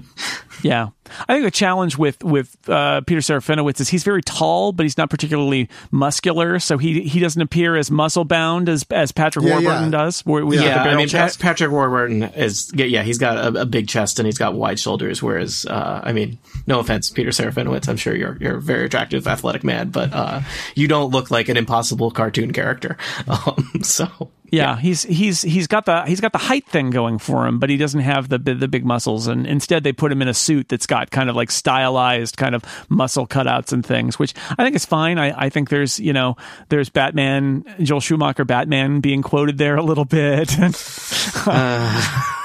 Yeah, 0.62 0.90
I 1.28 1.34
think 1.34 1.44
the 1.46 1.52
challenge 1.52 1.98
with 1.98 2.24
with 2.24 2.56
uh, 2.70 3.02
Peter 3.02 3.22
Serafinowicz 3.22 3.80
is 3.82 3.90
he's 3.90 4.04
very 4.04 4.22
tall, 4.22 4.72
but 4.72 4.84
he's 4.84 4.98
not 4.98 5.10
particularly 5.10 5.70
muscular, 5.92 6.60
so 6.60 6.78
he 6.78 7.02
he 7.02 7.20
doesn't 7.20 7.42
appear 7.42 7.76
as 7.76 7.92
muscle 7.92 8.26
bound 8.26 8.70
as 8.70 8.86
as 8.92 9.12
Patrick 9.12 9.46
Yeah, 9.46 9.54
Warburton 9.60 9.86
yeah. 9.86 9.90
does. 10.04 10.22
Where 10.26 10.46
we 10.46 10.58
Yeah, 10.60 10.84
I 10.84 10.96
mean, 10.96 11.10
Pa- 11.10 11.30
Patrick 11.40 11.72
Warburton 11.72 12.24
is, 12.24 12.72
yeah, 12.74 12.86
yeah, 12.86 13.04
he's 13.04 13.18
got 13.18 13.38
a, 13.38 13.62
a 13.62 13.66
big 13.66 13.88
chest 13.88 14.20
and 14.20 14.26
he's 14.26 14.38
got 14.38 14.54
wide 14.54 14.80
shoulders. 14.80 15.22
Whereas, 15.22 15.66
uh, 15.66 16.02
I 16.04 16.12
mean, 16.14 16.38
no 16.68 16.80
offense, 16.80 17.10
Peter 17.10 17.32
Serafinowicz, 17.32 17.88
I'm 17.88 17.98
sure 17.98 18.16
you're 18.16 18.38
you're 18.40 18.58
a 18.58 18.62
very 18.62 18.86
attractive, 18.86 19.28
athletic 19.28 19.64
man, 19.64 19.90
but 19.90 20.12
uh, 20.14 20.42
you 20.76 20.88
don't 20.88 21.12
look 21.12 21.32
like 21.32 21.50
an 21.50 21.58
impossible 21.58 22.12
cartoon 22.12 22.54
character. 22.54 22.98
Um, 23.28 23.82
so, 23.82 24.08
Yeah, 24.52 24.78
he's 24.78 25.04
he's 25.04 25.42
he's 25.42 25.68
got 25.68 25.86
the 25.86 26.04
he's 26.06 26.20
got 26.20 26.34
the 26.34 26.38
height 26.38 26.66
thing 26.68 26.90
going 26.90 27.20
for 27.20 27.48
him, 27.48 27.58
but 27.58 27.70
he 27.70 27.78
doesn't 27.78 28.02
have 28.02 28.30
the 28.30 28.38
the 28.38 28.68
big 28.68 28.86
muscles. 28.86 29.28
And 29.28 29.48
instead, 29.48 29.84
they 29.84 29.94
put 29.94 30.12
him 30.12 30.22
in 30.22 30.28
a 30.28 30.34
suit 30.34 30.68
that's 30.68 30.86
got 30.86 31.10
kind 31.10 31.30
of 31.30 31.36
like 31.36 31.52
stylized 31.52 32.38
kind 32.38 32.54
of 32.54 32.64
muscle 32.90 33.26
cutouts 33.26 33.72
and 33.72 33.86
things, 33.86 34.20
which 34.20 34.34
I 34.58 34.64
think 34.64 34.76
is 34.76 34.86
fine. 34.86 35.18
I, 35.18 35.46
I 35.46 35.50
think 35.50 35.70
there's 35.70 36.00
you 36.00 36.14
know 36.14 36.36
there's 36.70 36.90
Batman 36.90 37.64
Joel 37.82 38.02
Schumacher 38.02 38.46
Batman 38.46 39.00
being 39.00 39.22
quoted 39.22 39.58
there 39.58 39.78
a 39.78 39.84
little 39.84 40.06
bit. 40.06 40.52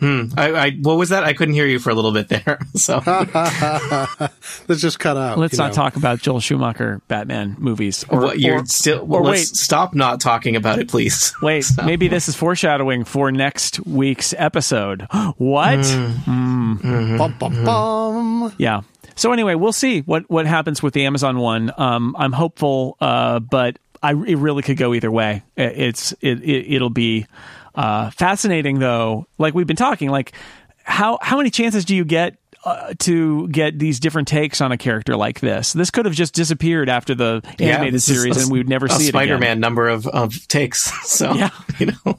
Hmm. 0.00 0.24
I, 0.36 0.52
I 0.52 0.70
what 0.80 0.96
was 0.96 1.10
that? 1.10 1.24
I 1.24 1.32
couldn't 1.34 1.54
hear 1.54 1.66
you 1.66 1.78
for 1.78 1.90
a 1.90 1.94
little 1.94 2.12
bit 2.12 2.28
there. 2.28 2.58
So, 2.76 3.02
Let's 4.68 4.80
just 4.80 4.98
cut 4.98 5.16
out. 5.16 5.38
Let's 5.38 5.58
not 5.58 5.68
know. 5.68 5.74
talk 5.74 5.96
about 5.96 6.20
Joel 6.20 6.40
Schumacher 6.40 7.02
Batman 7.08 7.56
movies. 7.58 8.04
Or, 8.08 8.20
what, 8.20 8.40
you're 8.40 8.60
or- 8.60 8.66
still. 8.66 9.04
Well, 9.04 9.20
or 9.20 9.24
let's 9.24 9.40
wait, 9.40 9.46
stop 9.56 9.94
not 9.94 10.20
talking 10.20 10.56
about 10.56 10.78
it, 10.78 10.88
please. 10.88 11.34
wait. 11.42 11.66
Maybe 11.84 12.08
this 12.08 12.28
is 12.28 12.36
foreshadowing 12.36 13.04
for 13.04 13.30
next 13.30 13.84
week's 13.86 14.32
episode. 14.38 15.02
what? 15.36 15.84
Hmm. 15.84 16.06
Hmm. 16.10 16.74
Mm-hmm. 16.76 17.16
Bum, 17.18 17.36
bum, 17.38 17.52
mm-hmm. 17.52 17.64
bum. 17.64 18.54
Yeah. 18.58 18.82
So 19.16 19.32
anyway, 19.32 19.54
we'll 19.54 19.72
see 19.72 20.00
what 20.00 20.28
what 20.30 20.46
happens 20.46 20.82
with 20.82 20.94
the 20.94 21.04
Amazon 21.04 21.38
one. 21.38 21.72
Um, 21.76 22.16
I'm 22.18 22.32
hopeful, 22.32 22.96
uh, 23.00 23.40
but 23.40 23.78
I 24.02 24.12
it 24.12 24.36
really 24.38 24.62
could 24.62 24.76
go 24.78 24.94
either 24.94 25.10
way. 25.10 25.42
It- 25.56 25.74
It's 25.76 26.12
it, 26.22 26.42
it 26.42 26.74
it'll 26.74 26.88
be 26.90 27.26
uh, 27.74 28.10
fascinating 28.10 28.78
though. 28.78 29.26
Like 29.38 29.54
we've 29.54 29.66
been 29.66 29.76
talking, 29.76 30.10
like 30.10 30.32
how 30.84 31.18
how 31.22 31.36
many 31.36 31.50
chances 31.50 31.84
do 31.84 31.94
you 31.96 32.04
get? 32.04 32.36
Uh, 32.62 32.92
to 32.98 33.48
get 33.48 33.78
these 33.78 34.00
different 34.00 34.28
takes 34.28 34.60
on 34.60 34.70
a 34.70 34.76
character 34.76 35.16
like 35.16 35.40
this, 35.40 35.72
this 35.72 35.90
could 35.90 36.04
have 36.04 36.12
just 36.14 36.34
disappeared 36.34 36.90
after 36.90 37.14
the 37.14 37.40
animated 37.58 37.94
this 37.94 38.04
series, 38.04 38.36
a- 38.36 38.40
and 38.42 38.50
we 38.52 38.58
would 38.58 38.68
never 38.68 38.84
a 38.84 38.90
see 38.90 39.06
it 39.06 39.08
Spider-Man 39.12 39.60
number 39.60 39.88
of, 39.88 40.06
of 40.06 40.46
takes. 40.46 40.90
So 41.08 41.32
Yeah. 41.32 41.48
you 41.78 41.86
know, 41.86 41.94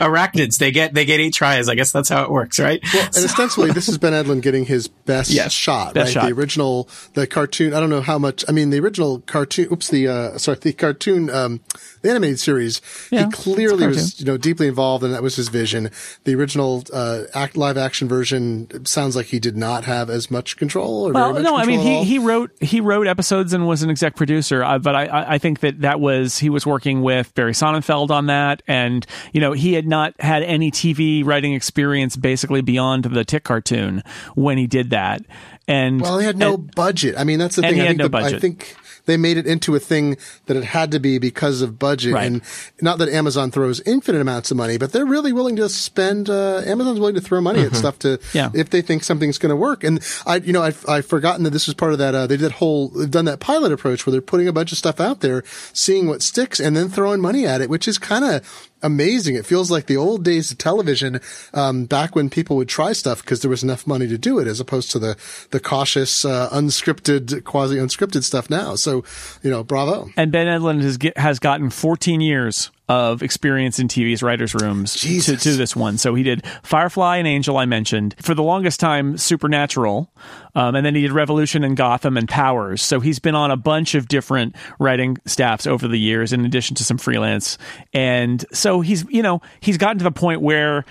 arachnids 0.00 0.56
they 0.56 0.70
get 0.70 0.94
they 0.94 1.04
get 1.04 1.20
eight 1.20 1.34
tries. 1.34 1.68
I 1.68 1.74
guess 1.74 1.92
that's 1.92 2.08
how 2.08 2.22
it 2.24 2.30
works, 2.30 2.58
right? 2.58 2.80
And 2.94 3.24
ostensibly, 3.26 3.72
this 3.72 3.88
is 3.88 3.98
Ben 3.98 4.14
Edlund 4.14 4.40
getting 4.40 4.64
his 4.64 4.88
best 4.88 5.30
Yes, 5.30 5.52
shot, 5.52 5.92
best 5.92 6.14
right? 6.16 6.22
shot. 6.22 6.28
The 6.30 6.34
original, 6.40 6.88
the 7.12 7.26
cartoon. 7.26 7.74
I 7.74 7.80
don't 7.80 7.90
know 7.90 8.00
how 8.00 8.18
much. 8.18 8.42
I 8.48 8.52
mean, 8.52 8.70
the 8.70 8.78
original 8.80 9.20
cartoon. 9.20 9.68
Oops, 9.70 9.86
the 9.88 10.08
uh, 10.08 10.38
sorry, 10.38 10.56
the 10.62 10.72
cartoon, 10.72 11.28
um, 11.28 11.60
the 12.04 12.10
animated 12.10 12.38
series. 12.38 12.80
Yeah, 13.10 13.24
he 13.24 13.30
clearly 13.32 13.86
was, 13.88 14.20
you 14.20 14.26
know, 14.26 14.36
deeply 14.36 14.68
involved, 14.68 15.02
and 15.02 15.12
that 15.14 15.22
was 15.22 15.34
his 15.36 15.48
vision. 15.48 15.90
The 16.24 16.34
original 16.34 16.84
uh, 16.92 17.22
act, 17.34 17.56
live 17.56 17.76
action 17.76 18.06
version 18.06 18.84
sounds 18.86 19.16
like 19.16 19.26
he 19.26 19.40
did 19.40 19.56
not 19.56 19.84
have 19.84 20.10
as 20.10 20.30
much 20.30 20.56
control. 20.56 21.08
Or 21.08 21.12
Well, 21.12 21.40
no, 21.40 21.56
I 21.56 21.64
mean 21.64 21.80
he, 21.80 22.04
he 22.04 22.18
wrote 22.18 22.50
he 22.60 22.80
wrote 22.80 23.06
episodes 23.06 23.52
and 23.52 23.66
was 23.66 23.82
an 23.82 23.90
exec 23.90 24.16
producer, 24.16 24.62
uh, 24.62 24.78
but 24.78 24.94
I- 24.94 25.06
I 25.06 25.34
I 25.34 25.38
think 25.38 25.60
that 25.60 25.80
that 25.80 25.98
was 26.00 26.38
he 26.38 26.50
was 26.50 26.66
working 26.66 27.02
with 27.02 27.34
Barry 27.34 27.52
Sonnenfeld 27.52 28.10
on 28.10 28.26
that, 28.26 28.62
and 28.68 29.04
you 29.32 29.40
know 29.40 29.52
he 29.52 29.72
had 29.72 29.86
not 29.88 30.14
had 30.20 30.42
any 30.42 30.70
TV 30.70 31.24
writing 31.24 31.54
experience 31.54 32.16
basically 32.16 32.60
beyond 32.60 33.04
the 33.04 33.24
Tick 33.24 33.44
cartoon 33.44 34.02
when 34.34 34.58
he 34.58 34.66
did 34.66 34.90
that, 34.90 35.22
and 35.66 36.00
Well, 36.00 36.18
he 36.18 36.26
had 36.26 36.36
no 36.36 36.54
and- 36.54 36.74
budget. 36.74 37.14
I 37.16 37.24
mean, 37.24 37.38
that's 37.38 37.56
the 37.56 37.62
thing. 37.62 37.74
he 37.74 37.80
I 37.80 37.84
had 37.84 37.88
think 37.96 37.98
no 37.98 38.08
the- 38.08 38.16
I 38.18 38.22
budget. 38.22 38.40
think 38.42 38.76
they 39.06 39.16
made 39.16 39.36
it 39.36 39.46
into 39.46 39.74
a 39.74 39.80
thing 39.80 40.16
that 40.46 40.56
it 40.56 40.64
had 40.64 40.90
to 40.92 40.98
be 40.98 41.18
because 41.18 41.60
of 41.62 41.78
budget, 41.78 42.14
Right. 42.14 42.24
and 42.26 42.42
not 42.80 42.98
that 42.98 43.08
Amazon 43.08 43.50
throws 43.50 43.80
infinite 43.80 44.20
amounts 44.20 44.50
of 44.50 44.56
money, 44.56 44.78
but 44.78 44.92
they're 44.92 45.04
really 45.06 45.32
willing 45.32 45.56
to 45.56 45.68
spend. 45.68 46.30
Uh, 46.30 46.62
Amazon's 46.64 46.98
willing 46.98 47.14
to 47.14 47.20
throw 47.20 47.40
money 47.40 47.60
at 47.62 47.74
stuff 47.76 47.98
to 48.00 48.08
Mm-hmm. 48.18 48.36
Yeah. 48.38 48.50
if 48.54 48.70
they 48.70 48.80
think 48.82 49.04
something's 49.04 49.38
going 49.38 49.50
to 49.50 49.56
work. 49.56 49.84
And 49.84 50.00
I, 50.26 50.36
you 50.36 50.52
know, 50.52 50.62
I've, 50.62 50.84
I've 50.88 51.06
forgotten 51.06 51.44
that 51.44 51.50
this 51.50 51.66
was 51.66 51.74
part 51.74 51.92
of 51.92 51.98
that. 51.98 52.14
Uh, 52.14 52.26
they 52.26 52.36
did 52.36 52.44
that 52.44 52.52
whole, 52.52 52.88
they've 52.88 53.10
done 53.10 53.24
that 53.26 53.40
pilot 53.40 53.72
approach 53.72 54.06
where 54.06 54.12
they're 54.12 54.20
putting 54.20 54.48
a 54.48 54.52
bunch 54.52 54.72
of 54.72 54.78
stuff 54.78 55.00
out 55.00 55.20
there, 55.20 55.42
seeing 55.72 56.06
what 56.06 56.22
sticks, 56.22 56.58
and 56.60 56.76
then 56.76 56.88
throwing 56.88 57.20
money 57.20 57.46
at 57.46 57.60
it, 57.60 57.68
which 57.70 57.86
is 57.88 57.98
kind 57.98 58.24
of 58.24 58.70
amazing. 58.84 59.34
It 59.34 59.46
feels 59.46 59.70
like 59.70 59.86
the 59.86 59.96
old 59.96 60.22
days 60.22 60.52
of 60.52 60.58
television, 60.58 61.20
um, 61.52 61.86
back 61.86 62.14
when 62.14 62.30
people 62.30 62.56
would 62.56 62.68
try 62.68 62.92
stuff 62.92 63.22
because 63.22 63.40
there 63.40 63.50
was 63.50 63.64
enough 63.64 63.86
money 63.86 64.06
to 64.06 64.18
do 64.18 64.38
it, 64.38 64.46
as 64.46 64.60
opposed 64.60 64.92
to 64.92 64.98
the 64.98 65.16
the 65.50 65.58
cautious, 65.58 66.24
uh, 66.24 66.48
unscripted, 66.50 67.44
quasi 67.44 67.76
unscripted 67.76 68.22
stuff 68.22 68.48
now. 68.48 68.76
So, 68.76 69.04
you 69.42 69.50
know, 69.50 69.64
bravo. 69.64 70.10
and 70.16 70.30
Ben 70.30 70.46
Edlund 70.46 70.82
has 70.82 70.98
get, 70.98 71.16
has 71.18 71.38
gotten 71.38 71.70
14 71.70 72.20
years 72.20 72.70
of 72.88 73.22
experience 73.22 73.78
in 73.78 73.88
TV's 73.88 74.22
writers' 74.22 74.54
rooms 74.54 74.94
to, 74.94 75.36
to 75.36 75.56
this 75.56 75.74
one. 75.74 75.96
So 75.96 76.14
he 76.14 76.22
did 76.22 76.46
Firefly 76.62 77.16
and 77.16 77.26
Angel, 77.26 77.56
I 77.56 77.64
mentioned. 77.64 78.14
For 78.20 78.34
the 78.34 78.42
longest 78.42 78.78
time, 78.78 79.16
Supernatural. 79.16 80.10
Um, 80.54 80.74
and 80.74 80.84
then 80.84 80.94
he 80.94 81.02
did 81.02 81.12
Revolution 81.12 81.64
and 81.64 81.76
Gotham 81.76 82.16
and 82.16 82.28
Powers. 82.28 82.82
So 82.82 83.00
he's 83.00 83.18
been 83.18 83.34
on 83.34 83.50
a 83.50 83.56
bunch 83.56 83.94
of 83.94 84.08
different 84.08 84.54
writing 84.78 85.16
staffs 85.24 85.66
over 85.66 85.88
the 85.88 85.98
years, 85.98 86.32
in 86.32 86.44
addition 86.44 86.76
to 86.76 86.84
some 86.84 86.98
freelance. 86.98 87.56
And 87.94 88.44
so 88.52 88.82
he's, 88.82 89.04
you 89.08 89.22
know, 89.22 89.40
he's 89.60 89.78
gotten 89.78 89.98
to 89.98 90.04
the 90.04 90.12
point 90.12 90.42
where 90.42 90.84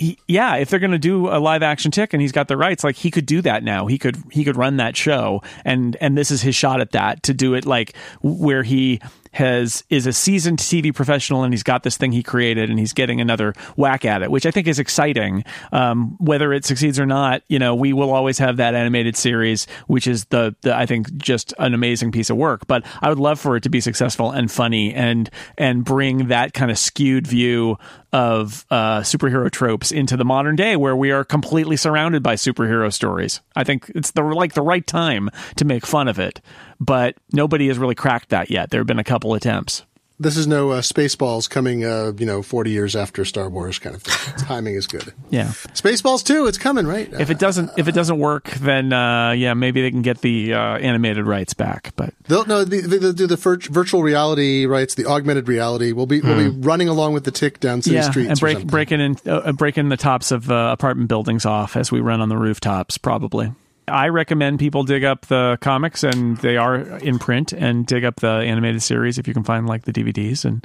he, 0.00 0.18
yeah, 0.26 0.56
if 0.56 0.70
they're 0.70 0.78
going 0.78 0.92
to 0.92 0.98
do 0.98 1.28
a 1.28 1.36
live 1.38 1.62
action 1.62 1.90
tick 1.90 2.14
and 2.14 2.22
he's 2.22 2.32
got 2.32 2.48
the 2.48 2.56
rights, 2.56 2.82
like 2.82 2.96
he 2.96 3.10
could 3.10 3.26
do 3.26 3.42
that 3.42 3.62
now. 3.62 3.86
He 3.86 3.98
could 3.98 4.16
he 4.30 4.44
could 4.44 4.56
run 4.56 4.78
that 4.78 4.96
show, 4.96 5.42
and 5.62 5.94
and 6.00 6.16
this 6.16 6.30
is 6.30 6.40
his 6.40 6.54
shot 6.54 6.80
at 6.80 6.92
that 6.92 7.22
to 7.24 7.34
do 7.34 7.52
it 7.52 7.66
like 7.66 7.94
where 8.22 8.62
he 8.62 9.00
has 9.32 9.84
is 9.90 10.06
a 10.06 10.12
seasoned 10.12 10.58
TV 10.58 10.94
professional 10.94 11.44
and 11.44 11.52
he's 11.52 11.62
got 11.62 11.82
this 11.82 11.96
thing 11.96 12.12
he 12.12 12.22
created 12.22 12.68
and 12.68 12.78
he's 12.78 12.92
getting 12.92 13.20
another 13.20 13.54
whack 13.76 14.04
at 14.04 14.22
it, 14.22 14.30
which 14.30 14.46
I 14.46 14.50
think 14.50 14.66
is 14.66 14.78
exciting. 14.78 15.44
Um, 15.72 16.16
whether 16.18 16.52
it 16.52 16.64
succeeds 16.64 16.98
or 16.98 17.06
not, 17.06 17.42
you 17.48 17.58
know, 17.58 17.74
we 17.74 17.92
will 17.92 18.12
always 18.12 18.38
have 18.38 18.56
that 18.56 18.74
animated 18.74 19.16
series, 19.16 19.66
which 19.86 20.06
is 20.06 20.24
the, 20.26 20.54
the 20.62 20.76
I 20.76 20.86
think 20.86 21.16
just 21.16 21.54
an 21.58 21.74
amazing 21.74 22.12
piece 22.12 22.30
of 22.30 22.36
work. 22.36 22.66
But 22.66 22.84
I 23.00 23.08
would 23.08 23.18
love 23.18 23.38
for 23.38 23.56
it 23.56 23.62
to 23.62 23.70
be 23.70 23.80
successful 23.80 24.30
and 24.30 24.50
funny 24.50 24.92
and 24.94 25.30
and 25.56 25.84
bring 25.84 26.28
that 26.28 26.52
kind 26.52 26.70
of 26.70 26.78
skewed 26.78 27.26
view 27.26 27.78
of 28.12 28.66
uh, 28.70 29.00
superhero 29.00 29.50
tropes 29.50 29.92
into 29.92 30.16
the 30.16 30.24
modern 30.24 30.56
day 30.56 30.76
where 30.76 30.96
we 30.96 31.10
are 31.10 31.24
completely 31.24 31.76
surrounded 31.76 32.22
by 32.22 32.34
superhero 32.34 32.92
stories. 32.92 33.40
I 33.54 33.64
think 33.64 33.90
it's 33.94 34.12
the 34.12 34.22
like 34.22 34.54
the 34.54 34.62
right 34.62 34.86
time 34.86 35.30
to 35.56 35.64
make 35.64 35.86
fun 35.86 36.08
of 36.08 36.18
it, 36.18 36.40
but 36.78 37.16
nobody 37.32 37.68
has 37.68 37.78
really 37.78 37.94
cracked 37.94 38.30
that 38.30 38.50
yet. 38.50 38.70
There 38.70 38.80
have 38.80 38.86
been 38.86 38.98
a 38.98 39.04
couple 39.04 39.34
attempts. 39.34 39.84
This 40.20 40.36
is 40.36 40.46
no 40.46 40.70
uh, 40.72 40.82
Spaceballs 40.82 41.48
coming, 41.48 41.82
uh, 41.82 42.12
you 42.18 42.26
know, 42.26 42.42
40 42.42 42.70
years 42.70 42.94
after 42.94 43.24
Star 43.24 43.48
Wars 43.48 43.78
kind 43.78 43.96
of 43.96 44.02
thing. 44.02 44.34
Timing 44.46 44.74
is 44.74 44.86
good. 44.86 45.14
Yeah. 45.30 45.46
Spaceballs 45.72 46.22
2, 46.22 46.46
it's 46.46 46.58
coming, 46.58 46.86
right? 46.86 47.10
If 47.14 47.30
it 47.30 47.38
doesn't 47.38 47.70
if 47.78 47.88
it 47.88 47.92
doesn't 47.94 48.18
work, 48.18 48.50
then 48.50 48.92
uh, 48.92 49.30
yeah, 49.32 49.54
maybe 49.54 49.80
they 49.80 49.90
can 49.90 50.02
get 50.02 50.20
the 50.20 50.52
uh, 50.52 50.76
animated 50.76 51.26
rights 51.26 51.54
back. 51.54 51.94
But 51.96 52.12
They'll 52.28 52.44
no, 52.44 52.64
they- 52.64 52.82
they'll 52.82 53.14
do 53.14 53.26
the 53.26 53.36
virtual 53.70 54.02
reality 54.02 54.66
rights, 54.66 54.94
the 54.94 55.06
augmented 55.06 55.48
reality. 55.48 55.92
We'll 55.92 56.04
be 56.04 56.20
we'll 56.20 56.50
be 56.50 56.54
running 56.58 56.88
along 56.88 57.14
with 57.14 57.24
the 57.24 57.30
tick 57.30 57.58
down 57.58 57.80
city 57.80 57.96
yeah, 57.96 58.10
streets 58.10 58.28
and 58.28 58.40
break 58.40 58.66
breaking 58.66 59.00
in 59.00 59.16
uh, 59.26 59.52
breaking 59.52 59.88
the 59.88 59.96
tops 59.96 60.32
of 60.32 60.50
uh, 60.50 60.68
apartment 60.70 61.08
buildings 61.08 61.46
off 61.46 61.76
as 61.76 61.90
we 61.90 62.00
run 62.00 62.20
on 62.20 62.28
the 62.28 62.36
rooftops. 62.36 62.98
Probably. 62.98 63.52
I 63.90 64.08
recommend 64.08 64.58
people 64.58 64.84
dig 64.84 65.04
up 65.04 65.26
the 65.26 65.58
comics, 65.60 66.02
and 66.02 66.36
they 66.38 66.56
are 66.56 66.76
in 66.76 67.18
print, 67.18 67.52
and 67.52 67.86
dig 67.86 68.04
up 68.04 68.16
the 68.16 68.28
animated 68.28 68.82
series 68.82 69.18
if 69.18 69.28
you 69.28 69.34
can 69.34 69.44
find 69.44 69.66
like 69.66 69.84
the 69.84 69.92
DVDs. 69.92 70.44
And 70.44 70.64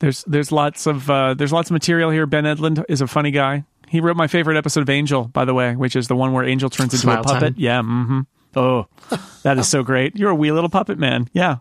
there's 0.00 0.24
there's 0.24 0.52
lots 0.52 0.86
of 0.86 1.08
uh, 1.08 1.34
there's 1.34 1.52
lots 1.52 1.70
of 1.70 1.72
material 1.72 2.10
here. 2.10 2.26
Ben 2.26 2.44
Edlund 2.44 2.84
is 2.88 3.00
a 3.00 3.06
funny 3.06 3.30
guy. 3.30 3.64
He 3.88 4.00
wrote 4.00 4.16
my 4.16 4.26
favorite 4.26 4.56
episode 4.56 4.80
of 4.80 4.90
Angel, 4.90 5.24
by 5.24 5.44
the 5.44 5.54
way, 5.54 5.76
which 5.76 5.94
is 5.96 6.08
the 6.08 6.16
one 6.16 6.32
where 6.32 6.44
Angel 6.44 6.68
turns 6.68 6.92
into 6.92 7.02
Smile 7.02 7.20
a 7.20 7.24
puppet. 7.24 7.54
Time. 7.54 7.54
Yeah. 7.56 7.80
Mm-hmm. 7.82 8.20
Oh, 8.56 8.86
that 9.42 9.58
is 9.58 9.68
so 9.68 9.82
great. 9.82 10.16
You're 10.16 10.30
a 10.30 10.34
wee 10.34 10.52
little 10.52 10.70
puppet 10.70 10.98
man. 10.98 11.28
Yeah, 11.32 11.58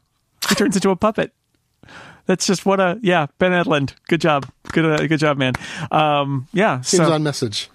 he 0.49 0.55
turns 0.55 0.76
into 0.76 0.89
a 0.89 0.95
puppet. 0.95 1.34
That's 2.26 2.45
just 2.45 2.66
what 2.66 2.80
a 2.80 2.99
yeah. 3.01 3.28
Ben 3.38 3.51
Edlund, 3.51 3.93
good 4.07 4.22
job, 4.22 4.49
good 4.72 4.86
uh, 4.86 5.07
good 5.07 5.20
job, 5.20 5.38
man. 5.38 5.53
Um, 5.91 6.47
yeah. 6.53 6.82
Seems 6.82 7.05
so 7.05 7.11
on 7.11 7.24
message. 7.24 7.70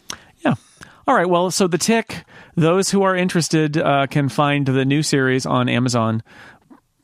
All 1.09 1.14
right. 1.14 1.28
Well, 1.28 1.50
so 1.50 1.66
the 1.66 1.78
Tick. 1.78 2.26
Those 2.54 2.90
who 2.90 3.02
are 3.02 3.16
interested 3.16 3.78
uh, 3.78 4.09
can 4.09 4.28
find 4.28 4.66
the 4.66 4.84
new 4.84 5.02
series 5.02 5.46
on 5.46 5.66
Amazon, 5.66 6.22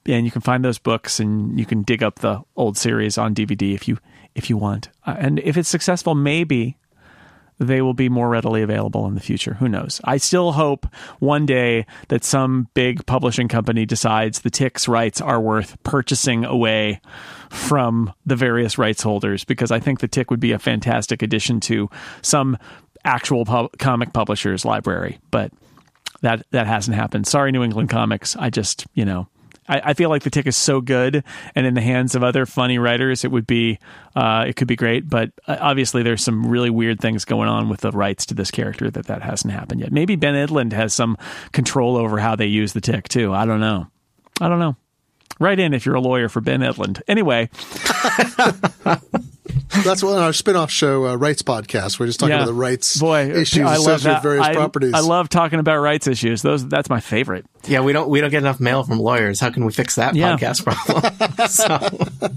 and 0.05 0.27
you 0.27 0.31
can 0.31 0.43
find 0.43 0.63
those 0.63 0.79
books, 0.79 1.21
and 1.21 1.59
you 1.59 1.65
can 1.65 1.85
dig 1.85 2.03
up 2.03 2.19
the 2.19 2.43
old 2.55 2.77
series 2.77 3.17
on 3.17 3.35
DVD 3.35 3.75
if 3.75 3.89
you 3.89 3.97
if 4.35 4.51
you 4.51 4.59
want. 4.59 4.91
Uh, 5.07 5.17
and 5.19 5.39
if 5.39 5.57
it's 5.57 5.71
successful, 5.71 6.15
maybe 6.15 6.77
they 7.59 7.81
will 7.81 7.95
be 7.95 8.11
more 8.11 8.29
readily 8.29 8.61
available 8.61 9.07
in 9.07 9.15
the 9.15 9.21
future. 9.23 9.55
Who 9.55 9.71
knows? 9.71 10.03
I 10.05 10.19
still 10.19 10.53
hope 10.53 10.87
one 11.21 11.47
day 11.47 11.87
that 12.09 12.25
some 12.25 12.69
big 12.75 13.07
publishing 13.07 13.49
company 13.49 13.87
decides 13.87 14.41
the 14.41 14.51
Tick's 14.51 14.87
rights 14.87 15.23
are 15.23 15.41
worth 15.41 15.83
purchasing 15.83 16.45
away 16.45 17.01
from 17.49 18.13
the 18.27 18.37
various 18.37 18.77
rights 18.77 19.03
holders 19.03 19.45
because 19.45 19.71
I 19.71 19.79
think 19.79 20.01
the 20.01 20.09
Tick 20.09 20.31
would 20.31 20.41
be 20.41 20.53
a 20.53 20.59
fantastic 20.59 21.23
addition 21.23 21.61
to 21.61 21.89
some 22.23 22.59
actual 23.05 23.45
pub- 23.45 23.77
comic 23.79 24.13
publisher's 24.13 24.65
library. 24.65 25.19
But 25.31 25.53
that 26.23 26.47
that 26.51 26.67
hasn't 26.67 26.97
happened. 26.97 27.27
Sorry, 27.27 27.53
New 27.53 27.63
England 27.63 27.91
Comics. 27.91 28.37
I 28.37 28.51
just 28.51 28.87
you 28.95 29.05
know. 29.05 29.29
I, 29.67 29.81
I 29.83 29.95
feel 29.95 30.11
like 30.11 30.23
the 30.23 30.31
tick 30.31 30.47
is 30.47 30.57
so 30.59 30.83
good, 30.83 31.25
and 31.55 31.67
in 31.67 31.73
the 31.73 31.81
hands 31.81 32.15
of 32.15 32.23
other 32.23 32.45
funny 32.45 32.79
writers, 32.79 33.25
it 33.25 33.31
would 33.31 33.47
be, 33.47 33.79
uh, 34.15 34.45
it 34.47 34.57
could 34.57 34.69
be 34.69 34.77
great. 34.77 35.09
But 35.09 35.31
uh, 35.47 35.57
obviously, 35.59 36.03
there's 36.03 36.23
some 36.23 36.47
really 36.47 36.69
weird 36.69 37.01
things 37.01 37.25
going 37.25 37.49
on 37.49 37.71
with 37.71 37.81
the 37.81 37.91
rights 37.91 38.27
to 38.27 38.35
this 38.35 38.51
character 38.51 38.91
that 38.91 39.07
that 39.07 39.23
hasn't 39.23 39.55
happened 39.55 39.81
yet. 39.81 39.91
Maybe 39.91 40.17
Ben 40.17 40.35
Edlund 40.35 40.73
has 40.75 40.93
some 40.93 41.17
control 41.53 41.97
over 41.97 42.19
how 42.19 42.37
they 42.37 42.45
use 42.45 42.75
the 42.75 42.83
tick 42.83 43.09
too. 43.09 43.33
I 43.33 43.47
don't 43.47 43.61
know. 43.61 43.87
I 44.39 44.49
don't 44.49 44.59
know. 44.59 44.77
Write 45.41 45.59
in 45.59 45.75
if 45.75 45.85
you're 45.87 45.95
a 45.95 46.01
lawyer 46.01 46.29
for 46.29 46.41
Ben 46.41 46.61
Edlund. 46.61 47.01
Anyway, 47.09 47.49
That's 49.85 50.03
what 50.03 50.19
our 50.19 50.33
spin-off 50.33 50.71
show, 50.71 51.07
uh, 51.07 51.15
Rights 51.17 51.43
Podcast. 51.43 51.99
We're 51.99 52.07
just 52.07 52.21
talking 52.21 52.31
yeah, 52.31 52.43
about 52.43 52.47
the 52.47 52.55
rights 52.55 52.97
boy, 52.97 53.31
issues 53.31 53.63
I 53.63 53.77
love 53.77 53.81
associated 53.81 54.05
that. 54.05 54.15
with 54.15 54.23
various 54.23 54.47
I, 54.47 54.55
properties. 54.55 54.93
I 54.95 55.01
love 55.01 55.29
talking 55.29 55.59
about 55.59 55.79
rights 55.79 56.07
issues. 56.07 56.43
Those 56.43 56.67
that's 56.69 56.89
my 56.89 57.01
favorite. 57.01 57.47
Yeah, 57.67 57.81
we 57.81 57.93
don't 57.93 58.09
we 58.09 58.21
don't 58.21 58.31
get 58.31 58.39
enough 58.39 58.61
mail 58.61 58.83
from 58.85 58.99
lawyers. 58.99 59.41
How 59.41 59.51
can 59.51 59.65
we 59.65 59.73
fix 59.73 59.95
that 59.97 60.15
Yeah. 60.15 60.37
podcast 60.37 60.65
problem? 60.65 61.49
so, 61.49 61.75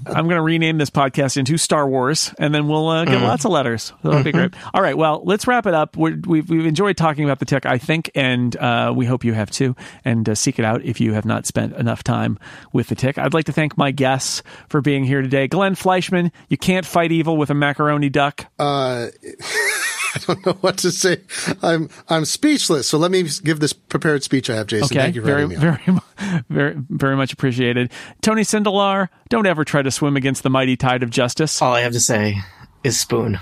I'm 0.07 0.25
going 0.25 0.37
to 0.37 0.41
rename 0.41 0.77
this 0.77 0.89
podcast 0.89 1.37
into 1.37 1.57
Star 1.57 1.87
Wars, 1.87 2.33
and 2.39 2.53
then 2.53 2.67
we'll 2.67 2.87
uh, 2.87 3.05
get 3.05 3.21
lots 3.21 3.45
of 3.45 3.51
letters. 3.51 3.93
That'll 4.03 4.23
be 4.23 4.31
great. 4.31 4.53
All 4.73 4.81
right, 4.81 4.97
well, 4.97 5.21
let's 5.25 5.47
wrap 5.47 5.65
it 5.65 5.73
up. 5.73 5.97
We're, 5.97 6.17
we've, 6.25 6.49
we've 6.49 6.65
enjoyed 6.65 6.97
talking 6.97 7.23
about 7.25 7.39
the 7.39 7.45
tick, 7.45 7.65
I 7.65 7.77
think, 7.77 8.09
and 8.15 8.55
uh, 8.55 8.93
we 8.95 9.05
hope 9.05 9.23
you 9.23 9.33
have 9.33 9.51
too. 9.51 9.75
And 10.05 10.27
uh, 10.29 10.35
seek 10.35 10.59
it 10.59 10.65
out 10.65 10.83
if 10.83 10.99
you 11.01 11.13
have 11.13 11.25
not 11.25 11.45
spent 11.45 11.75
enough 11.75 12.03
time 12.03 12.39
with 12.73 12.87
the 12.87 12.95
tick. 12.95 13.17
I'd 13.17 13.33
like 13.33 13.45
to 13.45 13.53
thank 13.53 13.77
my 13.77 13.91
guests 13.91 14.43
for 14.69 14.81
being 14.81 15.03
here 15.03 15.21
today. 15.21 15.47
Glenn 15.47 15.75
Fleishman, 15.75 16.31
you 16.49 16.57
can't 16.57 16.85
fight 16.85 17.11
evil 17.11 17.37
with 17.37 17.49
a 17.49 17.53
macaroni 17.55 18.09
duck. 18.09 18.45
Uh, 18.57 19.07
I 20.27 20.33
don't 20.33 20.45
know 20.45 20.53
what 20.61 20.77
to 20.79 20.91
say. 20.91 21.17
I'm 21.61 21.89
I'm 22.09 22.25
speechless. 22.25 22.87
So 22.89 22.97
let 22.97 23.11
me 23.11 23.23
give 23.43 23.59
this 23.59 23.73
prepared 23.73 24.23
speech 24.23 24.49
I 24.49 24.55
have, 24.55 24.67
Jason. 24.67 24.85
Okay, 24.85 24.95
Thank 24.95 25.15
you 25.15 25.21
very, 25.21 25.41
having 25.41 25.59
me. 25.59 25.67
on. 25.67 26.03
very, 26.17 26.43
very, 26.49 26.75
very 26.89 27.15
much 27.15 27.33
appreciated. 27.33 27.91
Tony 28.21 28.41
Sindelar, 28.43 29.09
don't 29.29 29.45
ever 29.45 29.63
try 29.63 29.81
to 29.81 29.91
swim 29.91 30.15
against 30.17 30.43
the 30.43 30.49
mighty 30.49 30.75
tide 30.77 31.03
of 31.03 31.09
justice. 31.09 31.61
all 31.61 31.73
I 31.73 31.81
have 31.81 31.93
to 31.93 31.99
say 31.99 32.37
is 32.83 32.99
spoon. 32.99 33.39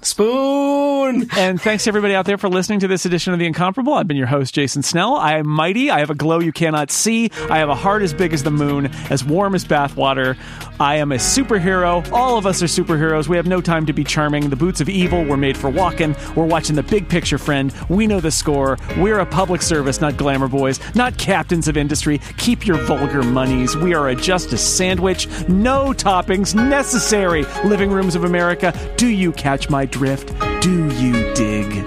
Spoon. 0.00 1.28
And 1.36 1.60
thanks 1.60 1.86
everybody 1.86 2.14
out 2.14 2.24
there 2.24 2.38
for 2.38 2.48
listening 2.48 2.80
to 2.80 2.88
this 2.88 3.04
edition 3.04 3.32
of 3.32 3.38
The 3.38 3.46
Incomparable. 3.46 3.94
I've 3.94 4.06
been 4.06 4.16
your 4.16 4.28
host, 4.28 4.54
Jason 4.54 4.82
Snell. 4.82 5.16
I 5.16 5.38
am 5.38 5.48
mighty. 5.48 5.90
I 5.90 5.98
have 5.98 6.10
a 6.10 6.14
glow 6.14 6.38
you 6.38 6.52
cannot 6.52 6.90
see. 6.90 7.30
I 7.50 7.58
have 7.58 7.68
a 7.68 7.74
heart 7.74 8.02
as 8.02 8.14
big 8.14 8.32
as 8.32 8.44
the 8.44 8.50
moon, 8.50 8.86
as 9.10 9.24
warm 9.24 9.56
as 9.56 9.64
bathwater. 9.64 10.36
I 10.78 10.96
am 10.96 11.10
a 11.10 11.16
superhero. 11.16 12.08
All 12.12 12.38
of 12.38 12.46
us 12.46 12.62
are 12.62 12.66
superheroes. 12.66 13.26
We 13.26 13.36
have 13.36 13.46
no 13.46 13.60
time 13.60 13.86
to 13.86 13.92
be 13.92 14.04
charming. 14.04 14.50
The 14.50 14.56
boots 14.56 14.80
of 14.80 14.88
evil 14.88 15.24
were 15.24 15.36
made 15.36 15.56
for 15.56 15.68
walking. 15.68 16.14
We're 16.36 16.46
watching 16.46 16.76
the 16.76 16.84
big 16.84 17.08
picture, 17.08 17.38
friend. 17.38 17.74
We 17.88 18.06
know 18.06 18.20
the 18.20 18.30
score. 18.30 18.78
We're 18.98 19.18
a 19.18 19.26
public 19.26 19.62
service, 19.62 20.00
not 20.00 20.16
glamour 20.16 20.46
boys, 20.46 20.78
not 20.94 21.18
captains 21.18 21.66
of 21.66 21.76
industry. 21.76 22.18
Keep 22.36 22.66
your 22.66 22.76
vulgar 22.84 23.24
monies. 23.24 23.76
We 23.76 23.94
are 23.94 24.08
a 24.08 24.14
justice 24.14 24.62
sandwich. 24.62 25.26
No 25.48 25.92
toppings 25.92 26.54
necessary. 26.54 27.44
Living 27.64 27.90
rooms 27.90 28.14
of 28.14 28.22
America. 28.22 28.72
Do 28.96 29.08
you 29.08 29.32
catch 29.32 29.68
my 29.68 29.87
drift? 29.90 30.32
Do 30.60 30.88
you 30.94 31.32
dig? 31.34 31.86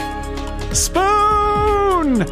Spoon! 0.73 2.25